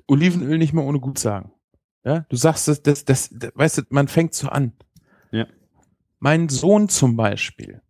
Olivenöl 0.07 0.59
nicht 0.59 0.73
mehr 0.73 0.85
ohne 0.85 1.01
gut 1.01 1.19
sagen. 1.19 1.53
Ja, 2.05 2.21
du 2.29 2.37
sagst 2.37 2.69
das, 2.69 2.83
das, 2.83 3.05
das, 3.05 3.31
das 3.33 3.51
weißt 3.55 3.79
du, 3.79 3.83
man 3.91 4.07
fängt 4.07 4.35
so 4.35 4.49
an. 4.49 4.73
Ja. 5.33 5.47
Mein 6.21 6.49
Sohn 6.49 6.89
zum 6.89 7.17
Beispiel, 7.17 7.83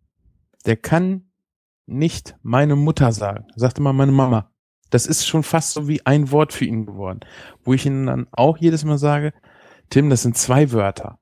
der 0.65 0.77
kann 0.77 1.31
nicht 1.85 2.37
meine 2.43 2.77
Mutter 2.77 3.13
sagen. 3.13 3.47
Er 3.55 3.61
sagt 3.61 3.79
immer 3.79 3.93
meine 3.93 4.13
Mama. 4.13 4.51
Das 4.91 5.07
ist 5.07 5.27
schon 5.27 5.43
fast 5.43 5.73
so 5.73 5.89
wie 5.89 6.05
ein 6.07 6.31
Wort 6.31 6.53
für 6.53 6.65
ihn 6.65 6.87
geworden. 6.87 7.21
Wo 7.63 7.75
ich 7.75 7.87
ihm 7.87 8.07
dann 8.07 8.27
auch 8.33 8.57
jedes 8.57 8.85
Mal 8.85 8.99
sage, 8.99 9.33
Tim, 9.91 10.11
das 10.11 10.23
sind 10.23 10.37
zwei 10.37 10.73
Wörter. 10.73 11.19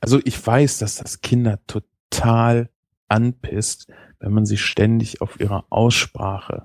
Also 0.00 0.20
ich 0.24 0.44
weiß, 0.44 0.78
dass 0.78 0.96
das 0.96 1.20
Kinder 1.20 1.60
total 1.66 2.70
anpisst, 3.08 3.92
wenn 4.22 4.32
man 4.32 4.46
sie 4.46 4.56
ständig 4.56 5.20
auf 5.20 5.38
ihre 5.40 5.64
Aussprache 5.70 6.64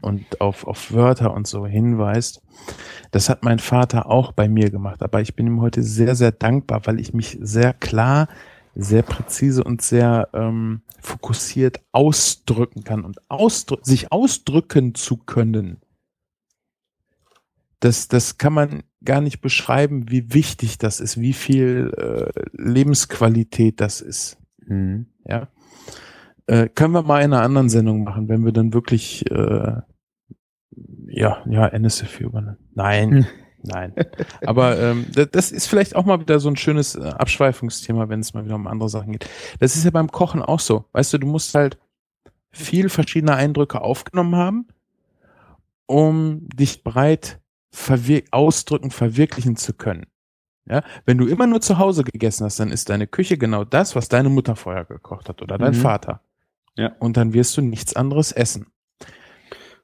und 0.00 0.40
auf, 0.40 0.66
auf 0.66 0.92
Wörter 0.92 1.32
und 1.32 1.46
so 1.46 1.66
hinweist. 1.66 2.42
Das 3.12 3.28
hat 3.28 3.44
mein 3.44 3.58
Vater 3.58 4.06
auch 4.06 4.32
bei 4.32 4.48
mir 4.48 4.70
gemacht, 4.70 5.02
aber 5.02 5.20
ich 5.20 5.34
bin 5.34 5.46
ihm 5.46 5.60
heute 5.60 5.82
sehr, 5.82 6.14
sehr 6.14 6.32
dankbar, 6.32 6.82
weil 6.84 7.00
ich 7.00 7.14
mich 7.14 7.38
sehr 7.40 7.72
klar, 7.72 8.28
sehr 8.74 9.02
präzise 9.02 9.64
und 9.64 9.82
sehr 9.82 10.28
ähm, 10.32 10.82
fokussiert 11.00 11.80
ausdrücken 11.92 12.84
kann 12.84 13.04
und 13.04 13.18
ausdrü 13.30 13.76
sich 13.82 14.12
ausdrücken 14.12 14.94
zu 14.94 15.16
können. 15.16 15.80
Das, 17.80 18.08
das 18.08 18.36
kann 18.36 18.52
man 18.52 18.82
gar 19.04 19.20
nicht 19.20 19.40
beschreiben, 19.40 20.10
wie 20.10 20.34
wichtig 20.34 20.76
das 20.78 21.00
ist, 21.00 21.20
wie 21.20 21.32
viel 21.32 21.92
äh, 21.96 22.40
Lebensqualität 22.52 23.80
das 23.80 24.00
ist. 24.00 24.36
Mhm. 24.66 25.06
Ja. 25.24 25.48
Äh, 26.50 26.68
können 26.68 26.92
wir 26.94 27.02
mal 27.02 27.20
in 27.22 27.32
einer 27.32 27.42
anderen 27.42 27.68
Sendung 27.68 28.02
machen, 28.02 28.28
wenn 28.28 28.44
wir 28.44 28.50
dann 28.52 28.74
wirklich 28.74 29.30
äh, 29.30 29.72
ja, 31.06 31.42
ja, 31.48 31.68
NSFW 31.68 32.24
übernehmen. 32.24 32.56
Nein, 32.74 33.10
Hm. 33.10 33.26
nein. 33.62 33.94
Aber 34.44 34.76
ähm, 34.78 35.06
das, 35.32 35.52
ist 35.52 35.68
vielleicht 35.68 35.94
auch 35.94 36.04
mal 36.04 36.18
wieder 36.20 36.40
so 36.40 36.48
ein 36.48 36.56
schönes 36.56 36.96
äh, 36.96 37.04
Abschweifungsthema, 37.04 38.08
wenn 38.08 38.18
es 38.18 38.34
mal 38.34 38.44
wieder 38.44 38.56
um 38.56 38.66
andere 38.66 38.88
Sachen 38.88 39.12
geht. 39.12 39.28
Das 39.60 39.76
ist 39.76 39.84
ja 39.84 39.92
beim 39.92 40.10
Kochen 40.10 40.42
auch 40.42 40.58
so. 40.58 40.86
Weißt 40.92 41.12
du, 41.12 41.18
du 41.18 41.26
musst 41.28 41.54
halt 41.54 41.78
viel 42.50 42.88
verschiedene 42.88 43.36
Eindrücke 43.36 43.80
aufgenommen 43.80 44.34
haben, 44.34 44.66
um 45.86 46.48
dich 46.48 46.82
breit 46.82 47.38
verwir 47.70 48.22
ausdrücken, 48.32 48.90
verwirklichen 48.90 49.54
zu 49.54 49.72
können. 49.74 50.06
Ja, 50.68 50.82
wenn 51.04 51.16
du 51.18 51.26
immer 51.26 51.46
nur 51.46 51.60
zu 51.60 51.78
Hause 51.78 52.02
gegessen 52.02 52.44
hast, 52.44 52.58
dann 52.58 52.70
ist 52.72 52.90
deine 52.90 53.06
Küche 53.06 53.38
genau 53.38 53.62
das, 53.64 53.94
was 53.94 54.08
deine 54.08 54.28
Mutter 54.30 54.56
vorher 54.56 54.84
gekocht 54.84 55.28
hat 55.28 55.42
oder 55.42 55.58
dein 55.58 55.74
Mhm. 55.74 55.80
Vater. 55.80 56.20
Ja. 56.80 56.96
Und 56.98 57.18
dann 57.18 57.34
wirst 57.34 57.56
du 57.58 57.60
nichts 57.60 57.94
anderes 57.94 58.32
essen. 58.32 58.68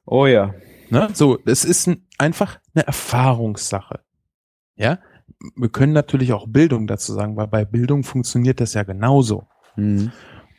Oh 0.06 0.24
ja. 0.24 0.54
Ne? 0.88 1.10
So, 1.12 1.38
es 1.44 1.66
ist 1.66 1.86
ein, 1.88 2.06
einfach 2.16 2.58
eine 2.74 2.86
Erfahrungssache. 2.86 4.00
Ja, 4.76 4.98
wir 5.56 5.68
können 5.68 5.92
natürlich 5.92 6.32
auch 6.32 6.46
Bildung 6.48 6.86
dazu 6.86 7.12
sagen, 7.12 7.36
weil 7.36 7.48
bei 7.48 7.66
Bildung 7.66 8.02
funktioniert 8.02 8.60
das 8.60 8.72
ja 8.72 8.82
genauso. 8.82 9.46
Mhm. 9.76 10.10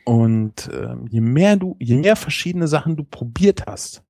Und 0.05 0.69
ähm, 0.71 1.07
je 1.09 1.21
mehr 1.21 1.55
du, 1.55 1.75
je 1.79 1.97
mehr 1.97 2.15
verschiedene 2.15 2.67
Sachen 2.67 2.97
du 2.97 3.03
probiert 3.03 3.65
hast, 3.65 4.03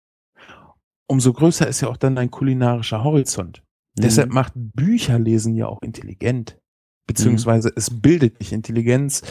umso 1.07 1.31
größer 1.31 1.65
ist 1.65 1.79
ja 1.79 1.87
auch 1.87 1.97
dann 1.97 2.15
dein 2.15 2.29
kulinarischer 2.29 3.05
Horizont. 3.05 3.63
Deshalb 3.99 4.31
macht 4.31 4.53
Bücherlesen 4.55 5.55
ja 5.55 5.67
auch 5.67 5.81
intelligent. 5.81 6.59
Beziehungsweise 7.07 7.71
es 7.75 8.01
bildet 8.01 8.39
dich 8.39 8.51
Intelligenz. 8.51 9.23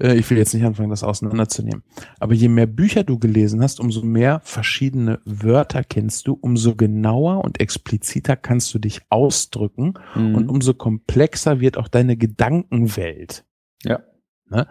Äh, 0.00 0.14
ich 0.16 0.28
will 0.30 0.38
jetzt 0.38 0.54
nicht 0.54 0.64
anfangen, 0.64 0.90
das 0.90 1.04
auseinanderzunehmen. 1.04 1.82
Aber 2.18 2.34
je 2.34 2.48
mehr 2.48 2.66
Bücher 2.66 3.04
du 3.04 3.18
gelesen 3.18 3.62
hast, 3.62 3.80
umso 3.80 4.02
mehr 4.02 4.40
verschiedene 4.44 5.20
Wörter 5.24 5.84
kennst 5.84 6.26
du, 6.26 6.38
umso 6.40 6.74
genauer 6.74 7.44
und 7.44 7.60
expliziter 7.60 8.36
kannst 8.36 8.72
du 8.74 8.78
dich 8.78 9.00
ausdrücken 9.10 9.94
Mhm. 10.14 10.34
und 10.34 10.48
umso 10.48 10.74
komplexer 10.74 11.60
wird 11.60 11.76
auch 11.78 11.88
deine 11.88 12.16
Gedankenwelt. 12.16 13.44
Ja. 13.84 14.00
Ne? 14.48 14.66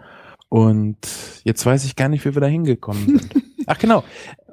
Und 0.48 0.98
jetzt 1.44 1.64
weiß 1.64 1.84
ich 1.84 1.96
gar 1.96 2.08
nicht, 2.08 2.24
wie 2.24 2.34
wir 2.34 2.40
da 2.40 2.46
hingekommen 2.48 3.06
sind. 3.06 3.34
Ach 3.66 3.78
genau, 3.78 4.02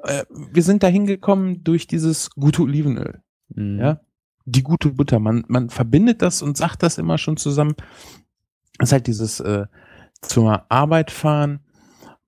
äh, 0.04 0.24
wir 0.52 0.62
sind 0.62 0.82
da 0.82 0.86
hingekommen 0.86 1.64
durch 1.64 1.86
dieses 1.88 2.30
gute 2.30 2.62
Olivenöl. 2.62 3.20
Mhm. 3.54 3.78
Ja, 3.80 4.00
die 4.44 4.62
gute 4.62 4.90
Butter. 4.90 5.18
Man, 5.18 5.44
man 5.48 5.70
verbindet 5.70 6.22
das 6.22 6.40
und 6.40 6.56
sagt 6.56 6.82
das 6.82 6.98
immer 6.98 7.18
schon 7.18 7.36
zusammen. 7.36 7.74
Das 8.78 8.90
ist 8.90 8.92
halt 8.92 9.06
dieses 9.08 9.40
äh, 9.40 9.66
zur 10.20 10.70
Arbeit 10.70 11.10
fahren 11.10 11.60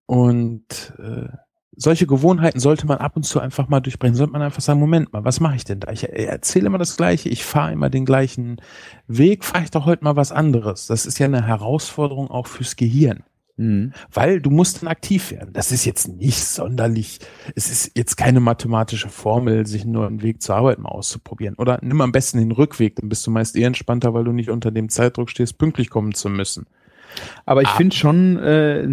und 0.06 0.94
äh, 0.98 1.28
solche 1.76 2.06
Gewohnheiten 2.06 2.60
sollte 2.60 2.86
man 2.86 2.98
ab 2.98 3.16
und 3.16 3.22
zu 3.22 3.40
einfach 3.40 3.68
mal 3.68 3.80
durchbrechen. 3.80 4.14
Sollte 4.14 4.32
man 4.32 4.42
einfach 4.42 4.60
sagen, 4.60 4.80
Moment 4.80 5.12
mal, 5.12 5.24
was 5.24 5.40
mache 5.40 5.56
ich 5.56 5.64
denn 5.64 5.80
da? 5.80 5.90
Ich 5.92 6.04
äh, 6.04 6.24
erzähle 6.24 6.66
immer 6.66 6.78
das 6.78 6.96
Gleiche, 6.96 7.28
ich 7.28 7.44
fahre 7.44 7.72
immer 7.72 7.90
den 7.90 8.04
gleichen 8.04 8.60
Weg, 9.06 9.44
fahre 9.44 9.64
ich 9.64 9.70
doch 9.70 9.86
heute 9.86 10.04
mal 10.04 10.16
was 10.16 10.32
anderes. 10.32 10.86
Das 10.86 11.06
ist 11.06 11.18
ja 11.18 11.26
eine 11.26 11.46
Herausforderung 11.46 12.30
auch 12.30 12.46
fürs 12.46 12.76
Gehirn 12.76 13.24
Mhm. 13.60 13.92
weil 14.10 14.40
du 14.40 14.48
musst 14.48 14.80
dann 14.80 14.88
aktiv 14.88 15.30
werden. 15.30 15.52
Das 15.52 15.70
ist 15.70 15.84
jetzt 15.84 16.08
nicht 16.08 16.42
sonderlich, 16.42 17.18
es 17.54 17.70
ist 17.70 17.92
jetzt 17.94 18.16
keine 18.16 18.40
mathematische 18.40 19.10
Formel, 19.10 19.66
sich 19.66 19.84
nur 19.84 20.06
einen 20.06 20.22
Weg 20.22 20.40
zur 20.40 20.56
Arbeit 20.56 20.78
mal 20.78 20.88
auszuprobieren. 20.88 21.56
Oder 21.56 21.78
nimm 21.82 22.00
am 22.00 22.10
besten 22.10 22.38
den 22.38 22.52
Rückweg, 22.52 22.96
dann 22.96 23.10
bist 23.10 23.26
du 23.26 23.30
meist 23.30 23.56
eher 23.56 23.66
entspannter, 23.66 24.14
weil 24.14 24.24
du 24.24 24.32
nicht 24.32 24.48
unter 24.48 24.70
dem 24.70 24.88
Zeitdruck 24.88 25.28
stehst, 25.28 25.58
pünktlich 25.58 25.90
kommen 25.90 26.14
zu 26.14 26.30
müssen. 26.30 26.68
Aber 27.46 27.62
ich 27.62 27.68
Ah. 27.68 27.76
finde 27.76 27.96
schon, 27.96 28.38
äh, 28.38 28.86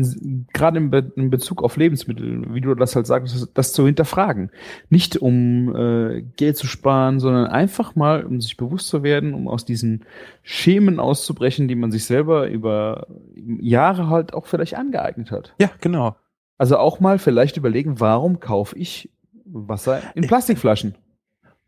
gerade 0.53 0.77
in, 0.77 0.89
Be 0.89 1.11
in 1.15 1.29
Bezug 1.29 1.63
auf 1.63 1.77
Lebensmittel, 1.77 2.53
wie 2.53 2.61
du 2.61 2.73
das 2.75 2.95
halt 2.95 3.07
sagst, 3.07 3.49
das, 3.53 3.73
zu 3.73 3.85
hinterfragen. 3.85 4.51
Nicht 4.89 5.17
um 5.17 5.75
äh, 5.75 6.21
Geld 6.35 6.57
zu 6.57 6.67
sparen, 6.67 7.19
sondern 7.19 7.47
einfach 7.47 7.95
mal, 7.95 8.25
um 8.25 8.41
sich 8.41 8.57
bewusst 8.57 8.87
zu 8.87 9.03
werden, 9.03 9.33
um 9.33 9.47
aus 9.47 9.65
diesen 9.65 10.05
Schemen 10.43 10.99
auszubrechen, 10.99 11.67
die 11.67 11.75
man 11.75 11.91
sich 11.91 12.05
selber 12.05 12.47
über 12.49 13.07
Jahre 13.35 14.09
halt 14.09 14.33
auch 14.33 14.45
vielleicht 14.47 14.75
angeeignet 14.75 15.31
hat. 15.31 15.53
Ja, 15.59 15.69
genau. 15.81 16.15
Also 16.57 16.77
auch 16.77 16.99
mal 16.99 17.19
vielleicht 17.19 17.57
überlegen, 17.57 17.99
warum 17.99 18.39
kaufe 18.39 18.75
ich 18.77 19.11
Wasser 19.45 20.01
in 20.15 20.25
Plastikflaschen? 20.27 20.95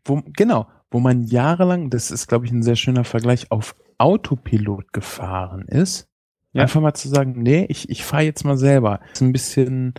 Wo, 0.04 0.22
genau, 0.36 0.66
wo 0.90 0.98
man 0.98 1.22
jahrelang, 1.24 1.90
das 1.90 2.10
ist, 2.10 2.26
glaube 2.26 2.46
ich, 2.46 2.52
ein 2.52 2.62
sehr 2.62 2.76
schöner 2.76 3.04
Vergleich, 3.04 3.50
auf 3.52 3.76
Autopilot 3.98 4.92
gefahren 4.92 5.66
ist. 5.68 6.08
Ja. 6.52 6.62
Einfach 6.62 6.80
mal 6.80 6.94
zu 6.94 7.08
sagen, 7.08 7.34
nee, 7.42 7.64
ich, 7.68 7.88
ich 7.90 8.04
fahre 8.04 8.24
jetzt 8.24 8.44
mal 8.44 8.56
selber. 8.56 9.00
Ist 9.12 9.20
ein 9.22 9.32
bisschen 9.32 9.94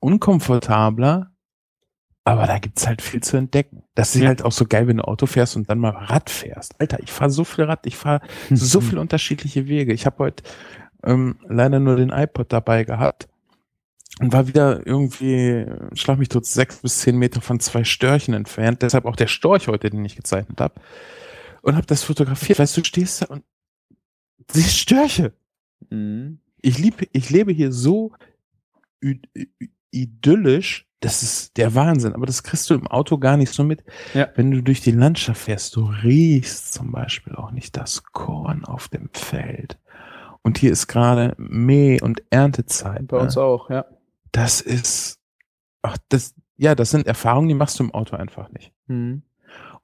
unkomfortabler, 0.00 1.30
aber 2.24 2.46
da 2.46 2.58
gibt's 2.58 2.86
halt 2.86 3.02
viel 3.02 3.22
zu 3.22 3.36
entdecken. 3.36 3.84
Das 3.94 4.14
ist 4.14 4.22
Ja. 4.22 4.28
halt 4.28 4.44
auch 4.44 4.52
so 4.52 4.64
geil, 4.66 4.88
wenn 4.88 4.96
du 4.96 5.04
Auto 5.06 5.26
fährst 5.26 5.56
und 5.56 5.68
dann 5.68 5.78
mal 5.78 5.90
Rad 5.90 6.30
fährst. 6.30 6.80
Alter, 6.80 6.98
ich 7.02 7.12
fahre 7.12 7.30
so 7.30 7.44
viel 7.44 7.64
Rad, 7.64 7.86
ich 7.86 7.96
fahre 7.96 8.20
so 8.50 8.80
viele 8.80 9.00
unterschiedliche 9.00 9.68
Wege. 9.68 9.92
Ich 9.92 10.06
habe 10.06 10.18
heute 10.18 10.42
ähm, 11.04 11.36
leider 11.48 11.80
nur 11.80 11.96
den 11.96 12.10
iPod 12.10 12.52
dabei 12.52 12.84
gehabt 12.84 13.28
und 14.20 14.32
war 14.32 14.46
wieder 14.48 14.86
irgendwie, 14.86 15.66
schlag 15.94 16.18
mich 16.18 16.28
tot, 16.28 16.46
sechs 16.46 16.78
bis 16.78 17.00
zehn 17.00 17.16
Meter 17.18 17.40
von 17.40 17.60
zwei 17.60 17.84
Störchen 17.84 18.32
entfernt. 18.34 18.82
Deshalb 18.82 19.04
auch 19.04 19.16
der 19.16 19.26
Storch 19.26 19.68
heute, 19.68 19.90
den 19.90 20.04
ich 20.04 20.16
gezeichnet 20.16 20.60
habe. 20.60 20.74
Und 21.62 21.76
habe 21.76 21.86
das 21.86 22.02
fotografiert. 22.04 22.58
Weißt 22.58 22.76
du, 22.76 22.80
du 22.82 22.86
stehst 22.86 23.22
da 23.22 23.26
und 23.26 23.42
siehst 24.50 24.76
Störche. 24.78 25.32
Mhm. 25.90 26.38
Ich 26.62 26.78
liebe, 26.78 27.06
ich 27.12 27.30
lebe 27.30 27.52
hier 27.52 27.72
so 27.72 28.12
id 29.00 29.28
id- 29.34 29.70
idyllisch. 29.90 30.86
Das 31.00 31.22
ist 31.22 31.58
der 31.58 31.74
Wahnsinn. 31.74 32.14
Aber 32.14 32.24
das 32.24 32.42
kriegst 32.42 32.70
du 32.70 32.74
im 32.74 32.86
Auto 32.86 33.18
gar 33.18 33.36
nicht 33.36 33.52
so 33.52 33.62
mit. 33.62 33.84
Ja. 34.14 34.28
Wenn 34.36 34.50
du 34.50 34.62
durch 34.62 34.80
die 34.80 34.90
Landschaft 34.90 35.42
fährst, 35.42 35.76
du 35.76 35.84
riechst 35.84 36.72
zum 36.72 36.92
Beispiel 36.92 37.34
auch 37.34 37.50
nicht 37.50 37.76
das 37.76 38.04
Korn 38.04 38.64
auf 38.64 38.88
dem 38.88 39.10
Feld. 39.12 39.78
Und 40.42 40.58
hier 40.58 40.72
ist 40.72 40.86
gerade 40.86 41.34
Mäh- 41.38 42.02
und 42.02 42.22
Erntezeit. 42.30 43.06
Bei 43.08 43.18
ne? 43.18 43.22
uns 43.24 43.36
auch, 43.36 43.68
ja. 43.68 43.84
Das 44.32 44.60
ist, 44.62 45.20
ach, 45.82 45.98
das, 46.08 46.34
ja, 46.56 46.74
das 46.74 46.90
sind 46.90 47.06
Erfahrungen, 47.06 47.48
die 47.48 47.54
machst 47.54 47.78
du 47.78 47.84
im 47.84 47.92
Auto 47.92 48.16
einfach 48.16 48.50
nicht. 48.50 48.72
Mhm. 48.86 49.22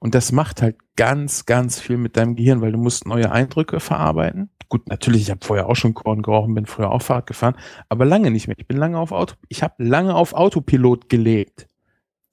Und 0.01 0.15
das 0.15 0.31
macht 0.31 0.63
halt 0.63 0.77
ganz, 0.95 1.45
ganz 1.45 1.79
viel 1.79 1.97
mit 1.97 2.17
deinem 2.17 2.35
Gehirn, 2.35 2.59
weil 2.59 2.71
du 2.71 2.79
musst 2.79 3.05
neue 3.05 3.31
Eindrücke 3.31 3.79
verarbeiten. 3.79 4.49
Gut, 4.67 4.89
natürlich, 4.89 5.21
ich 5.21 5.29
habe 5.29 5.45
vorher 5.45 5.69
auch 5.69 5.75
schon 5.75 5.93
Korn 5.93 6.23
gerauchen, 6.23 6.55
bin 6.55 6.65
früher 6.65 6.91
auch 6.91 7.03
Fahrrad 7.03 7.27
gefahren, 7.27 7.55
aber 7.87 8.05
lange 8.05 8.31
nicht 8.31 8.47
mehr. 8.47 8.57
Ich 8.57 8.67
bin 8.67 8.77
lange 8.77 8.97
auf 8.97 9.11
Auto, 9.11 9.35
ich 9.47 9.61
habe 9.61 9.75
lange 9.77 10.15
auf 10.15 10.33
Autopilot 10.33 11.07
gelebt. 11.07 11.67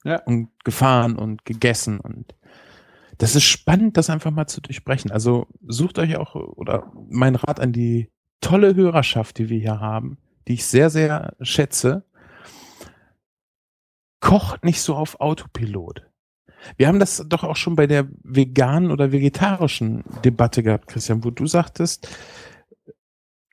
Ja. 0.02 0.22
Und 0.22 0.48
gefahren 0.64 1.16
und 1.16 1.44
gegessen 1.44 2.00
und 2.00 2.34
das 3.18 3.34
ist 3.34 3.44
spannend, 3.44 3.96
das 3.96 4.10
einfach 4.10 4.30
mal 4.30 4.46
zu 4.46 4.60
durchbrechen. 4.60 5.10
Also 5.10 5.48
sucht 5.66 5.98
euch 5.98 6.16
auch, 6.16 6.36
oder 6.36 6.90
mein 7.10 7.34
Rat 7.34 7.60
an 7.60 7.72
die 7.72 8.10
tolle 8.40 8.76
Hörerschaft, 8.76 9.38
die 9.38 9.48
wir 9.48 9.58
hier 9.58 9.80
haben, 9.80 10.18
die 10.46 10.54
ich 10.54 10.66
sehr, 10.66 10.88
sehr 10.88 11.34
schätze, 11.40 12.04
kocht 14.20 14.64
nicht 14.64 14.80
so 14.80 14.94
auf 14.94 15.20
Autopilot. 15.20 16.07
Wir 16.76 16.88
haben 16.88 16.98
das 16.98 17.24
doch 17.26 17.44
auch 17.44 17.56
schon 17.56 17.76
bei 17.76 17.86
der 17.86 18.08
veganen 18.22 18.90
oder 18.90 19.12
vegetarischen 19.12 20.04
Debatte 20.24 20.62
gehabt, 20.62 20.88
Christian, 20.88 21.24
wo 21.24 21.30
du 21.30 21.46
sagtest, 21.46 22.08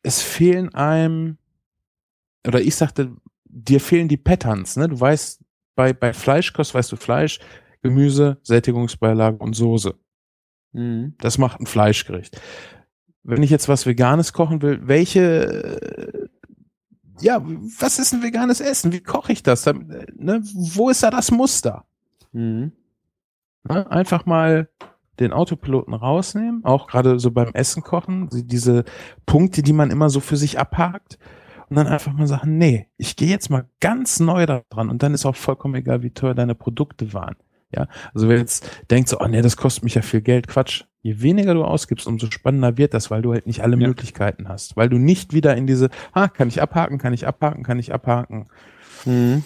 es 0.03 0.21
fehlen 0.21 0.73
einem, 0.73 1.37
oder 2.47 2.61
ich 2.61 2.75
sagte, 2.75 3.15
dir 3.45 3.79
fehlen 3.79 4.07
die 4.07 4.17
Patterns, 4.17 4.75
ne? 4.75 4.89
Du 4.89 4.99
weißt, 4.99 5.41
bei, 5.75 5.93
bei 5.93 6.13
Fleischkost 6.13 6.73
weißt 6.73 6.91
du 6.91 6.95
Fleisch, 6.95 7.39
Gemüse, 7.81 8.37
Sättigungsbeilage 8.43 9.37
und 9.37 9.53
Soße. 9.53 9.95
Mhm. 10.73 11.15
Das 11.19 11.37
macht 11.37 11.59
ein 11.59 11.65
Fleischgericht. 11.65 12.39
Wenn 13.23 13.43
ich 13.43 13.49
jetzt 13.49 13.67
was 13.67 13.85
Veganes 13.85 14.33
kochen 14.33 14.61
will, 14.61 14.87
welche, 14.87 16.29
ja, 17.21 17.41
was 17.79 17.97
ist 17.97 18.13
ein 18.13 18.21
veganes 18.21 18.59
Essen? 18.59 18.91
Wie 18.91 19.01
koche 19.01 19.31
ich 19.31 19.41
das? 19.41 19.65
Ne? 19.65 20.41
Wo 20.53 20.89
ist 20.89 21.01
da 21.01 21.09
das 21.09 21.31
Muster? 21.31 21.85
Mhm. 22.33 22.71
Ne? 23.67 23.89
Einfach 23.89 24.25
mal 24.25 24.69
den 25.19 25.33
Autopiloten 25.33 25.93
rausnehmen, 25.93 26.63
auch 26.65 26.87
gerade 26.87 27.19
so 27.19 27.31
beim 27.31 27.53
Essen 27.53 27.83
kochen, 27.83 28.29
diese 28.31 28.83
Punkte, 29.25 29.63
die 29.63 29.73
man 29.73 29.91
immer 29.91 30.09
so 30.09 30.19
für 30.19 30.35
sich 30.35 30.59
abhakt 30.59 31.17
und 31.69 31.77
dann 31.77 31.87
einfach 31.87 32.13
mal 32.13 32.27
sagen, 32.27 32.57
nee, 32.57 32.87
ich 32.97 33.15
gehe 33.15 33.29
jetzt 33.29 33.49
mal 33.49 33.65
ganz 33.79 34.19
neu 34.19 34.45
daran 34.45 34.89
und 34.89 35.01
dann 35.03 35.13
ist 35.13 35.25
auch 35.25 35.35
vollkommen 35.35 35.75
egal, 35.75 36.03
wie 36.03 36.11
teuer 36.11 36.35
deine 36.35 36.55
Produkte 36.55 37.13
waren. 37.13 37.35
Ja, 37.73 37.87
also 38.13 38.29
wer 38.29 38.37
jetzt 38.37 38.69
denkt 38.89 39.09
so, 39.09 39.19
oh 39.19 39.27
nee, 39.27 39.41
das 39.41 39.57
kostet 39.57 39.83
mich 39.83 39.95
ja 39.95 40.01
viel 40.01 40.21
Geld, 40.21 40.47
Quatsch. 40.47 40.83
Je 41.01 41.21
weniger 41.21 41.53
du 41.53 41.63
ausgibst, 41.63 42.07
umso 42.07 42.31
spannender 42.31 42.77
wird 42.77 42.93
das, 42.93 43.11
weil 43.11 43.21
du 43.21 43.33
halt 43.33 43.47
nicht 43.47 43.61
alle 43.61 43.77
ja. 43.77 43.87
Möglichkeiten 43.87 44.47
hast, 44.47 44.77
weil 44.77 44.89
du 44.89 44.97
nicht 44.97 45.33
wieder 45.33 45.55
in 45.55 45.67
diese, 45.67 45.89
ah, 46.13 46.27
kann 46.27 46.47
ich 46.47 46.61
abhaken, 46.61 46.97
kann 46.97 47.13
ich 47.13 47.27
abhaken, 47.27 47.63
kann 47.63 47.79
ich 47.79 47.93
abhaken. 47.93 48.47
Mhm. 49.05 49.43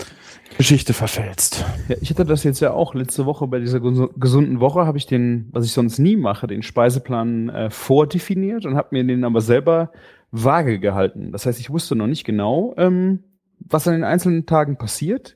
Geschichte 0.58 0.94
verfälzt. 0.94 1.66
Ja, 1.88 1.96
ich 2.02 2.10
hatte 2.10 2.26
das 2.26 2.44
jetzt 2.44 2.60
ja 2.60 2.72
auch 2.72 2.94
letzte 2.94 3.26
Woche 3.26 3.48
bei 3.48 3.60
dieser 3.60 3.80
gesunden 3.80 4.60
Woche, 4.60 4.86
habe 4.86 4.98
ich 4.98 5.06
den, 5.06 5.50
was 5.52 5.66
ich 5.66 5.72
sonst 5.72 6.00
nie 6.00 6.18
mache, 6.18 6.48
den 6.48 6.64
Speiseplan 6.64 7.50
äh, 7.50 7.70
vordefiniert 7.70 8.66
und 8.66 8.76
habe 8.76 8.90
mir 8.92 9.04
den 9.04 9.24
aber 9.24 9.42
selber 9.42 9.92
vage 10.32 10.80
gehalten. 10.80 11.32
Das 11.32 11.46
heißt, 11.46 11.60
ich 11.60 11.70
wusste 11.70 11.96
noch 11.96 12.08
nicht 12.08 12.26
genau, 12.26 12.74
ähm, 12.78 13.24
was 13.60 13.88
an 13.88 13.94
den 13.94 14.04
einzelnen 14.04 14.46
Tagen 14.46 14.78
passiert 14.78 15.36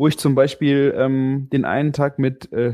wo 0.00 0.08
ich 0.08 0.16
zum 0.16 0.34
Beispiel 0.34 0.94
ähm, 0.96 1.48
den 1.52 1.66
einen 1.66 1.92
Tag 1.92 2.18
mit 2.18 2.50
äh, 2.54 2.72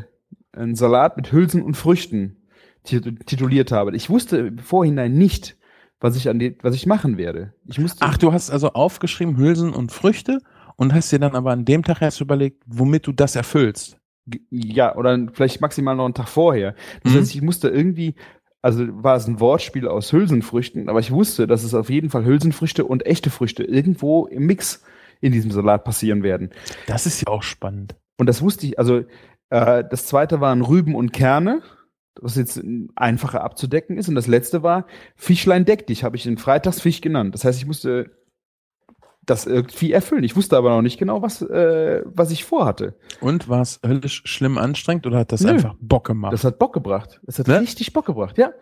einem 0.52 0.76
Salat 0.76 1.16
mit 1.16 1.32
Hülsen 1.32 1.60
und 1.60 1.76
Früchten 1.76 2.36
tituliert 2.84 3.72
habe. 3.72 3.96
Ich 3.96 4.08
wusste 4.08 4.36
im 4.36 4.58
Vorhinein 4.58 5.12
nicht, 5.14 5.56
was 5.98 6.16
ich 6.16 6.28
an 6.28 6.38
die, 6.38 6.56
was 6.62 6.76
ich 6.76 6.86
machen 6.86 7.18
werde. 7.18 7.52
Ich 7.64 7.80
musste 7.80 8.04
Ach, 8.04 8.16
du 8.16 8.32
hast 8.32 8.50
also 8.50 8.74
aufgeschrieben 8.74 9.36
Hülsen 9.38 9.74
und 9.74 9.90
Früchte 9.90 10.38
und 10.76 10.94
hast 10.94 11.12
dir 11.12 11.18
dann 11.18 11.34
aber 11.34 11.52
an 11.52 11.64
dem 11.64 11.82
Tag 11.82 12.02
erst 12.02 12.20
überlegt, 12.20 12.62
womit 12.66 13.06
du 13.06 13.12
das 13.12 13.36
erfüllst. 13.36 13.98
Ja, 14.50 14.96
oder 14.96 15.28
vielleicht 15.32 15.60
maximal 15.60 15.96
noch 15.96 16.04
einen 16.04 16.14
Tag 16.14 16.28
vorher. 16.28 16.74
Das 17.02 17.12
mhm. 17.12 17.18
heißt, 17.18 17.34
ich 17.34 17.42
musste 17.42 17.68
irgendwie, 17.68 18.14
also 18.60 18.84
war 19.02 19.16
es 19.16 19.26
ein 19.26 19.40
Wortspiel 19.40 19.86
aus 19.86 20.12
Hülsenfrüchten, 20.12 20.88
aber 20.88 21.00
ich 21.00 21.12
wusste, 21.12 21.46
dass 21.46 21.62
es 21.62 21.74
auf 21.74 21.90
jeden 21.90 22.10
Fall 22.10 22.24
Hülsenfrüchte 22.24 22.84
und 22.84 23.06
echte 23.06 23.30
Früchte 23.30 23.62
irgendwo 23.62 24.26
im 24.26 24.46
Mix 24.46 24.82
in 25.20 25.32
diesem 25.32 25.50
Salat 25.50 25.84
passieren 25.84 26.22
werden. 26.22 26.50
Das 26.86 27.06
ist 27.06 27.22
ja 27.22 27.28
auch 27.28 27.42
spannend. 27.42 27.94
Und 28.18 28.26
das 28.26 28.42
wusste 28.42 28.66
ich, 28.66 28.78
also 28.78 29.04
äh, 29.50 29.84
das 29.88 30.06
zweite 30.06 30.40
waren 30.40 30.62
Rüben 30.62 30.94
und 30.94 31.12
Kerne, 31.12 31.62
was 32.20 32.36
jetzt 32.36 32.62
einfacher 32.96 33.42
abzudecken 33.44 33.98
ist. 33.98 34.08
Und 34.08 34.14
das 34.14 34.26
letzte 34.26 34.62
war 34.62 34.86
Fischlein 35.14 35.64
deck 35.64 35.86
dich, 35.86 36.04
habe 36.04 36.16
ich 36.16 36.24
den 36.24 36.38
Freitagsfisch 36.38 37.00
genannt. 37.00 37.34
Das 37.34 37.44
heißt, 37.44 37.58
ich 37.58 37.66
musste 37.66 38.10
das 39.26 39.46
irgendwie 39.46 39.92
erfüllen. 39.92 40.24
Ich 40.24 40.36
wusste 40.36 40.56
aber 40.56 40.70
noch 40.70 40.82
nicht 40.82 40.98
genau, 40.98 41.20
was, 41.20 41.42
äh, 41.42 42.02
was 42.04 42.30
ich 42.30 42.44
vorhatte. 42.44 42.94
Und 43.20 43.48
war 43.48 43.60
es 43.60 43.80
höllisch 43.84 44.22
schlimm 44.24 44.56
anstrengend 44.56 45.06
oder 45.06 45.18
hat 45.18 45.32
das 45.32 45.42
Nö. 45.42 45.50
einfach 45.50 45.74
Bock 45.80 46.06
gemacht? 46.06 46.32
Das 46.32 46.44
hat 46.44 46.58
Bock 46.58 46.72
gebracht. 46.72 47.20
Es 47.26 47.38
hat 47.38 47.48
ne? 47.48 47.60
richtig 47.60 47.92
Bock 47.92 48.06
gebracht, 48.06 48.38
ja. 48.38 48.52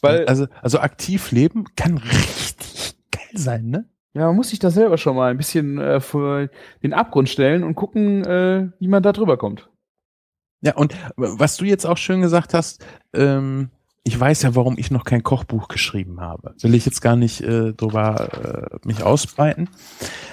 Weil, 0.00 0.26
also, 0.26 0.46
also 0.60 0.80
aktiv 0.80 1.30
leben 1.30 1.64
kann 1.76 1.98
richtig 1.98 2.96
geil 3.10 3.22
sein, 3.34 3.68
ne? 3.68 3.88
Ja, 4.14 4.26
man 4.26 4.36
muss 4.36 4.50
sich 4.50 4.58
da 4.58 4.70
selber 4.70 4.96
schon 4.96 5.16
mal 5.16 5.30
ein 5.30 5.36
bisschen 5.36 5.78
äh, 5.78 6.00
vor 6.00 6.48
den 6.82 6.92
Abgrund 6.92 7.28
stellen 7.28 7.64
und 7.64 7.74
gucken, 7.74 8.24
äh, 8.24 8.68
wie 8.78 8.88
man 8.88 9.02
da 9.02 9.12
drüber 9.12 9.36
kommt. 9.36 9.68
Ja, 10.60 10.76
und 10.76 10.94
was 11.16 11.56
du 11.56 11.64
jetzt 11.64 11.84
auch 11.84 11.98
schön 11.98 12.22
gesagt 12.22 12.54
hast, 12.54 12.86
ähm, 13.12 13.70
ich 14.06 14.20
weiß 14.20 14.42
ja, 14.42 14.54
warum 14.54 14.76
ich 14.78 14.90
noch 14.90 15.04
kein 15.04 15.22
Kochbuch 15.22 15.68
geschrieben 15.68 16.20
habe. 16.20 16.54
Will 16.60 16.74
ich 16.74 16.84
jetzt 16.84 17.00
gar 17.00 17.16
nicht 17.16 17.40
äh, 17.40 17.72
drüber 17.72 18.78
äh, 18.82 18.86
mich 18.86 19.02
ausbreiten. 19.02 19.70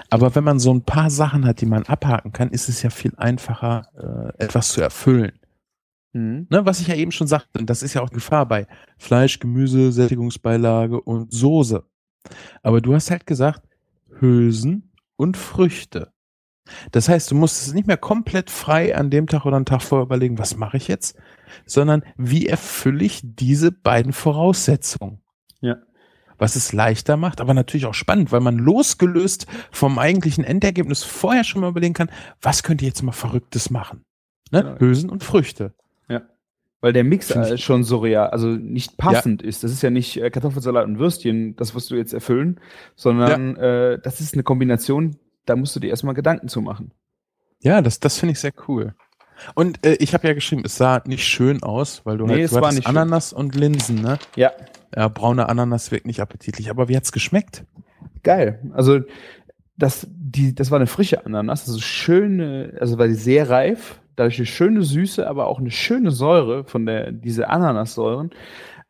Aber 0.10 0.36
wenn 0.36 0.44
man 0.44 0.60
so 0.60 0.74
ein 0.74 0.84
paar 0.84 1.10
Sachen 1.10 1.46
hat, 1.46 1.62
die 1.62 1.66
man 1.66 1.84
abhaken 1.84 2.34
kann, 2.34 2.50
ist 2.50 2.68
es 2.68 2.82
ja 2.82 2.90
viel 2.90 3.14
einfacher, 3.16 4.34
äh, 4.38 4.44
etwas 4.44 4.74
zu 4.74 4.82
erfüllen. 4.82 5.32
Mhm. 6.12 6.48
Ne, 6.50 6.66
was 6.66 6.82
ich 6.82 6.88
ja 6.88 6.96
eben 6.96 7.14
schon 7.14 7.28
sagte, 7.28 7.60
und 7.60 7.70
das 7.70 7.82
ist 7.82 7.94
ja 7.94 8.02
auch 8.02 8.10
Gefahr 8.10 8.46
bei 8.46 8.68
Fleisch, 8.98 9.40
Gemüse, 9.40 9.94
Sättigungsbeilage 9.94 11.00
und 11.00 11.32
Soße. 11.32 11.84
Aber 12.64 12.82
du 12.82 12.94
hast 12.94 13.10
halt 13.10 13.26
gesagt, 13.26 13.62
Hülsen 14.20 14.92
und 15.16 15.38
Früchte. 15.38 16.12
Das 16.92 17.10
heißt, 17.10 17.32
du 17.32 17.36
musst 17.36 17.62
es 17.62 17.74
nicht 17.74 17.88
mehr 17.88 17.98
komplett 17.98 18.50
frei 18.50 18.96
an 18.96 19.10
dem 19.10 19.28
Tag 19.28 19.46
oder 19.46 19.56
einen 19.56 19.66
Tag 19.66 19.82
vorher 19.82 20.06
überlegen, 20.06 20.38
was 20.38 20.56
mache 20.56 20.78
ich 20.78 20.88
jetzt, 20.88 21.18
sondern 21.66 22.04
wie 22.18 22.48
erfülle 22.48 23.04
ich 23.04 23.22
diese 23.24 23.72
beiden 23.72 24.14
Voraussetzungen? 24.14 25.22
Ja. 25.60 25.78
Was 26.38 26.56
es 26.56 26.74
leichter 26.74 27.18
macht, 27.18 27.42
aber 27.42 27.54
natürlich 27.54 27.86
auch 27.86 27.94
spannend, 27.94 28.32
weil 28.32 28.40
man 28.40 28.58
losgelöst 28.58 29.46
vom 29.72 30.00
eigentlichen 30.00 30.44
Endergebnis 30.44 31.04
vorher 31.04 31.44
schon 31.44 31.62
mal 31.62 31.70
überlegen 31.70 31.94
kann, 31.94 32.12
was 32.42 32.64
könnt 32.64 32.82
ihr 32.82 32.88
jetzt 32.88 33.04
mal 33.04 33.12
Verrücktes 33.12 33.70
machen? 33.70 34.06
Ne? 34.52 34.64
Genau. 34.64 34.80
Hülsen 34.80 35.10
und 35.10 35.24
Früchte. 35.24 35.74
Weil 36.82 36.94
der 36.94 37.04
Mix 37.04 37.30
äh, 37.30 37.60
schon 37.60 37.84
so 37.84 38.00
real, 38.00 38.32
also 38.32 38.48
nicht 38.48 38.98
passend 38.98 39.44
ja. 39.44 39.48
ist. 39.48 39.64
Das 39.64 39.72
ist 39.72 39.84
ja 39.84 39.92
nicht 39.92 40.18
äh, 40.18 40.32
Kartoffelsalat 40.32 40.86
und 40.86 40.98
Würstchen, 40.98 41.56
das 41.56 41.76
wirst 41.76 41.92
du 41.92 41.96
jetzt 41.96 42.12
erfüllen, 42.12 42.60
sondern 42.96 43.56
ja. 43.56 43.92
äh, 43.92 44.00
das 44.02 44.20
ist 44.20 44.34
eine 44.34 44.42
Kombination, 44.42 45.16
da 45.46 45.56
musst 45.56 45.76
du 45.76 45.80
dir 45.80 45.90
erstmal 45.90 46.14
Gedanken 46.14 46.48
zu 46.48 46.62
machen. 46.62 46.92
Ja, 47.60 47.82
das, 47.82 48.00
das 48.00 48.18
finde 48.18 48.34
ich 48.34 48.40
sehr 48.40 48.54
cool. 48.68 48.94
Und 49.56 49.86
äh, 49.86 49.94
ich 50.00 50.14
habe 50.14 50.28
ja 50.28 50.34
geschrieben, 50.34 50.64
es 50.66 50.78
sah 50.78 51.02
nicht 51.06 51.26
schön 51.26 51.64
aus, 51.64 52.06
weil 52.06 52.18
du 52.18 52.26
nee, 52.26 52.42
halt 52.42 52.52
du 52.52 52.58
hattest 52.58 52.86
Ananas 52.86 53.30
schön. 53.30 53.40
und 53.40 53.56
Linsen, 53.56 54.02
ne? 54.02 54.20
Ja. 54.36 54.52
Ja, 54.96 55.08
braune 55.08 55.48
Ananas 55.48 55.92
wirkt 55.92 56.06
nicht 56.06 56.20
appetitlich. 56.20 56.70
Aber 56.70 56.90
wie 56.90 56.98
hat's 56.98 57.12
geschmeckt? 57.12 57.66
Geil. 58.24 58.60
Also 58.74 59.00
das, 59.78 60.08
die, 60.12 60.54
das 60.54 60.70
war 60.70 60.78
eine 60.78 60.88
frische 60.88 61.26
Ananas, 61.26 61.68
also 61.68 61.80
schöne, 61.80 62.78
also 62.80 62.98
war 62.98 63.08
die 63.08 63.16
sehr 63.16 63.50
reif, 63.50 64.00
dadurch 64.16 64.38
eine 64.38 64.46
schöne 64.46 64.84
Süße, 64.84 65.28
aber 65.28 65.48
auch 65.48 65.60
eine 65.60 65.72
schöne 65.72 66.12
Säure 66.12 66.66
von 66.66 66.86
der, 66.86 67.12
diese 67.12 67.50
Ananassäuren. 67.50 68.32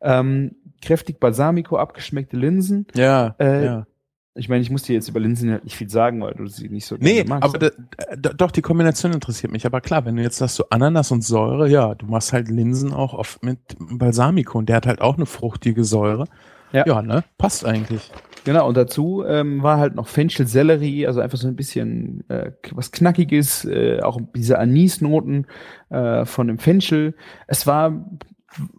Ähm, 0.00 0.56
kräftig 0.82 1.20
Balsamico, 1.20 1.76
abgeschmeckte 1.76 2.36
Linsen. 2.36 2.86
Ja, 2.94 3.34
äh, 3.38 3.64
ja. 3.64 3.86
Ich 4.34 4.48
meine, 4.48 4.62
ich 4.62 4.70
muss 4.70 4.84
dir 4.84 4.94
jetzt 4.94 5.08
über 5.08 5.20
Linsen 5.20 5.50
halt 5.50 5.64
nicht 5.64 5.76
viel 5.76 5.90
sagen, 5.90 6.22
weil 6.22 6.32
du 6.32 6.46
sie 6.46 6.70
nicht 6.70 6.86
so 6.86 6.96
Nee, 6.98 7.22
magst. 7.24 7.54
aber 7.54 7.70
da, 8.16 8.30
doch, 8.32 8.50
die 8.50 8.62
Kombination 8.62 9.12
interessiert 9.12 9.52
mich. 9.52 9.66
Aber 9.66 9.82
klar, 9.82 10.06
wenn 10.06 10.16
du 10.16 10.22
jetzt 10.22 10.38
sagst, 10.38 10.56
so 10.56 10.64
Ananas 10.70 11.10
und 11.10 11.22
Säure, 11.22 11.68
ja, 11.68 11.94
du 11.94 12.06
machst 12.06 12.32
halt 12.32 12.48
Linsen 12.48 12.94
auch 12.94 13.12
oft 13.12 13.42
mit 13.44 13.58
Balsamico 13.78 14.58
und 14.58 14.70
der 14.70 14.76
hat 14.76 14.86
halt 14.86 15.02
auch 15.02 15.16
eine 15.16 15.26
fruchtige 15.26 15.84
Säure. 15.84 16.24
Ja, 16.72 16.84
ja 16.86 17.02
ne? 17.02 17.24
Passt 17.36 17.66
eigentlich. 17.66 18.10
Genau, 18.44 18.66
und 18.66 18.76
dazu 18.76 19.22
ähm, 19.26 19.62
war 19.62 19.78
halt 19.78 19.94
noch 19.94 20.08
Fenchel 20.08 20.46
Sellerie, 20.46 21.06
also 21.06 21.20
einfach 21.20 21.38
so 21.38 21.46
ein 21.46 21.54
bisschen 21.54 22.28
äh, 22.28 22.52
was 22.72 22.90
Knackiges, 22.90 23.66
äh, 23.66 24.00
auch 24.00 24.18
diese 24.34 24.58
Anisnoten 24.58 25.46
äh, 25.90 26.24
von 26.24 26.48
dem 26.48 26.58
Fenchel. 26.58 27.14
Es 27.46 27.66
war, 27.66 28.04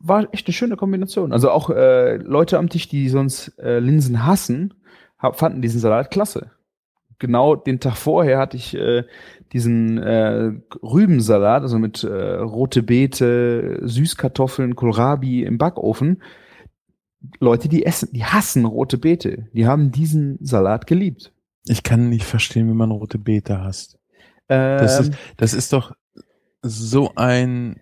war 0.01 0.27
echt 0.33 0.47
eine 0.47 0.53
schöne 0.53 0.75
Kombination. 0.75 1.31
Also 1.31 1.49
auch 1.51 1.69
äh, 1.69 2.17
Leute 2.17 2.57
am 2.57 2.69
Tisch, 2.69 2.89
die 2.89 3.07
sonst 3.07 3.57
äh, 3.59 3.79
Linsen 3.79 4.25
hassen, 4.25 4.73
hab, 5.23 5.39
fanden 5.39 5.63
diesen 5.63 5.79
Salat 5.79 6.11
klasse. 6.11 6.51
Genau 7.17 7.55
den 7.55 7.79
Tag 7.79 7.95
vorher 7.95 8.37
hatte 8.37 8.57
ich 8.57 8.75
äh, 8.75 9.03
diesen 9.53 9.97
äh, 9.97 10.51
Rübensalat, 10.83 11.63
also 11.63 11.79
mit 11.79 12.03
äh, 12.03 12.35
rote 12.35 12.83
Beete, 12.83 13.79
Süßkartoffeln, 13.81 14.75
Kohlrabi 14.75 15.43
im 15.43 15.57
Backofen 15.57 16.21
Leute, 17.39 17.69
die 17.69 17.85
essen, 17.85 18.09
die 18.11 18.25
hassen 18.25 18.65
rote 18.65 18.97
Beete. 18.97 19.47
Die 19.53 19.65
haben 19.65 19.91
diesen 19.91 20.37
Salat 20.41 20.87
geliebt. 20.87 21.31
Ich 21.65 21.83
kann 21.83 22.09
nicht 22.09 22.25
verstehen, 22.25 22.67
wie 22.67 22.73
man 22.73 22.91
rote 22.91 23.17
Beete 23.17 23.61
hasst. 23.61 23.97
Ähm, 24.49 24.79
das, 24.79 24.99
ist, 24.99 25.13
das 25.37 25.53
ist 25.53 25.73
doch 25.73 25.93
so 26.61 27.13
ein, 27.15 27.79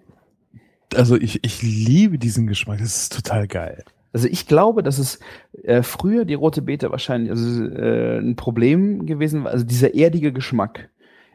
also 0.96 1.16
ich, 1.16 1.44
ich 1.44 1.62
liebe 1.64 2.20
diesen 2.20 2.48
Geschmack. 2.48 2.80
Das 2.80 2.96
ist 2.96 3.14
total 3.14 3.48
geil. 3.48 3.84
Also 4.14 4.28
ich 4.28 4.48
glaube, 4.48 4.84
dass 4.84 4.98
es 4.98 5.20
äh, 5.64 5.84
früher 5.84 6.26
die 6.26 6.34
rote 6.34 6.62
Beete 6.62 6.92
wahrscheinlich 6.92 7.32
also, 7.32 7.66
äh, 7.66 8.20
ein 8.20 8.36
Problem 8.36 9.06
gewesen 9.06 9.44
war, 9.44 9.52
also 9.52 9.66
dieser 9.66 9.96
erdige 9.96 10.34
Geschmack. 10.34 10.90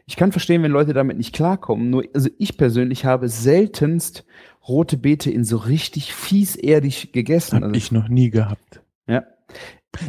Ich 0.07 0.17
kann 0.17 0.31
verstehen, 0.31 0.63
wenn 0.63 0.71
Leute 0.71 0.93
damit 0.93 1.17
nicht 1.17 1.35
klarkommen. 1.35 1.91
Nur, 1.91 2.05
also 2.15 2.29
ich 2.39 2.57
persönlich 2.57 3.05
habe 3.05 3.29
seltenst 3.29 4.25
rote 4.69 4.97
Beete 4.97 5.31
in 5.31 5.45
so 5.45 5.57
richtig 5.57 6.15
fies 6.15 6.55
erdig 6.55 7.13
gegessen. 7.13 7.57
Hab 7.57 7.63
also, 7.65 7.75
ich 7.75 7.93
noch 7.93 8.09
nie 8.09 8.31
gehabt. 8.31 8.83
Ja, 9.09 9.25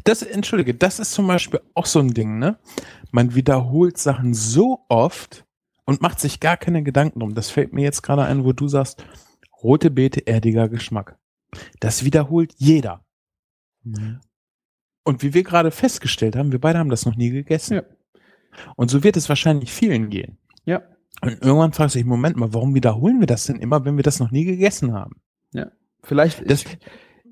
Das, 0.03 0.21
entschuldige, 0.21 0.73
das 0.73 0.99
ist 0.99 1.13
zum 1.13 1.27
Beispiel 1.27 1.61
auch 1.73 1.85
so 1.85 1.99
ein 1.99 2.13
Ding, 2.13 2.39
ne? 2.39 2.57
Man 3.11 3.35
wiederholt 3.35 3.97
Sachen 3.97 4.33
so 4.33 4.79
oft 4.89 5.45
und 5.85 6.01
macht 6.01 6.19
sich 6.19 6.39
gar 6.39 6.57
keine 6.57 6.83
Gedanken 6.83 7.19
drum. 7.19 7.33
Das 7.33 7.49
fällt 7.49 7.73
mir 7.73 7.83
jetzt 7.83 8.01
gerade 8.03 8.23
ein, 8.23 8.43
wo 8.43 8.51
du 8.51 8.67
sagst, 8.67 9.05
rote 9.63 9.89
Beete, 9.89 10.27
erdiger 10.27 10.67
Geschmack. 10.69 11.17
Das 11.79 12.03
wiederholt 12.03 12.53
jeder. 12.57 13.03
Mhm. 13.83 14.19
Und 15.03 15.23
wie 15.23 15.33
wir 15.33 15.43
gerade 15.43 15.71
festgestellt 15.71 16.35
haben, 16.35 16.51
wir 16.51 16.59
beide 16.59 16.79
haben 16.79 16.89
das 16.89 17.05
noch 17.05 17.15
nie 17.15 17.29
gegessen. 17.29 17.75
Ja. 17.75 17.83
Und 18.75 18.89
so 18.91 19.03
wird 19.03 19.15
es 19.17 19.29
wahrscheinlich 19.29 19.71
vielen 19.71 20.09
gehen. 20.09 20.37
Ja. 20.65 20.81
Und 21.21 21.41
irgendwann 21.41 21.71
fragst 21.73 21.95
du 21.95 21.99
dich, 21.99 22.05
Moment 22.05 22.35
mal, 22.35 22.53
warum 22.53 22.75
wiederholen 22.75 23.19
wir 23.19 23.27
das 23.27 23.45
denn 23.45 23.55
immer, 23.57 23.85
wenn 23.85 23.95
wir 23.95 24.03
das 24.03 24.19
noch 24.19 24.31
nie 24.31 24.43
gegessen 24.45 24.93
haben? 24.93 25.21
Vielleicht, 26.03 26.49
Das- 26.49 26.63
ich, 26.63 26.77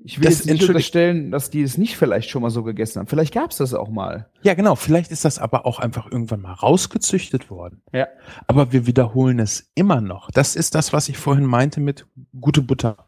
ich 0.04 0.18
will 0.18 0.24
das 0.26 0.38
jetzt 0.44 0.46
nicht 0.46 0.68
unterstellen, 0.68 1.30
dass 1.30 1.50
die 1.50 1.62
es 1.62 1.78
nicht 1.78 1.96
vielleicht 1.96 2.28
schon 2.28 2.42
mal 2.42 2.50
so 2.50 2.62
gegessen 2.62 2.98
haben. 2.98 3.06
Vielleicht 3.06 3.32
gab 3.32 3.50
es 3.52 3.56
das 3.58 3.72
auch 3.74 3.88
mal. 3.88 4.28
Ja, 4.42 4.54
genau. 4.54 4.74
Vielleicht 4.74 5.10
ist 5.12 5.24
das 5.24 5.38
aber 5.38 5.64
auch 5.66 5.78
einfach 5.78 6.10
irgendwann 6.10 6.42
mal 6.42 6.52
rausgezüchtet 6.52 7.48
worden. 7.48 7.82
Ja. 7.92 8.06
Aber 8.46 8.72
wir 8.72 8.86
wiederholen 8.86 9.38
es 9.38 9.70
immer 9.74 10.00
noch. 10.00 10.30
Das 10.30 10.56
ist 10.56 10.74
das, 10.74 10.92
was 10.92 11.08
ich 11.08 11.16
vorhin 11.16 11.44
meinte 11.46 11.80
mit 11.80 12.06
gute 12.38 12.60
Butter. 12.62 13.05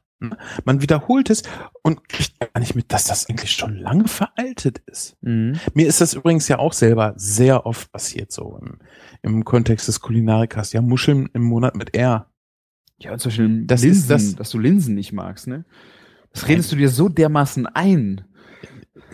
Man 0.65 0.83
wiederholt 0.83 1.31
es 1.31 1.43
und 1.83 2.09
kriegt 2.09 2.41
gar 2.41 2.59
nicht 2.61 2.75
mit, 2.75 2.93
dass 2.93 3.05
das 3.05 3.29
eigentlich 3.29 3.53
schon 3.53 3.77
lange 3.77 4.09
veraltet 4.09 4.79
ist. 4.87 5.17
Mhm. 5.21 5.61
Mir 5.75 5.87
ist 5.87 6.01
das 6.01 6.15
übrigens 6.15 6.49
ja 6.49 6.59
auch 6.59 6.73
selber 6.73 7.15
sehr 7.17 7.67
oft 7.67 7.93
passiert, 7.93 8.33
so 8.33 8.59
im, 8.61 8.79
im 9.23 9.45
Kontext 9.45 9.87
des 9.87 10.01
Kulinarikers. 10.01 10.73
Ja, 10.73 10.83
Muscheln 10.83 11.29
im 11.35 11.43
Monat 11.43 11.77
mit 11.77 11.95
R. 11.95 12.27
Ja, 12.99 13.13
und 13.13 13.21
zum 13.21 13.31
Beispiel 13.31 13.65
Das 13.67 13.83
Linsen, 13.83 14.01
ist 14.01 14.11
das- 14.11 14.35
dass 14.37 14.51
du 14.51 14.59
Linsen 14.59 14.95
nicht 14.97 15.13
magst, 15.13 15.47
ne? 15.47 15.65
Das 16.33 16.49
redest 16.49 16.71
du 16.73 16.77
dir 16.77 16.89
so 16.89 17.09
dermaßen 17.09 17.67
ein. 17.67 18.25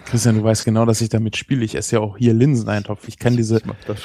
Christian, 0.07 0.37
du 0.37 0.43
weißt 0.43 0.65
genau, 0.65 0.85
dass 0.85 1.01
ich 1.01 1.09
damit 1.11 1.37
spiele. 1.37 1.65
Ich 1.65 1.75
esse 1.77 1.97
ja 1.97 2.01
auch 2.01 2.17
hier 2.19 2.35
Linseneintopf. 2.35 3.07
Ich 3.09 3.19
kann 3.19 3.37
diese, 3.37 3.61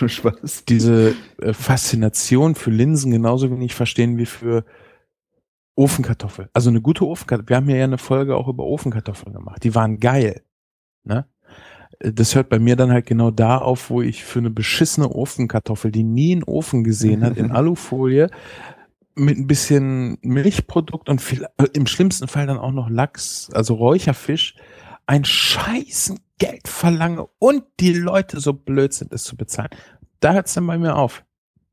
Spaß. 0.08 0.66
diese 0.66 1.16
äh, 1.42 1.54
Faszination 1.54 2.56
für 2.56 2.72
Linsen 2.72 3.12
genauso 3.12 3.50
wenig 3.52 3.74
verstehen 3.74 4.18
wie 4.18 4.26
für 4.26 4.64
Ofenkartoffel. 5.80 6.50
Also 6.54 6.70
eine 6.70 6.82
gute 6.82 7.08
Ofenkartoffel. 7.08 7.50
Wir 7.50 7.56
haben 7.56 7.68
hier 7.68 7.78
ja 7.78 7.86
eine 7.86 7.98
Folge 7.98 8.36
auch 8.36 8.50
über 8.50 8.66
Ofenkartoffeln 8.66 9.34
gemacht. 9.34 9.64
Die 9.64 9.76
waren 9.76 10.00
geil. 10.00 10.44
Ne? 11.06 11.26
Das 12.00 12.36
hört 12.36 12.50
bei 12.50 12.60
mir 12.60 12.76
dann 12.76 12.92
halt 12.92 13.06
genau 13.06 13.32
da 13.32 13.58
auf, 13.58 13.90
wo 13.90 14.02
ich 14.02 14.26
für 14.26 14.40
eine 14.40 14.50
beschissene 14.50 15.10
Ofenkartoffel, 15.10 15.90
die 15.92 16.04
nie 16.04 16.34
einen 16.34 16.44
Ofen 16.44 16.84
gesehen 16.84 17.24
hat, 17.24 17.38
in 17.38 17.52
Alufolie, 17.54 18.30
mit 19.16 19.38
ein 19.38 19.48
bisschen 19.48 20.18
Milchprodukt 20.22 21.08
und 21.08 21.22
viel, 21.22 21.46
äh, 21.58 21.68
im 21.72 21.88
schlimmsten 21.88 22.28
Fall 22.28 22.46
dann 22.46 22.58
auch 22.58 22.72
noch 22.74 22.90
Lachs, 22.90 23.50
also 23.54 23.76
Räucherfisch, 23.76 24.56
ein 25.06 25.24
scheißen 25.24 26.20
Geld 26.40 26.68
verlange 26.68 27.26
und 27.40 27.64
die 27.80 27.94
Leute 27.94 28.42
so 28.42 28.52
blöd 28.52 28.94
sind, 28.94 29.14
es 29.14 29.24
zu 29.24 29.38
bezahlen. 29.38 29.70
Da 30.20 30.34
hört 30.34 30.48
es 30.48 30.54
dann 30.56 30.68
bei 30.68 30.78
mir 30.78 30.98
auf. 30.98 31.24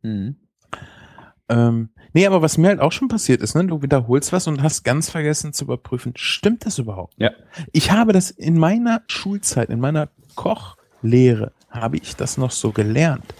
Mhm. 0.02 0.36
Ähm, 1.48 1.90
nee, 2.16 2.26
aber 2.26 2.40
was 2.40 2.56
mir 2.56 2.68
halt 2.68 2.80
auch 2.80 2.92
schon 2.92 3.08
passiert 3.08 3.42
ist, 3.42 3.54
ne, 3.54 3.66
du 3.66 3.82
wiederholst 3.82 4.32
was 4.32 4.46
und 4.46 4.62
hast 4.62 4.84
ganz 4.84 5.10
vergessen 5.10 5.52
zu 5.52 5.64
überprüfen, 5.64 6.14
stimmt 6.16 6.64
das 6.64 6.78
überhaupt? 6.78 7.12
Ja. 7.18 7.30
Ich 7.72 7.90
habe 7.90 8.14
das 8.14 8.30
in 8.30 8.58
meiner 8.58 9.02
Schulzeit, 9.06 9.68
in 9.68 9.80
meiner 9.80 10.08
Kochlehre, 10.34 11.52
habe 11.68 11.98
ich 11.98 12.16
das 12.16 12.38
noch 12.38 12.52
so 12.52 12.72
gelernt. 12.72 13.34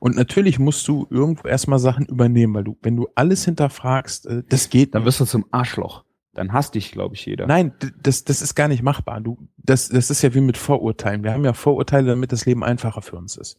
Und 0.00 0.16
natürlich 0.16 0.58
musst 0.58 0.88
du 0.88 1.06
irgendwo 1.10 1.46
erstmal 1.46 1.78
Sachen 1.78 2.06
übernehmen, 2.06 2.54
weil 2.54 2.64
du, 2.64 2.78
wenn 2.80 2.96
du 2.96 3.06
alles 3.14 3.44
hinterfragst, 3.44 4.26
äh, 4.26 4.42
das 4.48 4.70
geht 4.70 4.94
Dann 4.94 5.04
wirst 5.04 5.20
du 5.20 5.26
zum 5.26 5.44
Arschloch. 5.50 6.04
Dann 6.32 6.54
hasst 6.54 6.74
dich, 6.74 6.92
glaube 6.92 7.14
ich, 7.14 7.26
jeder. 7.26 7.46
Nein, 7.46 7.72
das, 8.02 8.24
das 8.24 8.40
ist 8.40 8.54
gar 8.54 8.68
nicht 8.68 8.82
machbar. 8.82 9.20
Du, 9.20 9.38
das, 9.58 9.90
das 9.90 10.10
ist 10.10 10.22
ja 10.22 10.32
wie 10.32 10.40
mit 10.40 10.56
Vorurteilen. 10.56 11.22
Wir 11.22 11.32
haben 11.32 11.44
ja 11.44 11.52
Vorurteile, 11.52 12.06
damit 12.08 12.32
das 12.32 12.46
Leben 12.46 12.64
einfacher 12.64 13.02
für 13.02 13.16
uns 13.16 13.36
ist. 13.36 13.58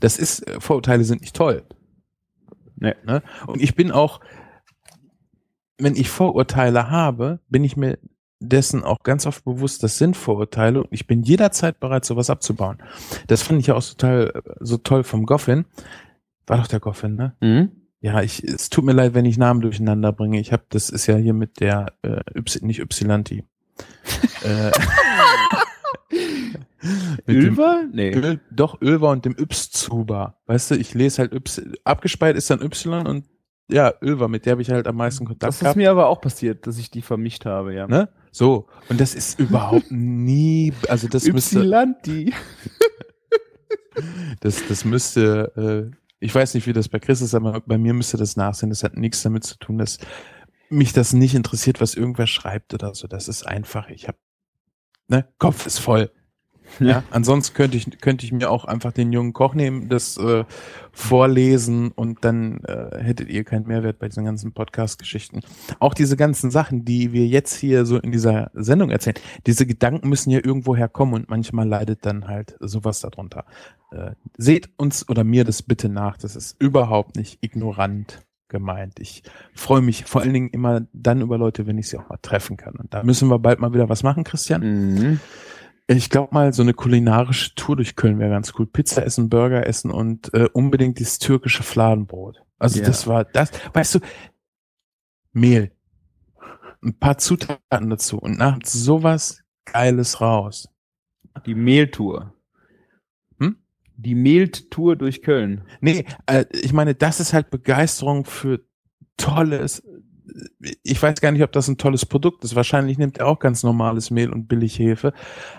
Das 0.00 0.18
ist, 0.18 0.48
äh, 0.48 0.60
Vorurteile 0.60 1.04
sind 1.04 1.20
nicht 1.20 1.36
toll. 1.36 1.62
Nee. 2.82 2.94
Ne? 3.06 3.22
Und 3.46 3.62
ich 3.62 3.76
bin 3.76 3.92
auch, 3.92 4.20
wenn 5.78 5.94
ich 5.94 6.10
Vorurteile 6.10 6.90
habe, 6.90 7.38
bin 7.48 7.62
ich 7.62 7.76
mir 7.76 7.98
dessen 8.40 8.82
auch 8.82 8.98
ganz 9.04 9.24
oft 9.24 9.44
bewusst, 9.44 9.84
das 9.84 9.98
sind 9.98 10.16
Vorurteile 10.16 10.80
und 10.82 10.88
ich 10.90 11.06
bin 11.06 11.22
jederzeit 11.22 11.78
bereit, 11.78 12.04
sowas 12.04 12.28
abzubauen. 12.28 12.78
Das 13.28 13.42
fand 13.42 13.60
ich 13.60 13.68
ja 13.68 13.76
auch 13.76 13.84
total, 13.84 14.42
so 14.58 14.78
toll 14.78 15.04
vom 15.04 15.26
Goffin. 15.26 15.64
War 16.48 16.58
doch 16.58 16.66
der 16.66 16.80
Goffin, 16.80 17.14
ne? 17.14 17.36
Mhm. 17.40 17.70
Ja, 18.00 18.20
ich, 18.20 18.42
es 18.42 18.68
tut 18.68 18.84
mir 18.84 18.94
leid, 18.94 19.14
wenn 19.14 19.26
ich 19.26 19.38
Namen 19.38 19.60
durcheinander 19.60 20.10
bringe. 20.10 20.40
Ich 20.40 20.52
habe, 20.52 20.64
das 20.70 20.90
ist 20.90 21.06
ja 21.06 21.14
hier 21.14 21.34
mit 21.34 21.60
der, 21.60 21.92
äh, 22.02 22.20
y, 22.36 22.66
nicht 22.66 22.80
Ypsilanti. 22.80 23.44
äh, 24.42 24.72
Ölver? 27.28 27.84
Nee. 27.92 28.12
Öl, 28.14 28.40
doch, 28.50 28.80
Ölver 28.80 29.10
und 29.10 29.24
dem 29.24 29.36
Yps-Zuber. 29.38 30.38
Weißt 30.46 30.70
du, 30.70 30.74
ich 30.76 30.94
lese 30.94 31.18
halt 31.22 31.32
Y, 31.32 31.74
abgespeichert 31.84 32.36
ist 32.36 32.50
dann 32.50 32.60
Y 32.62 33.06
und 33.06 33.26
ja, 33.68 33.94
Ölver, 34.02 34.28
mit 34.28 34.44
der 34.44 34.52
habe 34.52 34.62
ich 34.62 34.70
halt 34.70 34.86
am 34.86 34.96
meisten 34.96 35.24
Kontakt 35.24 35.48
Das 35.48 35.56
ist 35.56 35.60
gehabt. 35.60 35.76
mir 35.76 35.90
aber 35.90 36.08
auch 36.08 36.20
passiert, 36.20 36.66
dass 36.66 36.78
ich 36.78 36.90
die 36.90 37.00
vermischt 37.00 37.46
habe, 37.46 37.74
ja. 37.74 37.86
Ne? 37.86 38.08
So, 38.30 38.66
und 38.88 39.00
das 39.00 39.14
ist 39.14 39.38
überhaupt 39.38 39.90
nie, 39.90 40.72
also 40.88 41.08
das 41.08 41.24
müsste, 41.26 41.58
Ypsilanti. 41.58 42.34
das, 44.40 44.66
das 44.68 44.84
müsste, 44.84 45.90
äh, 45.92 45.96
ich 46.20 46.34
weiß 46.34 46.54
nicht, 46.54 46.66
wie 46.66 46.72
das 46.72 46.88
bei 46.88 46.98
Chris 46.98 47.20
ist, 47.20 47.34
aber 47.34 47.60
bei 47.60 47.78
mir 47.78 47.94
müsste 47.94 48.16
das 48.16 48.36
nachsehen. 48.36 48.70
Das 48.70 48.82
hat 48.82 48.96
nichts 48.96 49.22
damit 49.22 49.44
zu 49.44 49.56
tun, 49.58 49.78
dass 49.78 49.98
mich 50.68 50.92
das 50.92 51.12
nicht 51.12 51.34
interessiert, 51.34 51.80
was 51.80 51.94
irgendwer 51.94 52.26
schreibt 52.26 52.74
oder 52.74 52.94
so. 52.94 53.06
Das 53.06 53.28
ist 53.28 53.46
einfach, 53.46 53.88
ich 53.88 54.08
habe, 54.08 54.18
ne, 55.08 55.26
Kopf 55.38 55.66
ist 55.66 55.78
voll. 55.78 56.10
Ja, 56.92 57.04
ansonsten 57.10 57.54
könnte 57.54 57.76
ich, 57.76 58.00
könnte 58.00 58.26
ich 58.26 58.32
mir 58.32 58.50
auch 58.50 58.64
einfach 58.64 58.92
den 58.92 59.12
jungen 59.12 59.32
Koch 59.32 59.54
nehmen, 59.54 59.88
das 59.88 60.16
äh, 60.16 60.44
vorlesen 60.92 61.92
und 61.92 62.24
dann 62.24 62.60
äh, 62.64 62.98
hättet 63.02 63.28
ihr 63.28 63.44
keinen 63.44 63.66
Mehrwert 63.66 63.98
bei 63.98 64.08
diesen 64.08 64.24
ganzen 64.24 64.52
Podcast-Geschichten. 64.52 65.40
Auch 65.78 65.94
diese 65.94 66.16
ganzen 66.16 66.50
Sachen, 66.50 66.84
die 66.84 67.12
wir 67.12 67.26
jetzt 67.26 67.54
hier 67.54 67.86
so 67.86 67.98
in 67.98 68.12
dieser 68.12 68.50
Sendung 68.54 68.90
erzählen, 68.90 69.16
diese 69.46 69.66
Gedanken 69.66 70.08
müssen 70.08 70.30
ja 70.30 70.40
irgendwo 70.42 70.76
herkommen 70.76 71.14
und 71.14 71.30
manchmal 71.30 71.66
leidet 71.68 72.04
dann 72.04 72.28
halt 72.28 72.56
sowas 72.60 73.00
darunter. 73.00 73.44
Äh, 73.90 74.12
seht 74.36 74.70
uns 74.76 75.08
oder 75.08 75.24
mir 75.24 75.44
das 75.44 75.62
bitte 75.62 75.88
nach, 75.88 76.16
das 76.16 76.36
ist 76.36 76.56
überhaupt 76.60 77.16
nicht 77.16 77.38
ignorant 77.42 78.22
gemeint. 78.52 79.00
Ich 79.00 79.24
freue 79.54 79.80
mich 79.80 80.04
vor 80.04 80.20
allen 80.20 80.34
Dingen 80.34 80.50
immer 80.50 80.82
dann 80.92 81.22
über 81.22 81.38
Leute, 81.38 81.66
wenn 81.66 81.78
ich 81.78 81.88
sie 81.88 81.98
auch 81.98 82.08
mal 82.08 82.18
treffen 82.22 82.56
kann. 82.56 82.74
Und 82.74 82.94
da 82.94 83.02
müssen 83.02 83.28
wir 83.28 83.40
bald 83.40 83.58
mal 83.58 83.72
wieder 83.74 83.88
was 83.88 84.04
machen, 84.04 84.22
Christian. 84.22 84.94
Mhm. 84.94 85.20
Ich 85.96 86.10
glaube 86.10 86.32
mal, 86.32 86.52
so 86.52 86.62
eine 86.62 86.74
kulinarische 86.74 87.54
Tour 87.54 87.76
durch 87.76 87.96
Köln 87.96 88.18
wäre 88.18 88.30
ganz 88.30 88.52
cool. 88.58 88.66
Pizza 88.66 89.04
essen, 89.04 89.28
Burger 89.28 89.66
essen 89.66 89.90
und 89.90 90.32
äh, 90.34 90.48
unbedingt 90.52 90.98
dieses 90.98 91.18
türkische 91.18 91.62
Fladenbrot. 91.62 92.42
Also 92.58 92.80
Ja. 92.80 92.86
das 92.86 93.06
war 93.06 93.24
das, 93.24 93.50
weißt 93.72 93.96
du, 93.96 94.00
Mehl, 95.32 95.72
ein 96.82 96.98
paar 96.98 97.18
Zutaten 97.18 97.90
dazu 97.90 98.18
und 98.18 98.38
nach 98.38 98.58
sowas 98.64 99.42
Geiles 99.64 100.20
raus. 100.20 100.68
Die 101.46 101.54
Mehltour. 101.54 102.34
Hm? 103.38 103.56
Die 103.96 104.14
Mehltour 104.14 104.96
durch 104.96 105.22
Köln. 105.22 105.62
Nee, 105.80 106.04
äh, 106.26 106.44
ich 106.52 106.72
meine, 106.72 106.94
das 106.94 107.20
ist 107.20 107.32
halt 107.32 107.50
Begeisterung 107.50 108.24
für 108.24 108.60
tolles. 109.16 109.82
Ich 110.82 111.02
weiß 111.02 111.20
gar 111.20 111.32
nicht, 111.32 111.42
ob 111.42 111.52
das 111.52 111.68
ein 111.68 111.78
tolles 111.78 112.06
Produkt 112.06 112.44
ist. 112.44 112.54
Wahrscheinlich 112.54 112.98
nimmt 112.98 113.18
er 113.18 113.26
auch 113.26 113.38
ganz 113.38 113.62
normales 113.62 114.10
Mehl 114.10 114.30
und 114.30 114.46
Billighefe. 114.46 115.12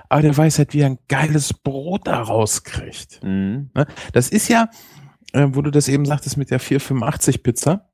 Aber 0.10 0.22
der 0.22 0.36
weiß 0.36 0.58
halt, 0.60 0.74
wie 0.74 0.82
er 0.82 0.88
ein 0.88 1.00
geiles 1.08 1.54
Brot 1.54 2.08
da 2.08 2.22
rauskriegt. 2.22 3.22
Mhm. 3.24 3.72
Ne? 3.74 3.88
Das 4.14 4.30
ist 4.30 4.48
ja, 4.48 4.70
äh, 5.34 5.48
wo 5.52 5.62
du 5.62 5.72
das 5.72 5.88
eben 5.88 6.06
sagtest 6.06 6.38
mit 6.38 6.52
der 6.52 6.60
485 6.60 7.44
Pizza. 7.44 7.90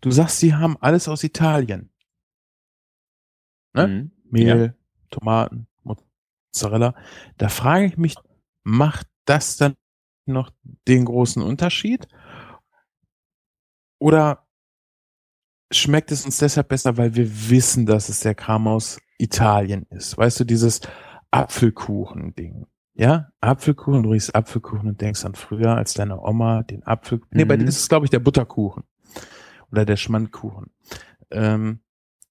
Du 0.00 0.10
sagst, 0.10 0.38
sie 0.38 0.54
haben 0.54 0.76
alles 0.80 1.08
aus 1.08 1.24
Italien. 1.24 1.90
Ne? 3.74 3.86
Mhm. 3.86 4.10
Mehl, 4.30 4.76
Tomaten, 5.10 5.66
Mozzarella. 5.82 6.94
Da 7.38 7.48
frage 7.48 7.86
ich 7.86 7.96
mich, 7.96 8.14
macht 8.62 9.06
das 9.24 9.56
dann 9.56 9.76
noch 10.24 10.50
den 10.88 11.04
großen 11.04 11.42
Unterschied? 11.42 12.08
Oder 13.98 14.45
schmeckt 15.72 16.12
es 16.12 16.24
uns 16.24 16.38
deshalb 16.38 16.68
besser, 16.68 16.96
weil 16.96 17.14
wir 17.16 17.50
wissen, 17.50 17.86
dass 17.86 18.08
es 18.08 18.20
der 18.20 18.34
Kram 18.34 18.66
aus 18.68 18.98
Italien 19.18 19.86
ist? 19.90 20.16
Weißt 20.18 20.40
du, 20.40 20.44
dieses 20.44 20.80
Apfelkuchen-Ding. 21.30 22.66
Ja, 22.94 23.28
Apfelkuchen, 23.40 24.02
du 24.02 24.10
riechst 24.12 24.34
Apfelkuchen 24.34 24.88
und 24.88 25.00
denkst 25.00 25.24
an 25.24 25.34
früher, 25.34 25.76
als 25.76 25.94
deine 25.94 26.20
Oma 26.20 26.62
den 26.62 26.82
Apfel, 26.86 27.20
nee, 27.30 27.44
bei 27.44 27.56
Mhm. 27.56 27.60
dir 27.60 27.66
ist 27.68 27.78
es, 27.78 27.88
glaube 27.88 28.06
ich, 28.06 28.10
der 28.10 28.20
Butterkuchen. 28.20 28.84
Oder 29.70 29.84
der 29.84 29.96
Schmandkuchen. 29.96 30.70
Ähm, 31.30 31.80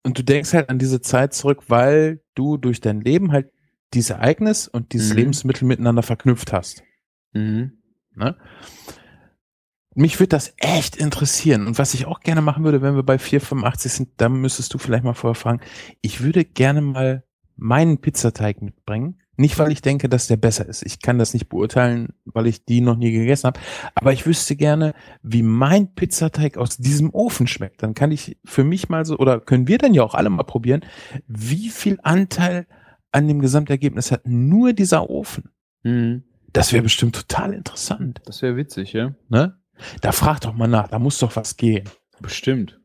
und 0.04 0.18
du 0.18 0.24
denkst 0.24 0.54
halt 0.54 0.70
an 0.70 0.80
diese 0.80 1.02
Zeit 1.02 1.34
zurück, 1.34 1.64
weil 1.68 2.22
du 2.34 2.58
durch 2.58 2.80
dein 2.82 3.02
Leben 3.02 3.32
halt 3.32 3.52
dieses 3.94 4.12
Ereignis 4.12 4.68
und 4.68 4.94
dieses 4.94 5.12
Mhm. 5.12 5.18
Lebensmittel 5.18 5.68
miteinander 5.68 6.02
verknüpft 6.04 6.54
hast. 6.54 6.84
Mhm. 7.34 7.74
Ne? 8.16 8.36
Mich 9.96 10.20
würde 10.20 10.30
das 10.30 10.54
echt 10.58 10.98
interessieren. 10.98 11.68
Und 11.68 11.80
was 11.80 11.94
ich 11.94 12.06
auch 12.06 12.20
gerne 12.20 12.42
machen 12.42 12.64
würde, 12.64 12.82
wenn 12.82 12.96
wir 12.96 13.04
bei 13.04 13.18
485 13.18 13.92
sind, 13.92 14.10
dann 14.18 14.34
müsstest 14.34 14.74
du 14.74 14.78
vielleicht 14.78 15.06
mal 15.06 15.14
vorher 15.14 15.36
fragen. 15.36 15.62
Ich 16.02 16.22
würde 16.22 16.44
gerne 16.44 16.82
mal 16.82 17.24
meinen 17.56 18.00
Pizzateig 18.00 18.62
mitbringen. 18.62 19.22
Nicht, 19.38 19.60
weil 19.60 19.72
ich 19.72 19.82
denke, 19.82 20.08
dass 20.08 20.28
der 20.28 20.38
besser 20.38 20.66
ist. 20.66 20.86
Ich 20.86 21.02
kann 21.02 21.18
das 21.18 21.34
nicht 21.34 21.50
beurteilen, 21.50 22.14
weil 22.26 22.48
ich 22.48 22.64
die 22.66 22.80
noch 22.80 22.96
nie 22.96 23.12
gegessen 23.12 23.48
habe. 23.48 23.60
Aber 23.94 24.14
ich 24.14 24.26
wüsste 24.26 24.56
gerne, 24.56 24.94
wie 25.24 25.44
mein 25.44 25.94
Pizzateig 25.94 26.58
aus 26.58 26.78
diesem 26.78 27.14
Ofen 27.14 27.48
schmeckt. 27.48 27.84
Dann 27.84 27.94
kann 27.94 28.12
ich 28.12 28.38
für 28.46 28.64
mich 28.64 28.88
mal 28.88 29.06
so, 29.06 29.18
oder 29.18 29.40
können 29.40 29.68
wir 29.68 29.78
dann 29.78 29.94
ja 29.94 30.04
auch 30.04 30.14
alle 30.14 30.30
mal 30.30 30.44
probieren, 30.44 30.82
wie 31.28 31.70
viel 31.70 32.00
Anteil 32.04 32.66
an 33.12 33.28
dem 33.28 33.40
Gesamtergebnis 33.40 34.12
hat 34.12 34.26
nur 34.26 34.74
dieser 34.74 35.10
Ofen. 35.10 35.50
Mhm. 35.84 36.24
Das 36.54 36.72
wäre 36.72 36.84
bestimmt 36.84 37.16
total 37.16 37.54
interessant. 37.54 38.22
Das 38.26 38.42
wäre 38.42 38.56
witzig, 38.56 38.94
ja. 38.94 39.16
Ne? 39.28 39.58
Da 40.02 40.12
frag 40.12 40.40
doch 40.42 40.54
mal 40.54 40.68
nach, 40.68 40.88
da 40.88 41.00
muss 41.00 41.20
doch 41.20 41.36
was 41.36 41.58
gehen. 41.58 41.90
Bestimmt. 42.22 42.80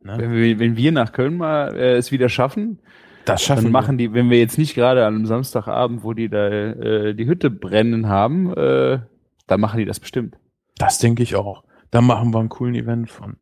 Ne? 0.00 0.18
Wenn, 0.18 0.32
wir, 0.32 0.58
wenn 0.58 0.76
wir 0.76 0.92
nach 0.92 1.12
Köln 1.12 1.36
mal 1.36 1.76
äh, 1.76 1.96
es 1.96 2.10
wieder 2.12 2.28
schaffen, 2.28 2.80
Das 3.24 3.42
schaffen 3.42 3.64
dann 3.64 3.72
machen 3.72 3.98
die, 3.98 4.12
wenn 4.12 4.30
wir 4.30 4.38
jetzt 4.38 4.58
nicht 4.58 4.74
gerade 4.74 5.06
an 5.06 5.14
einem 5.14 5.26
Samstagabend, 5.26 6.02
wo 6.02 6.12
die 6.12 6.28
da 6.28 6.48
äh, 6.48 7.14
die 7.14 7.26
Hütte 7.26 7.50
brennen 7.50 8.08
haben, 8.08 8.52
äh, 8.54 9.00
dann 9.46 9.60
machen 9.60 9.78
die 9.78 9.84
das 9.84 10.00
bestimmt. 10.00 10.36
Das 10.76 10.98
denke 10.98 11.22
ich 11.22 11.36
auch. 11.36 11.64
Da 11.90 12.00
machen 12.00 12.32
wir 12.32 12.40
einen 12.40 12.48
coolen 12.48 12.74
Event 12.74 13.10
von. 13.10 13.36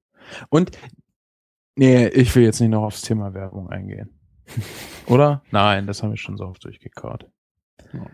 Und 0.48 0.72
nee, 1.76 2.08
ich 2.08 2.34
will 2.34 2.42
jetzt 2.42 2.60
nicht 2.60 2.70
noch 2.70 2.82
aufs 2.82 3.02
Thema 3.02 3.32
Werbung 3.32 3.70
eingehen. 3.70 4.10
Oder? 5.06 5.42
Nein, 5.50 5.86
das 5.86 6.02
haben 6.02 6.10
wir 6.10 6.16
schon 6.16 6.36
so 6.36 6.44
oft 6.44 6.64
durchgekaut. 6.64 7.26
Ja. 7.92 8.06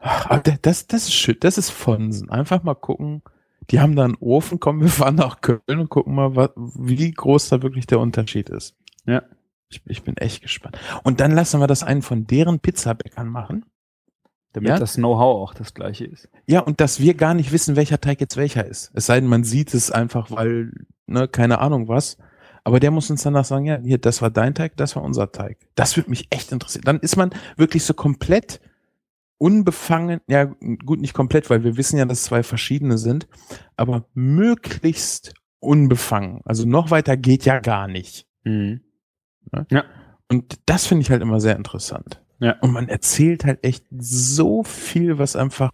Ach, 0.00 0.40
das, 0.62 0.86
das 0.86 1.02
ist 1.04 1.14
schön, 1.14 1.36
das 1.40 1.58
ist 1.58 1.70
Fonsen. 1.70 2.30
Einfach 2.30 2.62
mal 2.62 2.74
gucken. 2.74 3.22
Die 3.70 3.80
haben 3.80 3.96
da 3.96 4.04
einen 4.04 4.16
Ofen, 4.16 4.60
kommen 4.60 4.80
wir 4.80 4.88
fahren 4.88 5.16
nach 5.16 5.40
Köln 5.40 5.60
und 5.66 5.90
gucken 5.90 6.14
mal, 6.14 6.34
was, 6.34 6.50
wie 6.56 7.10
groß 7.10 7.50
da 7.50 7.62
wirklich 7.62 7.86
der 7.86 8.00
Unterschied 8.00 8.48
ist. 8.48 8.74
Ja. 9.06 9.22
Ich, 9.70 9.82
ich 9.86 10.02
bin 10.02 10.16
echt 10.16 10.42
gespannt. 10.42 10.78
Und 11.02 11.20
dann 11.20 11.32
lassen 11.32 11.60
wir 11.60 11.66
das 11.66 11.82
einen 11.82 12.02
von 12.02 12.26
deren 12.26 12.60
Pizzabäckern 12.60 13.28
machen. 13.28 13.66
Damit 14.54 14.70
Ja? 14.70 14.78
das 14.78 14.94
Know-how 14.94 15.42
auch 15.42 15.54
das 15.54 15.74
gleiche 15.74 16.06
ist. 16.06 16.28
Ja, 16.46 16.60
und 16.60 16.80
dass 16.80 17.00
wir 17.00 17.14
gar 17.14 17.34
nicht 17.34 17.52
wissen, 17.52 17.76
welcher 17.76 18.00
Teig 18.00 18.20
jetzt 18.20 18.38
welcher 18.38 18.64
ist. 18.64 18.90
Es 18.94 19.06
sei 19.06 19.20
denn, 19.20 19.28
man 19.28 19.44
sieht 19.44 19.74
es 19.74 19.90
einfach, 19.90 20.30
weil, 20.30 20.72
ne, 21.06 21.28
keine 21.28 21.58
Ahnung 21.58 21.88
was. 21.88 22.16
Aber 22.64 22.80
der 22.80 22.90
muss 22.90 23.10
uns 23.10 23.22
danach 23.22 23.44
sagen, 23.44 23.66
ja, 23.66 23.78
hier, 23.78 23.98
das 23.98 24.22
war 24.22 24.30
dein 24.30 24.54
Teig, 24.54 24.76
das 24.76 24.96
war 24.96 25.02
unser 25.02 25.30
Teig. 25.32 25.58
Das 25.74 25.96
würde 25.96 26.10
mich 26.10 26.28
echt 26.30 26.50
interessieren. 26.52 26.82
Dann 26.84 27.00
ist 27.00 27.16
man 27.16 27.30
wirklich 27.56 27.84
so 27.84 27.94
komplett 27.94 28.60
unbefangen, 29.38 30.20
ja, 30.26 30.44
gut, 30.44 31.00
nicht 31.00 31.14
komplett, 31.14 31.48
weil 31.48 31.64
wir 31.64 31.76
wissen 31.76 31.96
ja, 31.98 32.04
dass 32.04 32.24
zwei 32.24 32.42
verschiedene 32.42 32.98
sind, 32.98 33.28
aber 33.76 34.04
möglichst 34.14 35.34
unbefangen. 35.60 36.42
Also 36.44 36.66
noch 36.66 36.90
weiter 36.90 37.16
geht 37.16 37.44
ja 37.44 37.60
gar 37.60 37.88
nicht. 37.88 38.26
Mhm. 38.44 38.80
Und 40.28 40.58
das 40.66 40.86
finde 40.86 41.02
ich 41.02 41.10
halt 41.10 41.22
immer 41.22 41.40
sehr 41.40 41.56
interessant. 41.56 42.22
Ja. 42.40 42.56
Und 42.60 42.72
man 42.72 42.88
erzählt 42.88 43.44
halt 43.44 43.64
echt 43.64 43.84
so 43.90 44.62
viel, 44.62 45.18
was 45.18 45.36
einfach, 45.36 45.70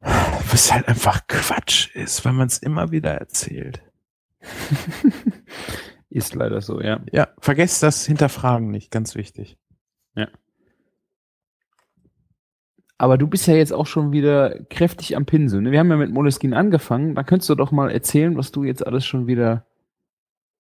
was 0.00 0.72
halt 0.72 0.88
einfach 0.88 1.26
Quatsch 1.26 1.94
ist, 1.94 2.24
weil 2.24 2.32
man 2.32 2.46
es 2.46 2.58
immer 2.58 2.90
wieder 2.90 3.12
erzählt. 3.12 3.82
Ist 6.08 6.34
leider 6.34 6.60
so, 6.60 6.80
ja. 6.80 7.00
Ja, 7.12 7.28
vergesst 7.38 7.84
das 7.84 8.04
Hinterfragen 8.04 8.70
nicht, 8.70 8.90
ganz 8.90 9.14
wichtig. 9.14 9.58
Aber 13.00 13.16
du 13.16 13.26
bist 13.26 13.46
ja 13.46 13.54
jetzt 13.54 13.72
auch 13.72 13.86
schon 13.86 14.12
wieder 14.12 14.58
kräftig 14.64 15.16
am 15.16 15.24
Pinsel. 15.24 15.62
Ne? 15.62 15.70
Wir 15.72 15.78
haben 15.78 15.88
ja 15.88 15.96
mit 15.96 16.12
Moleskine 16.12 16.54
angefangen. 16.54 17.14
Da 17.14 17.22
könntest 17.22 17.48
du 17.48 17.54
doch 17.54 17.70
mal 17.72 17.90
erzählen, 17.90 18.36
was 18.36 18.52
du 18.52 18.62
jetzt 18.62 18.86
alles 18.86 19.06
schon 19.06 19.26
wieder. 19.26 19.64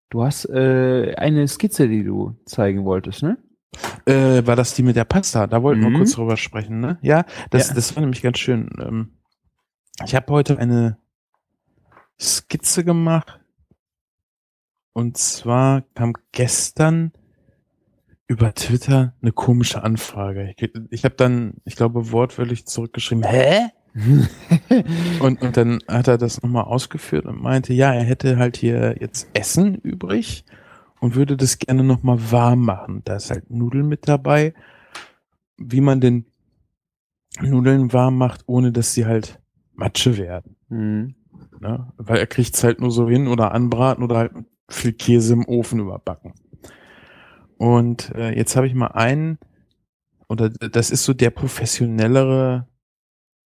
Du 0.10 0.24
hast 0.24 0.46
äh, 0.46 1.16
eine 1.18 1.46
Skizze, 1.50 1.90
die 1.90 2.02
du 2.06 2.38
zeigen 2.46 2.86
wolltest, 2.86 3.24
ne? 3.24 3.38
Äh, 4.06 4.48
war 4.48 4.56
das 4.56 4.74
die 4.74 4.84
mit 4.84 4.96
der 4.96 5.04
Pasta? 5.04 5.48
Da 5.48 5.62
wollten 5.64 5.82
wir 5.82 5.90
Mhm. 5.90 5.98
kurz 5.98 6.14
drüber 6.14 6.38
sprechen, 6.38 6.80
ne? 6.80 6.98
Ja, 7.02 7.26
das, 7.50 7.68
Ja. 7.68 7.76
das 7.76 7.94
war 7.98 8.02
nämlich 8.02 8.22
ganz 8.22 8.40
schön. 8.40 8.70
Ähm, 8.80 9.10
ich 10.06 10.16
habe 10.16 10.32
heute 10.32 10.58
eine 10.60 10.98
Skizze 12.18 12.86
gemacht. 12.86 13.38
Und 14.94 15.18
zwar 15.18 15.82
kam 15.94 16.14
gestern 16.32 17.12
über 18.30 18.54
Twitter 18.54 19.14
eine 19.22 19.32
komische 19.32 19.84
Anfrage. 19.84 20.54
Ich, 20.56 20.72
ich 20.92 21.04
habe 21.04 21.16
dann, 21.16 21.56
ich 21.66 21.76
glaube, 21.76 22.12
wortwörtlich 22.12 22.68
zurückgeschrieben, 22.68 23.24
hä? 23.26 23.70
Und, 25.20 25.42
und 25.42 25.58
dann 25.58 25.80
hat 25.88 26.08
er 26.08 26.20
das 26.20 26.44
nochmal 26.44 26.66
ausgeführt 26.66 27.26
und 27.26 27.42
meinte, 27.42 27.74
ja, 27.74 27.92
er 27.92 28.04
hätte 28.04 28.38
halt 28.38 28.56
hier 28.56 28.96
jetzt 29.00 29.28
Essen 29.34 29.76
übrig 29.76 30.46
und 31.00 31.16
würde 31.16 31.36
das 31.36 31.58
gerne 31.58 31.84
nochmal 31.84 32.32
warm 32.32 32.64
machen. 32.64 33.02
Da 33.04 33.16
ist 33.16 33.32
halt 33.32 33.50
Nudeln 33.50 33.88
mit 33.88 34.08
dabei. 34.08 34.54
Wie 35.58 35.82
man 35.82 36.00
denn 36.00 36.26
Nudeln 37.42 37.92
warm 37.92 38.18
macht, 38.18 38.44
ohne 38.46 38.72
dass 38.72 38.94
sie 38.94 39.08
halt 39.08 39.42
Matsche 39.74 40.18
werden. 40.18 40.56
Mhm. 40.70 41.16
Ne? 41.60 41.92
Weil 41.98 42.20
er 42.20 42.28
kriegt 42.28 42.56
es 42.56 42.64
halt 42.64 42.80
nur 42.80 42.92
so 42.92 43.10
hin 43.10 43.28
oder 43.28 43.54
anbraten 43.54 44.04
oder 44.04 44.18
halt 44.18 44.34
viel 44.70 44.94
Käse 44.94 45.34
im 45.34 45.46
Ofen 45.48 45.80
überbacken. 45.80 46.36
Und 47.60 48.16
äh, 48.16 48.36
jetzt 48.36 48.55
habe 48.55 48.68
ich 48.68 48.74
mal 48.74 48.88
einen, 48.88 49.38
oder 50.30 50.49
das 50.49 50.91
ist 50.91 51.03
so 51.03 51.14
der 51.14 51.30
professionellere 51.30 52.66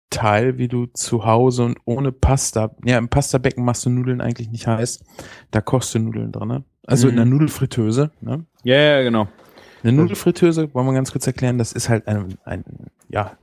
Teil, 0.09 0.57
wie 0.59 0.69
du 0.69 0.87
zu 0.87 1.25
Hause 1.27 1.65
und 1.65 1.79
ohne 1.85 2.11
Pasta, 2.11 2.75
ja, 2.85 2.99
im 2.99 3.09
Pastabecken 3.09 3.65
machst 3.65 3.85
du 3.87 3.91
Nudeln 3.91 4.21
eigentlich 4.21 4.51
nicht 4.51 4.67
heiß, 4.67 5.05
da 5.53 5.61
kochst 5.61 5.95
du 5.95 5.99
Nudeln 6.01 6.33
drin, 6.33 6.49
ne? 6.49 6.65
Also 6.87 7.09
in 7.09 7.15
Mhm. 7.15 7.17
der 7.19 7.27
Nudelfritteuse, 7.27 8.11
ne? 8.23 8.47
Ja, 8.65 8.77
ja, 8.77 9.03
genau. 9.03 9.29
Eine 9.83 9.93
Nudelfritteuse, 9.93 10.75
wollen 10.75 10.87
wir 10.87 10.95
ganz 10.95 11.13
kurz 11.13 11.27
erklären, 11.27 11.59
das 11.59 11.73
ist 11.73 11.89
halt 11.91 12.09
ein, 12.09 12.35
ein 12.45 12.65
ja, 13.09 13.37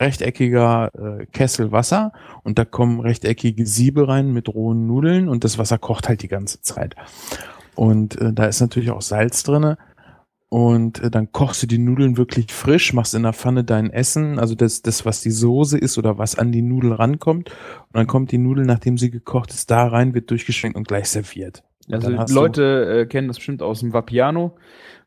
rechteckiger 0.00 0.90
äh, 1.20 1.26
Kessel 1.26 1.70
Wasser 1.70 2.12
und 2.42 2.58
da 2.58 2.64
kommen 2.64 3.00
rechteckige 3.00 3.66
Siebe 3.66 4.08
rein 4.08 4.32
mit 4.32 4.48
rohen 4.48 4.86
Nudeln 4.86 5.28
und 5.28 5.44
das 5.44 5.58
Wasser 5.58 5.78
kocht 5.78 6.08
halt 6.08 6.22
die 6.22 6.28
ganze 6.28 6.60
Zeit. 6.62 6.96
Und 7.76 8.20
äh, 8.20 8.32
da 8.32 8.46
ist 8.46 8.60
natürlich 8.60 8.90
auch 8.90 9.02
Salz 9.02 9.42
drinne 9.44 9.78
und 10.48 11.02
äh, 11.02 11.10
dann 11.10 11.32
kochst 11.32 11.62
du 11.62 11.66
die 11.66 11.78
Nudeln 11.78 12.16
wirklich 12.16 12.52
frisch, 12.52 12.92
machst 12.92 13.14
in 13.14 13.24
der 13.24 13.32
Pfanne 13.32 13.64
dein 13.64 13.90
Essen, 13.90 14.38
also 14.38 14.54
das, 14.54 14.82
das, 14.82 15.04
was 15.04 15.20
die 15.20 15.30
Soße 15.30 15.76
ist 15.76 15.98
oder 15.98 16.18
was 16.18 16.38
an 16.38 16.52
die 16.52 16.62
Nudel 16.62 16.92
rankommt 16.92 17.50
und 17.50 17.94
dann 17.94 18.06
kommt 18.06 18.32
die 18.32 18.38
Nudel, 18.38 18.64
nachdem 18.64 18.96
sie 18.96 19.10
gekocht 19.10 19.50
ist, 19.50 19.70
da 19.70 19.86
rein, 19.86 20.14
wird 20.14 20.30
durchgeschwenkt 20.30 20.76
und 20.76 20.88
gleich 20.88 21.08
serviert. 21.08 21.62
Und 21.88 21.94
Also 21.94 22.34
Leute 22.34 23.02
äh, 23.02 23.06
kennen 23.06 23.28
das 23.28 23.36
bestimmt 23.36 23.62
aus 23.62 23.80
dem 23.80 23.92
Vapiano, 23.92 24.56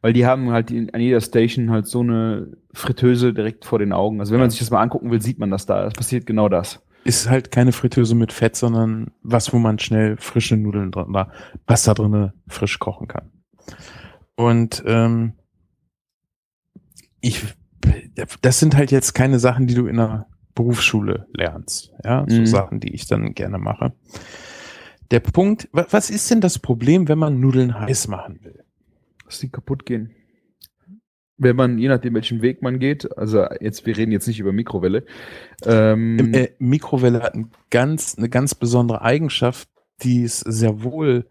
weil 0.01 0.13
die 0.13 0.25
haben 0.25 0.51
halt 0.51 0.71
in, 0.71 0.93
an 0.93 1.01
jeder 1.01 1.21
Station 1.21 1.71
halt 1.71 1.87
so 1.87 2.01
eine 2.01 2.57
Fritteuse 2.73 3.33
direkt 3.33 3.65
vor 3.65 3.79
den 3.79 3.91
Augen. 3.91 4.19
Also 4.19 4.33
wenn 4.33 4.39
man 4.39 4.49
sich 4.49 4.59
das 4.59 4.71
mal 4.71 4.81
angucken 4.81 5.11
will, 5.11 5.21
sieht 5.21 5.39
man 5.39 5.51
das 5.51 5.65
da. 5.65 5.85
Es 5.87 5.93
passiert 5.93 6.25
genau 6.25 6.47
das. 6.47 6.81
Ist 7.09 7.29
halt 7.29 7.51
keine 7.51 7.71
Fritteuse 7.71 8.15
mit 8.15 8.31
Fett, 8.31 8.55
sondern 8.55 9.11
was, 9.23 9.51
wo 9.51 9.57
man 9.57 9.79
schnell 9.79 10.15
frische 10.17 10.55
Nudeln 10.55 10.91
drin 10.91 11.09
oder 11.09 11.31
Pasta 11.65 11.93
drinne 11.93 12.33
frisch 12.47 12.79
kochen 12.79 13.07
kann. 13.07 13.31
Und 14.35 14.83
ähm, 14.85 15.33
ich, 17.21 17.43
das 18.41 18.59
sind 18.59 18.75
halt 18.75 18.91
jetzt 18.91 19.13
keine 19.13 19.39
Sachen, 19.39 19.67
die 19.67 19.73
du 19.75 19.87
in 19.87 19.97
der 19.97 20.27
Berufsschule 20.55 21.27
lernst. 21.33 21.91
Ja, 22.03 22.25
so 22.27 22.41
Mhm. 22.41 22.45
Sachen, 22.45 22.79
die 22.79 22.93
ich 22.93 23.07
dann 23.07 23.33
gerne 23.33 23.57
mache. 23.57 23.93
Der 25.11 25.19
Punkt, 25.19 25.67
wa- 25.71 25.87
was 25.89 26.09
ist 26.09 26.29
denn 26.31 26.41
das 26.41 26.59
Problem, 26.59 27.07
wenn 27.07 27.17
man 27.17 27.39
Nudeln 27.39 27.77
heiß 27.79 28.07
machen 28.07 28.39
will? 28.43 28.63
Dass 29.25 29.39
die 29.39 29.49
kaputt 29.49 29.85
gehen. 29.85 30.11
Wenn 31.39 31.55
man, 31.55 31.77
je 31.79 31.87
nachdem 31.87 32.13
welchen 32.15 32.41
Weg 32.41 32.61
man 32.61 32.79
geht, 32.79 33.17
also 33.17 33.45
jetzt, 33.61 33.85
wir 33.85 33.97
reden 33.97 34.11
jetzt 34.11 34.27
nicht 34.27 34.39
über 34.39 34.51
Mikrowelle. 34.51 35.05
Ähm, 35.65 36.33
äh, 36.33 36.49
Mikrowelle 36.59 37.21
hat 37.23 37.33
ein 37.33 37.51
ganz, 37.69 38.17
eine 38.17 38.29
ganz 38.29 38.53
besondere 38.55 39.01
Eigenschaft, 39.01 39.69
die 40.03 40.23
es 40.23 40.41
sehr 40.41 40.83
wohl 40.83 41.25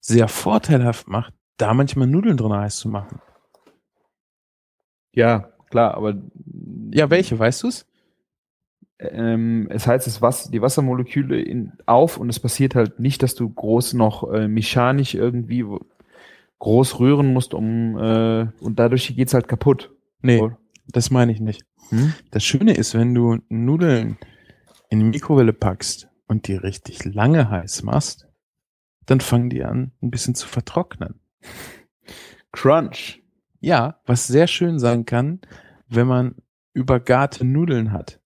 sehr 0.00 0.28
vorteilhaft 0.28 1.08
macht, 1.08 1.32
da 1.58 1.74
manchmal 1.74 2.06
Nudeln 2.08 2.36
drin 2.36 2.52
heiß 2.52 2.78
zu 2.78 2.88
machen. 2.88 3.20
ja, 5.12 5.52
klar, 5.70 5.94
aber 5.94 6.14
Ja, 6.92 7.10
welche, 7.10 7.38
weißt 7.38 7.62
du's? 7.62 7.86
ähm, 9.00 9.66
es 9.70 9.86
heizt 9.86 10.06
das 10.06 10.20
Wasser, 10.20 10.50
die 10.50 10.60
Wassermoleküle 10.62 11.40
in, 11.40 11.72
auf 11.86 12.18
und 12.18 12.28
es 12.28 12.38
passiert 12.38 12.74
halt 12.74 13.00
nicht, 13.00 13.22
dass 13.22 13.34
du 13.34 13.48
groß 13.48 13.94
noch 13.94 14.30
äh, 14.32 14.46
mechanisch 14.48 15.14
irgendwie 15.14 15.64
groß 16.60 17.00
rühren 17.00 17.32
musst, 17.32 17.52
um 17.52 17.98
äh, 17.98 18.46
und 18.60 18.78
dadurch 18.78 19.14
geht's 19.16 19.34
halt 19.34 19.48
kaputt. 19.48 19.90
Nee, 20.22 20.40
Oder? 20.40 20.58
das 20.86 21.10
meine 21.10 21.32
ich 21.32 21.40
nicht. 21.40 21.64
Hm? 21.88 22.14
Das 22.30 22.44
Schöne 22.44 22.74
ist, 22.74 22.94
wenn 22.94 23.14
du 23.14 23.38
Nudeln 23.48 24.18
in 24.90 25.00
die 25.00 25.04
Mikrowelle 25.06 25.52
packst 25.52 26.08
und 26.26 26.46
die 26.46 26.54
richtig 26.54 27.04
lange 27.04 27.50
heiß 27.50 27.82
machst, 27.82 28.28
dann 29.06 29.20
fangen 29.20 29.50
die 29.50 29.64
an, 29.64 29.92
ein 30.02 30.10
bisschen 30.10 30.34
zu 30.34 30.46
vertrocknen. 30.46 31.20
Crunch. 32.52 33.22
Ja, 33.60 34.00
was 34.06 34.26
sehr 34.26 34.46
schön 34.46 34.78
sein 34.78 35.04
kann, 35.04 35.40
wenn 35.88 36.06
man 36.06 36.36
übergarte 36.72 37.44
Nudeln 37.44 37.92
hat. 37.92 38.20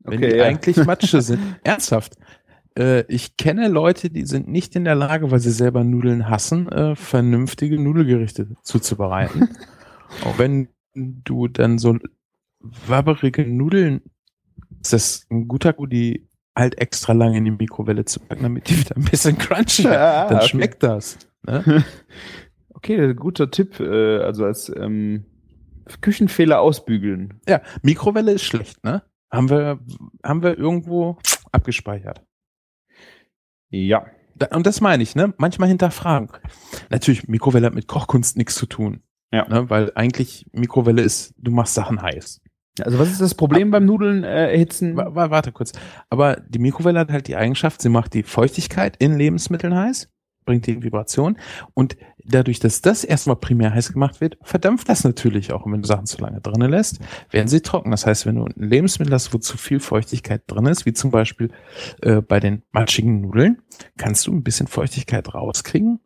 Wenn 0.00 0.18
Okay, 0.18 0.30
die 0.30 0.36
ja. 0.36 0.44
eigentlich 0.44 0.76
Matsche 0.84 1.20
sind. 1.22 1.40
Ernsthaft. 1.64 2.16
Äh, 2.78 3.04
ich 3.12 3.36
kenne 3.36 3.68
Leute, 3.68 4.10
die 4.10 4.26
sind 4.26 4.48
nicht 4.48 4.76
in 4.76 4.84
der 4.84 4.94
Lage, 4.94 5.30
weil 5.30 5.40
sie 5.40 5.50
selber 5.50 5.84
Nudeln 5.84 6.28
hassen, 6.28 6.70
äh, 6.70 6.96
vernünftige 6.96 7.80
Nudelgerichte 7.80 8.48
zuzubereiten. 8.62 9.48
Auch 10.24 10.38
wenn 10.38 10.68
du 10.94 11.48
dann 11.48 11.78
so 11.78 11.96
wabberige 12.60 13.46
Nudeln, 13.46 14.02
ist 14.82 14.92
das 14.92 15.26
ein 15.30 15.48
guter 15.48 15.72
Gut, 15.72 15.92
die 15.92 16.28
halt 16.56 16.78
extra 16.78 17.12
lange 17.12 17.38
in 17.38 17.44
die 17.44 17.50
Mikrowelle 17.50 18.04
zu 18.04 18.20
packen, 18.20 18.42
damit 18.42 18.68
die 18.68 18.78
wieder 18.78 18.96
ein 18.96 19.04
bisschen 19.04 19.38
crunchy. 19.38 19.84
Ja, 19.84 20.24
Dann 20.28 20.38
okay. 20.38 20.48
schmeckt 20.48 20.82
das. 20.82 21.18
Ne? 21.42 21.84
Okay, 22.82 23.12
guter 23.12 23.50
Tipp. 23.50 23.78
Äh, 23.78 24.20
also 24.20 24.46
als 24.46 24.72
ähm, 24.74 25.26
Küchenfehler 26.00 26.62
ausbügeln. 26.62 27.38
Ja, 27.46 27.60
Mikrowelle 27.82 28.32
ist 28.32 28.44
schlecht, 28.44 28.82
ne? 28.84 29.02
Haben 29.30 29.50
wir, 29.50 29.80
haben 30.24 30.42
wir 30.42 30.56
irgendwo 30.56 31.18
abgespeichert. 31.52 32.24
Ja. 33.70 34.06
Da, 34.36 34.46
und 34.56 34.66
das 34.66 34.80
meine 34.80 35.02
ich, 35.02 35.14
ne? 35.14 35.34
Manchmal 35.38 35.68
hinterfragen. 35.68 36.28
Natürlich, 36.88 37.28
Mikrowelle 37.28 37.66
hat 37.66 37.74
mit 37.74 37.86
Kochkunst 37.88 38.36
nichts 38.36 38.54
zu 38.54 38.66
tun. 38.66 39.02
Ja. 39.32 39.46
Ne? 39.48 39.68
Weil 39.70 39.92
eigentlich 39.94 40.46
Mikrowelle 40.52 41.02
ist, 41.02 41.34
du 41.38 41.50
machst 41.50 41.74
Sachen 41.74 42.00
heiß. 42.02 42.40
Also 42.82 42.98
was 42.98 43.10
ist 43.10 43.20
das 43.20 43.34
Problem 43.34 43.70
beim 43.70 43.84
Nudeln 43.84 44.24
äh, 44.24 44.50
erhitzen? 44.52 44.96
Wa- 44.96 45.14
wa- 45.14 45.30
Warte 45.30 45.52
kurz. 45.52 45.72
Aber 46.08 46.36
die 46.48 46.58
Mikrowelle 46.58 46.98
hat 47.00 47.10
halt 47.12 47.28
die 47.28 47.36
Eigenschaft, 47.36 47.82
sie 47.82 47.88
macht 47.90 48.14
die 48.14 48.22
Feuchtigkeit 48.22 48.96
in 48.98 49.16
Lebensmitteln 49.18 49.74
heiß, 49.74 50.08
bringt 50.46 50.66
die 50.66 50.82
Vibration 50.82 51.36
und 51.74 51.96
dadurch, 52.24 52.60
dass 52.60 52.80
das 52.80 53.04
erstmal 53.04 53.36
primär 53.36 53.72
heiß 53.74 53.92
gemacht 53.92 54.20
wird, 54.20 54.38
verdampft 54.42 54.88
das 54.88 55.04
natürlich 55.04 55.52
auch. 55.52 55.66
Und 55.66 55.72
wenn 55.72 55.82
du 55.82 55.88
Sachen 55.88 56.06
zu 56.06 56.18
lange 56.18 56.40
drinnen 56.40 56.70
lässt, 56.70 57.00
werden 57.30 57.48
sie 57.48 57.60
trocken. 57.60 57.90
Das 57.90 58.06
heißt, 58.06 58.26
wenn 58.26 58.36
du 58.36 58.44
ein 58.44 58.54
Lebensmittel 58.56 59.12
hast, 59.12 59.32
wo 59.34 59.38
zu 59.38 59.56
viel 59.56 59.80
Feuchtigkeit 59.80 60.42
drin 60.46 60.66
ist, 60.66 60.86
wie 60.86 60.92
zum 60.92 61.10
Beispiel 61.10 61.50
äh, 62.02 62.20
bei 62.20 62.40
den 62.40 62.62
matschigen 62.72 63.20
Nudeln, 63.20 63.62
kannst 63.96 64.26
du 64.26 64.32
ein 64.32 64.42
bisschen 64.42 64.66
Feuchtigkeit 64.66 65.34
rauskriegen 65.34 66.00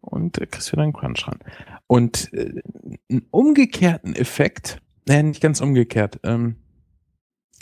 und 0.00 0.38
äh, 0.38 0.46
kriegst 0.46 0.72
wieder 0.72 0.82
einen 0.82 0.92
Crunch 0.92 1.26
ran. 1.26 1.38
Und 1.86 2.32
äh, 2.32 2.62
einen 3.10 3.26
umgekehrten 3.30 4.14
Effekt, 4.14 4.80
naja, 5.06 5.22
nicht 5.22 5.40
ganz 5.40 5.60
umgekehrt, 5.60 6.20
ähm, 6.22 6.56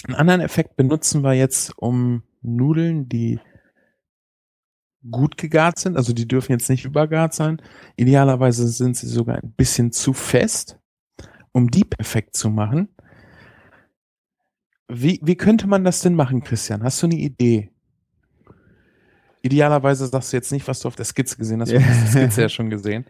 einen 0.05 0.17
anderen 0.17 0.41
Effekt 0.41 0.77
benutzen 0.77 1.23
wir 1.23 1.35
jetzt, 1.35 1.73
um 1.77 2.23
Nudeln, 2.43 3.09
die 3.09 3.39
gut 5.11 5.37
gegart 5.37 5.79
sind, 5.79 5.97
also 5.97 6.13
die 6.13 6.29
dürfen 6.29 6.53
jetzt 6.53 6.69
nicht 6.69 6.85
übergart 6.85 7.35
sein. 7.35 7.61
Idealerweise 7.97 8.69
sind 8.69 8.97
sie 8.97 9.09
sogar 9.09 9.37
ein 9.37 9.53
bisschen 9.57 9.93
zu 9.93 10.13
fest, 10.13 10.79
um 11.53 11.71
die 11.71 11.85
perfekt 11.85 12.37
zu 12.37 12.51
machen. 12.51 12.89
Wie, 14.89 15.21
wie 15.23 15.37
könnte 15.37 15.67
man 15.67 15.85
das 15.85 16.01
denn 16.01 16.15
machen, 16.15 16.43
Christian? 16.43 16.83
Hast 16.83 17.03
du 17.03 17.07
eine 17.07 17.17
Idee? 17.17 17.71
Idealerweise 19.43 20.07
sagst 20.07 20.33
du 20.33 20.37
jetzt 20.37 20.53
nicht, 20.53 20.69
was 20.69 20.81
du 20.81 20.89
auf 20.89 20.97
der 20.97 21.05
Skizze 21.05 21.37
gesehen 21.37 21.61
hast, 21.61 21.73
du 21.73 21.85
hast 21.85 22.03
die 22.03 22.19
Skizze 22.19 22.43
ja 22.43 22.49
schon 22.49 22.71
gesehen. 22.71 23.05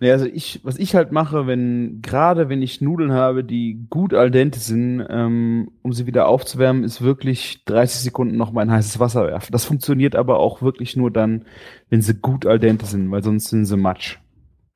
Ja, 0.00 0.12
also 0.12 0.26
ich, 0.26 0.60
was 0.62 0.78
ich 0.78 0.94
halt 0.94 1.10
mache, 1.12 1.46
wenn, 1.46 2.00
gerade 2.02 2.48
wenn 2.48 2.62
ich 2.62 2.80
Nudeln 2.80 3.12
habe, 3.12 3.42
die 3.42 3.86
gut 3.90 4.14
al 4.14 4.30
dente 4.30 4.60
sind, 4.60 5.04
ähm, 5.08 5.70
um 5.82 5.92
sie 5.92 6.06
wieder 6.06 6.28
aufzuwärmen, 6.28 6.84
ist 6.84 7.02
wirklich 7.02 7.64
30 7.64 8.00
Sekunden 8.02 8.36
noch 8.36 8.52
mal 8.52 8.62
in 8.62 8.70
heißes 8.70 9.00
Wasser 9.00 9.26
werfen. 9.26 9.50
Das 9.52 9.64
funktioniert 9.64 10.14
aber 10.14 10.38
auch 10.38 10.62
wirklich 10.62 10.96
nur 10.96 11.10
dann, 11.10 11.44
wenn 11.90 12.00
sie 12.02 12.14
gut 12.14 12.46
al 12.46 12.58
dente 12.60 12.86
sind, 12.86 13.10
weil 13.10 13.22
sonst 13.24 13.48
sind 13.48 13.64
sie 13.64 13.76
matsch. 13.76 14.18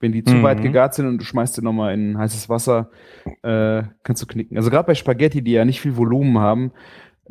Wenn 0.00 0.10
die 0.10 0.24
zu 0.24 0.38
Mhm. 0.38 0.42
weit 0.42 0.62
gegart 0.62 0.94
sind 0.94 1.06
und 1.06 1.18
du 1.18 1.24
schmeißt 1.24 1.54
sie 1.54 1.62
noch 1.62 1.72
mal 1.72 1.94
in 1.94 2.18
heißes 2.18 2.48
Wasser, 2.48 2.90
äh, 3.42 3.84
kannst 4.02 4.20
du 4.22 4.26
knicken. 4.26 4.56
Also 4.56 4.70
gerade 4.70 4.86
bei 4.88 4.96
Spaghetti, 4.96 5.42
die 5.42 5.52
ja 5.52 5.64
nicht 5.64 5.80
viel 5.80 5.96
Volumen 5.96 6.38
haben, 6.38 6.72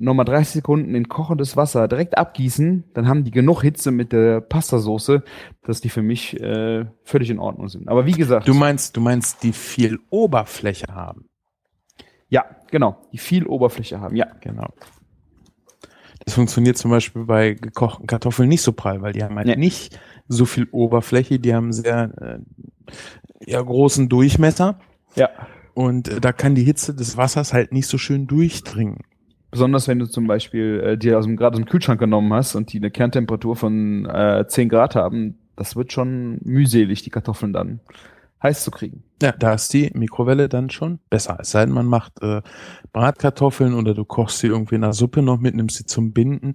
noch 0.02 0.14
mal 0.14 0.24
30 0.24 0.54
Sekunden 0.56 0.96
in 0.96 1.08
kochendes 1.08 1.56
Wasser 1.56 1.88
direkt 1.88 2.18
abgießen, 2.18 2.84
dann 2.94 3.08
haben 3.08 3.24
die 3.24 3.32
genug 3.32 3.62
Hitze 3.62 3.92
mit 3.92 4.12
der 4.12 4.42
Pastasoße, 4.42 5.24
dass 5.64 5.82
die 5.82 5.90
für 5.90 6.02
mich 6.02 6.40
äh, 6.42 6.86
völlig 7.04 7.30
in 7.30 7.40
Ordnung 7.40 7.70
sind. 7.70 7.88
Aber 7.88 8.06
wie 8.06 8.12
gesagt, 8.14 8.48
Du 8.48 8.54
meinst, 8.54 8.98
du 8.98 9.02
meinst, 9.02 9.44
die 9.44 9.54
viel 9.54 10.00
Oberfläche 10.10 10.88
haben. 10.94 11.26
ja, 12.30 12.46
genau, 12.70 12.98
die 13.14 13.18
viel 13.18 13.46
Oberfläche 13.46 14.00
haben, 14.02 14.16
ja. 14.16 14.28
Genau. 14.42 14.68
Das 16.26 16.36
funktioniert 16.36 16.78
zum 16.78 16.92
Beispiel 16.92 17.26
bei 17.26 17.54
gekochten 17.56 18.06
Kartoffeln 18.08 18.48
nicht 18.48 18.62
so 18.62 18.74
prall, 18.74 19.02
weil 19.02 19.14
die 19.14 19.24
haben 19.24 19.36
halt 19.38 19.48
Nee. 19.48 19.56
nicht 19.56 20.00
so 20.28 20.46
viel 20.46 20.68
Oberfläche, 20.72 21.40
die 21.40 21.54
haben 21.54 21.74
sehr 21.74 22.12
äh, 22.22 22.40
ja, 23.52 23.62
großen 23.62 24.08
Durchmesser 24.08 24.80
Ja. 25.16 25.30
und 25.74 26.08
äh, 26.10 26.22
da 26.22 26.32
kann 26.32 26.54
die 26.56 26.64
Hitze 26.64 26.94
des 26.94 27.18
Wassers 27.18 27.54
halt 27.54 27.72
nicht 27.72 27.88
so 27.88 27.98
schön 27.98 28.28
durchdringen. 28.28 29.00
Besonders 29.52 29.88
wenn 29.88 30.00
du 30.00 30.08
zum 30.08 30.28
Beispiel 30.28 30.82
äh, 30.84 30.98
dir 30.98 31.20
aus 31.20 31.26
dem, 31.26 31.36
gerade 31.36 31.56
aus 31.56 31.62
dem 31.62 31.70
Kühlschrank 31.70 32.00
genommen 32.00 32.34
hast 32.34 32.56
und 32.56 32.72
die 32.72 32.78
eine 32.78 32.90
Kerntemperatur 32.90 33.56
von 33.56 34.06
äh, 34.06 34.46
10 34.48 34.70
Grad 34.70 34.96
haben, 34.96 35.38
das 35.58 35.76
wird 35.76 35.92
schon 35.92 36.40
mühselig, 36.44 37.04
die 37.04 37.10
Kartoffeln 37.10 37.54
dann 37.54 37.82
heiß 38.42 38.64
zu 38.64 38.72
kriegen. 38.72 39.04
Ja, 39.22 39.34
da 39.34 39.54
ist 39.54 39.72
die 39.74 39.92
Mikrowelle 39.94 40.50
dann 40.50 40.70
schon 40.70 41.00
besser. 41.10 41.38
Es 41.40 41.52
sei 41.52 41.66
denn, 41.66 41.74
man 41.74 41.86
macht 41.86 42.22
äh, 42.22 42.42
Bratkartoffeln 42.94 43.74
oder 43.74 43.94
du 43.94 44.06
kochst 44.06 44.40
sie 44.40 44.48
irgendwie 44.48 44.76
in 44.76 44.82
der 44.82 44.94
Suppe 44.94 45.22
noch 45.22 45.38
mit, 45.38 45.54
nimmst 45.54 45.78
sie 45.78 45.86
zum 45.86 46.14
Binden 46.14 46.54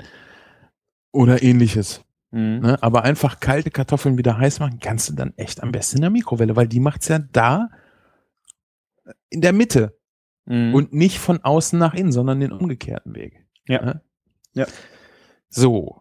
oder 1.13 1.43
ähnliches. 1.43 2.03
Ne? 2.33 2.77
Aber 2.83 3.05
einfach 3.05 3.41
kalte 3.41 3.71
Kartoffeln 3.71 4.19
wieder 4.19 4.37
heiß 4.37 4.61
machen, 4.61 4.79
kannst 4.81 5.09
du 5.09 5.15
dann 5.15 5.33
echt 5.37 5.63
am 5.63 5.73
besten 5.73 5.99
in 5.99 6.03
der 6.03 6.11
Mikrowelle, 6.11 6.57
weil 6.57 6.69
die 6.69 6.81
macht's 6.81 7.09
ja 7.09 7.19
da 7.19 7.69
in 9.31 9.41
der 9.41 9.53
Mitte 9.53 9.96
Mhm. 10.47 10.75
und 10.75 10.93
nicht 10.93 11.19
von 11.19 11.43
außen 11.43 11.79
nach 11.79 11.95
innen, 11.95 12.13
sondern 12.13 12.41
den 12.41 12.53
umgekehrten 12.53 13.15
Weg. 13.15 13.47
Ja. 13.69 14.01
Ja. 14.55 14.67
So. 15.49 16.01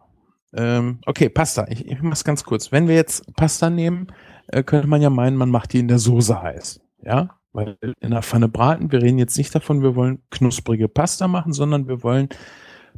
Ähm, 0.54 1.00
okay, 1.06 1.28
Pasta. 1.28 1.66
Ich, 1.68 1.86
ich 1.86 2.00
mach's 2.00 2.24
ganz 2.24 2.44
kurz. 2.44 2.72
Wenn 2.72 2.88
wir 2.88 2.94
jetzt 2.94 3.34
Pasta 3.34 3.68
nehmen, 3.68 4.06
äh, 4.48 4.62
könnte 4.62 4.86
man 4.86 5.02
ja 5.02 5.10
meinen, 5.10 5.36
man 5.36 5.50
macht 5.50 5.72
die 5.72 5.80
in 5.80 5.88
der 5.88 5.98
Soße 5.98 6.40
heiß. 6.40 6.80
Ja? 7.02 7.38
Weil 7.52 7.76
in 8.00 8.10
der 8.10 8.22
Pfanne 8.22 8.48
braten, 8.48 8.92
wir 8.92 9.02
reden 9.02 9.18
jetzt 9.18 9.36
nicht 9.36 9.54
davon, 9.54 9.82
wir 9.82 9.96
wollen 9.96 10.22
knusprige 10.30 10.88
Pasta 10.88 11.26
machen, 11.26 11.52
sondern 11.52 11.88
wir 11.88 12.02
wollen 12.02 12.28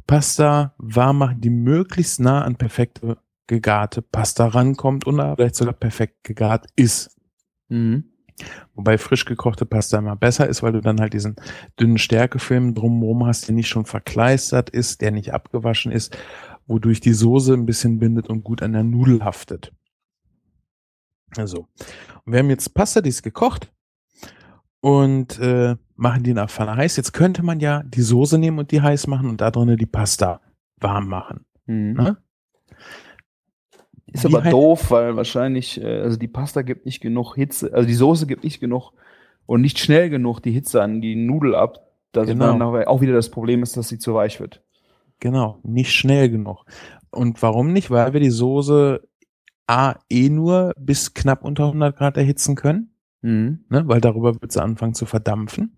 Pasta 0.05 0.73
warm 0.77 1.19
machen, 1.19 1.41
die 1.41 1.49
möglichst 1.49 2.19
nah 2.19 2.43
an 2.43 2.55
perfekte 2.55 3.17
gegarte 3.47 4.01
Pasta 4.03 4.47
rankommt 4.47 5.07
und 5.07 5.15
vielleicht 5.15 5.55
sogar 5.55 5.73
perfekt 5.73 6.23
gegart 6.23 6.67
ist. 6.75 7.17
Mhm. 7.67 8.05
Wobei 8.73 8.97
frisch 8.97 9.25
gekochte 9.25 9.65
Pasta 9.65 9.97
immer 9.97 10.15
besser 10.15 10.47
ist, 10.47 10.63
weil 10.63 10.71
du 10.71 10.81
dann 10.81 10.99
halt 10.99 11.13
diesen 11.13 11.35
dünnen 11.79 11.97
Stärkefilm 11.97 12.73
drumherum 12.73 13.25
hast, 13.25 13.47
der 13.47 13.55
nicht 13.55 13.67
schon 13.67 13.85
verkleistert 13.85 14.69
ist, 14.69 15.01
der 15.01 15.11
nicht 15.11 15.33
abgewaschen 15.33 15.91
ist, 15.91 16.17
wodurch 16.67 17.01
die 17.01 17.13
Soße 17.13 17.53
ein 17.53 17.65
bisschen 17.65 17.99
bindet 17.99 18.29
und 18.29 18.43
gut 18.43 18.61
an 18.61 18.73
der 18.73 18.83
Nudel 18.83 19.23
haftet. 19.23 19.73
Also, 21.37 21.67
und 22.25 22.33
wir 22.33 22.39
haben 22.39 22.49
jetzt 22.49 22.73
Pasta, 22.73 23.01
die 23.01 23.09
ist 23.09 23.23
gekocht 23.23 23.71
und 24.81 25.37
äh, 25.39 25.75
machen 25.95 26.23
die 26.23 26.31
in 26.31 26.37
der 26.37 26.47
Pfanne 26.47 26.75
heiß. 26.75 26.95
Jetzt 26.95 27.13
könnte 27.13 27.43
man 27.43 27.59
ja 27.59 27.83
die 27.83 28.01
Soße 28.01 28.37
nehmen 28.37 28.59
und 28.59 28.71
die 28.71 28.81
heiß 28.81 29.07
machen 29.07 29.29
und 29.29 29.41
da 29.41 29.51
drinnen 29.51 29.77
die 29.77 29.85
Pasta 29.85 30.41
warm 30.77 31.07
machen. 31.07 31.45
Mhm. 31.65 32.17
Ist 34.13 34.25
aber 34.25 34.43
halt- 34.43 34.53
doof, 34.53 34.91
weil 34.91 35.15
wahrscheinlich, 35.15 35.81
äh, 35.81 36.01
also 36.01 36.17
die 36.17 36.27
Pasta 36.27 36.61
gibt 36.61 36.85
nicht 36.85 37.01
genug 37.01 37.35
Hitze, 37.35 37.73
also 37.73 37.87
die 37.87 37.93
Soße 37.93 38.27
gibt 38.27 38.43
nicht 38.43 38.59
genug 38.59 38.91
und 39.45 39.61
nicht 39.61 39.79
schnell 39.79 40.09
genug 40.09 40.39
die 40.41 40.51
Hitze 40.51 40.81
an 40.81 41.01
die 41.01 41.15
Nudel 41.15 41.55
ab, 41.55 41.87
dass 42.11 42.27
Genau. 42.27 42.47
dann 42.47 42.61
auch- 42.61 42.87
auch 42.87 43.01
wieder 43.01 43.13
das 43.13 43.29
Problem 43.29 43.61
ist, 43.63 43.77
dass 43.77 43.89
sie 43.89 43.99
zu 43.99 44.13
weich 44.13 44.39
wird. 44.39 44.61
Genau, 45.19 45.59
nicht 45.63 45.91
schnell 45.91 46.29
genug. 46.29 46.65
Und 47.11 47.41
warum 47.41 47.73
nicht? 47.73 47.91
Weil 47.91 48.13
wir 48.13 48.19
die 48.19 48.29
Soße 48.29 49.01
A 49.67 49.95
eh 50.09 50.29
nur 50.29 50.73
bis 50.79 51.13
knapp 51.13 51.43
unter 51.43 51.67
100 51.67 51.95
Grad 51.97 52.17
erhitzen 52.17 52.55
können, 52.55 52.91
Mhm. 53.21 53.59
ne? 53.69 53.83
weil 53.87 54.01
darüber 54.01 54.33
wird 54.41 54.51
sie 54.51 54.61
anfangen 54.63 54.93
zu 54.95 55.05
verdampfen. 55.05 55.77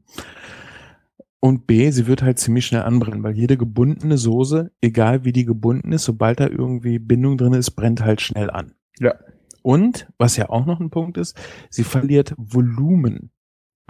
Und 1.43 1.65
B, 1.65 1.89
sie 1.89 2.05
wird 2.05 2.21
halt 2.21 2.37
ziemlich 2.37 2.67
schnell 2.67 2.83
anbrennen, 2.83 3.23
weil 3.23 3.35
jede 3.35 3.57
gebundene 3.57 4.17
Soße, 4.17 4.71
egal 4.79 5.25
wie 5.25 5.33
die 5.33 5.43
gebunden 5.43 5.91
ist, 5.91 6.03
sobald 6.03 6.39
da 6.39 6.47
irgendwie 6.47 6.99
Bindung 6.99 7.37
drin 7.37 7.53
ist, 7.53 7.71
brennt 7.71 8.05
halt 8.05 8.21
schnell 8.21 8.51
an. 8.51 8.75
Ja. 8.99 9.15
Und, 9.63 10.07
was 10.19 10.37
ja 10.37 10.49
auch 10.49 10.67
noch 10.67 10.79
ein 10.79 10.91
Punkt 10.91 11.17
ist, 11.17 11.35
sie 11.71 11.83
verliert 11.83 12.35
Volumen. 12.37 13.31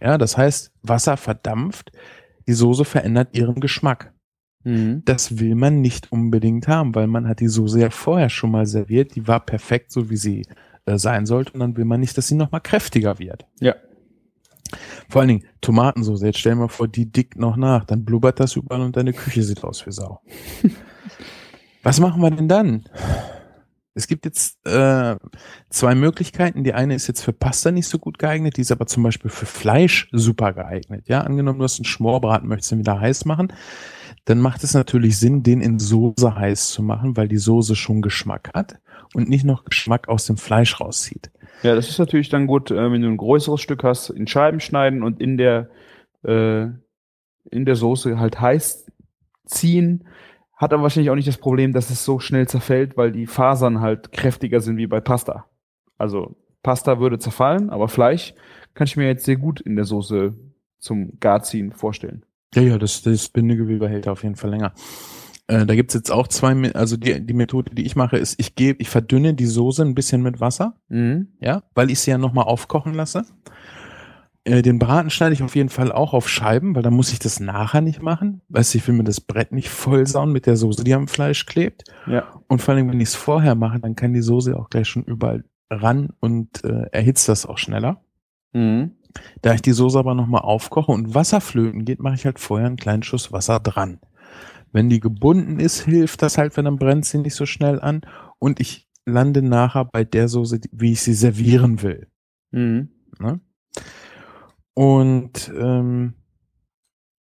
Ja, 0.02 0.18
das 0.18 0.38
heißt, 0.38 0.72
Wasser 0.82 1.18
verdampft, 1.18 1.92
die 2.48 2.54
Soße 2.54 2.86
verändert 2.86 3.38
ihren 3.38 3.60
Geschmack. 3.60 4.14
Mhm. 4.64 5.04
Das 5.04 5.40
will 5.40 5.56
man 5.56 5.82
nicht 5.82 6.12
unbedingt 6.12 6.70
haben, 6.70 6.96
weil 6.96 7.08
man 7.08 7.28
hat 7.28 7.42
die 7.42 7.50
Soße 7.50 7.82
ja 7.82 7.90
vorher 7.90 8.30
schon 8.30 8.52
mal 8.52 8.66
serviert, 8.66 9.16
die 9.16 9.28
war 9.28 9.46
perfekt, 9.46 9.92
so 9.92 10.10
wie 10.10 10.18
sie 10.18 10.46
äh, 10.86 10.98
sein 10.98 11.26
sollte, 11.26 11.52
und 11.54 11.60
dann 11.60 11.76
will 11.76 11.86
man 11.86 12.00
nicht, 12.00 12.18
dass 12.18 12.30
sie 12.30 12.36
nochmal 12.36 12.62
kräftiger 12.62 13.20
wird. 13.20 13.46
Ja. 13.60 13.76
Vor 15.10 15.22
allen 15.22 15.30
Dingen 15.30 15.46
Tomatensoße, 15.62 16.26
jetzt 16.26 16.40
stell 16.40 16.54
dir 16.54 16.60
mal 16.60 16.68
vor, 16.68 16.88
die 16.88 17.12
dickt 17.12 17.38
noch 17.38 17.58
nach, 17.58 17.86
dann 17.86 18.06
blubbert 18.06 18.40
das 18.40 18.56
überall 18.56 18.82
und 18.82 18.96
deine 18.96 19.14
Küche 19.14 19.44
sieht 19.44 19.64
aus 19.64 19.86
wie 19.86 19.92
Sau. 19.92 20.22
Was 21.84 22.00
machen 22.00 22.22
wir 22.22 22.32
denn 22.32 22.48
dann? 22.48 22.86
Es 23.94 24.08
gibt 24.08 24.26
jetzt 24.26 24.66
äh, 24.66 25.18
zwei 25.70 25.96
Möglichkeiten. 25.96 26.64
Die 26.64 26.74
eine 26.74 26.96
ist 26.96 27.08
jetzt 27.08 27.24
für 27.24 27.34
Pasta 27.34 27.72
nicht 27.72 27.88
so 27.88 28.00
gut 28.00 28.20
geeignet, 28.20 28.56
die 28.56 28.62
ist 28.62 28.72
aber 28.72 28.86
zum 28.86 29.04
Beispiel 29.04 29.30
für 29.30 29.46
Fleisch 29.46 30.08
super 30.12 30.54
geeignet. 30.54 31.08
Ja, 31.08 31.22
angenommen, 31.22 31.60
du 31.60 31.66
hast 31.66 31.80
einen 31.80 31.86
Schmorbraten, 31.86 32.48
möchtest 32.48 32.72
ihn 32.72 32.80
wieder 32.80 33.00
heiß 33.00 33.26
machen, 33.26 33.52
dann 34.26 34.40
macht 34.40 34.64
es 34.64 34.74
natürlich 34.74 35.18
Sinn, 35.18 35.44
den 35.44 35.62
in 35.62 35.80
Soße 35.80 36.36
heiß 36.36 36.70
zu 36.70 36.84
machen, 36.84 37.18
weil 37.18 37.28
die 37.28 37.38
Soße 37.38 37.76
schon 37.76 38.02
Geschmack 38.02 38.52
hat 38.54 38.80
und 39.14 39.28
nicht 39.28 39.44
noch 39.44 39.66
Geschmack 39.66 40.08
aus 40.08 40.26
dem 40.26 40.38
Fleisch 40.38 40.80
rauszieht. 40.80 41.31
Ja, 41.64 41.76
das 41.76 41.90
ist 41.90 42.00
natürlich 42.00 42.30
dann 42.30 42.48
gut, 42.48 42.72
äh, 42.72 42.92
wenn 42.92 43.02
du 43.02 43.08
ein 43.08 43.18
größeres 43.18 43.62
Stück 43.62 43.84
hast, 43.84 44.10
in 44.10 44.28
Scheiben 44.28 44.60
schneiden 44.60 45.04
und 45.04 45.22
in 45.22 45.38
der 45.38 45.70
äh, 46.24 46.68
in 47.50 47.66
der 47.66 47.76
Soße 47.76 48.20
halt 48.20 48.40
heiß 48.40 48.92
ziehen. 49.46 50.06
Hat 50.56 50.74
aber 50.74 50.84
wahrscheinlich 50.84 51.10
auch 51.10 51.16
nicht 51.16 51.28
das 51.28 51.38
Problem, 51.38 51.74
dass 51.74 51.90
es 51.90 52.06
so 52.06 52.20
schnell 52.20 52.48
zerfällt, 52.48 52.96
weil 52.98 53.12
die 53.12 53.26
Fasern 53.26 53.82
halt 53.82 54.12
kräftiger 54.12 54.62
sind 54.62 54.78
wie 54.78 54.88
bei 54.88 55.00
Pasta. 55.00 55.46
Also 55.98 56.36
Pasta 56.62 57.00
würde 57.00 57.18
zerfallen, 57.18 57.70
aber 57.72 57.88
Fleisch 57.88 58.36
kann 58.76 58.86
ich 58.86 58.96
mir 58.96 59.08
jetzt 59.08 59.26
sehr 59.26 59.38
gut 59.38 59.60
in 59.62 59.76
der 59.76 59.86
Soße 59.86 60.36
zum 60.78 61.20
Garziehen 61.20 61.72
vorstellen. 61.72 62.24
Ja, 62.54 62.62
ja, 62.62 62.78
das, 62.78 63.02
das 63.02 63.30
Bindegewebe 63.30 63.90
hält 63.90 64.08
auf 64.08 64.24
jeden 64.24 64.36
Fall 64.36 64.52
länger. 64.52 64.74
Äh, 65.48 65.66
da 65.66 65.76
gibt's 65.76 65.94
jetzt 65.94 66.12
auch 66.12 66.28
zwei, 66.28 66.72
also 66.74 66.98
die, 66.98 67.26
die 67.26 67.34
Methode, 67.34 67.74
die 67.76 67.86
ich 67.86 67.96
mache, 67.96 68.18
ist, 68.18 68.40
ich 68.40 68.56
gebe, 68.56 68.82
ich 68.82 68.90
verdünne 68.90 69.34
die 69.34 69.46
Soße 69.46 69.82
ein 69.84 69.96
bisschen 69.96 70.22
mit 70.22 70.40
Wasser, 70.40 70.76
Mhm. 70.90 71.30
ja, 71.40 71.64
weil 71.76 71.90
ich 71.92 72.00
sie 72.00 72.12
ja 72.12 72.18
nochmal 72.18 72.46
aufkochen 72.46 72.94
lasse. 72.94 73.24
Äh, 74.44 74.62
den 74.64 74.80
Braten 74.80 75.10
schneide 75.12 75.34
ich 75.34 75.44
auf 75.44 75.56
jeden 75.56 75.70
Fall 75.70 75.92
auch 75.92 76.14
auf 76.14 76.28
Scheiben, 76.28 76.76
weil 76.76 76.82
dann 76.82 76.96
muss 76.96 77.14
ich 77.14 77.20
das 77.20 77.40
nachher 77.40 77.82
nicht 77.82 78.02
machen. 78.02 78.42
Weißt 78.50 78.74
du, 78.74 78.80
ich 78.80 78.88
will 78.88 78.96
mir 78.96 79.04
das 79.04 79.22
Brett 79.22 79.52
nicht 79.52 79.70
vollsauen 79.70 80.32
mit 80.32 80.48
der 80.48 80.58
Soße, 80.58 80.84
die 80.84 80.94
am 80.96 81.08
Fleisch 81.08 81.46
klebt. 81.46 81.84
Ja. 82.08 82.24
Und 82.48 82.60
vor 82.62 82.74
allem, 82.74 82.90
wenn 82.90 83.00
ich 83.00 83.10
es 83.10 83.16
vorher 83.16 83.54
mache, 83.54 83.80
dann 83.80 83.96
kann 83.96 84.14
die 84.14 84.22
Soße 84.22 84.58
auch 84.58 84.70
gleich 84.70 84.88
schon 84.88 85.04
überall 85.04 85.44
ran 85.70 86.10
und 86.20 86.64
äh, 86.64 86.86
erhitzt 86.92 87.30
das 87.30 87.46
auch 87.46 87.60
schneller. 87.60 88.04
Mhm. 88.54 88.92
Da 89.42 89.54
ich 89.54 89.62
die 89.62 89.74
Soße 89.74 90.00
aber 90.00 90.16
nochmal 90.16 90.42
aufkoche 90.42 90.92
und 90.92 91.14
Wasser 91.14 91.40
flöten 91.42 91.86
geht, 91.86 92.00
mache 92.00 92.16
ich 92.16 92.26
halt 92.26 92.40
vorher 92.40 92.68
einen 92.68 92.78
kleinen 92.78 93.04
Schuss 93.04 93.32
Wasser 93.32 93.60
dran. 93.60 94.00
Wenn 94.72 94.90
die 94.90 95.00
gebunden 95.00 95.60
ist, 95.60 95.82
hilft 95.82 96.22
das 96.22 96.38
halt, 96.38 96.56
wenn 96.58 96.66
dann 96.66 96.78
brennt 96.78 97.06
sie 97.06 97.18
nicht 97.18 97.36
so 97.36 97.46
schnell 97.46 97.80
an. 97.80 98.02
Und 98.40 98.60
ich 98.60 98.88
lande 99.06 99.42
nachher 99.42 99.86
bei 99.86 100.04
der 100.04 100.28
Soße, 100.28 100.62
wie 100.72 100.94
ich 100.94 101.02
sie 101.02 101.14
servieren 101.14 101.82
will. 101.82 102.08
Mhm. 102.52 102.90
Ne? 103.20 103.40
Und 104.74 105.52
ähm, 105.56 106.14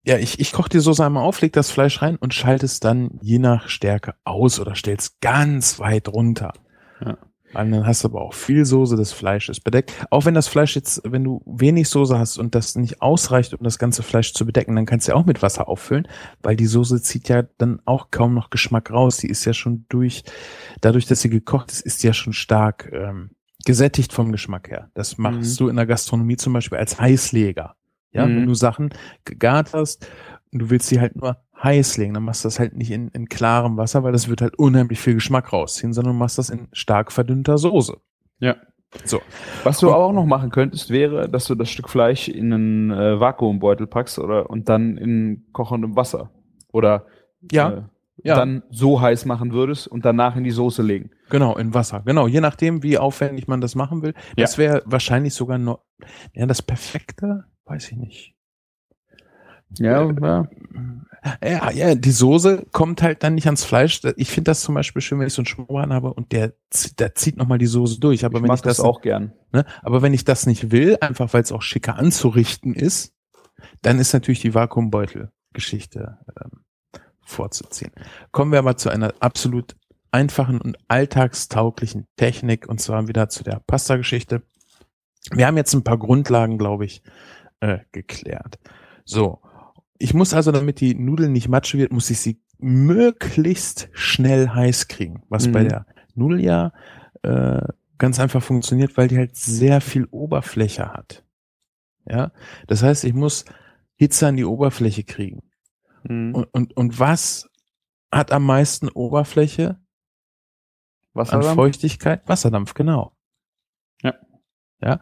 ja, 0.05 0.17
ich, 0.17 0.39
ich 0.39 0.53
koche 0.53 0.69
die 0.69 0.79
Soße 0.79 1.05
einmal 1.05 1.23
auf, 1.23 1.41
leg 1.41 1.53
das 1.53 1.71
Fleisch 1.71 2.01
rein 2.01 2.15
und 2.15 2.33
schalte 2.33 2.65
es 2.65 2.79
dann 2.79 3.19
je 3.21 3.39
nach 3.39 3.67
Stärke 3.67 4.15
aus 4.23 4.59
oder 4.59 4.75
stell 4.75 4.95
es 4.95 5.19
ganz 5.19 5.79
weit 5.79 6.07
runter. 6.07 6.53
Ja. 7.03 7.17
Weil 7.57 7.71
dann 7.71 7.87
hast 7.87 8.03
du 8.03 8.09
aber 8.09 8.21
auch 8.21 8.33
viel 8.35 8.65
Soße, 8.65 8.95
das 8.95 9.11
Fleisch 9.11 9.49
ist 9.49 9.61
bedeckt. 9.61 9.91
Auch 10.11 10.25
wenn 10.25 10.35
das 10.35 10.47
Fleisch 10.47 10.75
jetzt, 10.75 11.01
wenn 11.05 11.23
du 11.23 11.41
wenig 11.45 11.89
Soße 11.89 12.17
hast 12.17 12.37
und 12.37 12.53
das 12.53 12.75
nicht 12.75 13.01
ausreicht, 13.01 13.53
um 13.55 13.63
das 13.63 13.79
ganze 13.79 14.03
Fleisch 14.03 14.33
zu 14.33 14.45
bedecken, 14.45 14.75
dann 14.75 14.85
kannst 14.85 15.07
du 15.07 15.13
ja 15.13 15.15
auch 15.17 15.25
mit 15.25 15.41
Wasser 15.41 15.67
auffüllen, 15.67 16.07
weil 16.43 16.55
die 16.55 16.67
Soße 16.67 17.01
zieht 17.01 17.29
ja 17.29 17.43
dann 17.57 17.81
auch 17.85 18.11
kaum 18.11 18.35
noch 18.35 18.51
Geschmack 18.51 18.91
raus. 18.91 19.17
Die 19.17 19.27
ist 19.29 19.43
ja 19.45 19.53
schon 19.53 19.85
durch, 19.89 20.23
dadurch, 20.81 21.07
dass 21.07 21.21
sie 21.21 21.29
gekocht 21.29 21.71
ist, 21.71 21.81
ist 21.81 22.03
die 22.03 22.07
ja 22.07 22.13
schon 22.13 22.33
stark 22.33 22.89
ähm, 22.93 23.31
gesättigt 23.65 24.13
vom 24.13 24.31
Geschmack 24.31 24.69
her. 24.69 24.91
Das 24.93 25.17
machst 25.17 25.59
du 25.59 25.67
in 25.67 25.75
der 25.77 25.87
Gastronomie 25.87 26.37
zum 26.37 26.53
Beispiel 26.53 26.77
als 26.77 26.99
Heißleger. 26.99 27.75
Ja, 28.11 28.25
Mhm. 28.25 28.35
wenn 28.37 28.45
du 28.47 28.53
Sachen 28.53 28.89
gegart 29.25 29.73
hast 29.73 30.07
und 30.53 30.59
du 30.59 30.69
willst 30.69 30.87
sie 30.87 30.99
halt 31.01 31.15
nur 31.15 31.37
heiß 31.63 31.97
legen, 31.97 32.13
dann 32.13 32.23
machst 32.23 32.43
du 32.43 32.47
das 32.47 32.59
halt 32.59 32.75
nicht 32.75 32.91
in, 32.91 33.07
in 33.09 33.27
klarem 33.29 33.77
Wasser, 33.77 34.03
weil 34.03 34.11
das 34.11 34.29
wird 34.29 34.41
halt 34.41 34.57
unheimlich 34.59 34.99
viel 34.99 35.15
Geschmack 35.15 35.51
rausziehen, 35.53 35.93
sondern 35.93 36.13
du 36.13 36.19
machst 36.19 36.37
das 36.37 36.49
in 36.49 36.67
stark 36.71 37.11
verdünnter 37.11 37.57
Soße. 37.57 37.97
Ja. 38.39 38.55
So. 39.03 39.21
Was 39.63 39.79
du 39.79 39.89
aber 39.91 40.05
auch 40.05 40.13
noch 40.13 40.25
machen 40.25 40.49
könntest, 40.49 40.89
wäre, 40.91 41.27
dass 41.29 41.45
du 41.45 41.55
das 41.55 41.69
Stück 41.69 41.89
Fleisch 41.89 42.29
in 42.29 42.53
einen 42.53 42.91
äh, 42.91 43.19
Vakuumbeutel 43.19 43.85
packst 43.87 44.17
oder 44.19 44.49
und 44.49 44.69
dann 44.69 44.97
in 44.97 45.45
kochendem 45.51 45.95
Wasser. 45.95 46.31
Oder 46.71 47.05
Ja, 47.51 47.69
äh, 47.69 47.81
ja. 48.23 48.35
dann 48.35 48.63
so 48.69 49.01
heiß 49.01 49.25
machen 49.25 49.51
würdest 49.51 49.87
und 49.87 50.05
danach 50.05 50.35
in 50.35 50.43
die 50.43 50.51
Soße 50.51 50.83
legen. 50.83 51.11
Genau, 51.29 51.57
in 51.57 51.73
Wasser. 51.73 52.01
Genau, 52.05 52.27
je 52.27 52.39
nachdem, 52.39 52.81
wie 52.81 52.97
aufwendig 52.97 53.47
man 53.47 53.59
das 53.61 53.75
machen 53.75 54.03
will. 54.03 54.13
Das 54.37 54.57
wäre 54.57 54.83
wahrscheinlich 54.85 55.33
sogar 55.33 55.57
noch, 55.57 55.81
ja, 56.33 56.45
das 56.45 56.61
Perfekte, 56.61 57.43
weiß 57.65 57.91
ich 57.91 57.97
nicht. 57.97 58.35
Ja, 59.79 60.09
ja. 60.09 60.47
Ja, 61.43 61.71
ja, 61.71 61.95
die 61.95 62.11
Soße 62.11 62.65
kommt 62.71 63.01
halt 63.01 63.23
dann 63.23 63.35
nicht 63.35 63.45
ans 63.47 63.63
Fleisch. 63.63 64.01
Ich 64.15 64.29
finde 64.29 64.51
das 64.51 64.61
zum 64.61 64.75
Beispiel 64.75 65.01
schön, 65.01 65.19
wenn 65.19 65.27
ich 65.27 65.33
so 65.33 65.41
einen 65.41 65.47
Schmoran 65.47 65.93
habe 65.93 66.13
und 66.13 66.31
der, 66.31 66.53
zieht- 66.71 66.99
der 66.99 67.15
zieht 67.15 67.37
nochmal 67.37 67.57
die 67.57 67.65
Soße 67.65 67.99
durch. 67.99 68.25
Aber 68.25 68.37
ich 68.37 68.43
wenn 68.43 68.47
mag 68.47 68.57
ich 68.57 68.61
das, 68.61 68.77
das 68.77 68.85
auch 68.85 69.01
gern. 69.01 69.33
ne, 69.51 69.65
aber 69.81 70.01
wenn 70.01 70.13
ich 70.13 70.25
das 70.25 70.45
nicht 70.45 70.71
will, 70.71 70.97
einfach 71.01 71.33
weil 71.33 71.43
es 71.43 71.51
auch 71.51 71.61
schicker 71.61 71.95
anzurichten 71.97 72.73
ist, 72.73 73.13
dann 73.81 73.99
ist 73.99 74.13
natürlich 74.13 74.41
die 74.41 74.53
Vakuumbeutel-Geschichte 74.53 76.17
ähm, 76.41 76.61
vorzuziehen. 77.25 77.91
Kommen 78.31 78.51
wir 78.51 78.59
aber 78.59 78.77
zu 78.77 78.89
einer 78.89 79.13
absolut 79.19 79.75
einfachen 80.11 80.61
und 80.61 80.77
alltagstauglichen 80.87 82.07
Technik 82.15 82.67
und 82.67 82.79
zwar 82.79 83.07
wieder 83.07 83.29
zu 83.29 83.43
der 83.43 83.61
Pasta-Geschichte. 83.67 84.43
Wir 85.31 85.47
haben 85.47 85.57
jetzt 85.57 85.73
ein 85.73 85.83
paar 85.83 85.97
Grundlagen, 85.97 86.57
glaube 86.57 86.85
ich, 86.85 87.01
äh, 87.59 87.79
geklärt. 87.91 88.59
So, 89.03 89.41
ich 89.99 90.13
muss 90.13 90.33
also, 90.33 90.51
damit 90.51 90.79
die 90.79 90.95
Nudel 90.95 91.29
nicht 91.29 91.47
matschig 91.49 91.79
wird, 91.79 91.91
muss 91.91 92.09
ich 92.09 92.19
sie 92.19 92.41
möglichst 92.59 93.89
schnell 93.93 94.49
heiß 94.49 94.87
kriegen, 94.87 95.23
was 95.29 95.47
Mhm. 95.47 95.51
bei 95.51 95.63
der 95.63 95.85
Nudel 96.15 96.43
ja 96.43 96.71
äh, 97.23 97.61
ganz 97.97 98.19
einfach 98.19 98.41
funktioniert, 98.43 98.97
weil 98.97 99.07
die 99.07 99.17
halt 99.17 99.35
sehr 99.35 99.81
viel 99.81 100.05
Oberfläche 100.05 100.93
hat. 100.93 101.23
Ja, 102.05 102.31
das 102.67 102.83
heißt, 102.83 103.03
ich 103.03 103.13
muss 103.13 103.45
Hitze 103.95 104.27
an 104.27 104.37
die 104.37 104.45
Oberfläche 104.45 105.03
kriegen. 105.03 105.43
Mhm. 106.03 106.33
Und, 106.35 106.43
und, 106.53 106.77
und 106.77 106.99
was 106.99 107.49
hat 108.11 108.31
am 108.31 108.45
meisten 108.45 108.87
Oberfläche 108.89 109.79
Was 111.13 111.31
an 111.31 111.43
Feuchtigkeit? 111.43 112.21
Wasserdampf, 112.27 112.73
genau. 112.73 113.13
Ja. 114.01 114.13
Ja. 114.81 114.99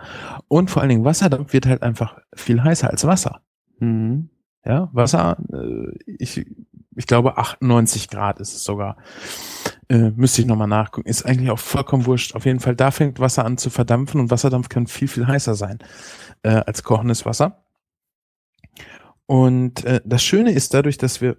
Und 0.48 0.72
vor 0.72 0.82
allen 0.82 0.90
Dingen 0.90 1.06
Wasserdampf 1.06 1.54
wird 1.54 1.66
halt 1.68 1.84
einfach 1.84 2.18
viel 2.34 2.64
heißer 2.64 2.90
als 2.90 3.06
Wasser. 3.06 3.42
Mhm. 3.80 4.30
Ja, 4.66 4.90
Wasser, 4.94 5.38
äh, 5.54 5.92
ich, 6.06 6.46
ich 6.96 7.08
glaube 7.08 7.38
98 7.38 8.10
Grad 8.10 8.40
ist 8.40 8.56
es 8.56 8.64
sogar. 8.64 8.98
Äh, 9.90 10.10
müsste 10.12 10.42
ich 10.42 10.48
nochmal 10.48 10.68
nachgucken. 10.68 11.08
Ist 11.08 11.26
eigentlich 11.26 11.52
auch 11.52 11.60
vollkommen 11.60 12.06
wurscht. 12.08 12.36
Auf 12.36 12.46
jeden 12.46 12.60
Fall, 12.60 12.76
da 12.76 12.90
fängt 12.90 13.20
Wasser 13.20 13.46
an 13.46 13.58
zu 13.58 13.70
verdampfen 13.70 14.20
und 14.20 14.32
Wasserdampf 14.32 14.70
kann 14.70 14.88
viel, 14.88 15.08
viel 15.08 15.28
heißer 15.28 15.54
sein 15.56 15.80
äh, 16.44 16.50
als 16.50 16.84
kochendes 16.84 17.26
Wasser. 17.26 17.64
Und 19.28 19.84
äh, 19.86 20.02
das 20.06 20.24
Schöne 20.24 20.52
ist 20.52 20.74
dadurch, 20.74 20.98
dass 20.98 21.22
wir 21.22 21.38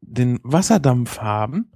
den 0.00 0.40
Wasserdampf 0.42 1.18
haben, 1.20 1.72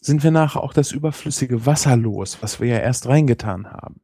sind 0.00 0.22
wir 0.22 0.30
nachher 0.30 0.62
auch 0.62 0.72
das 0.72 0.92
überflüssige 0.92 1.64
Wasser 1.64 1.96
los, 1.96 2.38
was 2.40 2.60
wir 2.60 2.68
ja 2.68 2.78
erst 2.78 3.06
reingetan 3.06 3.70
haben. 3.70 4.00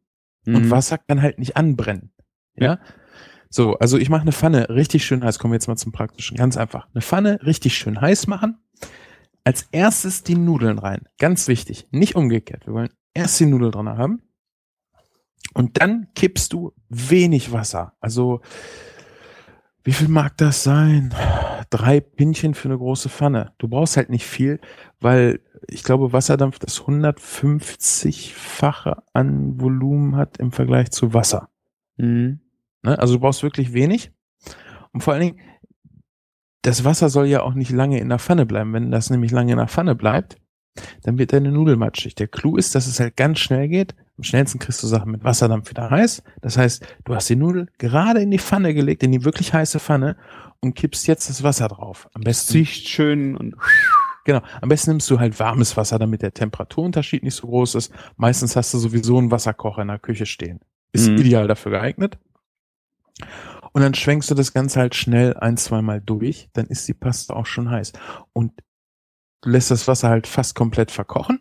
Und 0.46 0.66
Mhm. 0.66 0.70
Wasser 0.70 0.98
kann 0.98 1.20
halt 1.20 1.38
nicht 1.38 1.56
anbrennen. 1.56 2.12
Ja. 2.56 2.78
So, 3.50 3.78
also 3.78 3.98
ich 3.98 4.10
mache 4.10 4.22
eine 4.22 4.32
Pfanne 4.32 4.68
richtig 4.68 5.04
schön 5.04 5.24
heiß. 5.24 5.38
Kommen 5.38 5.52
wir 5.52 5.56
jetzt 5.56 5.68
mal 5.68 5.76
zum 5.76 5.92
Praktischen. 5.92 6.36
Ganz 6.36 6.56
einfach. 6.56 6.88
Eine 6.92 7.02
Pfanne 7.02 7.40
richtig 7.44 7.76
schön 7.76 8.00
heiß 8.00 8.26
machen. 8.26 8.58
Als 9.44 9.66
erstes 9.72 10.22
die 10.22 10.36
Nudeln 10.36 10.78
rein. 10.78 11.08
Ganz 11.18 11.48
wichtig. 11.48 11.88
Nicht 11.90 12.16
umgekehrt. 12.16 12.66
Wir 12.66 12.74
wollen 12.74 12.90
erst 13.14 13.40
die 13.40 13.46
Nudeln 13.46 13.72
drin 13.72 13.88
haben. 13.88 14.22
Und 15.54 15.80
dann 15.80 16.08
kippst 16.14 16.52
du 16.52 16.74
wenig 16.88 17.52
Wasser. 17.52 17.94
Also, 18.00 18.42
wie 19.82 19.92
viel 19.92 20.08
mag 20.08 20.36
das 20.36 20.62
sein? 20.62 21.14
Drei 21.70 22.00
Pinchen 22.00 22.52
für 22.54 22.68
eine 22.68 22.76
große 22.76 23.08
Pfanne. 23.08 23.54
Du 23.58 23.68
brauchst 23.68 23.96
halt 23.96 24.10
nicht 24.10 24.26
viel, 24.26 24.60
weil 25.00 25.40
ich 25.66 25.82
glaube, 25.82 26.12
Wasserdampf 26.12 26.58
das 26.58 26.82
150-fache 26.82 28.98
an 29.14 29.58
Volumen 29.60 30.16
hat 30.16 30.36
im 30.38 30.52
Vergleich 30.52 30.90
zu 30.90 31.14
Wasser. 31.14 31.48
Mhm. 31.96 32.40
Ne? 32.82 32.98
Also 32.98 33.14
du 33.14 33.20
brauchst 33.20 33.42
wirklich 33.42 33.72
wenig. 33.72 34.12
Und 34.92 35.02
vor 35.02 35.14
allen 35.14 35.22
Dingen, 35.22 35.40
das 36.62 36.84
Wasser 36.84 37.08
soll 37.08 37.26
ja 37.26 37.42
auch 37.42 37.54
nicht 37.54 37.70
lange 37.70 37.98
in 38.00 38.08
der 38.08 38.18
Pfanne 38.18 38.46
bleiben. 38.46 38.72
Wenn 38.72 38.90
das 38.90 39.10
nämlich 39.10 39.30
lange 39.30 39.52
in 39.52 39.58
der 39.58 39.68
Pfanne 39.68 39.94
bleibt, 39.94 40.36
dann 41.02 41.18
wird 41.18 41.32
deine 41.32 41.50
Nudel 41.50 41.76
matschig. 41.76 42.14
Der 42.14 42.28
Clou 42.28 42.56
ist, 42.56 42.74
dass 42.74 42.86
es 42.86 43.00
halt 43.00 43.16
ganz 43.16 43.38
schnell 43.40 43.68
geht. 43.68 43.94
Am 44.16 44.24
schnellsten 44.24 44.58
kriegst 44.58 44.82
du 44.82 44.86
Sachen 44.86 45.10
mit 45.12 45.24
Wasserdampf 45.24 45.70
wieder 45.70 45.90
heiß. 45.90 46.22
Das 46.40 46.56
heißt, 46.56 46.84
du 47.04 47.14
hast 47.14 47.28
die 47.28 47.36
Nudel 47.36 47.68
gerade 47.78 48.20
in 48.20 48.30
die 48.30 48.38
Pfanne 48.38 48.74
gelegt, 48.74 49.02
in 49.02 49.12
die 49.12 49.24
wirklich 49.24 49.52
heiße 49.52 49.80
Pfanne 49.80 50.16
und 50.60 50.74
kippst 50.74 51.06
jetzt 51.06 51.28
das 51.28 51.42
Wasser 51.42 51.68
drauf. 51.68 52.08
Am 52.14 52.22
besten 52.22 52.52
Zieht 52.52 52.68
schön 52.68 53.36
und 53.36 53.54
Genau. 54.24 54.42
Am 54.60 54.68
besten 54.68 54.90
nimmst 54.90 55.08
du 55.10 55.18
halt 55.18 55.40
warmes 55.40 55.76
Wasser, 55.78 55.98
damit 55.98 56.20
der 56.20 56.34
Temperaturunterschied 56.34 57.22
nicht 57.22 57.34
so 57.34 57.46
groß 57.46 57.76
ist. 57.76 57.92
Meistens 58.16 58.56
hast 58.56 58.74
du 58.74 58.78
sowieso 58.78 59.16
einen 59.16 59.30
Wasserkocher 59.30 59.80
in 59.82 59.88
der 59.88 59.98
Küche 59.98 60.26
stehen. 60.26 60.60
Ist 60.92 61.08
Mhm. 61.08 61.16
ideal 61.16 61.48
dafür 61.48 61.72
geeignet. 61.72 62.18
Und 63.72 63.82
dann 63.82 63.94
schwenkst 63.94 64.30
du 64.30 64.34
das 64.34 64.52
Ganze 64.52 64.80
halt 64.80 64.94
schnell 64.94 65.34
ein, 65.34 65.56
zweimal 65.56 66.00
durch. 66.00 66.48
Dann 66.52 66.66
ist 66.66 66.88
die 66.88 66.94
Paste 66.94 67.34
auch 67.34 67.46
schon 67.46 67.70
heiß. 67.70 67.92
Und 68.32 68.52
du 69.42 69.50
lässt 69.50 69.70
das 69.70 69.86
Wasser 69.86 70.08
halt 70.08 70.26
fast 70.26 70.54
komplett 70.54 70.90
verkochen. 70.90 71.40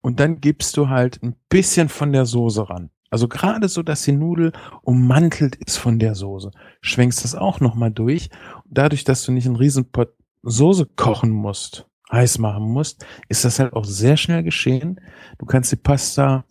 Und 0.00 0.20
dann 0.20 0.40
gibst 0.40 0.76
du 0.76 0.88
halt 0.88 1.22
ein 1.22 1.34
bisschen 1.48 1.88
von 1.88 2.12
der 2.12 2.26
Soße 2.26 2.68
ran. 2.68 2.90
Also 3.10 3.28
gerade 3.28 3.68
so, 3.68 3.82
dass 3.82 4.02
die 4.02 4.12
Nudel 4.12 4.52
ummantelt 4.82 5.56
ist 5.56 5.78
von 5.78 5.98
der 5.98 6.14
Soße. 6.14 6.50
Schwenkst 6.80 7.24
das 7.24 7.34
auch 7.34 7.60
nochmal 7.60 7.90
durch. 7.90 8.28
Dadurch, 8.66 9.04
dass 9.04 9.24
du 9.24 9.32
nicht 9.32 9.46
einen 9.46 9.56
Riesenpott 9.56 10.12
Soße 10.42 10.86
kochen 10.96 11.30
musst, 11.30 11.86
heiß 12.10 12.38
machen 12.38 12.64
musst, 12.64 13.04
ist 13.28 13.44
das 13.44 13.58
halt 13.58 13.72
auch 13.72 13.84
sehr 13.84 14.16
schnell 14.16 14.42
geschehen. 14.42 15.00
Du 15.38 15.46
kannst 15.46 15.72
die 15.72 15.76
Pasta, 15.76 16.44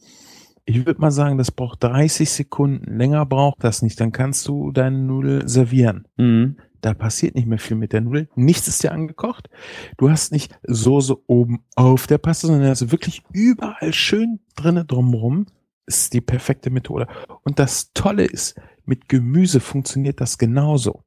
ich 0.66 0.86
würde 0.86 1.00
mal 1.00 1.12
sagen, 1.12 1.38
das 1.38 1.52
braucht 1.52 1.84
30 1.84 2.30
Sekunden. 2.30 2.98
Länger 2.98 3.26
braucht 3.26 3.64
das 3.64 3.82
nicht. 3.82 4.00
Dann 4.00 4.12
kannst 4.12 4.48
du 4.48 4.72
deine 4.72 4.98
Nudel 4.98 5.48
servieren. 5.48 6.08
Mhm. 6.18 6.58
Da 6.82 6.94
passiert 6.94 7.36
nicht 7.36 7.48
mehr 7.48 7.58
viel 7.60 7.78
mit 7.78 7.94
der 7.94 8.02
Nudel. 8.02 8.30
Nichts 8.36 8.68
ist 8.68 8.84
dir 8.84 8.92
angekocht. 8.92 9.50
Du 9.98 10.10
hast 10.10 10.32
nicht 10.32 10.58
Soße 10.64 11.16
oben 11.28 11.64
auf 11.76 12.08
der 12.08 12.18
Pasta, 12.18 12.48
sondern 12.48 12.70
hast 12.70 12.92
wirklich 12.92 13.24
überall 13.34 13.94
schön 13.94 14.40
drinne 14.56 14.86
drumrum. 14.86 15.46
Ist 15.88 16.14
die 16.14 16.22
perfekte 16.22 16.72
Methode. 16.72 17.08
Und 17.44 17.60
das 17.60 17.92
Tolle 17.94 18.26
ist, 18.26 18.60
mit 18.86 19.08
Gemüse 19.08 19.60
funktioniert 19.60 20.20
das 20.20 20.38
genauso. 20.40 21.04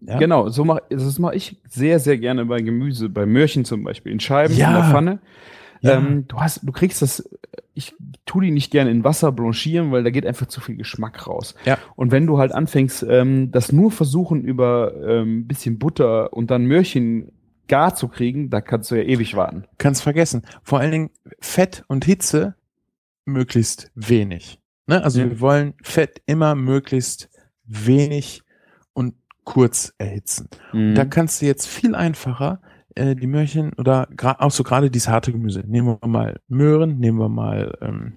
Ja? 0.00 0.18
Genau, 0.18 0.48
so 0.48 0.64
mach, 0.64 0.78
das 0.88 1.18
mache 1.18 1.34
ich 1.34 1.60
sehr, 1.68 1.98
sehr 1.98 2.16
gerne 2.18 2.44
bei 2.46 2.60
Gemüse, 2.60 3.08
bei 3.08 3.26
Möhrchen 3.26 3.64
zum 3.64 3.82
Beispiel, 3.82 4.12
in 4.12 4.20
Scheiben, 4.20 4.54
Ja. 4.56 4.68
in 4.68 4.74
der 4.74 4.84
Pfanne. 4.90 5.18
Ja. 5.84 5.98
Ähm, 5.98 6.26
du 6.28 6.40
hast, 6.40 6.60
du 6.62 6.72
kriegst 6.72 7.02
das, 7.02 7.28
ich 7.74 7.94
tu 8.24 8.40
die 8.40 8.50
nicht 8.50 8.70
gerne 8.70 8.90
in 8.90 9.04
Wasser 9.04 9.32
blanchieren, 9.32 9.92
weil 9.92 10.02
da 10.02 10.10
geht 10.10 10.26
einfach 10.26 10.46
zu 10.46 10.60
viel 10.60 10.76
Geschmack 10.76 11.26
raus. 11.26 11.54
Ja. 11.64 11.78
Und 11.96 12.10
wenn 12.10 12.26
du 12.26 12.38
halt 12.38 12.52
anfängst, 12.52 13.04
ähm, 13.08 13.50
das 13.50 13.70
nur 13.72 13.90
versuchen 13.90 14.44
über 14.44 14.92
ähm, 15.06 15.46
bisschen 15.46 15.78
Butter 15.78 16.32
und 16.32 16.50
dann 16.50 16.64
Möhrchen 16.64 17.32
gar 17.68 17.94
zu 17.94 18.08
kriegen, 18.08 18.50
da 18.50 18.60
kannst 18.60 18.90
du 18.90 18.94
ja 18.96 19.02
ewig 19.02 19.36
warten. 19.36 19.64
Kannst 19.78 20.02
vergessen. 20.02 20.42
Vor 20.62 20.80
allen 20.80 20.92
Dingen 20.92 21.10
Fett 21.40 21.84
und 21.88 22.04
Hitze 22.04 22.54
möglichst 23.24 23.90
wenig. 23.94 24.60
Ne? 24.86 25.02
Also 25.02 25.20
Ja. 25.20 25.30
wir 25.30 25.40
wollen 25.40 25.74
Fett 25.82 26.20
immer 26.26 26.54
möglichst 26.54 27.30
wenig 27.64 28.42
und 28.92 29.14
kurz 29.44 29.94
erhitzen. 29.98 30.48
Mhm. 30.72 30.94
Da 30.94 31.04
kannst 31.04 31.40
du 31.42 31.46
jetzt 31.46 31.66
viel 31.66 31.94
einfacher 31.94 32.60
äh, 32.94 33.14
die 33.16 33.26
Möhrchen 33.26 33.72
oder 33.74 34.08
auch 34.38 34.50
so 34.50 34.62
gerade 34.62 34.90
dieses 34.90 35.08
harte 35.08 35.32
Gemüse. 35.32 35.64
Nehmen 35.66 35.98
wir 36.00 36.08
mal 36.08 36.40
Möhren, 36.48 36.98
nehmen 36.98 37.18
wir 37.18 37.28
mal 37.28 37.76
ähm, 37.80 38.14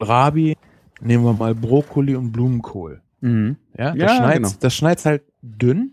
Rabi, 0.00 0.56
nehmen 1.00 1.24
wir 1.24 1.32
mal 1.32 1.54
Brokkoli 1.54 2.14
und 2.16 2.32
Blumenkohl. 2.32 3.02
Mhm. 3.20 3.56
Ja, 3.76 3.94
Ja, 3.94 4.06
das 4.06 4.16
schneidest, 4.16 4.52
genau. 4.52 4.60
das 4.62 4.74
schneidest 4.74 5.06
halt 5.06 5.22
dünn. 5.42 5.92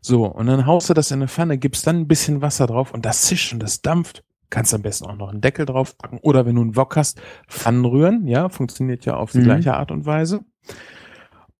So, 0.00 0.26
und 0.26 0.46
dann 0.46 0.66
haust 0.66 0.88
du 0.88 0.94
das 0.94 1.10
in 1.10 1.18
eine 1.18 1.28
Pfanne, 1.28 1.58
gibst 1.58 1.86
dann 1.86 1.96
ein 2.00 2.08
bisschen 2.08 2.40
Wasser 2.42 2.66
drauf 2.66 2.92
und 2.94 3.04
das 3.04 3.22
zischt 3.22 3.52
und 3.52 3.60
das 3.62 3.82
dampft. 3.82 4.22
Kannst 4.48 4.72
am 4.72 4.82
besten 4.82 5.06
auch 5.06 5.16
noch 5.16 5.30
einen 5.30 5.40
Deckel 5.40 5.66
drauf 5.66 5.98
packen. 5.98 6.18
Oder 6.22 6.46
wenn 6.46 6.54
du 6.54 6.62
einen 6.62 6.76
Wok 6.76 6.94
hast, 6.96 7.20
Pfannen 7.48 7.84
rühren. 7.84 8.28
Ja, 8.28 8.48
funktioniert 8.48 9.04
ja 9.04 9.16
auf 9.16 9.32
die 9.32 9.38
Mhm. 9.38 9.44
gleiche 9.44 9.74
Art 9.74 9.90
und 9.90 10.06
Weise. 10.06 10.44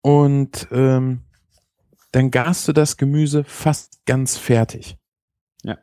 Und 0.03 0.69
ähm, 0.71 1.23
dann 2.17 2.31
garst 2.31 2.67
du 2.67 2.73
das 2.73 2.97
Gemüse 2.97 3.45
fast 3.45 4.07
ganz 4.07 4.39
fertig. 4.39 4.97
Ja. 5.63 5.77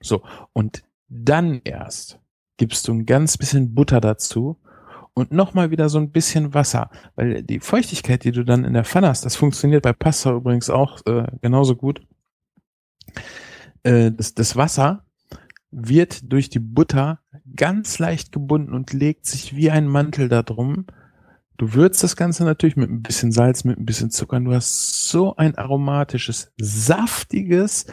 So, 0.00 0.22
und 0.52 0.82
dann 1.08 1.62
erst 1.64 2.20
gibst 2.58 2.86
du 2.86 2.92
ein 2.92 3.06
ganz 3.06 3.38
bisschen 3.38 3.74
Butter 3.74 4.02
dazu 4.02 4.60
und 5.14 5.32
nochmal 5.32 5.70
wieder 5.70 5.88
so 5.88 5.96
ein 5.96 6.10
bisschen 6.10 6.52
Wasser, 6.52 6.90
weil 7.14 7.42
die 7.42 7.60
Feuchtigkeit, 7.60 8.22
die 8.24 8.32
du 8.32 8.44
dann 8.44 8.64
in 8.64 8.74
der 8.74 8.84
Pfanne 8.84 9.08
hast, 9.08 9.24
das 9.24 9.36
funktioniert 9.36 9.82
bei 9.82 9.94
Pasta 9.94 10.32
übrigens 10.32 10.68
auch 10.68 11.00
äh, 11.06 11.24
genauso 11.40 11.74
gut. 11.74 12.02
Äh, 13.82 14.12
das, 14.12 14.34
das 14.34 14.56
Wasser 14.56 15.06
wird 15.70 16.30
durch 16.30 16.50
die 16.50 16.58
Butter 16.58 17.20
ganz 17.56 17.98
leicht 17.98 18.30
gebunden 18.30 18.74
und 18.74 18.92
legt 18.92 19.24
sich 19.24 19.56
wie 19.56 19.70
ein 19.70 19.88
Mantel 19.88 20.28
da 20.28 20.42
drum. 20.42 20.84
Du 21.58 21.74
würzt 21.74 22.02
das 22.02 22.16
Ganze 22.16 22.44
natürlich 22.44 22.76
mit 22.76 22.88
ein 22.88 23.02
bisschen 23.02 23.32
Salz, 23.32 23.64
mit 23.64 23.78
ein 23.78 23.84
bisschen 23.84 24.10
Zucker. 24.10 24.36
Und 24.36 24.44
du 24.46 24.54
hast 24.54 25.08
so 25.08 25.36
ein 25.36 25.56
aromatisches, 25.58 26.52
saftiges, 26.56 27.86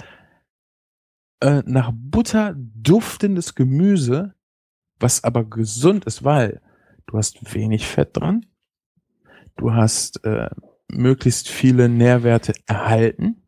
äh, 1.41 1.63
nach 1.65 1.91
Butter 1.93 2.53
duftendes 2.55 3.55
Gemüse, 3.55 4.35
was 4.99 5.23
aber 5.23 5.43
gesund 5.43 6.05
ist, 6.05 6.23
weil 6.23 6.61
du 7.07 7.17
hast 7.17 7.53
wenig 7.53 7.85
Fett 7.87 8.15
dran, 8.15 8.45
du 9.57 9.73
hast 9.73 10.23
äh, 10.25 10.49
möglichst 10.87 11.49
viele 11.49 11.89
Nährwerte 11.89 12.53
erhalten 12.67 13.41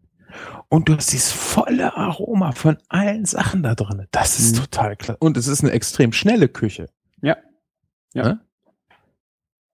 und 0.67 0.89
du 0.89 0.95
hast 0.97 1.13
dieses 1.13 1.31
volle 1.31 1.95
Aroma 1.95 2.51
von 2.53 2.77
allen 2.89 3.25
Sachen 3.25 3.63
da 3.63 3.75
drin. 3.75 4.07
Das 4.11 4.39
ist 4.39 4.55
Mhm. 4.55 4.61
total 4.61 4.95
klasse. 4.97 5.19
Und 5.19 5.37
es 5.37 5.47
ist 5.47 5.63
eine 5.63 5.71
extrem 5.73 6.11
schnelle 6.11 6.49
Küche. 6.49 6.89
Ja. 7.21 7.37
Ja. 8.13 8.23
Ne? 8.23 8.39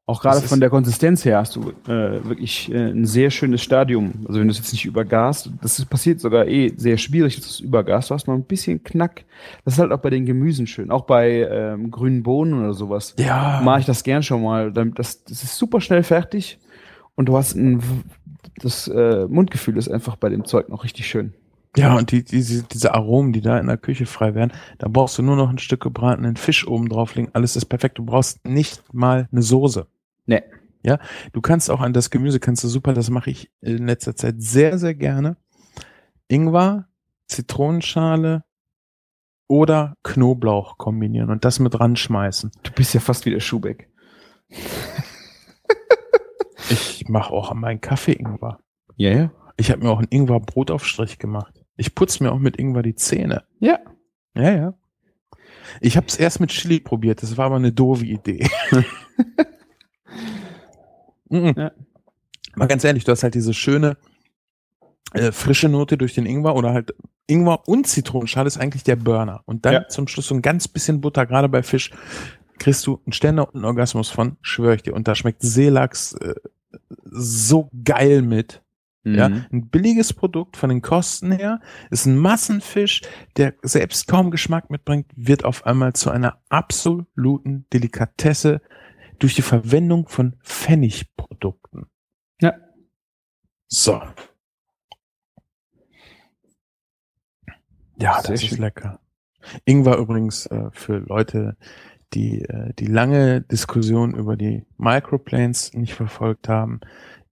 Auch 0.05 0.21
gerade 0.21 0.41
von 0.41 0.59
der 0.59 0.69
Konsistenz 0.69 1.23
her 1.23 1.37
hast 1.37 1.55
du 1.55 1.69
äh, 1.87 2.23
wirklich 2.25 2.69
äh, 2.69 2.89
ein 2.89 3.05
sehr 3.05 3.31
schönes 3.31 3.61
Stadium. 3.61 4.25
Also 4.27 4.41
wenn 4.41 4.47
du 4.47 4.51
es 4.51 4.57
jetzt 4.57 4.73
nicht 4.73 4.83
übergast, 4.83 5.49
das 5.61 5.79
ist, 5.79 5.89
passiert 5.89 6.19
sogar 6.19 6.45
eh 6.45 6.73
sehr 6.75 6.97
schwierig, 6.97 7.35
dass 7.37 7.45
du 7.45 7.49
es 7.51 7.59
übergast. 7.61 8.09
Du 8.09 8.13
hast 8.13 8.27
noch 8.27 8.33
ein 8.33 8.43
bisschen 8.43 8.83
Knack. 8.83 9.23
Das 9.63 9.75
ist 9.75 9.79
halt 9.79 9.93
auch 9.93 10.01
bei 10.01 10.09
den 10.09 10.25
Gemüsen 10.25 10.67
schön. 10.67 10.91
Auch 10.91 11.05
bei 11.05 11.47
ähm, 11.49 11.89
grünen 11.89 12.21
Bohnen 12.21 12.53
oder 12.53 12.73
sowas. 12.73 13.15
Ja. 13.17 13.61
Mache 13.63 13.79
ich 13.79 13.85
das 13.85 14.03
gern 14.03 14.23
schon 14.23 14.43
mal. 14.43 14.73
Das, 14.73 15.23
das 15.23 15.43
ist 15.43 15.57
super 15.57 15.79
schnell 15.79 16.03
fertig 16.03 16.59
und 17.15 17.29
du 17.29 17.37
hast 17.37 17.55
ein, 17.55 17.81
das 18.57 18.89
äh, 18.89 19.25
Mundgefühl 19.29 19.77
ist 19.77 19.87
einfach 19.87 20.17
bei 20.17 20.27
dem 20.27 20.43
Zeug 20.43 20.67
noch 20.67 20.83
richtig 20.83 21.07
schön. 21.07 21.33
Ja, 21.75 21.95
und 21.95 22.11
die, 22.11 22.23
diese, 22.23 22.63
diese 22.63 22.93
Aromen, 22.93 23.33
die 23.33 23.41
da 23.41 23.57
in 23.57 23.67
der 23.67 23.77
Küche 23.77 24.05
frei 24.05 24.35
werden, 24.35 24.51
da 24.77 24.87
brauchst 24.89 25.17
du 25.17 25.23
nur 25.23 25.35
noch 25.35 25.49
ein 25.49 25.57
Stück 25.57 25.81
gebratenen 25.81 26.35
Fisch 26.35 26.67
oben 26.67 26.87
drauflegen. 26.87 27.31
Alles 27.33 27.55
ist 27.55 27.65
perfekt. 27.65 27.97
Du 27.97 28.05
brauchst 28.05 28.45
nicht 28.45 28.83
mal 28.93 29.27
eine 29.31 29.41
Soße. 29.41 29.87
Nee. 30.25 30.43
Ja, 30.85 30.99
du 31.31 31.41
kannst 31.41 31.71
auch 31.71 31.79
an 31.79 31.93
das 31.93 32.09
Gemüse 32.09 32.39
kannst 32.39 32.63
du 32.63 32.67
super, 32.67 32.93
das 32.93 33.09
mache 33.09 33.29
ich 33.29 33.51
in 33.61 33.87
letzter 33.87 34.15
Zeit 34.15 34.35
sehr, 34.41 34.77
sehr 34.77 34.95
gerne. 34.95 35.37
Ingwer, 36.27 36.87
Zitronenschale 37.27 38.43
oder 39.47 39.95
Knoblauch 40.03 40.77
kombinieren 40.77 41.29
und 41.29 41.45
das 41.45 41.59
mit 41.59 41.79
ranschmeißen. 41.79 42.51
Du 42.63 42.71
bist 42.71 42.93
ja 42.93 42.99
fast 42.99 43.25
wie 43.25 43.31
der 43.31 43.39
Schubeck. 43.39 43.89
Ich 46.69 47.07
mache 47.09 47.33
auch 47.33 47.51
an 47.51 47.59
meinen 47.59 47.81
Kaffee 47.81 48.13
Ingwer. 48.13 48.59
Ja, 48.95 49.11
ja. 49.11 49.31
Ich 49.57 49.69
habe 49.69 49.83
mir 49.83 49.91
auch 49.91 49.99
einen 49.99 50.07
Ingwer-Brotaufstrich 50.09 51.19
gemacht. 51.19 51.63
Ich 51.75 51.93
putze 51.93 52.23
mir 52.23 52.31
auch 52.31 52.39
mit 52.39 52.57
Ingwer 52.57 52.81
die 52.81 52.95
Zähne. 52.95 53.43
Ja. 53.59 53.79
Ja, 54.35 54.51
ja. 54.55 54.73
Ich 55.81 55.97
habe 55.97 56.07
es 56.07 56.15
erst 56.15 56.39
mit 56.39 56.51
Chili 56.51 56.79
probiert, 56.79 57.21
das 57.21 57.37
war 57.37 57.47
aber 57.47 57.57
eine 57.57 57.71
doofe 57.71 58.05
Idee. 58.05 58.47
Mhm. 61.29 61.53
Ja. 61.57 61.71
Mal 62.55 62.67
ganz 62.67 62.83
ehrlich, 62.83 63.03
du 63.03 63.11
hast 63.11 63.23
halt 63.23 63.33
diese 63.35 63.53
schöne 63.53 63.97
äh, 65.13 65.31
frische 65.31 65.69
Note 65.69 65.97
durch 65.97 66.13
den 66.13 66.25
Ingwer 66.25 66.55
oder 66.55 66.73
halt 66.73 66.93
Ingwer 67.27 67.67
und 67.67 67.87
Zitronenschale 67.87 68.47
ist 68.47 68.57
eigentlich 68.57 68.83
der 68.83 68.95
Burner. 68.95 69.41
Und 69.45 69.65
dann 69.65 69.73
Ja. 69.73 69.87
zum 69.87 70.07
Schluss 70.07 70.27
so 70.27 70.35
ein 70.35 70.41
ganz 70.41 70.67
bisschen 70.67 71.01
Butter, 71.01 71.25
gerade 71.25 71.49
bei 71.49 71.63
Fisch, 71.63 71.91
kriegst 72.59 72.85
du 72.85 72.99
einen 73.05 73.13
Ständer 73.13 73.47
und 73.47 73.55
einen 73.55 73.65
Orgasmus 73.65 74.09
von, 74.09 74.37
schwöre 74.41 74.75
ich 74.75 74.83
dir. 74.83 74.93
Und 74.93 75.07
da 75.07 75.15
schmeckt 75.15 75.41
Seelachs 75.41 76.13
äh, 76.13 76.35
so 77.03 77.69
geil 77.83 78.21
mit. 78.21 78.61
Ja, 79.05 79.27
Mhm. 79.27 79.45
ein 79.51 79.67
billiges 79.67 80.13
Produkt 80.13 80.55
von 80.55 80.69
den 80.69 80.81
Kosten 80.81 81.33
her, 81.33 81.59
ist 81.91 82.05
ein 82.05 82.17
Massenfisch, 82.17 83.01
der 83.35 83.53
selbst 83.61 84.07
kaum 84.07 84.31
Geschmack 84.31 84.69
mitbringt, 84.69 85.07
wird 85.13 85.43
auf 85.43 85.65
einmal 85.65 85.91
zu 85.91 86.09
einer 86.09 86.37
absoluten 86.47 87.65
Delikatesse 87.73 88.61
durch 89.19 89.35
die 89.35 89.41
Verwendung 89.41 90.07
von 90.07 90.35
Pfennigprodukten. 90.43 91.87
Ja. 92.41 92.53
So. 93.67 94.01
Ja, 97.97 98.21
Sehr 98.21 98.31
das 98.31 98.43
ist 98.43 98.49
schön. 98.49 98.59
lecker. 98.59 98.99
Ingwer 99.65 99.97
übrigens 99.97 100.45
äh, 100.47 100.69
für 100.71 100.99
Leute, 100.99 101.57
die 101.59 101.73
die, 102.13 102.45
die 102.79 102.85
lange 102.85 103.41
Diskussion 103.41 104.13
über 104.13 104.37
die 104.37 104.65
Microplanes 104.77 105.73
nicht 105.73 105.93
verfolgt 105.93 106.47
haben. 106.47 106.79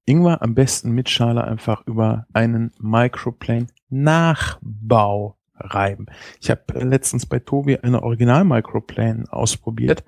Ingwer 0.05 0.41
am 0.41 0.55
besten 0.55 0.91
mit 0.91 1.09
Schale 1.09 1.43
einfach 1.43 1.85
über 1.85 2.25
einen 2.33 2.71
Microplane 2.79 3.67
Nachbau 3.89 5.37
reiben. 5.55 6.07
Ich 6.39 6.49
habe 6.49 6.79
letztens 6.79 7.25
bei 7.25 7.39
Tobi 7.39 7.77
eine 7.77 8.01
Original 8.01 8.43
Microplane 8.43 9.25
ausprobiert 9.29 10.03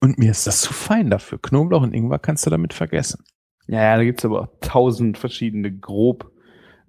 und 0.00 0.18
mir 0.18 0.30
ist 0.30 0.46
das 0.46 0.60
zu 0.60 0.72
fein 0.72 1.10
dafür. 1.10 1.38
Knoblauch 1.40 1.82
und 1.82 1.94
Ingwer 1.94 2.18
kannst 2.18 2.46
du 2.46 2.50
damit 2.50 2.74
vergessen. 2.74 3.24
Ja, 3.66 3.82
ja, 3.82 3.96
da 3.96 4.04
gibt's 4.04 4.24
aber 4.24 4.42
auch 4.42 4.48
tausend 4.60 5.16
verschiedene 5.16 5.72
grob, 5.72 6.30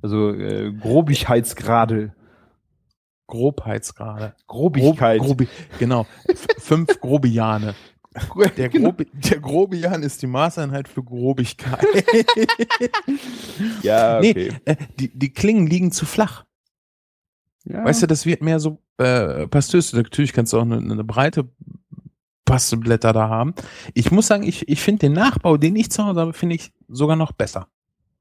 also 0.01 0.31
äh, 0.33 0.73
Grobigkeitsgrade. 0.73 2.13
Grobheitsgrade. 3.27 4.35
Grobigkeit. 4.47 5.19
Grob, 5.19 5.29
grobi, 5.29 5.47
genau. 5.79 6.05
Fünf 6.59 6.99
Grobiane. 6.99 7.75
Der, 8.57 8.69
Genau. 8.69 8.91
Grobi, 8.91 9.07
der 9.13 9.39
Grobian 9.41 10.01
ist 10.01 10.21
die 10.21 10.27
Maßeinheit 10.27 10.87
für 10.87 11.03
Grobigkeit. 11.03 11.85
Ja, 13.81 14.19
okay. 14.19 14.51
Nee, 14.65 14.71
äh, 14.71 14.75
die, 14.99 15.17
die 15.17 15.31
Klingen 15.33 15.67
liegen 15.67 15.91
zu 15.91 16.05
flach. 16.05 16.45
Ja. 17.63 17.83
Weißt 17.85 18.03
du, 18.03 18.07
das 18.07 18.25
wird 18.25 18.41
mehr 18.41 18.59
so 18.59 18.81
äh, 18.97 19.47
pastös. 19.47 19.93
Natürlich 19.93 20.33
kannst 20.33 20.53
du 20.53 20.57
auch 20.57 20.63
eine, 20.63 20.77
eine 20.77 21.03
breite 21.03 21.49
Pasteblätter 22.45 23.11
da 23.13 23.27
haben. 23.29 23.53
Ich 23.93 24.11
muss 24.11 24.27
sagen, 24.27 24.43
ich, 24.43 24.67
ich 24.69 24.81
finde 24.81 24.99
den 25.07 25.13
Nachbau, 25.13 25.57
den 25.57 25.75
ich 25.75 25.89
zu 25.91 26.05
Hause 26.05 26.21
habe, 26.21 26.33
finde 26.33 26.55
ich 26.55 26.71
sogar 26.87 27.15
noch 27.15 27.31
besser. 27.31 27.67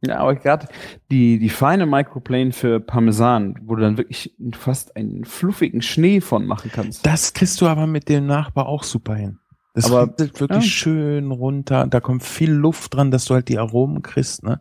Ja, 0.06 0.18
aber 0.18 0.34
gerade 0.34 0.68
die, 1.10 1.38
die 1.38 1.48
feine 1.48 1.86
Microplane 1.86 2.52
für 2.52 2.78
Parmesan, 2.80 3.58
wo 3.64 3.74
du 3.74 3.82
dann 3.82 3.96
wirklich 3.96 4.34
fast 4.52 4.96
einen 4.96 5.24
fluffigen 5.24 5.80
Schnee 5.80 6.20
von 6.20 6.46
machen 6.46 6.70
kannst. 6.74 7.06
Das 7.06 7.32
kriegst 7.32 7.60
du 7.60 7.66
aber 7.66 7.86
mit 7.86 8.08
dem 8.08 8.26
Nachbau 8.26 8.66
auch 8.66 8.82
super 8.82 9.14
hin. 9.14 9.38
Das 9.74 9.86
Aber- 9.90 10.16
wirklich 10.18 10.48
ja. 10.50 10.60
schön 10.60 11.30
runter. 11.30 11.86
Da 11.86 12.00
kommt 12.00 12.22
viel 12.22 12.50
Luft 12.52 12.94
dran, 12.94 13.10
dass 13.10 13.24
du 13.24 13.34
halt 13.34 13.48
die 13.48 13.58
Aromen 13.58 14.02
kriegst. 14.02 14.42
Ne? 14.44 14.60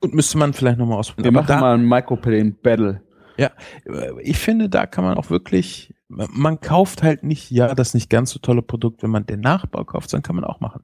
Gut, 0.00 0.14
müsste 0.14 0.38
man 0.38 0.52
vielleicht 0.52 0.78
nochmal 0.78 0.96
Wir 0.96 1.00
ausprobieren. 1.00 1.36
Aber 1.36 1.46
machen 1.46 1.60
mal 1.60 1.74
ein 1.74 1.88
Microplane 1.88 2.52
Battle. 2.62 3.02
da, 3.38 3.50
ich 4.20 4.38
finde, 4.38 4.68
da 4.68 4.86
kann 4.86 5.02
man 5.04 5.16
auch 5.16 5.30
wirklich, 5.30 5.94
man 6.30 6.60
kauft 6.60 7.02
halt 7.02 7.22
nicht, 7.22 7.50
ja, 7.50 7.74
das 7.74 7.94
nicht 7.94 8.10
ganz 8.10 8.30
so 8.30 8.38
tolle 8.38 8.62
Produkt. 8.62 9.02
Wenn 9.02 9.10
man 9.10 9.26
den 9.26 9.40
Nachbau 9.40 9.84
kauft, 9.84 10.12
dann 10.12 10.22
kann 10.22 10.36
man 10.36 10.44
auch 10.44 10.60
machen. 10.60 10.82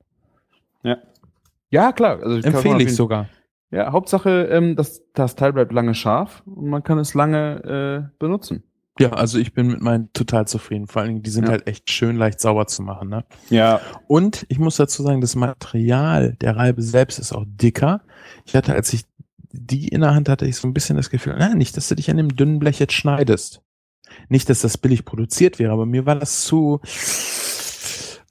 Ja, 1.70 1.93
klar. 1.93 2.20
Also 2.23 2.48
Empfehle 2.48 2.82
ich 2.82 2.94
sogar. 2.97 3.28
Ja, 3.70 3.93
Hauptsache, 3.93 4.44
ähm, 4.51 4.74
das, 4.77 5.02
das 5.12 5.36
Teil 5.36 5.52
bleibt 5.52 5.73
lange 5.73 5.94
scharf 5.94 6.43
und 6.47 6.69
man 6.69 6.82
kann 6.82 6.98
es 6.98 7.12
lange 7.12 8.09
äh, 8.09 8.16
benutzen. 8.19 8.62
Ja, 8.98 9.10
also 9.10 9.39
ich 9.39 9.52
bin 9.52 9.66
mit 9.69 9.82
meinen 9.82 10.10
total 10.12 10.48
zufrieden. 10.48 10.86
Vor 10.86 11.02
allen 11.02 11.10
Dingen, 11.10 11.23
die 11.23 11.31
sind 11.31 11.44
Ja. 11.44 11.51
halt 11.51 11.66
echt 11.66 11.90
schön 11.90 12.16
leicht 12.16 12.40
sauber 12.40 12.66
zu 12.66 12.82
machen. 12.82 13.10
Ne? 13.10 13.24
Ja. 13.51 13.81
Und 14.06 14.47
ich 14.48 14.59
muss 14.59 14.77
dazu 14.77 15.02
sagen, 15.02 15.20
das 15.20 15.36
Material 15.36 16.32
der 16.40 16.56
Reibe 16.56 16.81
selbst 16.82 17.19
ist 17.19 17.32
auch 17.32 17.44
dicker. 17.47 18.01
Ich 18.47 18.56
hatte, 18.56 18.73
als 18.74 18.93
ich 18.94 19.05
die 19.52 19.89
in 19.89 20.01
der 20.01 20.15
Hand 20.15 20.28
hatte, 20.28 20.47
ich 20.47 20.56
so 20.56 20.66
ein 20.66 20.74
bisschen 20.74 20.97
das 20.97 21.10
Gefühl, 21.10 21.36
na, 21.39 21.55
nicht, 21.55 21.77
dass 21.77 21.89
du 21.89 21.94
dich 21.94 22.10
an 22.10 22.16
dem 22.16 22.35
dünnen 22.35 22.59
Blech 22.59 22.78
jetzt 22.78 22.94
schneidest. 22.94 23.62
Nicht, 24.28 24.48
dass 24.50 24.60
das 24.60 24.78
billig 24.78 25.04
produziert 25.04 25.58
wäre, 25.58 25.72
aber 25.72 25.86
mir 25.86 26.06
war 26.06 26.16
das 26.16 26.44
zu, 26.44 26.80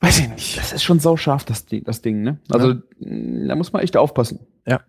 weiß 0.01 0.19
ich 0.19 0.29
nicht. 0.29 0.57
Das 0.57 0.73
ist 0.73 0.83
schon 0.83 0.99
sauscharf, 0.99 1.43
das 1.45 1.65
Ding, 1.65 1.83
das 1.83 2.01
Ding 2.01 2.21
ne? 2.21 2.39
Also, 2.49 2.75
mh, 2.99 3.47
da 3.47 3.55
muss 3.55 3.73
man 3.73 3.81
echt 3.81 3.97
aufpassen. 3.97 4.39
Ja. 4.65 4.81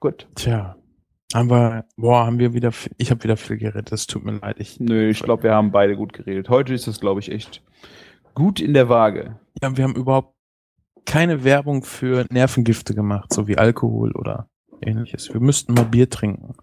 Gut. 0.00 0.28
Tja, 0.34 0.76
haben 1.34 1.50
wir, 1.50 1.84
boah, 1.96 2.26
haben 2.26 2.38
wir 2.38 2.52
wieder, 2.54 2.72
viel- 2.72 2.92
ich 2.98 3.10
habe 3.10 3.22
wieder 3.24 3.36
viel 3.36 3.56
geredet, 3.56 3.92
das 3.92 4.06
tut 4.06 4.24
mir 4.24 4.32
leid. 4.38 4.56
Ich, 4.58 4.78
Nö, 4.80 5.08
ich 5.08 5.22
glaube, 5.22 5.44
wir 5.44 5.54
haben 5.54 5.70
beide 5.72 5.96
gut 5.96 6.12
geredet. 6.12 6.48
Heute 6.48 6.74
ist 6.74 6.86
das, 6.86 7.00
glaube 7.00 7.20
ich, 7.20 7.30
echt 7.30 7.62
gut 8.34 8.60
in 8.60 8.74
der 8.74 8.88
Waage. 8.88 9.38
ja, 9.62 9.76
wir 9.76 9.84
haben 9.84 9.94
überhaupt 9.96 10.34
keine 11.06 11.44
Werbung 11.44 11.82
für 11.84 12.26
Nervengifte 12.30 12.94
gemacht, 12.94 13.32
so 13.32 13.46
wie 13.48 13.56
Alkohol 13.58 14.12
oder 14.12 14.48
ähnliches. 14.82 15.32
Wir 15.32 15.40
müssten 15.40 15.72
mal 15.74 15.84
Bier 15.84 16.10
trinken. 16.10 16.54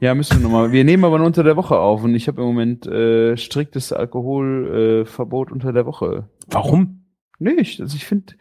Ja, 0.00 0.14
müssen 0.14 0.38
wir 0.38 0.42
nochmal. 0.42 0.72
Wir 0.72 0.84
nehmen 0.84 1.04
aber 1.04 1.18
nur 1.18 1.26
unter 1.26 1.42
der 1.42 1.56
Woche 1.56 1.78
auf 1.78 2.04
und 2.04 2.14
ich 2.14 2.28
habe 2.28 2.40
im 2.40 2.48
Moment 2.48 2.86
äh, 2.86 3.36
striktes 3.36 3.92
Alkoholverbot 3.92 5.50
äh, 5.50 5.52
unter 5.52 5.72
der 5.72 5.86
Woche. 5.86 6.28
Warum? 6.48 7.04
Nee, 7.38 7.54
ich, 7.58 7.80
also 7.80 7.96
ich 7.96 8.04
finde, 8.04 8.34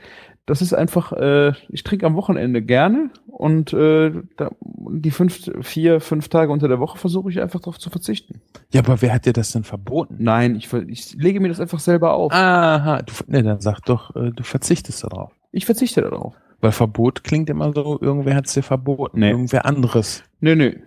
das 0.50 0.62
ist 0.64 0.74
einfach, 0.74 1.14
äh, 1.14 1.54
ich 1.70 1.84
trinke 1.84 2.06
am 2.08 2.16
Wochenende 2.16 2.62
gerne 2.62 3.12
und 3.28 3.72
äh, 3.72 4.12
da, 4.36 4.52
die 4.60 5.12
fünf, 5.12 5.52
vier, 5.62 6.02
fünf 6.02 6.28
Tage 6.28 6.52
unter 6.52 6.68
der 6.68 6.80
Woche 6.80 6.98
versuche 6.98 7.30
ich 7.30 7.40
einfach 7.40 7.60
darauf 7.60 7.78
zu 7.78 7.92
verzichten. 7.92 8.42
Ja, 8.74 8.82
aber 8.82 9.02
wer 9.02 9.14
hat 9.14 9.28
dir 9.28 9.34
das 9.34 9.52
denn 9.52 9.64
verboten? 9.64 10.18
Nein, 10.20 10.56
ich, 10.56 10.74
ich 10.74 11.14
lege 11.14 11.40
mir 11.40 11.50
das 11.50 11.60
einfach 11.60 11.80
selber 11.80 12.14
auf. 12.14 12.34
Aha, 12.34 13.04
du, 13.04 13.14
ne, 13.28 13.44
dann 13.44 13.62
sag 13.62 13.82
doch, 13.82 14.16
äh, 14.16 14.32
du 14.32 14.44
verzichtest 14.44 15.04
darauf. 15.04 15.32
Ich 15.52 15.66
verzichte 15.66 16.02
darauf. 16.02 16.36
Weil 16.62 16.72
Verbot 16.72 17.24
klingt 17.24 17.50
immer 17.50 17.72
so, 17.74 18.00
irgendwer 18.02 18.36
hat 18.36 18.48
es 18.48 18.54
dir 18.54 18.64
verboten. 18.64 19.20
Nee. 19.20 19.30
Irgendwer 19.30 19.66
anderes. 19.66 20.24
Nee, 20.42 20.56
nee. 20.56 20.78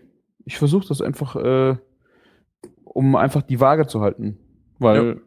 Ich 0.44 0.58
versuche 0.58 0.86
das 0.88 1.00
einfach, 1.00 1.36
äh, 1.36 1.76
um 2.84 3.16
einfach 3.16 3.42
die 3.42 3.60
Waage 3.60 3.86
zu 3.86 4.00
halten. 4.00 4.38
Weil 4.78 5.20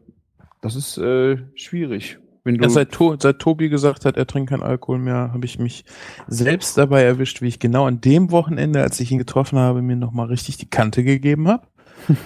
das 0.60 0.76
ist 0.76 0.98
äh, 0.98 1.38
schwierig. 1.54 2.18
Wenn 2.44 2.58
du, 2.58 2.62
Ja, 2.64 2.70
seit, 2.70 2.92
to 2.92 3.16
seit 3.18 3.40
Tobi 3.40 3.68
gesagt 3.68 4.04
hat, 4.04 4.16
er 4.16 4.26
trinkt 4.26 4.50
keinen 4.50 4.62
Alkohol 4.62 4.98
mehr, 4.98 5.32
habe 5.32 5.44
ich 5.44 5.58
mich 5.58 5.84
selbst 6.28 6.78
dabei 6.78 7.02
erwischt, 7.02 7.42
wie 7.42 7.48
ich 7.48 7.58
genau 7.58 7.86
an 7.86 8.00
dem 8.00 8.30
Wochenende, 8.30 8.82
als 8.82 9.00
ich 9.00 9.10
ihn 9.10 9.18
getroffen 9.18 9.58
habe, 9.58 9.82
mir 9.82 9.96
nochmal 9.96 10.28
richtig 10.28 10.56
die 10.56 10.70
Kante 10.70 11.02
gegeben 11.02 11.48
habe. 11.48 11.66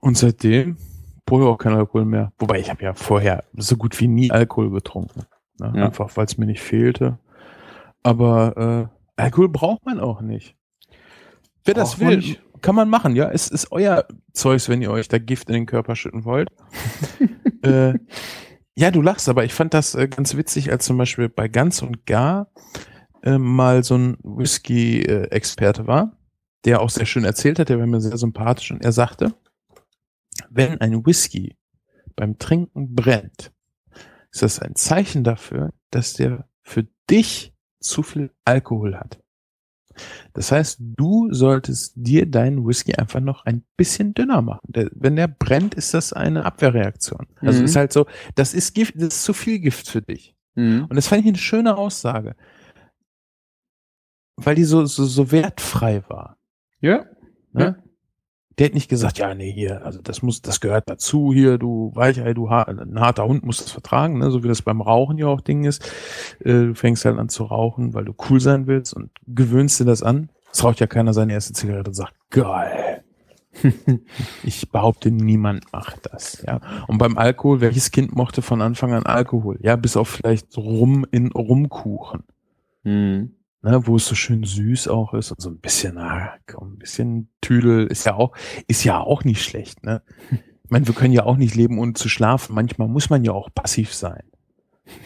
Und 0.00 0.16
seitdem 0.16 0.78
brauche 1.26 1.42
ich 1.42 1.48
auch 1.48 1.58
keinen 1.58 1.76
Alkohol 1.76 2.06
mehr. 2.06 2.32
Wobei 2.38 2.58
ich 2.58 2.70
habe 2.70 2.82
ja 2.82 2.94
vorher 2.94 3.44
so 3.54 3.76
gut 3.76 4.00
wie 4.00 4.08
nie 4.08 4.30
Alkohol 4.30 4.70
getrunken. 4.70 5.24
Ne? 5.58 5.72
Ja. 5.76 5.84
Einfach 5.86 6.16
weil 6.16 6.24
es 6.24 6.38
mir 6.38 6.46
nicht 6.46 6.62
fehlte. 6.62 7.18
Aber 8.02 8.88
äh, 9.16 9.22
Alkohol 9.22 9.50
braucht 9.50 9.84
man 9.84 10.00
auch 10.00 10.22
nicht. 10.22 10.56
Wer 11.76 11.82
das 11.82 11.98
man 11.98 12.10
will, 12.10 12.16
nicht. 12.18 12.42
kann 12.62 12.74
man 12.74 12.88
machen, 12.88 13.16
ja. 13.16 13.30
Es 13.30 13.48
ist 13.48 13.72
euer 13.72 14.06
Zeugs, 14.32 14.68
wenn 14.68 14.82
ihr 14.82 14.90
euch 14.90 15.08
da 15.08 15.18
Gift 15.18 15.48
in 15.48 15.54
den 15.54 15.66
Körper 15.66 15.96
schütten 15.96 16.24
wollt. 16.24 16.48
äh, 17.62 17.94
ja, 18.74 18.90
du 18.90 19.02
lachst, 19.02 19.28
aber 19.28 19.44
ich 19.44 19.54
fand 19.54 19.74
das 19.74 19.94
äh, 19.94 20.08
ganz 20.08 20.36
witzig, 20.36 20.70
als 20.70 20.84
zum 20.84 20.96
Beispiel 20.96 21.28
bei 21.28 21.48
Ganz 21.48 21.82
und 21.82 22.06
Gar 22.06 22.50
äh, 23.22 23.38
mal 23.38 23.84
so 23.84 23.96
ein 23.96 24.16
Whisky-Experte 24.22 25.86
war, 25.86 26.16
der 26.64 26.80
auch 26.80 26.90
sehr 26.90 27.06
schön 27.06 27.24
erzählt 27.24 27.58
hat, 27.58 27.68
der 27.68 27.78
war 27.78 27.86
mir 27.86 28.00
sehr 28.00 28.16
sympathisch 28.16 28.70
und 28.70 28.84
er 28.84 28.92
sagte, 28.92 29.34
wenn 30.48 30.80
ein 30.80 31.04
Whisky 31.04 31.56
beim 32.16 32.38
Trinken 32.38 32.94
brennt, 32.94 33.52
ist 34.32 34.42
das 34.42 34.60
ein 34.60 34.74
Zeichen 34.76 35.24
dafür, 35.24 35.72
dass 35.90 36.14
der 36.14 36.48
für 36.62 36.86
dich 37.10 37.52
zu 37.80 38.02
viel 38.02 38.32
Alkohol 38.44 38.96
hat. 38.96 39.20
Das 40.32 40.52
heißt, 40.52 40.78
du 40.80 41.32
solltest 41.32 41.92
dir 41.96 42.26
deinen 42.30 42.66
Whisky 42.66 42.94
einfach 42.94 43.20
noch 43.20 43.44
ein 43.44 43.64
bisschen 43.76 44.14
dünner 44.14 44.40
machen. 44.42 44.60
Der, 44.68 44.90
wenn 44.94 45.16
der 45.16 45.28
brennt, 45.28 45.74
ist 45.74 45.92
das 45.94 46.12
eine 46.12 46.44
Abwehrreaktion. 46.44 47.26
Also 47.40 47.58
Mhm. 47.60 47.64
ist 47.66 47.76
halt 47.76 47.92
so, 47.92 48.06
das 48.34 48.54
ist 48.54 48.74
Gift, 48.74 48.94
das 48.96 49.08
ist 49.14 49.24
zu 49.24 49.32
viel 49.32 49.58
Gift 49.58 49.88
für 49.88 50.02
dich. 50.02 50.34
Mhm. 50.54 50.86
Und 50.88 50.96
das 50.96 51.08
fand 51.08 51.22
ich 51.22 51.28
eine 51.28 51.38
schöne 51.38 51.76
Aussage. 51.76 52.36
Weil 54.36 54.54
die 54.54 54.64
so, 54.64 54.86
so, 54.86 55.04
so 55.04 55.30
wertfrei 55.32 56.02
war. 56.08 56.38
Ja. 56.80 57.04
Ne? 57.52 57.76
Ja. 57.76 57.89
Der 58.60 58.66
hat 58.66 58.74
nicht 58.74 58.90
gesagt, 58.90 59.16
ja, 59.16 59.34
nee, 59.34 59.50
hier, 59.50 59.84
also 59.86 60.00
das 60.02 60.20
muss, 60.20 60.42
das 60.42 60.60
gehört 60.60 60.84
dazu 60.88 61.32
hier, 61.32 61.56
du 61.56 61.90
Weichei, 61.94 62.34
du 62.34 62.46
ein 62.48 63.00
harter 63.00 63.26
Hund 63.26 63.42
muss 63.42 63.56
das 63.56 63.70
vertragen, 63.70 64.18
ne? 64.18 64.30
so 64.30 64.44
wie 64.44 64.48
das 64.48 64.60
beim 64.60 64.82
Rauchen 64.82 65.16
ja 65.16 65.28
auch 65.28 65.40
Ding 65.40 65.64
ist. 65.64 65.82
Äh, 66.40 66.66
du 66.66 66.74
fängst 66.74 67.06
halt 67.06 67.18
an 67.18 67.30
zu 67.30 67.44
rauchen, 67.44 67.94
weil 67.94 68.04
du 68.04 68.14
cool 68.28 68.38
sein 68.38 68.66
willst 68.66 68.94
und 68.94 69.10
gewöhnst 69.26 69.80
dir 69.80 69.86
das 69.86 70.02
an. 70.02 70.28
Es 70.52 70.62
raucht 70.62 70.78
ja 70.78 70.86
keiner 70.86 71.14
seine 71.14 71.32
erste 71.32 71.54
Zigarette 71.54 71.88
und 71.88 71.94
sagt, 71.94 72.14
geil. 72.28 73.02
ich 74.44 74.70
behaupte, 74.70 75.10
niemand 75.10 75.72
macht 75.72 76.12
das, 76.12 76.44
ja. 76.46 76.60
Und 76.86 76.98
beim 76.98 77.16
Alkohol, 77.18 77.60
welches 77.60 77.90
Kind 77.90 78.14
mochte 78.14 78.42
von 78.42 78.60
Anfang 78.62 78.92
an 78.92 79.06
Alkohol? 79.06 79.58
Ja, 79.62 79.76
bis 79.76 79.96
auf 79.96 80.08
vielleicht 80.08 80.56
Rum 80.56 81.04
in 81.10 81.32
Rumkuchen 81.32 82.22
Mhm. 82.84 83.34
Ne, 83.62 83.86
wo 83.86 83.96
es 83.96 84.06
so 84.06 84.14
schön 84.14 84.44
süß 84.44 84.88
auch 84.88 85.14
ist 85.14 85.30
und 85.30 85.40
so 85.40 85.50
ein 85.50 85.58
bisschen, 85.58 85.94
na, 85.94 86.34
komm, 86.46 86.74
ein 86.74 86.78
bisschen 86.78 87.30
Tüdel 87.40 87.86
ist 87.86 88.06
ja 88.06 88.14
auch, 88.14 88.34
ist 88.66 88.84
ja 88.84 89.00
auch 89.00 89.24
nicht 89.24 89.42
schlecht, 89.42 89.84
ne? 89.84 90.02
Ich 90.62 90.72
meine, 90.72 90.86
wir 90.86 90.94
können 90.94 91.12
ja 91.12 91.24
auch 91.24 91.36
nicht 91.36 91.56
leben, 91.56 91.80
ohne 91.80 91.94
zu 91.94 92.08
schlafen. 92.08 92.54
Manchmal 92.54 92.86
muss 92.86 93.10
man 93.10 93.24
ja 93.24 93.32
auch 93.32 93.52
passiv 93.52 93.92
sein. 93.92 94.22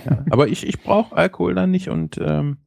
Ja, 0.05 0.23
aber 0.31 0.49
ich, 0.49 0.67
ich 0.67 0.83
brauche 0.83 1.17
Alkohol 1.17 1.55
dann 1.55 1.71
nicht 1.71 1.89
und 1.89 2.19
ähm, 2.21 2.59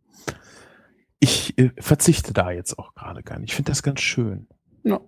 ich 1.19 1.55
äh, 1.59 1.69
verzichte 1.77 2.33
da 2.33 2.49
jetzt 2.49 2.79
auch 2.79 2.95
gerade 2.95 3.21
gar 3.21 3.37
nicht. 3.37 3.51
Ich 3.51 3.55
finde 3.55 3.69
das 3.69 3.83
ganz 3.83 4.01
schön. 4.01 4.47
Ja. 4.83 4.99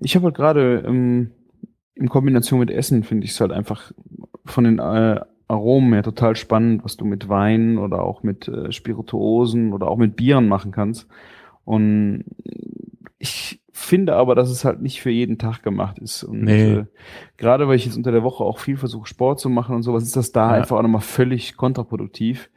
Ich 0.00 0.16
habe 0.16 0.24
halt 0.24 0.34
gerade 0.34 0.82
ähm, 0.86 1.32
in 1.94 2.08
Kombination 2.08 2.60
mit 2.60 2.70
Essen 2.70 3.04
finde 3.04 3.26
ich 3.26 3.32
es 3.32 3.40
halt 3.42 3.52
einfach 3.52 3.92
von 4.46 4.64
den 4.64 4.78
äh, 4.78 5.20
Aromen 5.48 5.92
her 5.92 6.02
total 6.02 6.34
spannend, 6.36 6.84
was 6.84 6.96
du 6.96 7.04
mit 7.04 7.28
Wein 7.28 7.78
oder 7.78 8.02
auch 8.02 8.22
mit 8.22 8.48
äh, 8.48 8.72
Spirituosen 8.72 9.72
oder 9.72 9.88
auch 9.88 9.96
mit 9.96 10.16
Bieren 10.16 10.48
machen 10.48 10.72
kannst. 10.72 11.06
Und 11.64 12.24
ich 13.18 13.60
finde 13.72 14.16
aber, 14.16 14.34
dass 14.34 14.50
es 14.50 14.64
halt 14.64 14.80
nicht 14.82 15.00
für 15.00 15.10
jeden 15.10 15.38
Tag 15.38 15.62
gemacht 15.62 15.98
ist. 15.98 16.24
Und 16.24 16.42
Nee. 16.44 16.72
äh, 16.74 16.84
gerade 17.36 17.68
weil 17.68 17.76
ich 17.76 17.84
jetzt 17.86 17.96
unter 17.96 18.12
der 18.12 18.22
Woche 18.22 18.42
auch 18.44 18.58
viel 18.58 18.76
versuche, 18.76 19.06
Sport 19.06 19.38
zu 19.40 19.48
machen 19.48 19.74
und 19.76 19.82
sowas, 19.82 20.02
ist 20.02 20.16
das 20.16 20.32
da 20.32 20.48
Ja. 20.50 20.62
einfach 20.62 20.78
auch 20.78 20.82
nochmal 20.82 21.00
völlig 21.00 21.56
kontraproduktiv. 21.56 22.50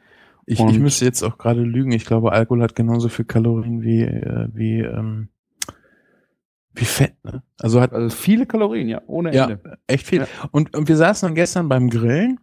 Ich, 0.46 0.58
ich 0.58 0.78
müsste 0.80 1.04
jetzt 1.04 1.22
auch 1.22 1.38
gerade 1.38 1.62
lügen. 1.62 1.92
Ich 1.92 2.04
glaube, 2.06 2.32
Alkohol 2.32 2.62
hat 2.62 2.74
genauso 2.74 3.08
viel 3.08 3.24
Kalorien 3.24 3.82
wie, 3.82 4.02
äh, 4.02 4.48
wie, 4.52 4.80
ähm, 4.80 5.28
wie 6.74 6.84
Fett, 6.84 7.14
ne? 7.24 7.42
Also 7.58 7.80
hat 7.80 7.92
Also 7.92 8.08
viele 8.16 8.46
Kalorien, 8.46 8.88
ja, 8.88 9.00
ohne 9.06 9.32
Ja, 9.34 9.44
Ende. 9.44 9.78
echt 9.86 10.06
viel. 10.06 10.20
Ja. 10.22 10.26
Und, 10.50 10.74
und 10.76 10.88
wir 10.88 10.96
saßen 10.96 11.28
dann 11.28 11.34
gestern 11.34 11.68
beim 11.68 11.88
Grillen 11.90 12.40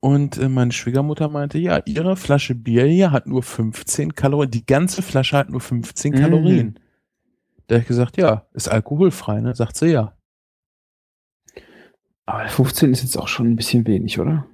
und 0.00 0.38
äh, 0.38 0.48
meine 0.48 0.72
Schwiegermutter 0.72 1.28
meinte, 1.28 1.58
ja, 1.58 1.80
ihre 1.84 2.16
Flasche 2.16 2.54
Bier 2.54 2.84
hier 2.86 3.12
hat 3.12 3.26
nur 3.26 3.42
15 3.42 4.14
Kalorien. 4.14 4.50
Die 4.50 4.64
ganze 4.66 5.02
Flasche 5.02 5.36
hat 5.36 5.50
nur 5.50 5.60
15 5.60 6.12
Mhm. 6.12 6.16
Kalorien. 6.18 6.80
Da 7.66 7.76
hab 7.76 7.82
ich 7.82 7.88
gesagt, 7.88 8.16
ja, 8.16 8.46
ist 8.52 8.68
alkoholfrei, 8.68 9.40
ne? 9.40 9.54
Sagt 9.54 9.76
sie 9.76 9.88
ja. 9.92 10.16
Aber 12.26 12.48
15 12.48 12.92
ist 12.92 13.02
jetzt 13.02 13.16
auch 13.18 13.28
schon 13.28 13.48
ein 13.50 13.56
bisschen 13.56 13.86
wenig, 13.86 14.18
oder? 14.18 14.46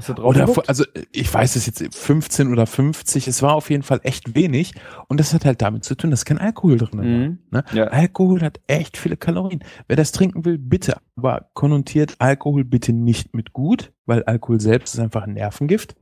Hast 0.00 0.08
du 0.08 0.14
drauf 0.14 0.30
Oder, 0.30 0.46
geguckt? 0.46 0.66
also 0.66 0.84
ich 1.12 1.32
weiß 1.32 1.56
es 1.56 1.66
jetzt 1.66 1.94
15 1.94 2.50
oder 2.50 2.66
50, 2.66 3.28
es 3.28 3.42
war 3.42 3.54
auf 3.54 3.68
jeden 3.68 3.82
Fall 3.82 4.00
echt 4.02 4.34
wenig 4.34 4.72
und 5.08 5.20
das 5.20 5.34
hat 5.34 5.44
halt 5.44 5.60
damit 5.60 5.84
zu 5.84 5.94
tun, 5.94 6.10
dass 6.10 6.24
kein 6.24 6.38
Alkohol 6.38 6.78
drin 6.78 6.98
war. 6.98 7.04
Mhm. 7.04 7.38
Ne? 7.50 7.64
Ja. 7.74 7.84
Alkohol 7.88 8.40
hat 8.40 8.60
echt 8.66 8.96
viele 8.96 9.18
Kalorien. 9.18 9.62
Wer 9.88 9.96
das 9.96 10.12
trinken 10.12 10.46
will, 10.46 10.56
bitte, 10.56 10.96
aber 11.16 11.50
konnotiert 11.52 12.14
Alkohol 12.18 12.64
bitte 12.64 12.94
nicht 12.94 13.34
mit 13.34 13.52
gut, 13.52 13.92
weil 14.06 14.22
Alkohol 14.22 14.58
selbst 14.58 14.94
ist 14.94 15.00
einfach 15.00 15.24
ein 15.24 15.34
Nervengift. 15.34 15.96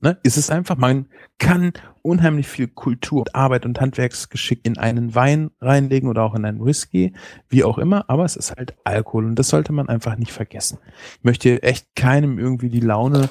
Ne? 0.00 0.16
Ist 0.22 0.36
es 0.36 0.48
einfach, 0.50 0.76
man 0.76 1.06
kann 1.38 1.72
unheimlich 2.02 2.46
viel 2.46 2.68
Kultur, 2.68 3.20
und 3.20 3.34
Arbeit 3.34 3.66
und 3.66 3.80
Handwerksgeschick 3.80 4.60
in 4.64 4.78
einen 4.78 5.14
Wein 5.14 5.50
reinlegen 5.60 6.08
oder 6.08 6.22
auch 6.22 6.34
in 6.34 6.44
einen 6.44 6.64
Whisky, 6.64 7.14
wie 7.48 7.64
auch 7.64 7.78
immer, 7.78 8.04
aber 8.08 8.24
es 8.24 8.36
ist 8.36 8.56
halt 8.56 8.76
Alkohol 8.84 9.24
und 9.24 9.34
das 9.34 9.48
sollte 9.48 9.72
man 9.72 9.88
einfach 9.88 10.16
nicht 10.16 10.32
vergessen. 10.32 10.78
Ich 11.18 11.24
möchte 11.24 11.62
echt 11.62 11.96
keinem 11.96 12.38
irgendwie 12.38 12.68
die 12.68 12.80
Laune 12.80 13.28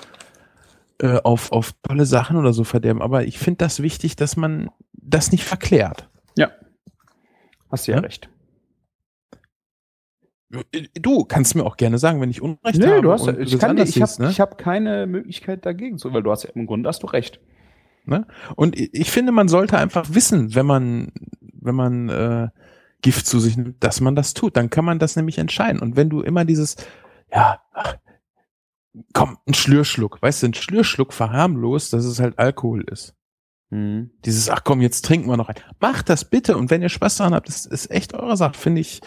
äh, 1.00 1.20
auf, 1.24 1.52
auf 1.54 1.74
tolle 1.84 2.06
Sachen 2.06 2.36
oder 2.36 2.52
so 2.52 2.66
verderben, 2.66 3.02
aber 3.02 3.24
ich 3.24 3.40
finde 3.40 3.60
das 3.60 3.82
wichtig, 3.82 4.18
dass 4.18 4.36
man 4.36 4.70
das 4.94 5.32
nicht 5.32 5.46
verklärt. 5.46 6.10
Hast 7.72 7.88
du 7.88 7.92
ja, 7.92 7.98
Ja? 7.98 8.04
recht. 8.04 8.30
Du 10.50 11.26
kannst 11.26 11.56
mir 11.56 11.66
auch 11.66 11.76
gerne 11.76 11.98
sagen, 11.98 12.22
wenn 12.22 12.30
ich 12.30 12.42
Unrecht 12.42 12.80
Nee, 12.80 12.88
habe. 12.88 13.02
du 13.02 13.12
hast, 13.12 13.28
ich, 13.28 13.60
kann 13.60 13.76
dir, 13.76 13.84
ich 13.84 14.02
habe 14.02 14.24
ne? 14.24 14.30
hab 14.32 14.58
keine 14.58 15.06
Möglichkeit 15.06 15.66
dagegen 15.66 15.98
zu, 15.98 16.14
weil 16.14 16.24
du 16.24 16.32
hast 16.32 16.44
ja 16.44 16.52
im 16.56 16.68
Grunde 16.68 16.88
hast 16.88 17.04
du 17.04 17.08
recht. 17.08 17.42
Und 18.56 18.80
ich 18.80 18.94
ich 18.94 19.12
finde, 19.12 19.34
man 19.34 19.50
sollte 19.50 19.78
einfach 19.78 20.06
wissen, 20.14 20.56
wenn 20.56 20.66
man, 20.66 21.12
wenn 21.42 21.76
man 21.76 22.08
äh, 22.10 22.48
Gift 23.02 23.28
zu 23.28 23.40
sich 23.40 23.58
nimmt, 23.58 23.84
dass 23.84 24.00
man 24.00 24.16
das 24.16 24.34
tut. 24.34 24.56
Dann 24.56 24.70
kann 24.70 24.86
man 24.86 25.00
das 25.00 25.18
nämlich 25.18 25.38
entscheiden. 25.38 25.82
Und 25.82 25.98
wenn 25.98 26.10
du 26.10 26.22
immer 26.22 26.46
dieses, 26.46 26.78
ja, 27.34 27.62
ach, 27.74 27.98
komm, 29.14 29.38
ein 29.46 29.54
Schlürschluck, 29.54 30.22
weißt 30.22 30.44
du, 30.44 30.48
ein 30.48 30.54
Schlürschluck 30.54 31.14
verharmlost, 31.14 31.92
dass 31.92 32.06
es 32.06 32.20
halt 32.20 32.40
Alkohol 32.40 32.84
ist. 32.90 33.14
Mhm. 33.70 34.12
Dieses, 34.24 34.50
ach 34.50 34.64
komm, 34.64 34.82
jetzt 34.82 35.04
trinken 35.04 35.30
wir 35.30 35.38
noch 35.38 35.50
ein. 35.50 35.56
Macht 35.82 36.10
das 36.10 36.26
bitte. 36.30 36.58
Und 36.58 36.72
wenn 36.72 36.82
ihr 36.82 36.90
Spaß 36.90 37.18
daran 37.18 37.34
habt, 37.34 37.50
das 37.50 37.66
ist 37.66 37.92
echt 37.92 38.14
eure 38.14 38.38
Sache, 38.38 38.58
finde 38.58 38.82
ich. 38.82 39.02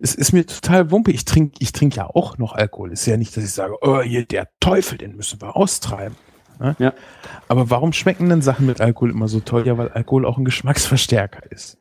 Es 0.00 0.14
ist 0.14 0.32
mir 0.32 0.46
total 0.46 0.90
wumpe. 0.90 1.10
Ich 1.10 1.24
trinke 1.24 1.56
ich 1.58 1.72
trink 1.72 1.96
ja 1.96 2.06
auch 2.06 2.38
noch 2.38 2.52
Alkohol. 2.54 2.92
Ist 2.92 3.06
ja 3.06 3.16
nicht, 3.16 3.36
dass 3.36 3.44
ich 3.44 3.52
sage, 3.52 3.76
oh, 3.82 4.00
hier, 4.00 4.24
der 4.24 4.48
Teufel, 4.60 4.98
den 4.98 5.16
müssen 5.16 5.40
wir 5.40 5.56
austreiben. 5.56 6.16
Ne? 6.60 6.76
Ja. 6.78 6.92
Aber 7.48 7.70
warum 7.70 7.92
schmecken 7.92 8.28
denn 8.28 8.42
Sachen 8.42 8.66
mit 8.66 8.80
Alkohol 8.80 9.10
immer 9.10 9.28
so 9.28 9.40
toll? 9.40 9.66
Ja, 9.66 9.76
weil 9.78 9.88
Alkohol 9.88 10.24
auch 10.26 10.38
ein 10.38 10.44
Geschmacksverstärker 10.44 11.50
ist. 11.50 11.78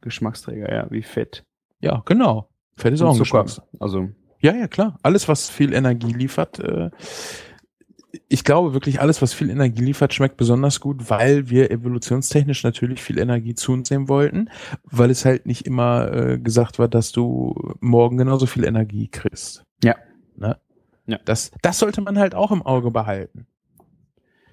Geschmacksträger, 0.00 0.72
ja, 0.72 0.86
wie 0.90 1.02
Fett. 1.02 1.44
Ja, 1.80 2.02
genau. 2.04 2.48
Fett 2.76 2.94
ist 2.94 3.02
auch 3.02 3.06
ein 3.14 3.20
Und 3.20 3.26
Zucker. 3.26 3.44
Geschmacks. 3.44 3.68
Also, 3.80 4.08
Ja, 4.40 4.54
ja, 4.54 4.68
klar. 4.68 4.98
Alles, 5.02 5.28
was 5.28 5.50
viel 5.50 5.72
Energie 5.72 6.12
liefert, 6.12 6.58
äh, 6.60 6.90
ich 8.28 8.44
glaube 8.44 8.72
wirklich, 8.72 9.00
alles, 9.00 9.20
was 9.20 9.34
viel 9.34 9.50
Energie 9.50 9.82
liefert, 9.82 10.14
schmeckt 10.14 10.36
besonders 10.36 10.80
gut, 10.80 11.10
weil 11.10 11.50
wir 11.50 11.70
evolutionstechnisch 11.70 12.64
natürlich 12.64 13.02
viel 13.02 13.18
Energie 13.18 13.54
zu 13.54 13.72
uns 13.72 13.90
nehmen 13.90 14.08
wollten, 14.08 14.50
weil 14.84 15.10
es 15.10 15.24
halt 15.24 15.46
nicht 15.46 15.66
immer 15.66 16.12
äh, 16.12 16.38
gesagt 16.38 16.78
war, 16.78 16.88
dass 16.88 17.12
du 17.12 17.74
morgen 17.80 18.16
genauso 18.16 18.46
viel 18.46 18.64
Energie 18.64 19.08
kriegst. 19.08 19.64
Ja. 19.84 19.96
Ne? 20.36 20.58
Ja. 21.06 21.18
Das, 21.24 21.50
das 21.62 21.78
sollte 21.78 22.00
man 22.00 22.18
halt 22.18 22.34
auch 22.34 22.50
im 22.50 22.62
Auge 22.62 22.90
behalten. 22.90 23.46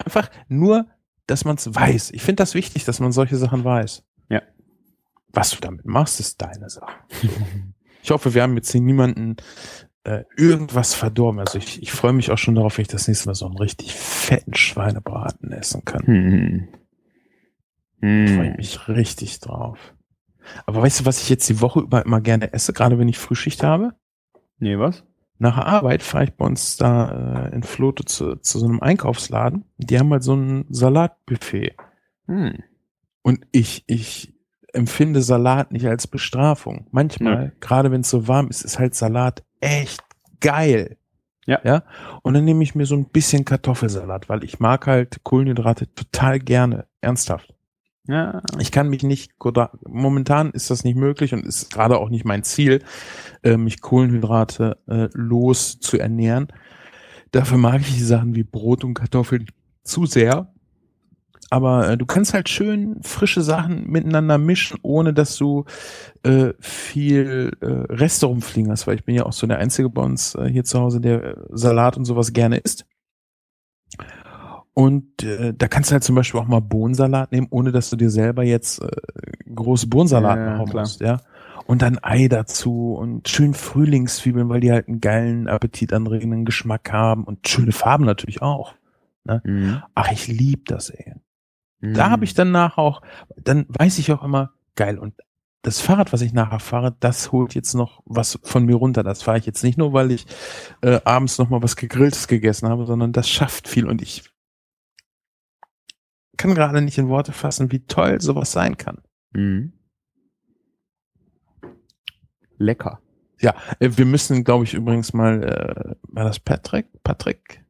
Einfach 0.04 0.30
nur, 0.50 0.88
dass 1.26 1.46
man 1.46 1.56
es 1.56 1.74
weiß. 1.74 2.12
Ich 2.12 2.22
finde 2.22 2.42
das 2.42 2.56
wichtig, 2.56 2.84
dass 2.86 3.00
man 3.00 3.12
solche 3.12 3.38
Sachen 3.38 3.64
weiß. 3.64 4.04
Ja. 4.30 4.42
Was 5.32 5.52
du 5.52 5.58
damit 5.62 5.86
machst, 5.86 6.20
ist 6.20 6.42
deine 6.42 6.70
Sache. 6.70 6.94
Ich 8.04 8.12
hoffe, 8.12 8.36
wir 8.36 8.44
haben 8.44 8.56
jetzt 8.56 8.72
hier 8.72 8.82
niemanden 8.82 9.38
äh, 10.06 10.24
irgendwas 10.38 10.94
verdorben. 10.94 11.40
Also 11.40 11.58
ich, 11.58 11.82
ich 11.82 11.92
freue 11.92 12.14
mich 12.14 12.32
auch 12.32 12.38
schon 12.38 12.56
darauf, 12.56 12.78
wenn 12.78 12.84
ich 12.84 12.88
das 12.88 13.08
nächste 13.08 13.28
Mal 13.28 13.36
so 13.36 13.46
einen 13.48 13.58
richtig 13.58 13.94
fetten 13.94 14.54
Schweinebraten 14.54 15.52
essen 15.52 15.84
kann. 15.84 16.06
hm. 16.06 16.68
Freue 18.02 18.50
Hm. 18.52 18.56
mich 18.58 18.88
richtig 18.88 19.40
drauf. 19.40 19.94
Aber 20.68 20.82
weißt 20.84 21.00
du, 21.02 21.06
was 21.06 21.22
ich 21.22 21.30
jetzt 21.30 21.50
die 21.50 21.60
Woche 21.60 21.80
über 21.80 22.06
immer 22.06 22.22
gerne 22.22 22.54
esse, 22.54 22.72
gerade 22.72 23.00
wenn 23.00 23.10
ich 23.10 23.18
Frühschicht 23.18 23.64
habe? 23.64 23.94
Nee, 24.60 24.78
was? 24.78 25.04
Nach 25.40 25.56
der 25.56 25.66
Arbeit 25.66 26.04
fahre 26.04 26.26
ich 26.26 26.34
bei 26.36 26.46
uns 26.46 26.78
da 26.78 27.48
äh, 27.50 27.56
in 27.56 27.64
Flote 27.64 28.06
zu, 28.06 28.36
zu 28.38 28.60
so 28.60 28.66
einem 28.66 28.80
Einkaufsladen. 28.80 29.66
Die 29.78 29.98
haben 30.00 30.12
halt 30.12 30.24
so 30.24 30.36
ein 30.36 30.66
Salatbuffet. 30.70 31.76
Hm. 32.28 32.64
Und 33.24 33.46
ich, 33.52 33.84
ich 33.88 34.34
empfinde 34.72 35.22
Salat 35.22 35.72
nicht 35.72 35.88
als 35.88 36.06
Bestrafung. 36.08 36.88
Manchmal, 36.92 37.54
gerade 37.60 37.92
wenn 37.92 38.02
es 38.02 38.10
so 38.10 38.28
warm 38.28 38.50
ist, 38.50 38.64
ist 38.64 38.78
halt 38.78 38.94
Salat 38.94 39.44
echt 39.60 40.02
geil. 40.40 40.98
Ja. 41.46 41.60
Ja. 41.64 41.84
Und 42.24 42.34
dann 42.34 42.46
nehme 42.46 42.64
ich 42.64 42.76
mir 42.76 42.86
so 42.86 42.96
ein 42.96 43.10
bisschen 43.10 43.46
Kartoffelsalat, 43.46 44.30
weil 44.30 44.44
ich 44.44 44.60
mag 44.60 44.88
halt 44.88 45.24
Kohlenhydrate 45.24 45.94
total 45.94 46.40
gerne. 46.40 46.88
Ernsthaft. 47.02 47.54
Ja. 48.08 48.42
Ich 48.60 48.72
kann 48.72 48.90
mich 48.90 49.04
nicht, 49.04 49.32
momentan 49.88 50.52
ist 50.52 50.70
das 50.70 50.84
nicht 50.84 50.96
möglich 50.96 51.34
und 51.34 51.46
ist 51.46 51.74
gerade 51.74 51.98
auch 51.98 52.10
nicht 52.10 52.26
mein 52.26 52.44
Ziel, 52.44 52.84
äh, 53.44 53.58
mich 53.58 53.82
Kohlenhydrate 53.82 54.78
äh, 54.88 55.08
los 55.14 55.80
zu 55.80 55.98
ernähren. 55.98 56.48
Dafür 57.32 57.58
mag 57.58 57.82
ich 57.82 57.96
die 57.96 58.04
Sachen 58.04 58.36
wie 58.36 58.44
Brot 58.44 58.84
und 58.84 58.94
Kartoffeln 58.94 59.48
zu 59.84 60.06
sehr. 60.06 60.54
Aber 61.50 61.90
äh, 61.90 61.98
du 61.98 62.06
kannst 62.06 62.34
halt 62.34 62.50
schön 62.50 62.98
frische 63.02 63.42
Sachen 63.42 63.90
miteinander 63.90 64.38
mischen, 64.38 64.80
ohne 64.82 65.14
dass 65.14 65.38
du 65.38 65.66
äh, 66.24 66.54
viel 66.60 67.52
äh, 67.62 67.94
Reste 67.94 68.26
rumfliegen 68.26 68.72
hast, 68.72 68.88
weil 68.88 68.96
ich 68.96 69.06
bin 69.06 69.16
ja 69.16 69.26
auch 69.26 69.34
so 69.34 69.46
der 69.46 69.60
Einzige 69.60 69.90
bei 69.90 70.02
uns 70.02 70.36
äh, 70.36 70.50
hier 70.50 70.64
zu 70.64 70.80
Hause, 70.80 71.02
der 71.02 71.24
äh, 71.24 71.36
Salat 71.52 71.98
und 71.98 72.06
sowas 72.06 72.34
gerne 72.34 72.58
isst. 72.58 72.86
Und 74.74 75.24
äh, 75.24 75.54
da 75.56 75.68
kannst 75.68 75.90
du 75.90 75.94
halt 75.94 76.04
zum 76.04 76.16
Beispiel 76.16 76.40
auch 76.40 76.48
mal 76.48 76.60
Bohnensalat 76.60 77.32
nehmen, 77.32 77.48
ohne 77.50 77.72
dass 77.72 77.90
du 77.90 77.96
dir 77.96 78.10
selber 78.10 78.44
jetzt 78.44 78.82
äh, 78.82 78.90
große 79.54 79.88
Bohnensalat 79.88 80.38
Ja, 80.38 80.58
machen 80.58 80.78
musst, 80.78 81.00
ja. 81.00 81.22
Und 81.68 81.82
dann 81.82 81.98
Ei 82.02 82.28
dazu 82.28 82.94
und 82.94 83.30
schön 83.30 83.54
Frühlingszwiebeln, 83.54 84.50
weil 84.50 84.60
die 84.60 84.72
halt 84.72 84.88
einen 84.88 85.00
geilen, 85.00 85.48
appetitanregenden 85.48 86.46
Geschmack 86.46 86.92
haben 86.92 87.24
und 87.24 87.48
schöne 87.48 87.72
Farben 87.72 88.06
natürlich 88.06 88.42
auch. 88.42 88.76
Mhm. 89.44 89.82
Ach, 89.96 90.12
ich 90.12 90.28
lieb 90.28 90.66
das, 90.68 90.90
ey. 90.90 91.14
Da 91.94 92.10
habe 92.10 92.26
ich 92.26 92.34
danach 92.34 92.78
auch, 92.78 93.02
dann 93.36 93.66
weiß 93.70 94.00
ich 94.00 94.12
auch 94.12 94.24
immer, 94.24 94.54
geil. 94.76 94.98
Und 94.98 95.16
das 95.62 95.82
Fahrrad, 95.82 96.14
was 96.14 96.22
ich 96.22 96.34
nachher 96.34 96.60
fahre, 96.60 96.96
das 97.00 97.32
holt 97.32 97.56
jetzt 97.56 97.74
noch 97.74 98.02
was 98.06 98.40
von 98.44 98.66
mir 98.66 98.76
runter. 98.76 99.04
Das 99.04 99.24
fahre 99.24 99.40
ich 99.40 99.46
jetzt 99.46 99.64
nicht 99.64 99.78
nur, 99.78 99.94
weil 99.94 100.12
ich 100.12 100.28
äh, 100.82 101.00
abends 101.06 101.38
noch 101.38 101.50
mal 101.50 101.64
was 101.64 101.76
gegrilltes 101.76 102.28
gegessen 102.28 102.70
habe, 102.70 102.86
sondern 102.86 103.14
das 103.14 103.30
schafft 103.30 103.68
viel. 103.68 103.88
Und 103.88 104.02
ich 104.02 104.30
kann 106.38 106.54
gerade 106.54 106.82
nicht 106.82 106.98
in 106.98 107.10
Worte 107.10 107.32
fassen, 107.32 107.72
wie 107.72 107.86
toll 107.86 108.22
sowas 108.22 108.52
sein 108.52 108.78
kann. 108.78 109.02
Mhm. 109.34 109.74
Lecker. 112.58 113.02
Äh, 113.80 113.90
wir 113.96 114.06
müssen, 114.06 114.44
glaube 114.44 114.64
ich, 114.64 114.74
übrigens 114.74 115.14
mal, 115.14 115.44
äh, 115.44 115.96
war 116.04 116.24
das 116.24 116.40
Patrick? 116.40 116.88
Patrick 117.04 117.64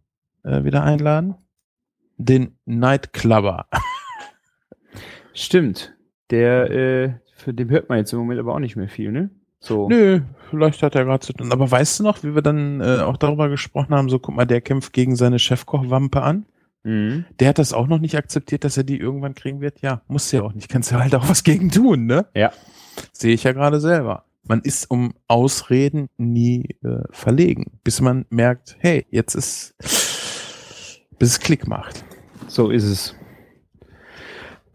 äh, 0.44 0.64
wieder 0.64 0.84
einladen? 0.84 1.36
Den 2.18 2.58
Nightclubber. 2.66 3.68
Stimmt. 5.36 5.94
Der, 6.32 6.72
äh, 6.72 7.14
für 7.36 7.54
den 7.54 7.70
hört 7.70 7.90
man 7.90 8.00
jetzt 8.00 8.12
im 8.14 8.20
Moment 8.20 8.40
aber 8.40 8.56
auch 8.56 8.60
nicht 8.60 8.76
mehr 8.76 8.90
viel, 8.90 9.12
ne? 9.12 9.30
So. 9.60 9.90
Nö, 9.90 10.22
vielleicht 10.50 10.82
hat 10.82 10.96
er 10.96 11.06
gerade 11.06 11.26
zu 11.26 11.34
tun. 11.34 11.52
Aber 11.52 11.70
weißt 11.70 12.00
du 12.00 12.04
noch, 12.04 12.24
wie 12.24 12.34
wir 12.34 12.42
dann 12.42 12.82
äh, 12.82 13.00
auch 13.02 13.18
darüber 13.18 13.50
gesprochen 13.50 13.94
haben, 13.94 14.10
so 14.10 14.20
guck 14.20 14.36
mal, 14.36 14.46
der 14.46 14.62
kämpft 14.62 14.94
gegen 14.94 15.16
seine 15.16 15.40
Chefkochwampe 15.40 16.22
an. 16.22 16.46
Mhm. 16.84 17.26
Der 17.40 17.50
hat 17.50 17.58
das 17.58 17.74
auch 17.74 17.88
noch 17.88 18.00
nicht 18.00 18.16
akzeptiert, 18.16 18.64
dass 18.64 18.78
er 18.78 18.84
die 18.84 18.98
irgendwann 18.98 19.34
kriegen 19.34 19.62
wird. 19.62 19.82
Ja, 19.82 20.02
muss 20.08 20.32
ja 20.32 20.44
auch 20.44 20.54
nicht. 20.54 20.70
Kannst 20.70 20.92
ja 20.92 21.00
halt 21.00 21.16
auch 21.16 21.28
was 21.28 21.44
gegen 21.44 21.72
tun, 21.72 22.06
ne? 22.06 22.28
Ja. 22.36 22.52
Sehe 23.12 23.34
ich 23.34 23.44
ja 23.44 23.52
gerade 23.52 23.80
selber. 23.80 24.26
Man 24.44 24.62
ist 24.62 24.92
um 24.92 25.16
Ausreden 25.28 26.08
nie 26.18 26.76
äh, 26.84 27.02
verlegen, 27.10 27.80
bis 27.84 28.00
man 28.00 28.26
merkt, 28.30 28.78
hey, 28.80 29.08
jetzt 29.10 29.34
ist, 29.34 29.74
bis 31.18 31.32
es 31.32 31.40
Klick 31.40 31.68
macht. 31.68 32.06
So 32.48 32.70
ist 32.70 32.84
es. 32.84 33.16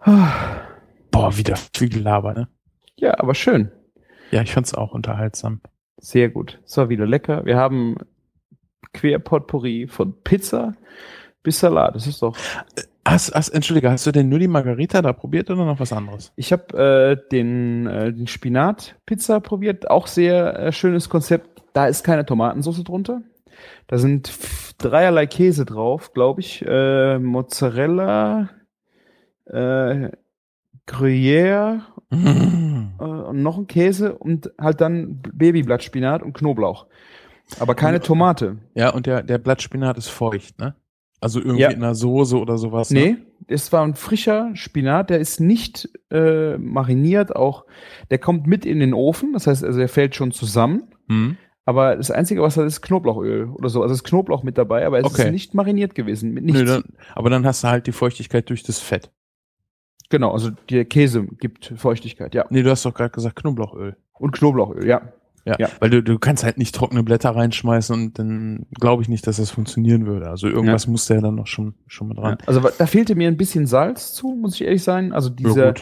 Boah, 0.05 1.36
wieder 1.36 1.56
viel 1.74 1.89
Gelaber, 1.89 2.35
ne? 2.35 2.48
Ja, 2.97 3.18
aber 3.18 3.35
schön. 3.35 3.70
Ja, 4.31 4.43
ich 4.43 4.52
fand's 4.52 4.74
auch 4.74 4.93
unterhaltsam. 4.93 5.60
Sehr 5.98 6.28
gut. 6.28 6.60
Es 6.64 6.77
war 6.77 6.89
wieder 6.89 7.06
lecker. 7.06 7.44
Wir 7.44 7.56
haben 7.56 7.97
Querpotpourri 8.93 9.86
von 9.89 10.14
Pizza 10.22 10.74
bis 11.43 11.60
Salat. 11.60 11.94
Das 11.94 12.06
ist 12.06 12.22
doch. 12.22 12.36
Hast, 13.05 13.35
hast, 13.35 13.48
Entschuldige, 13.48 13.90
hast 13.90 14.06
du 14.06 14.12
denn 14.12 14.28
nur 14.28 14.39
die 14.39 14.48
Margarita 14.48 15.02
da 15.02 15.12
probiert 15.12 15.51
oder 15.51 15.64
noch 15.64 15.81
was 15.81 15.93
anderes? 15.93 16.32
Ich 16.36 16.52
habe 16.52 16.77
äh, 16.78 17.28
den, 17.31 17.86
äh, 17.86 18.12
den 18.12 18.27
Spinat-Pizza 18.27 19.40
probiert. 19.40 19.90
Auch 19.90 20.06
sehr 20.06 20.59
äh, 20.59 20.72
schönes 20.72 21.09
Konzept. 21.09 21.62
Da 21.72 21.86
ist 21.86 22.05
keine 22.05 22.27
Tomatensauce 22.27 22.85
drunter. 22.85 23.22
Da 23.86 23.98
sind 23.98 24.32
dreierlei 24.78 25.27
Käse 25.27 25.64
drauf, 25.64 26.12
glaube 26.12 26.40
ich. 26.40 26.64
Äh, 26.66 27.18
Mozzarella, 27.18 28.51
äh, 29.52 30.10
Gruyère 30.86 31.81
Mm. 32.12 32.94
äh, 32.98 33.05
und 33.05 33.43
noch 33.43 33.56
ein 33.56 33.68
Käse 33.68 34.16
und 34.18 34.51
halt 34.60 34.81
dann 34.81 35.20
Babyblattspinat 35.32 36.22
und 36.24 36.32
Knoblauch. 36.32 36.86
Aber 37.60 37.77
keine 37.77 37.98
Und- 37.98 38.05
Tomate. 38.05 38.56
Ja, 38.74 38.90
und 38.90 39.06
der, 39.06 39.22
der 39.22 39.39
Blattspinat 39.39 39.97
ist 39.97 40.09
feucht, 40.09 40.59
ne? 40.59 40.74
Also 41.20 41.39
irgendwie 41.39 41.60
Ja. 41.62 41.68
in 41.70 41.77
einer 41.85 41.94
Soße 41.94 42.36
oder 42.36 42.59
sowas. 42.59 42.90
Ne? 42.90 43.01
Nee, 43.01 43.16
es 43.47 43.70
war 43.72 43.85
ein 43.85 43.94
frischer 43.94 44.51
Spinat, 44.55 45.10
der 45.10 45.18
ist 45.20 45.39
nicht 45.39 45.89
äh, 46.10 46.56
mariniert, 46.59 47.36
auch 47.36 47.64
der 48.10 48.18
kommt 48.18 48.47
mit 48.48 48.66
in 48.66 48.81
den 48.81 48.94
Ofen, 48.94 49.32
das 49.35 49.47
heißt, 49.47 49.62
also 49.62 49.78
er 49.81 49.89
fällt 49.89 50.16
schon 50.16 50.32
zusammen. 50.32 50.89
Hm. 51.09 51.36
Aber 51.66 51.94
das 51.94 52.10
Einzige, 52.10 52.43
was 52.43 52.56
er 52.56 52.62
hat, 52.64 52.68
ist 52.68 52.81
Knoblauchöl 52.82 53.51
oder 53.51 53.68
so. 53.68 53.82
Also 53.82 53.94
ist 53.94 54.02
Knoblauch 54.02 54.43
mit 54.43 54.59
dabei, 54.59 54.85
aber 54.85 54.98
es 54.98 55.05
Okay. 55.05 55.27
ist 55.27 55.31
nicht 55.32 55.55
mariniert 55.55 55.94
gewesen. 55.94 56.32
Mit 56.32 56.44
nichts. 56.44 56.60
Nö, 56.60 56.66
dann, 56.66 56.82
aber 57.14 57.31
dann 57.31 57.47
hast 57.47 57.62
du 57.62 57.68
halt 57.68 57.86
die 57.86 57.93
Feuchtigkeit 57.93 58.48
durch 58.48 58.64
das 58.64 58.81
Fett. 58.81 59.12
Genau, 60.11 60.32
also 60.32 60.51
der 60.69 60.85
Käse 60.85 61.24
gibt 61.39 61.73
Feuchtigkeit, 61.77 62.35
ja. 62.35 62.45
Nee, 62.51 62.62
du 62.62 62.70
hast 62.70 62.85
doch 62.85 62.93
gerade 62.95 63.11
gesagt 63.11 63.37
Knoblauchöl. 63.37 63.97
Und 64.12 64.32
Knoblauchöl, 64.32 64.87
ja. 64.87 65.01
Ja, 65.47 65.57
Ja. 65.59 65.69
weil 65.81 65.89
du, 65.89 66.03
du 66.03 66.19
kannst 66.19 66.45
halt 66.45 66.59
nicht 66.59 66.74
trockene 66.74 67.03
Blätter 67.03 67.31
reinschmeißen 67.31 67.95
und 67.95 68.19
dann 68.19 68.66
glaube 68.78 69.03
ich 69.03 69.09
nicht, 69.09 69.27
dass 69.27 69.39
das 69.39 69.51
funktionieren 69.51 70.05
würde. 70.05 70.28
Also 70.28 70.49
irgendwas 70.49 70.87
muss 70.87 71.07
da 71.07 71.15
ja 71.15 71.20
dann 71.23 71.37
noch 71.37 71.47
schon, 71.47 71.73
schon 71.87 72.09
mal 72.09 72.15
dran. 72.15 72.37
ja. 72.43 72.47
Also 72.47 72.61
da 72.61 72.85
fehlte 72.87 73.15
mir 73.15 73.27
ein 73.28 73.39
bisschen 73.39 73.66
Salz 73.66 74.12
zu, 74.12 74.37
muss 74.39 74.57
ich 74.57 74.62
ehrlich 74.65 74.82
sein. 74.82 75.15
Also 75.15 75.31
dieser, 75.31 75.69
Ja, 75.69 75.74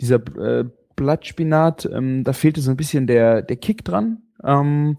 dieser 0.00 0.16
äh, 0.36 0.64
Blattspinat, 0.96 1.88
ähm, 1.92 2.24
da 2.24 2.32
fehlte 2.32 2.60
so 2.60 2.70
ein 2.72 2.76
bisschen 2.76 3.06
der, 3.06 3.42
der 3.42 3.56
Kick 3.56 3.84
dran. 3.84 4.18
Ähm, 4.44 4.96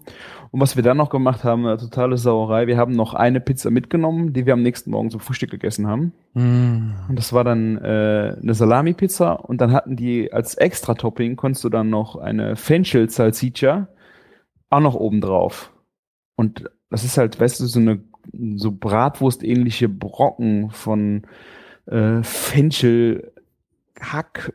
und 0.50 0.60
was 0.60 0.76
wir 0.76 0.82
dann 0.82 0.96
noch 0.96 1.10
gemacht 1.10 1.44
haben, 1.44 1.66
eine 1.66 1.76
totale 1.76 2.16
Sauerei. 2.16 2.66
Wir 2.66 2.76
haben 2.76 2.92
noch 2.92 3.14
eine 3.14 3.40
Pizza 3.40 3.70
mitgenommen, 3.70 4.32
die 4.32 4.46
wir 4.46 4.54
am 4.54 4.62
nächsten 4.62 4.90
Morgen 4.90 5.10
zum 5.10 5.20
Frühstück 5.20 5.50
gegessen 5.50 5.86
haben. 5.86 6.12
Hm. 6.34 6.94
Und 7.08 7.18
das 7.18 7.32
war 7.32 7.44
dann 7.44 7.76
äh, 7.78 8.36
eine 8.40 8.54
Salami-Pizza 8.54 9.32
und 9.32 9.60
dann 9.60 9.72
hatten 9.72 9.96
die 9.96 10.32
als 10.32 10.54
Extra-Topping 10.54 11.36
konntest 11.36 11.64
du 11.64 11.68
dann 11.68 11.90
noch 11.90 12.16
eine 12.16 12.56
Fenchel-Salsiccia 12.56 13.88
auch 14.70 14.80
noch 14.80 14.94
oben 14.94 15.20
drauf. 15.20 15.72
Und 16.36 16.70
das 16.90 17.04
ist 17.04 17.18
halt, 17.18 17.38
weißt 17.38 17.60
du, 17.60 17.66
so 17.66 17.80
eine 17.80 18.00
so 18.56 18.72
Bratwurst-ähnliche 18.72 19.88
Brocken 19.88 20.70
von 20.70 21.22
äh, 21.86 22.22
Fenchel, 22.22 23.32
Hack, 24.00 24.52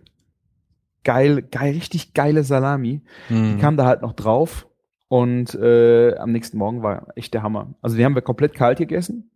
geil, 1.04 1.42
geil, 1.44 1.74
richtig 1.74 2.14
geile 2.14 2.44
Salami. 2.44 3.02
Hm. 3.28 3.56
Die 3.56 3.62
kam 3.62 3.78
da 3.78 3.86
halt 3.86 4.02
noch 4.02 4.14
drauf 4.14 4.68
und 5.12 5.56
äh, 5.56 6.16
am 6.16 6.32
nächsten 6.32 6.58
Morgen 6.58 6.84
war 6.84 7.08
echt 7.18 7.34
der 7.34 7.44
Hammer. 7.44 7.74
Also 7.82 7.98
die 7.98 8.06
haben 8.06 8.16
wir 8.16 8.22
komplett 8.22 8.54
kalt 8.54 8.78
gegessen. 8.78 9.30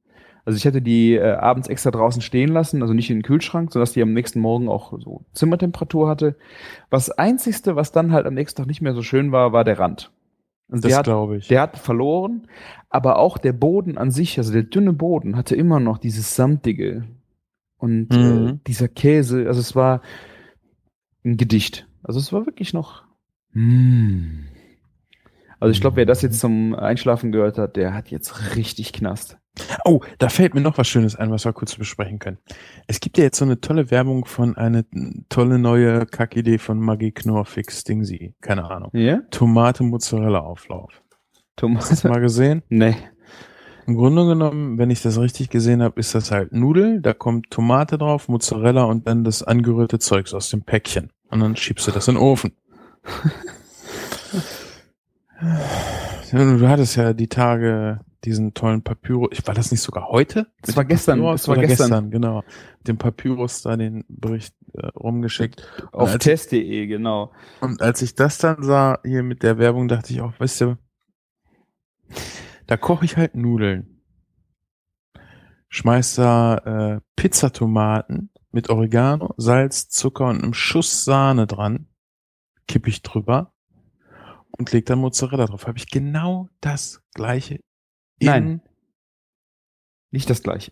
Also 0.46 0.56
ich 0.56 0.66
hatte 0.66 0.82
die 0.82 1.16
äh, 1.16 1.34
abends 1.34 1.68
extra 1.68 1.92
draußen 1.92 2.22
stehen 2.22 2.48
lassen, 2.48 2.82
also 2.82 2.94
nicht 2.94 3.10
in 3.10 3.18
den 3.18 3.24
Kühlschrank, 3.24 3.74
sodass 3.74 3.92
die 3.92 4.02
am 4.02 4.14
nächsten 4.14 4.40
Morgen 4.40 4.70
auch 4.70 4.94
so 5.02 5.26
Zimmertemperatur 5.34 6.08
hatte. 6.08 6.38
Was 6.90 7.10
einzigste, 7.12 7.76
was 7.76 7.92
dann 7.92 8.14
halt 8.14 8.26
am 8.26 8.36
nächsten 8.36 8.58
Tag 8.62 8.68
nicht 8.68 8.82
mehr 8.82 8.94
so 8.94 9.02
schön 9.02 9.34
war, 9.34 9.52
war 9.52 9.66
der 9.66 9.78
Rand. 9.78 10.14
Der 10.70 10.80
das 10.80 10.98
hat, 11.00 11.04
glaube 11.08 11.38
ich. 11.38 11.50
der 11.50 11.60
hat 11.60 11.78
verloren, 11.78 12.48
aber 12.90 13.20
auch 13.20 13.38
der 13.38 13.52
Boden 13.52 13.98
an 13.98 14.12
sich, 14.12 14.38
also 14.38 14.54
der 14.54 14.64
dünne 14.64 14.94
Boden, 14.94 15.36
hatte 15.36 15.58
immer 15.58 15.82
noch 15.82 15.98
dieses 15.98 16.38
samtige 16.38 17.04
und 17.78 18.14
äh, 18.14 18.18
Mhm. 18.18 18.62
dieser 18.66 18.88
Käse. 18.88 19.46
Also 19.48 19.60
es 19.60 19.76
war 19.76 20.00
ein 21.26 21.36
Gedicht. 21.36 21.86
Also 22.02 22.18
es 22.20 22.32
war 22.32 22.46
wirklich 22.46 22.74
noch. 22.74 23.04
Mm. 23.52 24.46
Also 25.60 25.72
ich 25.72 25.82
glaube, 25.82 25.98
wer 25.98 26.06
das 26.06 26.22
jetzt 26.22 26.40
zum 26.40 26.76
Einschlafen 26.76 27.32
gehört 27.32 27.58
hat, 27.58 27.76
der 27.76 27.94
hat 27.94 28.10
jetzt 28.10 28.56
richtig 28.56 28.94
Knast. 28.94 29.38
Oh, 29.86 30.02
da 30.18 30.30
fällt 30.30 30.54
mir 30.54 30.62
noch 30.62 30.78
was 30.78 30.88
Schönes 30.88 31.16
ein, 31.16 31.32
was 31.32 31.46
wir 31.46 31.54
kurz 31.54 31.76
besprechen 31.76 32.20
können. 32.20 32.38
Es 32.88 33.00
gibt 33.00 33.18
ja 33.18 33.24
jetzt 33.24 33.38
so 33.38 33.46
eine 33.46 33.62
tolle 33.62 33.90
Werbung 33.90 34.26
von 34.26 34.58
eine 34.58 34.86
tolle 35.30 35.60
neue 35.60 36.06
Kackidee 36.06 36.58
von 36.58 36.80
Maggie 36.80 37.12
Knorfix 37.12 37.84
Dingsy. 37.84 38.36
Keine 38.42 38.70
Ahnung. 38.70 38.90
Ja? 38.94 39.22
Tomate 39.32 39.84
Mozzarella 39.84 40.40
Auflauf. 40.40 41.02
Thomas? 41.56 41.90
Hast 41.90 42.04
du 42.04 42.10
mal 42.10 42.20
gesehen? 42.20 42.64
nee. 42.70 42.96
Im 43.88 43.96
Grunde 43.96 44.26
genommen, 44.26 44.78
wenn 44.80 44.90
ich 44.90 45.04
das 45.04 45.20
richtig 45.20 45.50
gesehen 45.50 45.84
habe, 45.84 46.00
ist 46.00 46.16
das 46.16 46.32
halt 46.32 46.52
Nudel, 46.52 47.02
da 47.02 47.14
kommt 47.14 47.52
Tomate 47.52 48.00
drauf, 48.00 48.28
Mozzarella 48.28 48.84
und 48.86 49.08
dann 49.08 49.24
das 49.24 49.44
angerührte 49.44 50.00
Zeugs 50.00 50.34
aus 50.34 50.50
dem 50.50 50.64
Päckchen. 50.64 51.12
Und 51.30 51.40
dann 51.40 51.56
schiebst 51.56 51.88
du 51.88 51.92
das 51.92 52.08
in 52.08 52.16
den 52.16 52.24
Ofen. 52.24 52.54
Du 56.32 56.68
hattest 56.68 56.96
ja 56.96 57.14
die 57.14 57.28
Tage 57.28 58.00
diesen 58.26 58.54
tollen 58.54 58.82
Papyrus. 58.82 59.30
War 59.46 59.54
das 59.54 59.72
nicht 59.72 59.82
sogar 59.82 60.10
heute? 60.10 60.48
Mit 60.66 60.76
war 60.76 60.86
gestern, 60.86 61.20
Papyrus 61.20 61.42
das 61.42 61.48
war 61.48 61.58
oder 61.58 61.68
gestern. 61.68 62.12
genau. 62.12 62.44
Dem 62.88 62.98
Papyrus 62.98 63.62
da 63.62 63.78
den 63.78 64.04
Bericht 64.08 64.56
äh, 64.74 64.88
rumgeschickt. 64.88 65.68
Auf 65.92 66.18
test.de, 66.18 66.88
genau. 66.88 67.32
Und 67.62 67.82
als 67.82 68.02
ich 68.02 68.16
das 68.16 68.38
dann 68.40 68.64
sah, 68.64 69.00
hier 69.04 69.24
mit 69.24 69.44
der 69.44 69.58
Werbung, 69.58 69.88
dachte 69.88 70.14
ich 70.14 70.22
auch, 70.22 70.34
weißt 70.40 70.62
du, 70.62 70.78
da 72.68 72.78
koche 72.78 73.06
ich 73.06 73.18
halt 73.18 73.36
Nudeln. 73.36 74.02
Schmeiß 75.70 76.16
da 76.16 76.96
äh, 76.96 77.02
Pizzatomaten 77.16 78.32
mit 78.52 78.70
Oregano, 78.70 79.34
Salz, 79.38 79.90
Zucker 79.90 80.28
und 80.28 80.42
einem 80.42 80.54
Schuss 80.54 81.04
Sahne 81.04 81.48
dran. 81.48 81.88
Kipp 82.68 82.88
ich 82.88 83.04
drüber 83.04 83.55
und 84.58 84.72
leg 84.72 84.86
dann 84.86 85.00
Mozzarella 85.00 85.46
drauf. 85.46 85.68
Habe 85.68 85.78
ich 85.78 85.88
genau 85.88 86.50
das 86.62 87.02
gleiche 87.14 87.60
in 88.20 88.28
Nein. 88.28 88.62
Nicht 90.12 90.30
das 90.30 90.44
gleiche. 90.44 90.72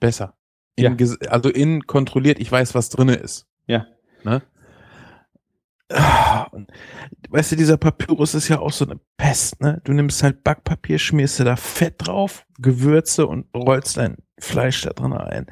besser. 0.00 0.36
In 0.76 0.96
Ja. 0.98 1.16
Also 1.28 1.50
in 1.50 1.86
kontrolliert, 1.86 2.38
ich 2.40 2.50
weiß, 2.50 2.74
was 2.74 2.88
drinne 2.88 3.14
ist. 3.14 3.46
Ja. 3.66 3.86
Ne? 4.24 4.42
Ah, 5.90 6.44
Und, 6.52 6.70
weißt 7.28 7.52
du, 7.52 7.56
dieser 7.56 7.76
Papyrus 7.76 8.34
ist 8.34 8.48
ja 8.48 8.58
auch 8.60 8.72
so 8.72 8.86
eine 8.86 8.98
Pest, 9.18 9.60
ne? 9.60 9.82
Du 9.84 9.92
nimmst 9.92 10.22
halt 10.22 10.42
Backpapier, 10.42 10.98
schmierst 10.98 11.38
du 11.38 11.44
da 11.44 11.56
Fett 11.56 11.96
drauf, 11.98 12.46
Gewürze 12.58 13.26
und 13.26 13.46
rollst 13.54 13.98
dein 13.98 14.16
Fleisch 14.38 14.80
da 14.82 14.90
drin 14.90 15.12
ein. 15.12 15.46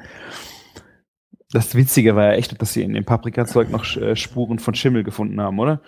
Das 1.51 1.75
Witzige 1.75 2.15
war 2.15 2.25
ja 2.27 2.33
echt, 2.33 2.59
dass 2.59 2.73
sie 2.73 2.81
in 2.81 2.93
dem 2.93 3.05
Paprikazeug 3.05 3.69
noch 3.69 3.85
äh, 3.97 4.15
Spuren 4.15 4.57
von 4.57 4.73
Schimmel 4.73 5.03
gefunden 5.03 5.39
haben, 5.39 5.59
oder? 5.59 5.81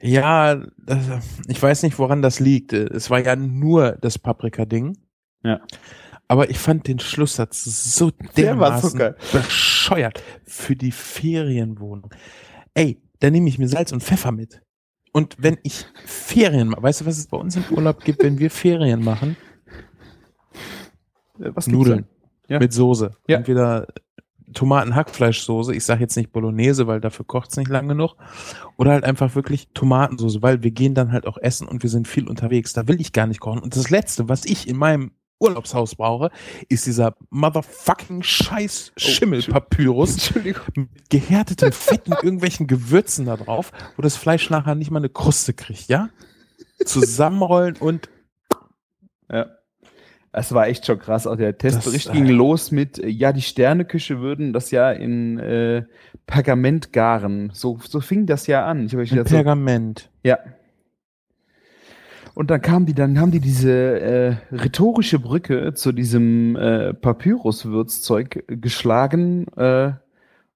Ja, 0.00 0.56
das, 0.76 0.98
ich 1.48 1.62
weiß 1.62 1.82
nicht, 1.82 1.98
woran 1.98 2.20
das 2.22 2.40
liegt. 2.40 2.72
Es 2.72 3.08
war 3.10 3.24
ja 3.24 3.36
nur 3.36 3.92
das 4.00 4.18
Paprika-Ding. 4.18 4.96
Ja. 5.42 5.60
Aber 6.28 6.50
ich 6.50 6.58
fand 6.58 6.88
den 6.88 6.98
Schlusssatz 6.98 7.64
so 7.64 8.10
Der 8.36 8.58
war 8.58 8.80
so 8.80 8.96
dermaßen 8.96 9.14
bescheuert 9.32 10.22
für 10.44 10.74
die 10.74 10.90
Ferienwohnung. 10.92 12.10
Ey, 12.74 13.00
da 13.20 13.30
nehme 13.30 13.48
ich 13.48 13.58
mir 13.58 13.68
Salz 13.68 13.92
und 13.92 14.02
Pfeffer 14.02 14.32
mit. 14.32 14.60
Und 15.12 15.36
wenn 15.38 15.58
ich 15.62 15.86
Ferien 16.06 16.68
mache, 16.68 16.82
weißt 16.82 17.02
du, 17.02 17.06
was 17.06 17.18
es 17.18 17.26
bei 17.28 17.36
uns 17.36 17.56
im 17.56 17.64
Urlaub 17.70 18.02
gibt, 18.02 18.22
wenn 18.22 18.38
wir 18.38 18.50
Ferien 18.50 19.04
machen? 19.04 19.36
Äh, 21.38 21.50
Was 21.54 21.66
Nudeln 21.66 22.06
Ja. 22.48 22.58
mit 22.58 22.72
Soße. 22.72 23.10
Ja. 23.28 23.38
Entweder 23.38 23.86
Tomaten-Hackfleischsoße, 24.54 25.74
ich 25.74 25.84
sage 25.84 26.00
jetzt 26.00 26.16
nicht 26.16 26.32
Bolognese, 26.32 26.86
weil 26.86 27.00
dafür 27.00 27.24
kocht's 27.26 27.56
nicht 27.56 27.68
lang 27.68 27.88
genug. 27.88 28.16
Oder 28.76 28.92
halt 28.92 29.04
einfach 29.04 29.34
wirklich 29.34 29.68
Tomatensoße, 29.74 30.40
weil 30.42 30.62
wir 30.62 30.70
gehen 30.70 30.94
dann 30.94 31.12
halt 31.12 31.26
auch 31.26 31.38
essen 31.38 31.68
und 31.68 31.82
wir 31.82 31.90
sind 31.90 32.08
viel 32.08 32.28
unterwegs. 32.28 32.72
Da 32.72 32.88
will 32.88 33.00
ich 33.00 33.12
gar 33.12 33.26
nicht 33.26 33.40
kochen. 33.40 33.60
Und 33.60 33.76
das 33.76 33.90
Letzte, 33.90 34.28
was 34.28 34.44
ich 34.44 34.66
in 34.68 34.76
meinem 34.76 35.12
Urlaubshaus 35.40 35.96
brauche, 35.96 36.30
ist 36.68 36.86
dieser 36.86 37.16
motherfucking 37.30 38.22
scheiß 38.22 38.92
Schimmelpapyrus 38.96 40.12
Entschuldigung. 40.14 40.62
mit 40.74 41.10
gehärtetem 41.10 41.72
Fett 41.72 42.06
und 42.06 42.22
irgendwelchen 42.22 42.66
Gewürzen 42.66 43.26
da 43.26 43.36
drauf, 43.36 43.72
wo 43.96 44.02
das 44.02 44.16
Fleisch 44.16 44.48
nachher 44.48 44.74
nicht 44.76 44.90
mal 44.90 45.00
eine 45.00 45.08
Kruste 45.10 45.52
kriegt, 45.52 45.88
ja? 45.88 46.08
Zusammenrollen 46.84 47.76
und 47.76 48.08
Ja. 49.30 49.46
Es 50.36 50.52
war 50.52 50.66
echt 50.68 50.84
schon 50.84 50.98
krass. 50.98 51.26
Auch 51.26 51.36
der 51.36 51.56
Testbericht 51.56 52.06
Das, 52.06 52.12
ging 52.12 52.26
äh, 52.26 52.32
los 52.32 52.70
mit, 52.70 52.98
äh, 52.98 53.08
ja, 53.08 53.32
die 53.32 53.42
Sterneküche 53.42 54.20
würden 54.20 54.52
das 54.52 54.70
ja 54.70 54.90
in 54.90 55.38
äh, 55.38 55.84
Pergament 56.26 56.92
garen. 56.92 57.50
So, 57.52 57.78
so 57.88 58.00
fing 58.00 58.26
das 58.26 58.46
ja 58.46 58.66
an. 58.66 58.86
Ich 58.86 58.96
ein 58.96 59.04
gedacht, 59.04 59.28
so, 59.28 59.34
Pergament. 59.34 60.10
ja. 60.22 60.38
Und 62.34 62.50
dann 62.50 62.60
kam 62.60 62.84
die, 62.84 62.94
dann 62.94 63.20
haben 63.20 63.30
die 63.30 63.38
diese 63.38 63.70
äh, 63.70 64.36
rhetorische 64.50 65.20
Brücke 65.20 65.72
zu 65.74 65.92
diesem 65.92 66.56
äh, 66.56 66.92
Papyruswürzzeug 66.92 68.44
geschlagen, 68.48 69.46
äh, 69.56 69.92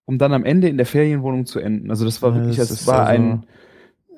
um 0.05 0.19
dann 0.19 0.33
am 0.33 0.45
Ende 0.45 0.69
in 0.69 0.77
der 0.77 0.87
Ferienwohnung 0.87 1.47
zu 1.47 1.61
enden. 1.61 1.91
Also 1.91 2.05
das 2.05 2.21
war 2.21 2.35
wirklich, 2.35 2.57
das 2.57 2.69
das 2.71 2.87
war 2.89 3.07
also- 3.07 3.23
ein 3.23 3.47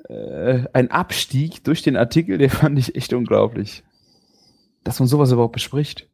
äh, 0.09 0.63
ein 0.73 0.89
Abstieg 0.89 1.63
durch 1.63 1.83
den 1.83 1.95
Artikel, 1.95 2.37
der 2.39 2.49
fand 2.49 2.79
ich 2.79 2.95
echt 2.95 3.13
unglaublich. 3.13 3.83
Dass 4.83 4.99
man 4.99 5.07
sowas 5.07 5.31
überhaupt 5.31 5.53
bespricht. 5.53 6.09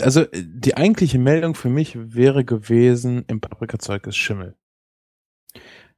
Also 0.00 0.22
äh, 0.22 0.28
die 0.44 0.76
eigentliche 0.76 1.18
Meldung 1.18 1.54
für 1.54 1.68
mich 1.70 1.96
wäre 1.96 2.44
gewesen, 2.44 3.24
im 3.28 3.40
Paprikazeug 3.40 4.06
ist 4.06 4.16
Schimmel. 4.16 4.54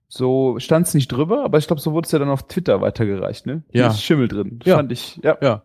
So 0.09 0.59
stand 0.59 0.87
es 0.89 0.95
nicht 0.95 1.09
drüber, 1.09 1.45
aber 1.45 1.59
ich 1.59 1.67
glaube, 1.67 1.81
so 1.81 1.93
wurde 1.93 2.07
es 2.07 2.13
ja 2.13 2.19
dann 2.19 2.29
auf 2.31 2.47
Twitter 2.49 2.81
weitergereicht, 2.81 3.47
ne? 3.47 3.63
Hier 3.71 3.83
Ja. 3.83 3.89
ist 3.89 4.03
Schimmel 4.03 4.29
drin. 4.29 4.59
Ja. 4.65 4.77
Fand 4.77 4.91
ich, 4.93 5.21
ja. 5.23 5.39
Ja. 5.41 5.63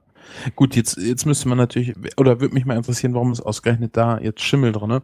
Gut, 0.56 0.76
jetzt, 0.76 0.98
jetzt 0.98 1.26
müsste 1.26 1.48
man 1.48 1.58
natürlich, 1.58 1.94
oder 2.18 2.42
würde 2.42 2.54
mich 2.54 2.66
mal 2.66 2.78
interessieren, 2.78 3.14
warum 3.14 3.32
ist 3.32 3.42
ausgerechnet 3.42 3.96
da 3.98 4.20
jetzt 4.20 4.42
Schimmel 4.42 4.72
drin, 4.72 4.90
ne? 4.90 5.02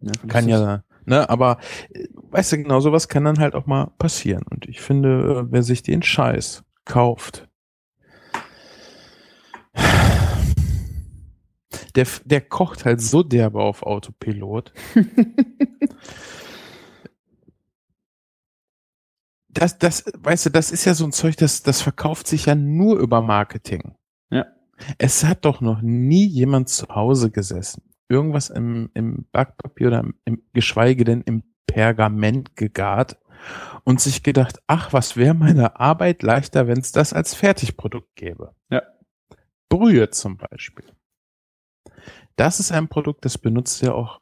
Ja, 0.00 0.12
Kann 0.28 0.48
ja, 0.48 0.82
ne? 1.04 1.28
Aber 1.30 1.58
äh, 1.90 2.06
weißt 2.30 2.52
du, 2.52 2.56
genau 2.58 2.80
sowas 2.80 3.08
kann 3.08 3.24
dann 3.24 3.38
halt 3.38 3.54
auch 3.54 3.66
mal 3.66 3.92
passieren. 3.98 4.44
Und 4.50 4.66
ich 4.66 4.80
finde, 4.80 5.44
äh, 5.48 5.52
wer 5.52 5.62
sich 5.62 5.82
den 5.82 6.02
Scheiß 6.02 6.64
kauft, 6.84 7.48
der, 11.94 12.06
der 12.24 12.40
kocht 12.40 12.84
halt 12.84 13.00
so 13.00 13.22
derbe 13.22 13.60
auf 13.60 13.82
Autopilot. 13.82 14.72
das, 19.48 19.78
das, 19.78 20.04
weißt 20.18 20.46
du, 20.46 20.50
das 20.50 20.70
ist 20.70 20.84
ja 20.84 20.94
so 20.94 21.04
ein 21.04 21.12
Zeug, 21.12 21.36
das, 21.36 21.62
das 21.62 21.82
verkauft 21.82 22.26
sich 22.26 22.46
ja 22.46 22.54
nur 22.54 22.98
über 22.98 23.20
Marketing. 23.20 23.94
Ja. 24.30 24.46
Es 24.98 25.24
hat 25.24 25.44
doch 25.44 25.60
noch 25.60 25.82
nie 25.82 26.26
jemand 26.26 26.68
zu 26.68 26.88
Hause 26.88 27.30
gesessen, 27.30 27.82
irgendwas 28.08 28.50
im, 28.50 28.90
im 28.94 29.26
Backpapier 29.30 29.88
oder 29.88 30.04
im, 30.24 30.42
geschweige 30.52 31.04
denn 31.04 31.22
im 31.22 31.42
Pergament 31.66 32.56
gegart 32.56 33.18
und 33.84 34.00
sich 34.00 34.22
gedacht, 34.22 34.60
ach, 34.66 34.92
was 34.92 35.16
wäre 35.16 35.34
meine 35.34 35.78
Arbeit 35.80 36.22
leichter, 36.22 36.66
wenn 36.66 36.78
es 36.78 36.92
das 36.92 37.12
als 37.12 37.34
Fertigprodukt 37.34 38.14
gäbe. 38.16 38.54
Ja. 38.70 38.82
Brühe 39.72 40.10
zum 40.10 40.36
Beispiel. 40.36 40.84
Das 42.36 42.60
ist 42.60 42.72
ein 42.72 42.88
Produkt, 42.88 43.24
das 43.24 43.38
benutzt 43.38 43.80
ja 43.80 43.94
auch 43.94 44.20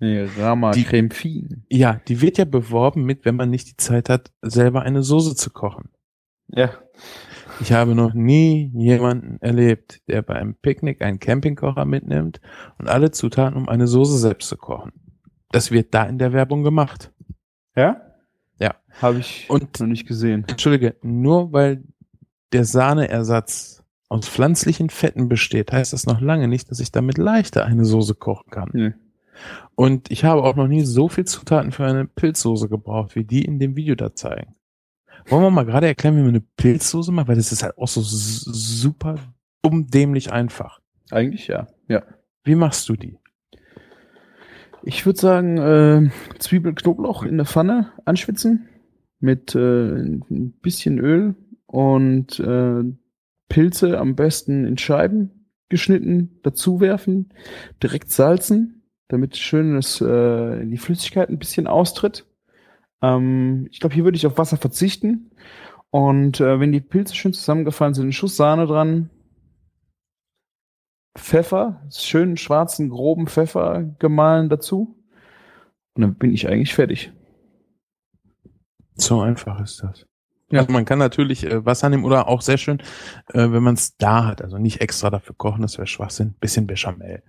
Nee, 0.00 0.28
Rama 0.38 0.70
Die- 0.70 0.84
Creme 0.84 1.10
Fine. 1.10 1.64
Ja, 1.68 2.00
die 2.06 2.20
wird 2.20 2.38
ja 2.38 2.44
beworben 2.44 3.02
mit, 3.04 3.24
wenn 3.24 3.34
man 3.36 3.50
nicht 3.50 3.68
die 3.68 3.76
Zeit 3.76 4.08
hat, 4.08 4.30
selber 4.42 4.82
eine 4.82 5.02
Soße 5.02 5.34
zu 5.34 5.50
kochen. 5.50 5.90
Ja. 6.48 6.70
Ich 7.60 7.72
habe 7.72 7.94
noch 7.94 8.14
nie 8.14 8.70
jemanden 8.74 9.38
erlebt, 9.40 10.02
der 10.08 10.22
bei 10.22 10.34
einem 10.34 10.54
Picknick 10.54 11.02
einen 11.02 11.18
Campingkocher 11.18 11.84
mitnimmt 11.84 12.40
und 12.78 12.88
alle 12.88 13.10
Zutaten, 13.10 13.56
um 13.56 13.68
eine 13.68 13.86
Soße 13.86 14.16
selbst 14.18 14.48
zu 14.48 14.56
kochen. 14.56 14.92
Das 15.50 15.70
wird 15.70 15.92
da 15.94 16.04
in 16.04 16.18
der 16.18 16.32
Werbung 16.32 16.62
gemacht. 16.62 17.12
Ja? 17.74 18.00
Ja. 18.60 18.74
Habe 19.00 19.18
ich 19.18 19.46
Und- 19.48 19.80
noch 19.80 19.86
nicht 19.86 20.06
gesehen. 20.06 20.44
Entschuldige, 20.48 20.96
nur 21.02 21.52
weil 21.52 21.82
der 22.52 22.64
Sahneersatz 22.64 23.82
aus 24.08 24.28
pflanzlichen 24.28 24.88
Fetten 24.90 25.28
besteht, 25.28 25.72
heißt 25.72 25.92
das 25.92 26.06
noch 26.06 26.20
lange 26.20 26.48
nicht, 26.48 26.70
dass 26.70 26.80
ich 26.80 26.92
damit 26.92 27.18
leichter 27.18 27.64
eine 27.66 27.84
Soße 27.84 28.14
kochen 28.14 28.50
kann. 28.50 28.70
Nee. 28.72 28.92
Und 29.74 30.10
ich 30.10 30.24
habe 30.24 30.42
auch 30.42 30.56
noch 30.56 30.66
nie 30.66 30.82
so 30.84 31.08
viel 31.08 31.24
Zutaten 31.24 31.72
für 31.72 31.84
eine 31.84 32.06
Pilzsoße 32.06 32.68
gebraucht, 32.68 33.14
wie 33.16 33.24
die 33.24 33.44
in 33.44 33.58
dem 33.58 33.76
Video 33.76 33.94
da 33.94 34.14
zeigen. 34.14 34.54
Wollen 35.28 35.42
wir 35.42 35.50
mal 35.50 35.66
gerade 35.66 35.86
erklären, 35.86 36.16
wie 36.16 36.20
man 36.22 36.30
eine 36.30 36.44
Pilzsoße 36.56 37.12
macht? 37.12 37.28
Weil 37.28 37.36
das 37.36 37.52
ist 37.52 37.62
halt 37.62 37.76
auch 37.76 37.88
so 37.88 38.00
super 38.02 39.16
dumm 39.62 39.86
dämlich 39.86 40.32
einfach. 40.32 40.80
Eigentlich 41.10 41.48
ja. 41.48 41.66
Ja. 41.86 42.02
Wie 42.44 42.54
machst 42.54 42.88
du 42.88 42.96
die? 42.96 43.18
Ich 44.82 45.04
würde 45.04 45.20
sagen, 45.20 45.58
äh, 45.58 46.10
Zwiebel, 46.38 46.74
Knoblauch 46.74 47.24
in 47.24 47.36
der 47.36 47.46
Pfanne 47.46 47.92
anschwitzen 48.04 48.68
mit 49.20 49.54
äh, 49.54 49.58
ein 49.58 50.54
bisschen 50.62 50.98
Öl 50.98 51.34
und 51.66 52.38
äh, 52.40 52.84
Pilze 53.48 53.98
am 53.98 54.14
besten 54.14 54.64
in 54.64 54.78
Scheiben 54.78 55.50
geschnitten 55.68 56.40
dazu 56.42 56.80
werfen, 56.80 57.34
direkt 57.82 58.10
salzen, 58.10 58.90
damit 59.08 59.36
schön 59.36 59.74
das, 59.74 60.00
äh, 60.00 60.64
die 60.64 60.78
Flüssigkeit 60.78 61.28
ein 61.28 61.38
bisschen 61.38 61.66
austritt. 61.66 62.24
Ähm, 63.02 63.66
ich 63.70 63.80
glaube, 63.80 63.94
hier 63.94 64.04
würde 64.04 64.16
ich 64.16 64.26
auf 64.26 64.38
Wasser 64.38 64.56
verzichten. 64.56 65.30
Und 65.90 66.40
äh, 66.40 66.60
wenn 66.60 66.72
die 66.72 66.80
Pilze 66.80 67.14
schön 67.14 67.32
zusammengefallen 67.32 67.94
sind, 67.94 68.04
einen 68.04 68.12
Schuss 68.12 68.36
Sahne 68.36 68.66
dran, 68.66 69.10
Pfeffer, 71.16 71.82
schönen 71.90 72.36
schwarzen, 72.36 72.90
groben 72.90 73.26
Pfeffer 73.26 73.82
gemahlen 73.98 74.48
dazu. 74.48 74.96
Und 75.94 76.02
dann 76.02 76.14
bin 76.14 76.32
ich 76.32 76.46
eigentlich 76.48 76.74
fertig. 76.74 77.12
So 78.94 79.20
einfach 79.20 79.60
ist 79.60 79.82
das. 79.82 80.06
Ja. 80.50 80.60
Also 80.60 80.72
man 80.72 80.84
kann 80.84 80.98
natürlich 80.98 81.44
äh, 81.44 81.64
Wasser 81.64 81.88
nehmen 81.88 82.04
oder 82.04 82.28
auch 82.28 82.40
sehr 82.40 82.58
schön, 82.58 82.78
äh, 83.32 83.50
wenn 83.50 83.62
man 83.62 83.74
es 83.74 83.96
da 83.96 84.24
hat. 84.26 84.42
Also 84.42 84.58
nicht 84.58 84.80
extra 84.80 85.10
dafür 85.10 85.34
kochen, 85.36 85.62
das 85.62 85.76
wäre 85.76 85.86
Schwachsinn. 85.86 86.34
Bisschen 86.40 86.66
Bechamel. 86.66 87.22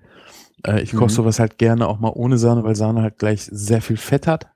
Äh, 0.66 0.82
ich 0.82 0.92
koche 0.92 1.06
Mhm. 1.06 1.10
sowas 1.10 1.40
halt 1.40 1.58
gerne 1.58 1.88
auch 1.88 2.00
mal 2.00 2.12
ohne 2.14 2.38
Sahne, 2.38 2.64
weil 2.64 2.76
Sahne 2.76 3.02
halt 3.02 3.18
gleich 3.18 3.44
sehr 3.44 3.82
viel 3.82 3.98
Fett 3.98 4.28
hat. 4.28 4.52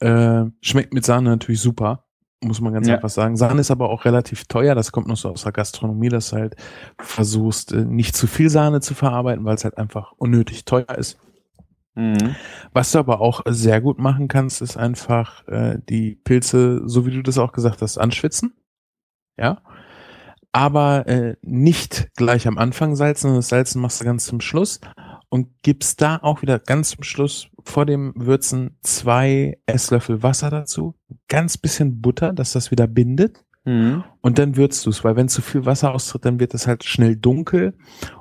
Äh, 0.00 0.44
schmeckt 0.60 0.92
mit 0.94 1.04
Sahne 1.04 1.30
natürlich 1.30 1.60
super, 1.60 2.04
muss 2.42 2.60
man 2.60 2.72
ganz 2.74 2.86
Ja. 2.86 2.96
einfach 2.96 3.08
sagen. 3.08 3.36
Sahne 3.36 3.60
ist 3.60 3.70
aber 3.70 3.88
auch 3.90 4.04
relativ 4.04 4.44
teuer. 4.44 4.74
Das 4.74 4.92
kommt 4.92 5.06
noch 5.08 5.16
so 5.16 5.30
aus 5.30 5.42
der 5.44 5.52
Gastronomie, 5.52 6.08
dass 6.10 6.30
du 6.30 6.36
halt 6.36 6.56
versuchst, 7.00 7.72
äh, 7.72 7.84
nicht 7.84 8.14
zu 8.16 8.26
viel 8.26 8.50
Sahne 8.50 8.80
zu 8.80 8.94
verarbeiten, 8.94 9.44
weil 9.44 9.54
es 9.54 9.64
halt 9.64 9.78
einfach 9.78 10.12
unnötig 10.12 10.64
teuer 10.64 10.90
ist. 10.96 11.18
Was 12.74 12.92
du 12.92 12.98
aber 12.98 13.22
auch 13.22 13.40
sehr 13.48 13.80
gut 13.80 13.98
machen 13.98 14.28
kannst, 14.28 14.60
ist 14.60 14.76
einfach 14.76 15.48
äh, 15.48 15.78
die 15.88 16.16
Pilze, 16.16 16.82
so 16.86 17.06
wie 17.06 17.10
du 17.10 17.22
das 17.22 17.38
auch 17.38 17.52
gesagt 17.52 17.80
hast, 17.80 17.96
anschwitzen. 17.96 18.52
Ja. 19.38 19.62
Aber 20.52 21.06
äh, 21.06 21.36
nicht 21.40 22.10
gleich 22.16 22.46
am 22.46 22.58
Anfang 22.58 22.96
salzen, 22.96 23.22
sondern 23.22 23.38
das 23.38 23.48
Salzen 23.48 23.80
machst 23.80 24.00
du 24.00 24.04
ganz 24.04 24.26
zum 24.26 24.42
Schluss 24.42 24.80
und 25.28 25.48
gibst 25.62 26.00
da 26.02 26.18
auch 26.22 26.42
wieder 26.42 26.58
ganz 26.58 26.90
zum 26.90 27.02
Schluss 27.02 27.48
vor 27.64 27.84
dem 27.86 28.12
Würzen 28.16 28.76
zwei 28.82 29.58
Esslöffel 29.66 30.22
Wasser 30.22 30.50
dazu, 30.50 30.94
ganz 31.28 31.58
bisschen 31.58 32.00
Butter, 32.00 32.32
dass 32.32 32.52
das 32.52 32.70
wieder 32.70 32.86
bindet 32.86 33.44
Mhm. 33.64 34.04
und 34.20 34.38
dann 34.38 34.56
würzt 34.56 34.86
du 34.86 34.90
es, 34.90 35.02
weil 35.02 35.16
wenn 35.16 35.28
zu 35.28 35.42
viel 35.42 35.66
Wasser 35.66 35.92
austritt, 35.92 36.24
dann 36.24 36.38
wird 36.38 36.54
es 36.54 36.68
halt 36.68 36.84
schnell 36.84 37.16
dunkel 37.16 37.74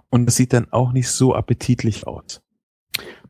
und 0.10 0.26
das 0.26 0.36
sieht 0.38 0.54
dann 0.54 0.72
auch 0.72 0.92
nicht 0.92 1.08
so 1.10 1.36
appetitlich 1.36 2.08
aus. 2.08 2.42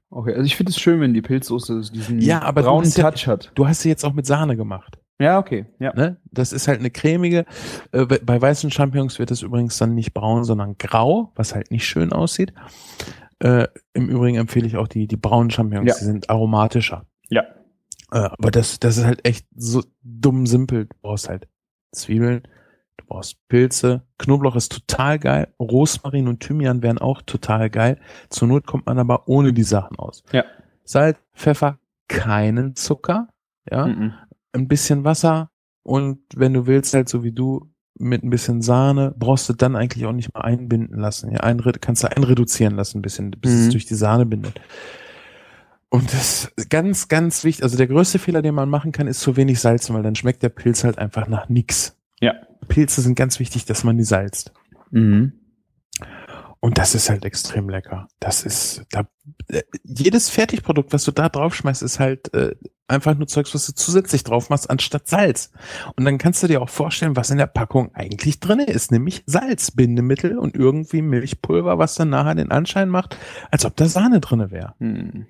Okay, 0.09 0.31
also 0.33 0.45
ich 0.45 0.55
finde 0.55 0.69
es 0.69 0.79
schön, 0.79 1.01
wenn 1.01 1.13
die 1.13 1.21
Pilzsoße 1.21 1.81
diesen 1.93 2.19
Ja, 2.19 2.41
aber 2.41 2.63
braunen 2.63 2.89
ja- 2.89 3.11
Touch 3.11 3.27
hat. 3.27 3.51
Du 3.55 3.67
hast 3.67 3.81
sie 3.81 3.89
jetzt 3.89 4.05
auch 4.05 4.13
mit 4.13 4.25
Sahne 4.25 4.55
gemacht. 4.55 4.97
Ja, 5.19 5.39
okay. 5.39 5.65
Ja. 5.79 5.93
Ne? 5.93 6.17
Das 6.31 6.53
ist 6.53 6.67
halt 6.69 6.79
eine 6.79 6.89
cremige. 6.91 7.45
Äh, 7.91 8.05
bei- 8.05 8.19
bei 8.19 8.41
weißen 8.41 8.69
Champignons 8.71 9.17
wird 9.19 9.31
es 9.31 9.41
übrigens 9.41 9.77
dann 9.77 9.93
nicht 9.95 10.13
braun, 10.13 10.43
sondern 10.45 10.77
grau, 10.77 11.31
was 11.35 11.53
halt 11.55 11.71
nicht 11.71 11.85
schön 11.85 12.13
aussieht. 12.13 12.53
Äh, 13.39 13.67
Im 13.93 14.07
Übrigen 14.09 14.37
empfehle 14.37 14.65
ich 14.67 14.77
auch 14.77 14.87
die, 14.87 15.07
die 15.07 15.17
braunen 15.17 15.49
Champignons, 15.51 15.87
Ja. 15.89 15.95
die 15.99 16.05
sind 16.05 16.29
aromatischer. 16.29 17.05
Ja. 17.29 17.43
Äh, 18.11 18.17
aber 18.37 18.51
das, 18.51 18.79
das 18.79 18.97
ist 18.97 19.05
halt 19.05 19.25
echt 19.27 19.45
so 19.55 19.83
dumm 20.03 20.45
simpel. 20.47 20.85
Du 20.85 20.95
brauchst 21.01 21.27
halt 21.27 21.47
Zwiebeln, 21.91 22.43
du 22.97 23.05
brauchst 23.05 23.45
Pilze, 23.47 24.03
Knoblauch 24.17 24.55
ist 24.55 24.71
total 24.71 25.19
geil, 25.19 25.53
Rosmarin 25.59 26.27
und 26.27 26.39
Thymian 26.41 26.81
wären 26.83 26.97
auch 26.97 27.21
total 27.21 27.69
geil. 27.69 27.99
Zur 28.29 28.47
Not 28.47 28.65
kommt 28.67 28.85
man 28.85 28.99
aber 28.99 29.27
ohne 29.27 29.51
die 29.53 29.63
Sachen 29.63 29.97
aus. 29.97 30.23
Ja. 30.31 30.43
Salz, 30.83 31.17
Pfeffer, 31.33 31.79
keinen 32.07 32.75
Zucker, 32.75 33.27
ja 33.69 33.87
Mhm. 33.87 34.13
ein 34.53 34.67
bisschen 34.67 35.03
Wasser 35.03 35.49
und 35.83 36.19
wenn 36.35 36.53
du 36.53 36.67
willst, 36.67 36.93
halt 36.93 37.09
so 37.09 37.23
wie 37.23 37.31
du, 37.31 37.69
mit 37.97 38.23
ein 38.23 38.29
bisschen 38.29 38.61
Sahne, 38.61 39.13
brauchst 39.17 39.47
du 39.49 39.53
dann 39.53 39.75
eigentlich 39.75 40.05
auch 40.05 40.11
nicht 40.11 40.33
mal 40.33 40.41
einbinden 40.41 40.99
lassen. 40.99 41.31
Ja, 41.31 41.39
ein, 41.41 41.61
kannst 41.79 42.03
du 42.03 42.15
einreduzieren 42.15 42.75
lassen, 42.75 42.99
ein 42.99 43.01
bisschen, 43.01 43.31
bis 43.31 43.51
es 43.51 43.67
Mhm. 43.67 43.71
durch 43.71 43.85
die 43.85 43.95
Sahne 43.95 44.25
bindet. 44.25 44.59
Und 45.89 46.11
das 46.13 46.51
ist 46.57 46.69
ganz, 46.69 47.07
ganz 47.07 47.43
wichtig. 47.45 47.63
Also 47.63 47.77
der 47.77 47.87
größte 47.87 48.19
Fehler, 48.19 48.41
den 48.41 48.53
man 48.55 48.69
machen 48.69 48.91
kann, 48.91 49.07
ist 49.07 49.21
zu 49.21 49.37
wenig 49.37 49.59
salzen, 49.61 49.95
weil 49.95 50.03
dann 50.03 50.15
schmeckt 50.15 50.43
der 50.43 50.49
Pilz 50.49 50.83
halt 50.83 50.97
einfach 50.97 51.27
nach 51.27 51.47
nix. 51.47 51.95
Ja. 52.19 52.33
Pilze 52.67 53.01
sind 53.01 53.15
ganz 53.15 53.39
wichtig, 53.39 53.65
dass 53.65 53.83
man 53.83 53.97
die 53.97 54.03
salzt. 54.03 54.51
Mhm. 54.91 55.33
Und 56.65 56.79
das 56.79 56.95
ist 56.95 57.11
halt 57.11 57.25
extrem 57.25 57.69
lecker. 57.69 58.07
Das 58.19 58.43
ist, 58.43 58.85
da, 58.89 59.07
äh, 59.49 59.61
jedes 59.83 60.31
Fertigprodukt, 60.31 60.93
was 60.93 61.03
du 61.03 61.11
da 61.11 61.29
draufschmeißt, 61.29 61.83
ist 61.83 61.99
halt 61.99 62.33
äh, 62.33 62.55
einfach 62.87 63.15
nur 63.15 63.27
Zeugs, 63.27 63.53
was 63.53 63.67
du 63.67 63.75
zusätzlich 63.75 64.23
drauf 64.23 64.49
machst, 64.49 64.67
anstatt 64.71 65.07
Salz. 65.07 65.51
Und 65.95 66.05
dann 66.05 66.17
kannst 66.17 66.41
du 66.41 66.47
dir 66.47 66.63
auch 66.63 66.69
vorstellen, 66.69 67.15
was 67.15 67.29
in 67.29 67.37
der 67.37 67.45
Packung 67.45 67.93
eigentlich 67.93 68.39
drin 68.39 68.61
ist, 68.61 68.91
nämlich 68.91 69.21
Salz, 69.27 69.69
Bindemittel 69.69 70.39
und 70.39 70.55
irgendwie 70.55 71.03
Milchpulver, 71.03 71.77
was 71.77 71.93
dann 71.93 72.09
nachher 72.09 72.33
den 72.33 72.49
Anschein 72.49 72.89
macht, 72.89 73.15
als 73.51 73.63
ob 73.63 73.75
da 73.75 73.85
Sahne 73.85 74.19
drinne 74.19 74.49
wäre. 74.49 74.73
Mhm. 74.79 75.27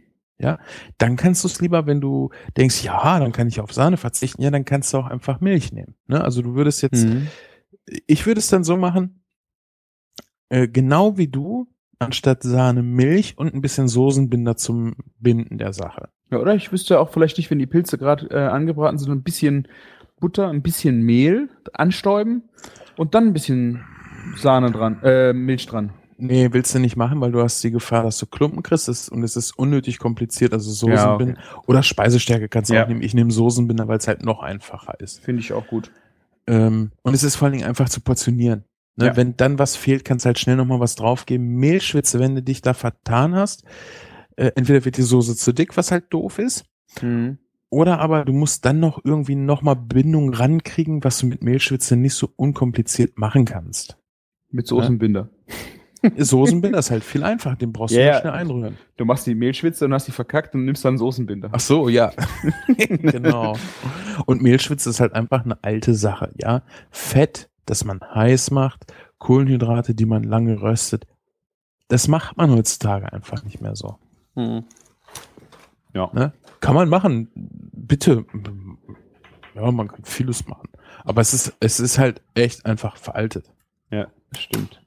Dann 0.98 1.18
kannst 1.18 1.44
du 1.44 1.49
es 1.49 1.60
lieber, 1.60 1.86
wenn 1.86 1.99
du 1.99 2.30
denkst, 2.56 2.82
ja, 2.82 3.20
dann 3.20 3.34
kann 3.34 3.49
ich 3.49 3.60
auf 3.60 3.74
Sahne 3.74 3.98
verzichten, 3.98 4.41
ja, 4.41 4.52
dann 4.52 4.64
kannst 4.64 4.94
du 4.94 4.99
auch 4.99 5.07
einfach 5.07 5.41
Milch 5.41 5.74
nehmen. 5.74 5.95
Ne? 6.07 6.24
Also 6.24 6.41
du 6.41 6.56
würdest 6.56 6.82
jetzt 6.82 7.06
Mhm. 7.06 7.28
ich 8.07 8.26
würde 8.26 8.40
es 8.40 8.48
dann 8.48 8.64
so 8.64 8.78
machen, 8.78 9.24
äh, 10.49 10.67
genau 10.67 11.17
wie 11.17 11.27
du, 11.27 11.67
anstatt 11.99 12.43
Sahne 12.43 12.84
Milch 12.84 13.38
und 13.38 13.53
ein 13.53 13.61
bisschen 13.61 13.88
Soßenbinder 13.88 14.57
zum 14.57 14.95
Binden 15.19 15.57
der 15.57 15.73
Sache. 15.73 16.09
Ja, 16.31 16.39
oder? 16.39 16.55
Ich 16.55 16.72
wüsste 16.72 16.99
auch 16.99 17.09
vielleicht 17.09 17.38
nicht, 17.38 17.49
wenn 17.51 17.59
die 17.59 17.67
Pilze 17.67 17.97
gerade 17.97 18.27
äh, 18.31 18.47
angebraten 18.47 18.97
sind, 18.97 19.11
ein 19.11 19.23
bisschen 19.23 19.67
Butter, 20.19 20.49
ein 20.49 20.61
bisschen 20.61 21.01
Mehl 21.01 21.49
anstäuben 21.73 22.43
und 22.97 23.15
dann 23.15 23.27
ein 23.27 23.34
bisschen 23.34 23.84
Sahne 24.38 24.72
dran, 24.72 25.01
äh, 25.03 25.34
Milch 25.34 25.65
dran. 25.67 25.91
Nee, 26.17 26.47
willst 26.51 26.73
du 26.73 26.80
nicht 26.80 26.95
machen, 26.95 27.19
weil 27.19 27.31
du 27.31 27.41
hast 27.41 27.61
die 27.63 27.72
Gefahr, 27.72 28.03
dass 28.03 28.17
du 28.17 28.26
Klumpen 28.26 28.63
kriegst 28.63 29.11
und 29.11 29.23
es 29.23 29.35
ist 29.35 29.51
unnötig 29.57 29.99
kompliziert, 29.99 30.53
also 30.53 30.72
Soßenbinder 30.72 31.34
Ja, 31.35 31.61
oder 31.67 31.84
Speisestärke 31.84 32.47
kannst 32.47 32.69
du 32.69 32.76
Ja. 32.76 32.84
auch 32.84 32.88
nehmen. 32.88 33.01
Ich 33.01 33.13
nehme 33.13 33.31
Soßenbinder, 33.31 33.88
weil 33.89 33.97
es 33.97 34.07
halt 34.07 34.23
noch 34.23 34.41
einfacher 34.41 34.97
ist. 35.01 35.19
Finde 35.19 35.41
ich 35.41 35.51
auch 35.51 35.67
gut. 35.67 35.91
Ähm, 36.47 36.91
und 37.01 37.13
es 37.13 37.23
ist 37.23 37.35
vor 37.35 37.47
allen 37.47 37.53
Dingen 37.53 37.67
einfach 37.67 37.89
zu 37.89 37.99
portionieren. 37.99 38.63
Ne? 38.97 39.07
Ja. 39.07 39.15
Wenn 39.17 39.35
dann 39.38 39.59
was 39.59 39.76
fehlt, 39.76 40.05
kannst 40.05 40.26
du 40.26 40.27
halt 40.27 40.39
schnell 40.39 40.55
nochmal 40.55 40.80
was 40.80 40.95
draufgeben. 40.95 41.45
Mehlschwitze, 41.55 42.19
wenn 42.19 42.35
du 42.35 42.41
dich 42.41 42.61
da 42.61 42.73
vertan 42.73 43.35
hast, 43.35 43.63
äh, 44.38 44.51
entweder 44.55 44.85
wird 44.85 44.97
die 44.97 45.01
Soße 45.01 45.35
zu 45.35 45.53
dick, 45.53 45.76
was 45.77 45.91
halt 45.91 46.05
doof 46.11 46.39
ist, 46.39 46.65
Mhm. 47.01 47.38
oder 47.69 47.99
aber 47.99 48.23
du 48.26 48.31
musst 48.34 48.63
dann 48.65 48.80
noch 48.80 49.01
irgendwie 49.03 49.35
nochmal 49.35 49.76
Bindung 49.76 50.34
rankriegen, 50.34 51.03
was 51.03 51.19
du 51.19 51.27
mit 51.27 51.43
Mehlschwitze 51.43 51.95
nicht 51.97 52.13
so 52.13 52.30
unkompliziert 52.35 53.17
machen 53.17 53.43
kannst. 53.45 53.97
Mit 54.51 54.67
Soßenbinder. 54.67 55.30
Soßenbinder 56.17 56.80
ist 56.80 56.91
halt 56.91 57.03
viel 57.03 57.23
einfacher, 57.23 57.55
den 57.55 57.73
brauchst 57.73 57.95
du 57.95 57.99
Ja, 57.99 58.05
nur 58.05 58.13
ja. 58.13 58.19
schnell 58.22 58.34
einrühren. 58.34 58.77
Du 58.97 59.05
machst 59.05 59.26
die 59.27 59.35
Mehlschwitze 59.35 59.85
und 59.85 59.93
hast 59.93 60.07
die 60.07 60.11
verkackt 60.11 60.53
und 60.55 60.65
nimmst 60.65 60.85
dann 60.85 60.97
Soßenbinder. 60.97 61.49
Ach 61.51 61.59
so, 61.59 61.89
ja. 61.89 62.11
genau. 62.77 63.57
Und 64.26 64.41
Mehlschwitze 64.41 64.89
ist 64.89 64.99
halt 64.99 65.13
einfach 65.13 65.43
eine 65.43 65.61
alte 65.63 65.95
Sache, 65.95 66.31
ja. 66.39 66.61
Fett, 66.91 67.49
das 67.66 67.84
man 67.86 68.02
heiß 68.02 68.52
macht, 68.52 68.94
Kohlenhydrate, 69.18 69.96
die 69.96 70.06
man 70.06 70.24
lange 70.24 70.62
röstet, 70.62 71.08
das 71.88 72.08
macht 72.08 72.38
man 72.38 72.52
heutzutage 72.52 73.12
einfach 73.12 73.44
nicht 73.44 73.62
mehr 73.62 73.76
so. 73.76 73.98
Mhm. 74.36 74.66
Ja. 75.94 76.10
Ne? 76.14 76.34
Kann 76.60 76.76
man 76.76 76.90
machen, 76.90 77.30
bitte. 77.34 78.26
Ja, 79.54 79.72
man 79.72 79.88
kann 79.88 80.04
vieles 80.04 80.48
machen. 80.48 80.70
Aber 81.04 81.22
es 81.22 81.34
ist, 81.34 81.56
es 81.60 81.80
ist 81.80 81.98
halt 81.98 82.22
echt 82.34 82.66
einfach 82.66 82.98
veraltet. 82.98 83.52
Ja, 83.90 84.08
stimmt. 84.32 84.82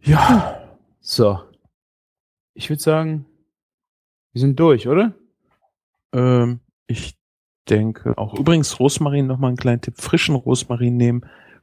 Ja. 0.00 0.60
So. 1.00 1.40
Ich 2.54 2.70
würde 2.70 2.82
sagen, 2.82 3.26
wir 4.32 4.40
sind 4.40 4.58
durch, 4.60 4.86
oder? 4.86 5.14
Ähm, 6.12 6.60
ich 6.86 7.18
denke 7.68 8.16
auch. 8.16 8.34
Übrigens, 8.34 8.78
Rosmarin, 8.80 9.26
nochmal 9.26 9.48
einen 9.48 9.56
kleinen 9.56 9.80
Tipp. 9.80 10.00
Frischen 10.00 10.34
Rosmarin 10.34 10.96
nehmen, 10.96 11.22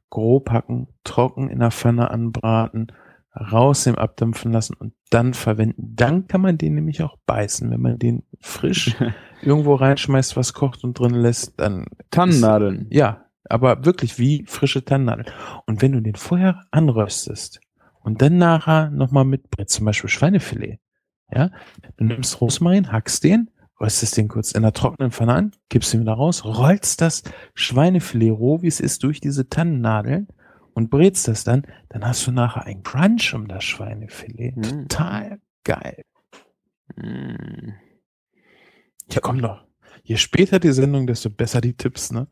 grob 0.10 0.50
hacken, 0.50 0.88
trocken 1.04 1.50
in 1.50 1.60
der 1.60 1.72
Pfanne 1.72 2.12
anbraten, 2.12 2.92
raus 3.36 3.86
dem 3.86 3.96
Abdampfen 3.96 4.52
lassen 4.52 4.76
und 4.76 4.94
dann 5.10 5.34
verwenden. 5.34 5.96
Dann 5.96 6.28
kann 6.28 6.42
man 6.42 6.58
den 6.58 6.76
nämlich 6.76 7.02
auch 7.02 7.18
beißen. 7.26 7.70
Wenn 7.72 7.82
man 7.82 8.00
den 8.00 8.24
frisch 8.40 8.96
irgendwo 9.42 9.76
reinschmeißt, 9.76 10.38
was 10.38 10.54
kocht 10.54 10.84
und 10.84 11.00
drin 11.00 11.16
lässt, 11.16 11.60
dann 11.60 11.86
Tannennadeln. 12.12 12.88
ja, 12.92 13.26
aber 13.50 13.86
wirklich 13.86 14.20
wie 14.20 14.46
frische 14.46 14.86
Tannennadeln. 14.86 15.28
Und 15.66 15.82
wenn 15.82 15.94
du 15.94 16.02
den 16.02 16.16
vorher 16.16 16.66
anröstest 16.72 17.60
und 18.02 18.22
dann 18.22 18.38
nachher 18.38 18.90
nochmal 18.92 19.26
mitbrätst, 19.26 19.76
zum 19.76 19.86
Beispiel 19.86 20.10
Schweinefilet, 20.10 20.80
ja, 21.32 21.50
du 21.98 22.06
nimmst 22.06 22.40
Rosmarin, 22.42 22.92
hackst 22.92 23.24
den, 23.24 23.50
röstest 23.80 24.18
den 24.18 24.28
kurz 24.28 24.52
in 24.52 24.62
der 24.62 24.74
trockenen 24.74 25.12
Pfanne 25.12 25.34
an, 25.34 25.52
gibst 25.70 25.94
ihn 25.94 26.02
wieder 26.02 26.14
raus, 26.14 26.46
rollst 26.46 27.02
das 27.02 27.24
Schweinefilet 27.54 28.32
roh, 28.32 28.62
wie 28.62 28.68
es 28.68 28.80
ist, 28.80 29.04
durch 29.04 29.20
diese 29.20 29.50
Tannennadeln 29.50 30.28
und 30.74 30.90
brätst 30.90 31.28
das 31.28 31.44
dann, 31.44 31.64
dann 31.90 32.06
hast 32.06 32.26
du 32.28 32.32
nachher 32.32 32.66
ein 32.66 32.84
Crunch 32.84 33.34
um 33.34 33.48
das 33.48 33.64
Schweinefilet. 33.64 34.56
Mm. 34.56 34.88
Total 34.88 35.40
geil. 35.64 36.04
Mm. 36.96 37.74
Ja, 39.12 39.20
komm 39.22 39.42
doch. 39.42 39.64
Je 40.04 40.18
später 40.18 40.60
die 40.60 40.72
Sendung, 40.72 41.08
desto 41.08 41.30
besser 41.30 41.62
die 41.62 41.76
Tipps, 41.76 42.12
ne? 42.12 42.28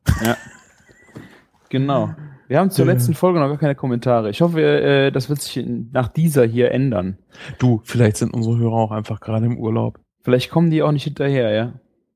Genau. 1.70 2.14
Wir 2.48 2.60
haben 2.60 2.70
zur 2.70 2.86
Ja. 2.86 2.92
letzten 2.94 3.14
Folge 3.14 3.40
noch 3.40 3.48
gar 3.48 3.58
keine 3.58 3.76
Kommentare. 3.76 4.30
Ich 4.30 4.42
hoffe, 4.42 4.62
äh, 4.62 5.12
das 5.12 5.30
wird 5.30 5.42
sich 5.42 5.66
nach 5.92 6.10
dieser 6.10 6.46
hier 6.46 6.72
ändern. 6.72 7.18
Du, 7.60 7.82
vielleicht 7.86 8.18
sind 8.18 8.34
unsere 8.34 8.58
Hörer 8.58 8.74
auch 8.74 8.92
einfach 8.92 9.22
gerade 9.22 9.46
im 9.46 9.58
Urlaub. 9.58 10.00
Vielleicht 10.24 10.50
kommen 10.52 10.70
die 10.70 10.82
auch 10.84 10.92
nicht 10.92 11.04
hinterher, 11.06 11.52
ja? 11.52 11.74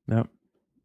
Ja, 0.08 0.24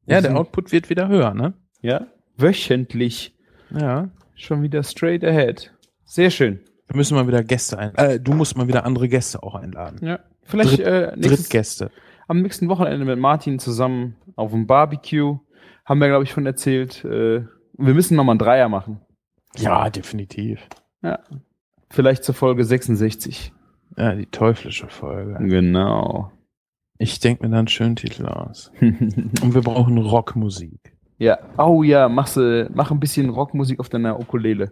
Wir 0.06 0.22
der 0.22 0.36
Output 0.38 0.72
wird 0.72 0.90
wieder 0.90 1.08
höher, 1.08 1.34
ne? 1.34 1.54
Ja. 1.82 2.08
Wöchentlich. 2.38 3.36
Ja. 3.70 4.10
Schon 4.36 4.64
wieder 4.64 4.84
straight 4.84 5.24
ahead. 5.24 5.72
Sehr 6.06 6.30
schön. 6.32 6.60
Wir 6.88 6.96
müssen 6.98 7.16
mal 7.16 7.28
wieder 7.28 7.44
Gäste 7.44 7.78
ein. 7.78 7.96
Äh, 7.96 8.20
du 8.20 8.34
musst 8.34 8.58
mal 8.58 8.68
wieder 8.68 8.84
andere 8.86 9.08
Gäste 9.08 9.44
auch 9.44 9.56
einladen. 9.56 10.06
Ja. 10.06 10.20
Vielleicht 10.44 10.80
Dritt- 10.80 10.86
äh, 10.86 11.12
nächstes, 11.16 11.38
Drittgäste. 11.44 11.92
am 12.28 12.42
nächsten 12.42 12.68
Wochenende 12.68 13.06
mit 13.06 13.20
Martin 13.20 13.60
zusammen 13.60 14.16
auf 14.36 14.52
dem 14.52 14.66
Barbecue. 14.68 15.38
Haben 15.86 16.00
wir, 16.02 16.08
glaube 16.08 16.24
ich, 16.24 16.34
von 16.34 16.46
erzählt. 16.46 17.06
Äh, 17.06 17.46
wir 17.78 17.94
müssen 17.94 18.18
nochmal 18.18 18.34
einen 18.34 18.40
Dreier 18.40 18.68
machen. 18.70 19.00
Ja, 19.58 19.90
definitiv. 19.90 20.68
Ja. 21.04 21.20
Vielleicht 21.90 22.24
zur 22.24 22.36
Folge 22.36 22.64
66. 22.66 23.54
Ja, 23.98 24.16
die 24.16 24.26
teuflische 24.26 24.88
Folge. 24.88 25.38
Genau. 25.48 26.32
Ich 27.02 27.20
denke 27.20 27.44
mir 27.44 27.50
da 27.52 27.60
einen 27.60 27.68
schönen 27.68 27.96
Titel 27.96 28.26
aus. 28.28 28.72
Und 28.82 29.54
wir 29.56 29.62
brauchen 29.62 29.98
Rockmusik. 29.98 30.94
ja. 31.18 31.40
Oh 31.58 31.82
ja, 31.84 32.08
machst, 32.10 32.38
du- 32.38 32.70
mach 32.74 32.92
ein 32.92 33.00
bisschen 33.00 33.30
Rockmusik 33.30 33.80
auf 33.80 33.90
deiner 33.90 34.20
Ukulele. 34.20 34.72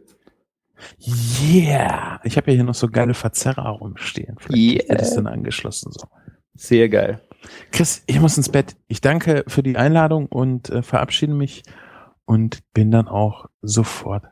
Yeah! 1.00 2.20
Ich 2.24 2.38
habe 2.38 2.52
ja 2.52 2.56
hier 2.56 2.64
noch 2.64 2.76
so 2.76 2.88
geile 2.88 3.14
Verzerrer 3.14 3.70
rumstehen. 3.70 4.36
Vielleicht 4.40 4.84
Yeah. 4.84 4.90
wird 4.90 5.02
es 5.02 5.16
dann 5.16 5.28
angeschlossen 5.28 5.92
so. 5.92 6.08
Sehr 6.56 6.90
geil. 6.90 7.22
Chris, 7.72 8.04
ich 8.06 8.20
muss 8.20 8.38
ins 8.38 8.50
Bett. 8.50 8.76
Ich 8.88 9.02
danke 9.02 9.44
für 9.48 9.64
die 9.64 9.78
Einladung 9.78 10.26
und 10.28 10.70
äh, 10.70 10.82
verabschiede 10.82 11.34
mich 11.34 11.64
und 12.26 12.60
bin 12.74 12.92
dann 12.92 13.08
auch 13.08 13.46
sofort 13.62 14.26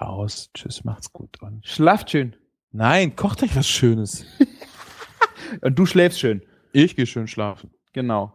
raus. 0.00 0.50
Tschüss, 0.54 0.84
macht's 0.84 1.12
gut. 1.12 1.40
Und 1.42 1.66
Schlaft 1.66 2.10
schön. 2.10 2.36
Nein, 2.72 3.16
kocht 3.16 3.42
euch 3.42 3.54
was 3.56 3.68
Schönes. 3.68 4.24
Und 5.60 5.78
du 5.78 5.84
schläfst 5.84 6.18
schön. 6.18 6.40
Ich 6.72 6.96
gehe 6.96 7.06
schön 7.06 7.28
schlafen. 7.28 7.70
Genau. 7.92 8.32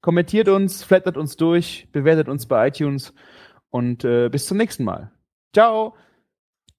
Kommentiert 0.00 0.48
uns, 0.48 0.82
flattert 0.82 1.16
uns 1.18 1.36
durch, 1.36 1.88
bewertet 1.92 2.28
uns 2.28 2.46
bei 2.46 2.68
iTunes 2.68 3.12
und 3.70 4.04
äh, 4.04 4.28
bis 4.30 4.46
zum 4.46 4.56
nächsten 4.56 4.84
Mal. 4.84 5.12
Ciao. 5.52 5.94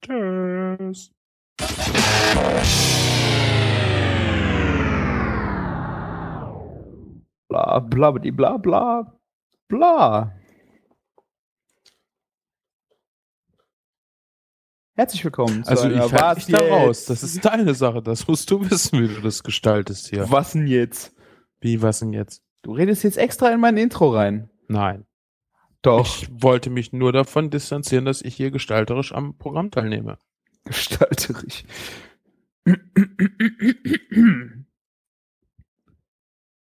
Tschüss. 0.02 1.12
Bla 7.48 7.78
bla 7.78 8.10
bla 8.10 8.56
bla 8.58 9.18
bla 9.68 10.32
Herzlich 14.96 15.22
willkommen 15.26 15.62
Also 15.66 15.90
ich 15.90 16.12
halte 16.14 16.40
dich 16.40 16.46
da 16.46 16.58
raus. 16.58 17.04
Das 17.04 17.22
ist 17.22 17.44
deine 17.44 17.74
Sache. 17.74 18.00
Das 18.00 18.26
musst 18.26 18.50
du 18.50 18.62
wissen, 18.70 19.02
wie 19.02 19.08
du 19.08 19.20
das 19.20 19.42
gestaltest 19.42 20.08
hier. 20.08 20.30
Was 20.30 20.52
denn 20.52 20.66
jetzt? 20.66 21.14
Wie, 21.60 21.82
was 21.82 21.98
denn 21.98 22.14
jetzt? 22.14 22.42
Du 22.62 22.72
redest 22.72 23.04
jetzt 23.04 23.18
extra 23.18 23.50
in 23.50 23.60
mein 23.60 23.76
Intro 23.76 24.08
rein. 24.08 24.48
Nein. 24.68 25.04
Doch. 25.82 26.06
Ich 26.06 26.28
wollte 26.30 26.70
mich 26.70 26.94
nur 26.94 27.12
davon 27.12 27.50
distanzieren, 27.50 28.06
dass 28.06 28.22
ich 28.22 28.34
hier 28.34 28.50
gestalterisch 28.50 29.12
am 29.12 29.36
Programm 29.36 29.70
teilnehme. 29.70 30.16
Gestalterisch. 30.64 31.64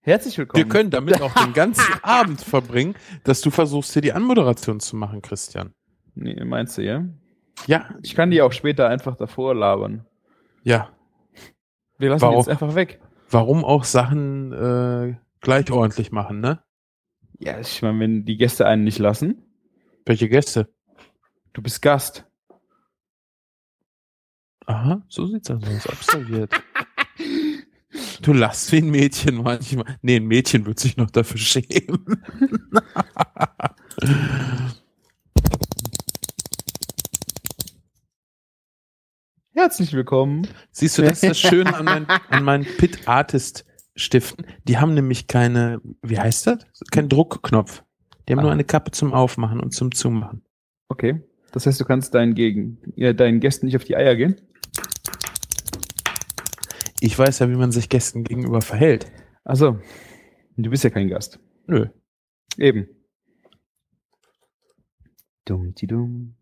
Herzlich 0.01 0.37
willkommen. 0.37 0.65
Wir 0.65 0.69
können 0.69 0.89
damit 0.89 1.21
auch 1.21 1.33
den 1.35 1.53
ganzen 1.53 1.93
Abend 2.03 2.41
verbringen, 2.41 2.95
dass 3.23 3.39
du 3.39 3.49
versuchst, 3.49 3.93
hier 3.93 4.01
die 4.01 4.11
Anmoderation 4.11 4.81
zu 4.81 4.97
machen, 4.97 5.21
Christian. 5.21 5.73
Nee, 6.15 6.43
meinst 6.43 6.77
du, 6.77 6.83
ja? 6.83 7.05
Ja, 7.68 7.90
Ich 8.02 8.15
kann 8.15 8.31
die 8.31 8.41
auch 8.41 8.52
später 8.52 8.88
einfach 8.90 9.15
davor 9.15 9.53
labern. 9.56 10.06
ja. 10.64 10.90
Wir 11.98 12.10
lassen 12.11 12.22
Warum? 12.22 12.36
die 12.36 12.40
jetzt 12.40 12.49
einfach 12.49 12.76
weg. 12.76 13.02
Warum 13.30 13.65
auch 13.65 13.84
Sachen 13.84 14.53
äh, 14.53 15.18
gleich 15.41 15.69
ordentlich 15.69 16.14
machen, 16.14 16.40
ne? 16.40 16.64
Ja, 17.40 17.60
ich 17.60 17.81
meine, 17.81 17.99
wenn 17.99 18.23
die 18.23 18.38
Gäste 18.38 18.65
einen 18.65 18.86
nicht 18.86 18.99
lassen, 18.99 19.44
Welche 20.06 20.30
Gäste? 20.30 20.69
du 21.52 21.61
bist 21.61 21.81
Gast. 21.81 22.26
Aha, 24.65 25.02
so 25.10 25.26
sieht's 25.26 25.52
aus. 25.52 25.61
Ist 25.68 25.90
observiert. 25.90 26.53
Du 28.22 28.34
lachst 28.34 28.72
wie 28.72 28.77
ein 28.77 28.90
Mädchen 28.91 29.41
manchmal. 29.41 29.98
Nee, 30.02 30.18
ein 30.18 30.26
Mädchen 30.27 30.65
wird 30.65 30.77
sich 30.80 30.95
noch 30.98 31.10
dafür 31.10 31.40
schämen. 31.40 32.06
Herzlich 39.61 39.91
willkommen. 39.91 40.48
Siehst 40.72 40.98
du, 40.98 41.02
das 41.02 41.22
ist 41.22 41.31
das 41.31 41.38
Schöne 41.38 41.76
an, 41.76 41.84
mein, 41.84 42.06
an 42.06 42.45
meinen 42.45 42.64
Pit 42.64 43.10
Artist 43.10 43.65
Stiften. 43.94 44.45
Die 44.64 44.77
haben 44.77 44.94
nämlich 44.94 45.27
keine, 45.27 45.81
wie 46.02 46.18
heißt 46.18 46.48
das? 46.48 46.60
Kein 46.91 47.10
Druckknopf. 47.10 47.84
Die 48.26 48.31
haben 48.31 48.40
nur 48.40 48.52
Ah. 48.52 48.53
eine 48.53 48.64
Kappe 48.64 48.91
zum 48.91 49.11
Aufmachen 49.11 49.60
und 49.60 49.72
zum 49.73 49.91
Zumachen. 49.91 50.45
Okay. 50.88 51.22
Das 51.52 51.65
heißt, 51.65 51.77
du 51.77 51.84
kannst 51.84 52.14
deinen, 52.15 52.36
Gegen 52.36 52.77
ja, 52.95 53.11
deinen 53.11 53.41
Gästen 53.41 53.65
nicht 53.65 53.76
auf 53.76 53.84
die 53.84 53.98
Eier 53.98 54.15
gehen? 54.15 54.40
Ich 57.02 57.19
weiß 57.19 57.40
ja, 57.40 57.49
wie 57.49 57.57
man 57.57 57.73
sich 57.73 57.90
Gästen 57.90 58.23
gegenüber 58.23 58.61
verhält. 58.61 59.11
Also, 59.44 59.77
du 60.56 60.69
bist 60.69 60.86
ja 60.86 60.90
kein 60.90 61.10
Gast. 61.10 61.38
Nö. 61.68 61.88
Eben. 62.57 62.88
Dumm, 65.44 65.76
die 65.76 65.88
dumm. 65.88 66.38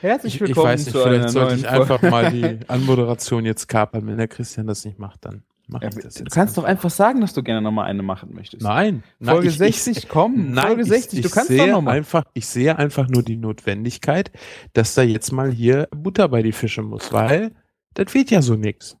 Herzlich 0.00 0.36
Ich, 0.36 0.40
ich 0.40 0.48
willkommen 0.48 0.66
weiß 0.68 0.80
nicht, 0.86 0.92
zu 0.96 1.02
vielleicht 1.02 1.28
sollte 1.30 1.54
ich 1.56 1.66
Folge. 1.66 1.80
einfach 1.80 2.02
mal 2.10 2.30
die 2.30 2.58
Anmoderation 2.68 3.44
jetzt 3.44 3.68
kapern. 3.68 4.06
Wenn 4.06 4.16
der 4.16 4.28
Christian 4.28 4.66
das 4.66 4.84
nicht 4.84 4.98
macht, 4.98 5.24
dann 5.24 5.42
mache 5.68 5.84
Ja, 5.84 5.90
ich 5.90 5.96
das 6.02 6.14
du 6.14 6.24
kannst 6.24 6.56
doch 6.56 6.64
einfach 6.64 6.90
sagen, 6.90 7.20
dass 7.20 7.32
du 7.34 7.42
gerne 7.42 7.60
nochmal 7.60 7.86
eine 7.86 8.02
machen 8.02 8.30
möchtest. 8.34 8.62
Nein. 8.62 9.02
nein, 9.18 9.34
Folge 9.34 9.48
ich- 9.48 9.54
ich- 9.60 9.82
60, 9.82 10.08
komm, 10.08 10.52
Nein, 10.52 10.66
Folge 10.68 10.82
ich- 10.82 10.88
60, 10.88 11.18
ich, 11.20 11.24
du 11.26 11.30
kannst 11.30 11.50
doch 11.50 11.66
nochmal. 11.66 11.96
Einfach, 11.98 12.24
ich 12.32 12.46
sehe 12.46 12.76
einfach 12.78 13.08
nur 13.08 13.22
die 13.22 13.36
Notwendigkeit, 13.36 14.30
dass 14.72 14.94
da 14.94 15.02
jetzt 15.02 15.32
mal 15.32 15.50
hier 15.50 15.86
Butter 15.94 16.28
bei 16.28 16.42
die 16.42 16.52
Fische 16.52 16.82
muss, 16.82 17.12
weil 17.12 17.52
das 17.94 18.12
wird 18.14 18.30
ja 18.30 18.40
so 18.42 18.54
nix. 18.54 18.96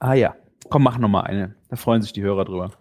Ah 0.00 0.14
ja, 0.14 0.34
komm, 0.68 0.82
mach 0.82 0.98
nochmal 0.98 1.24
eine. 1.24 1.54
Da 1.68 1.76
freuen 1.76 2.02
sich 2.02 2.12
die 2.12 2.22
Hörer 2.22 2.44
drüber. 2.44 2.72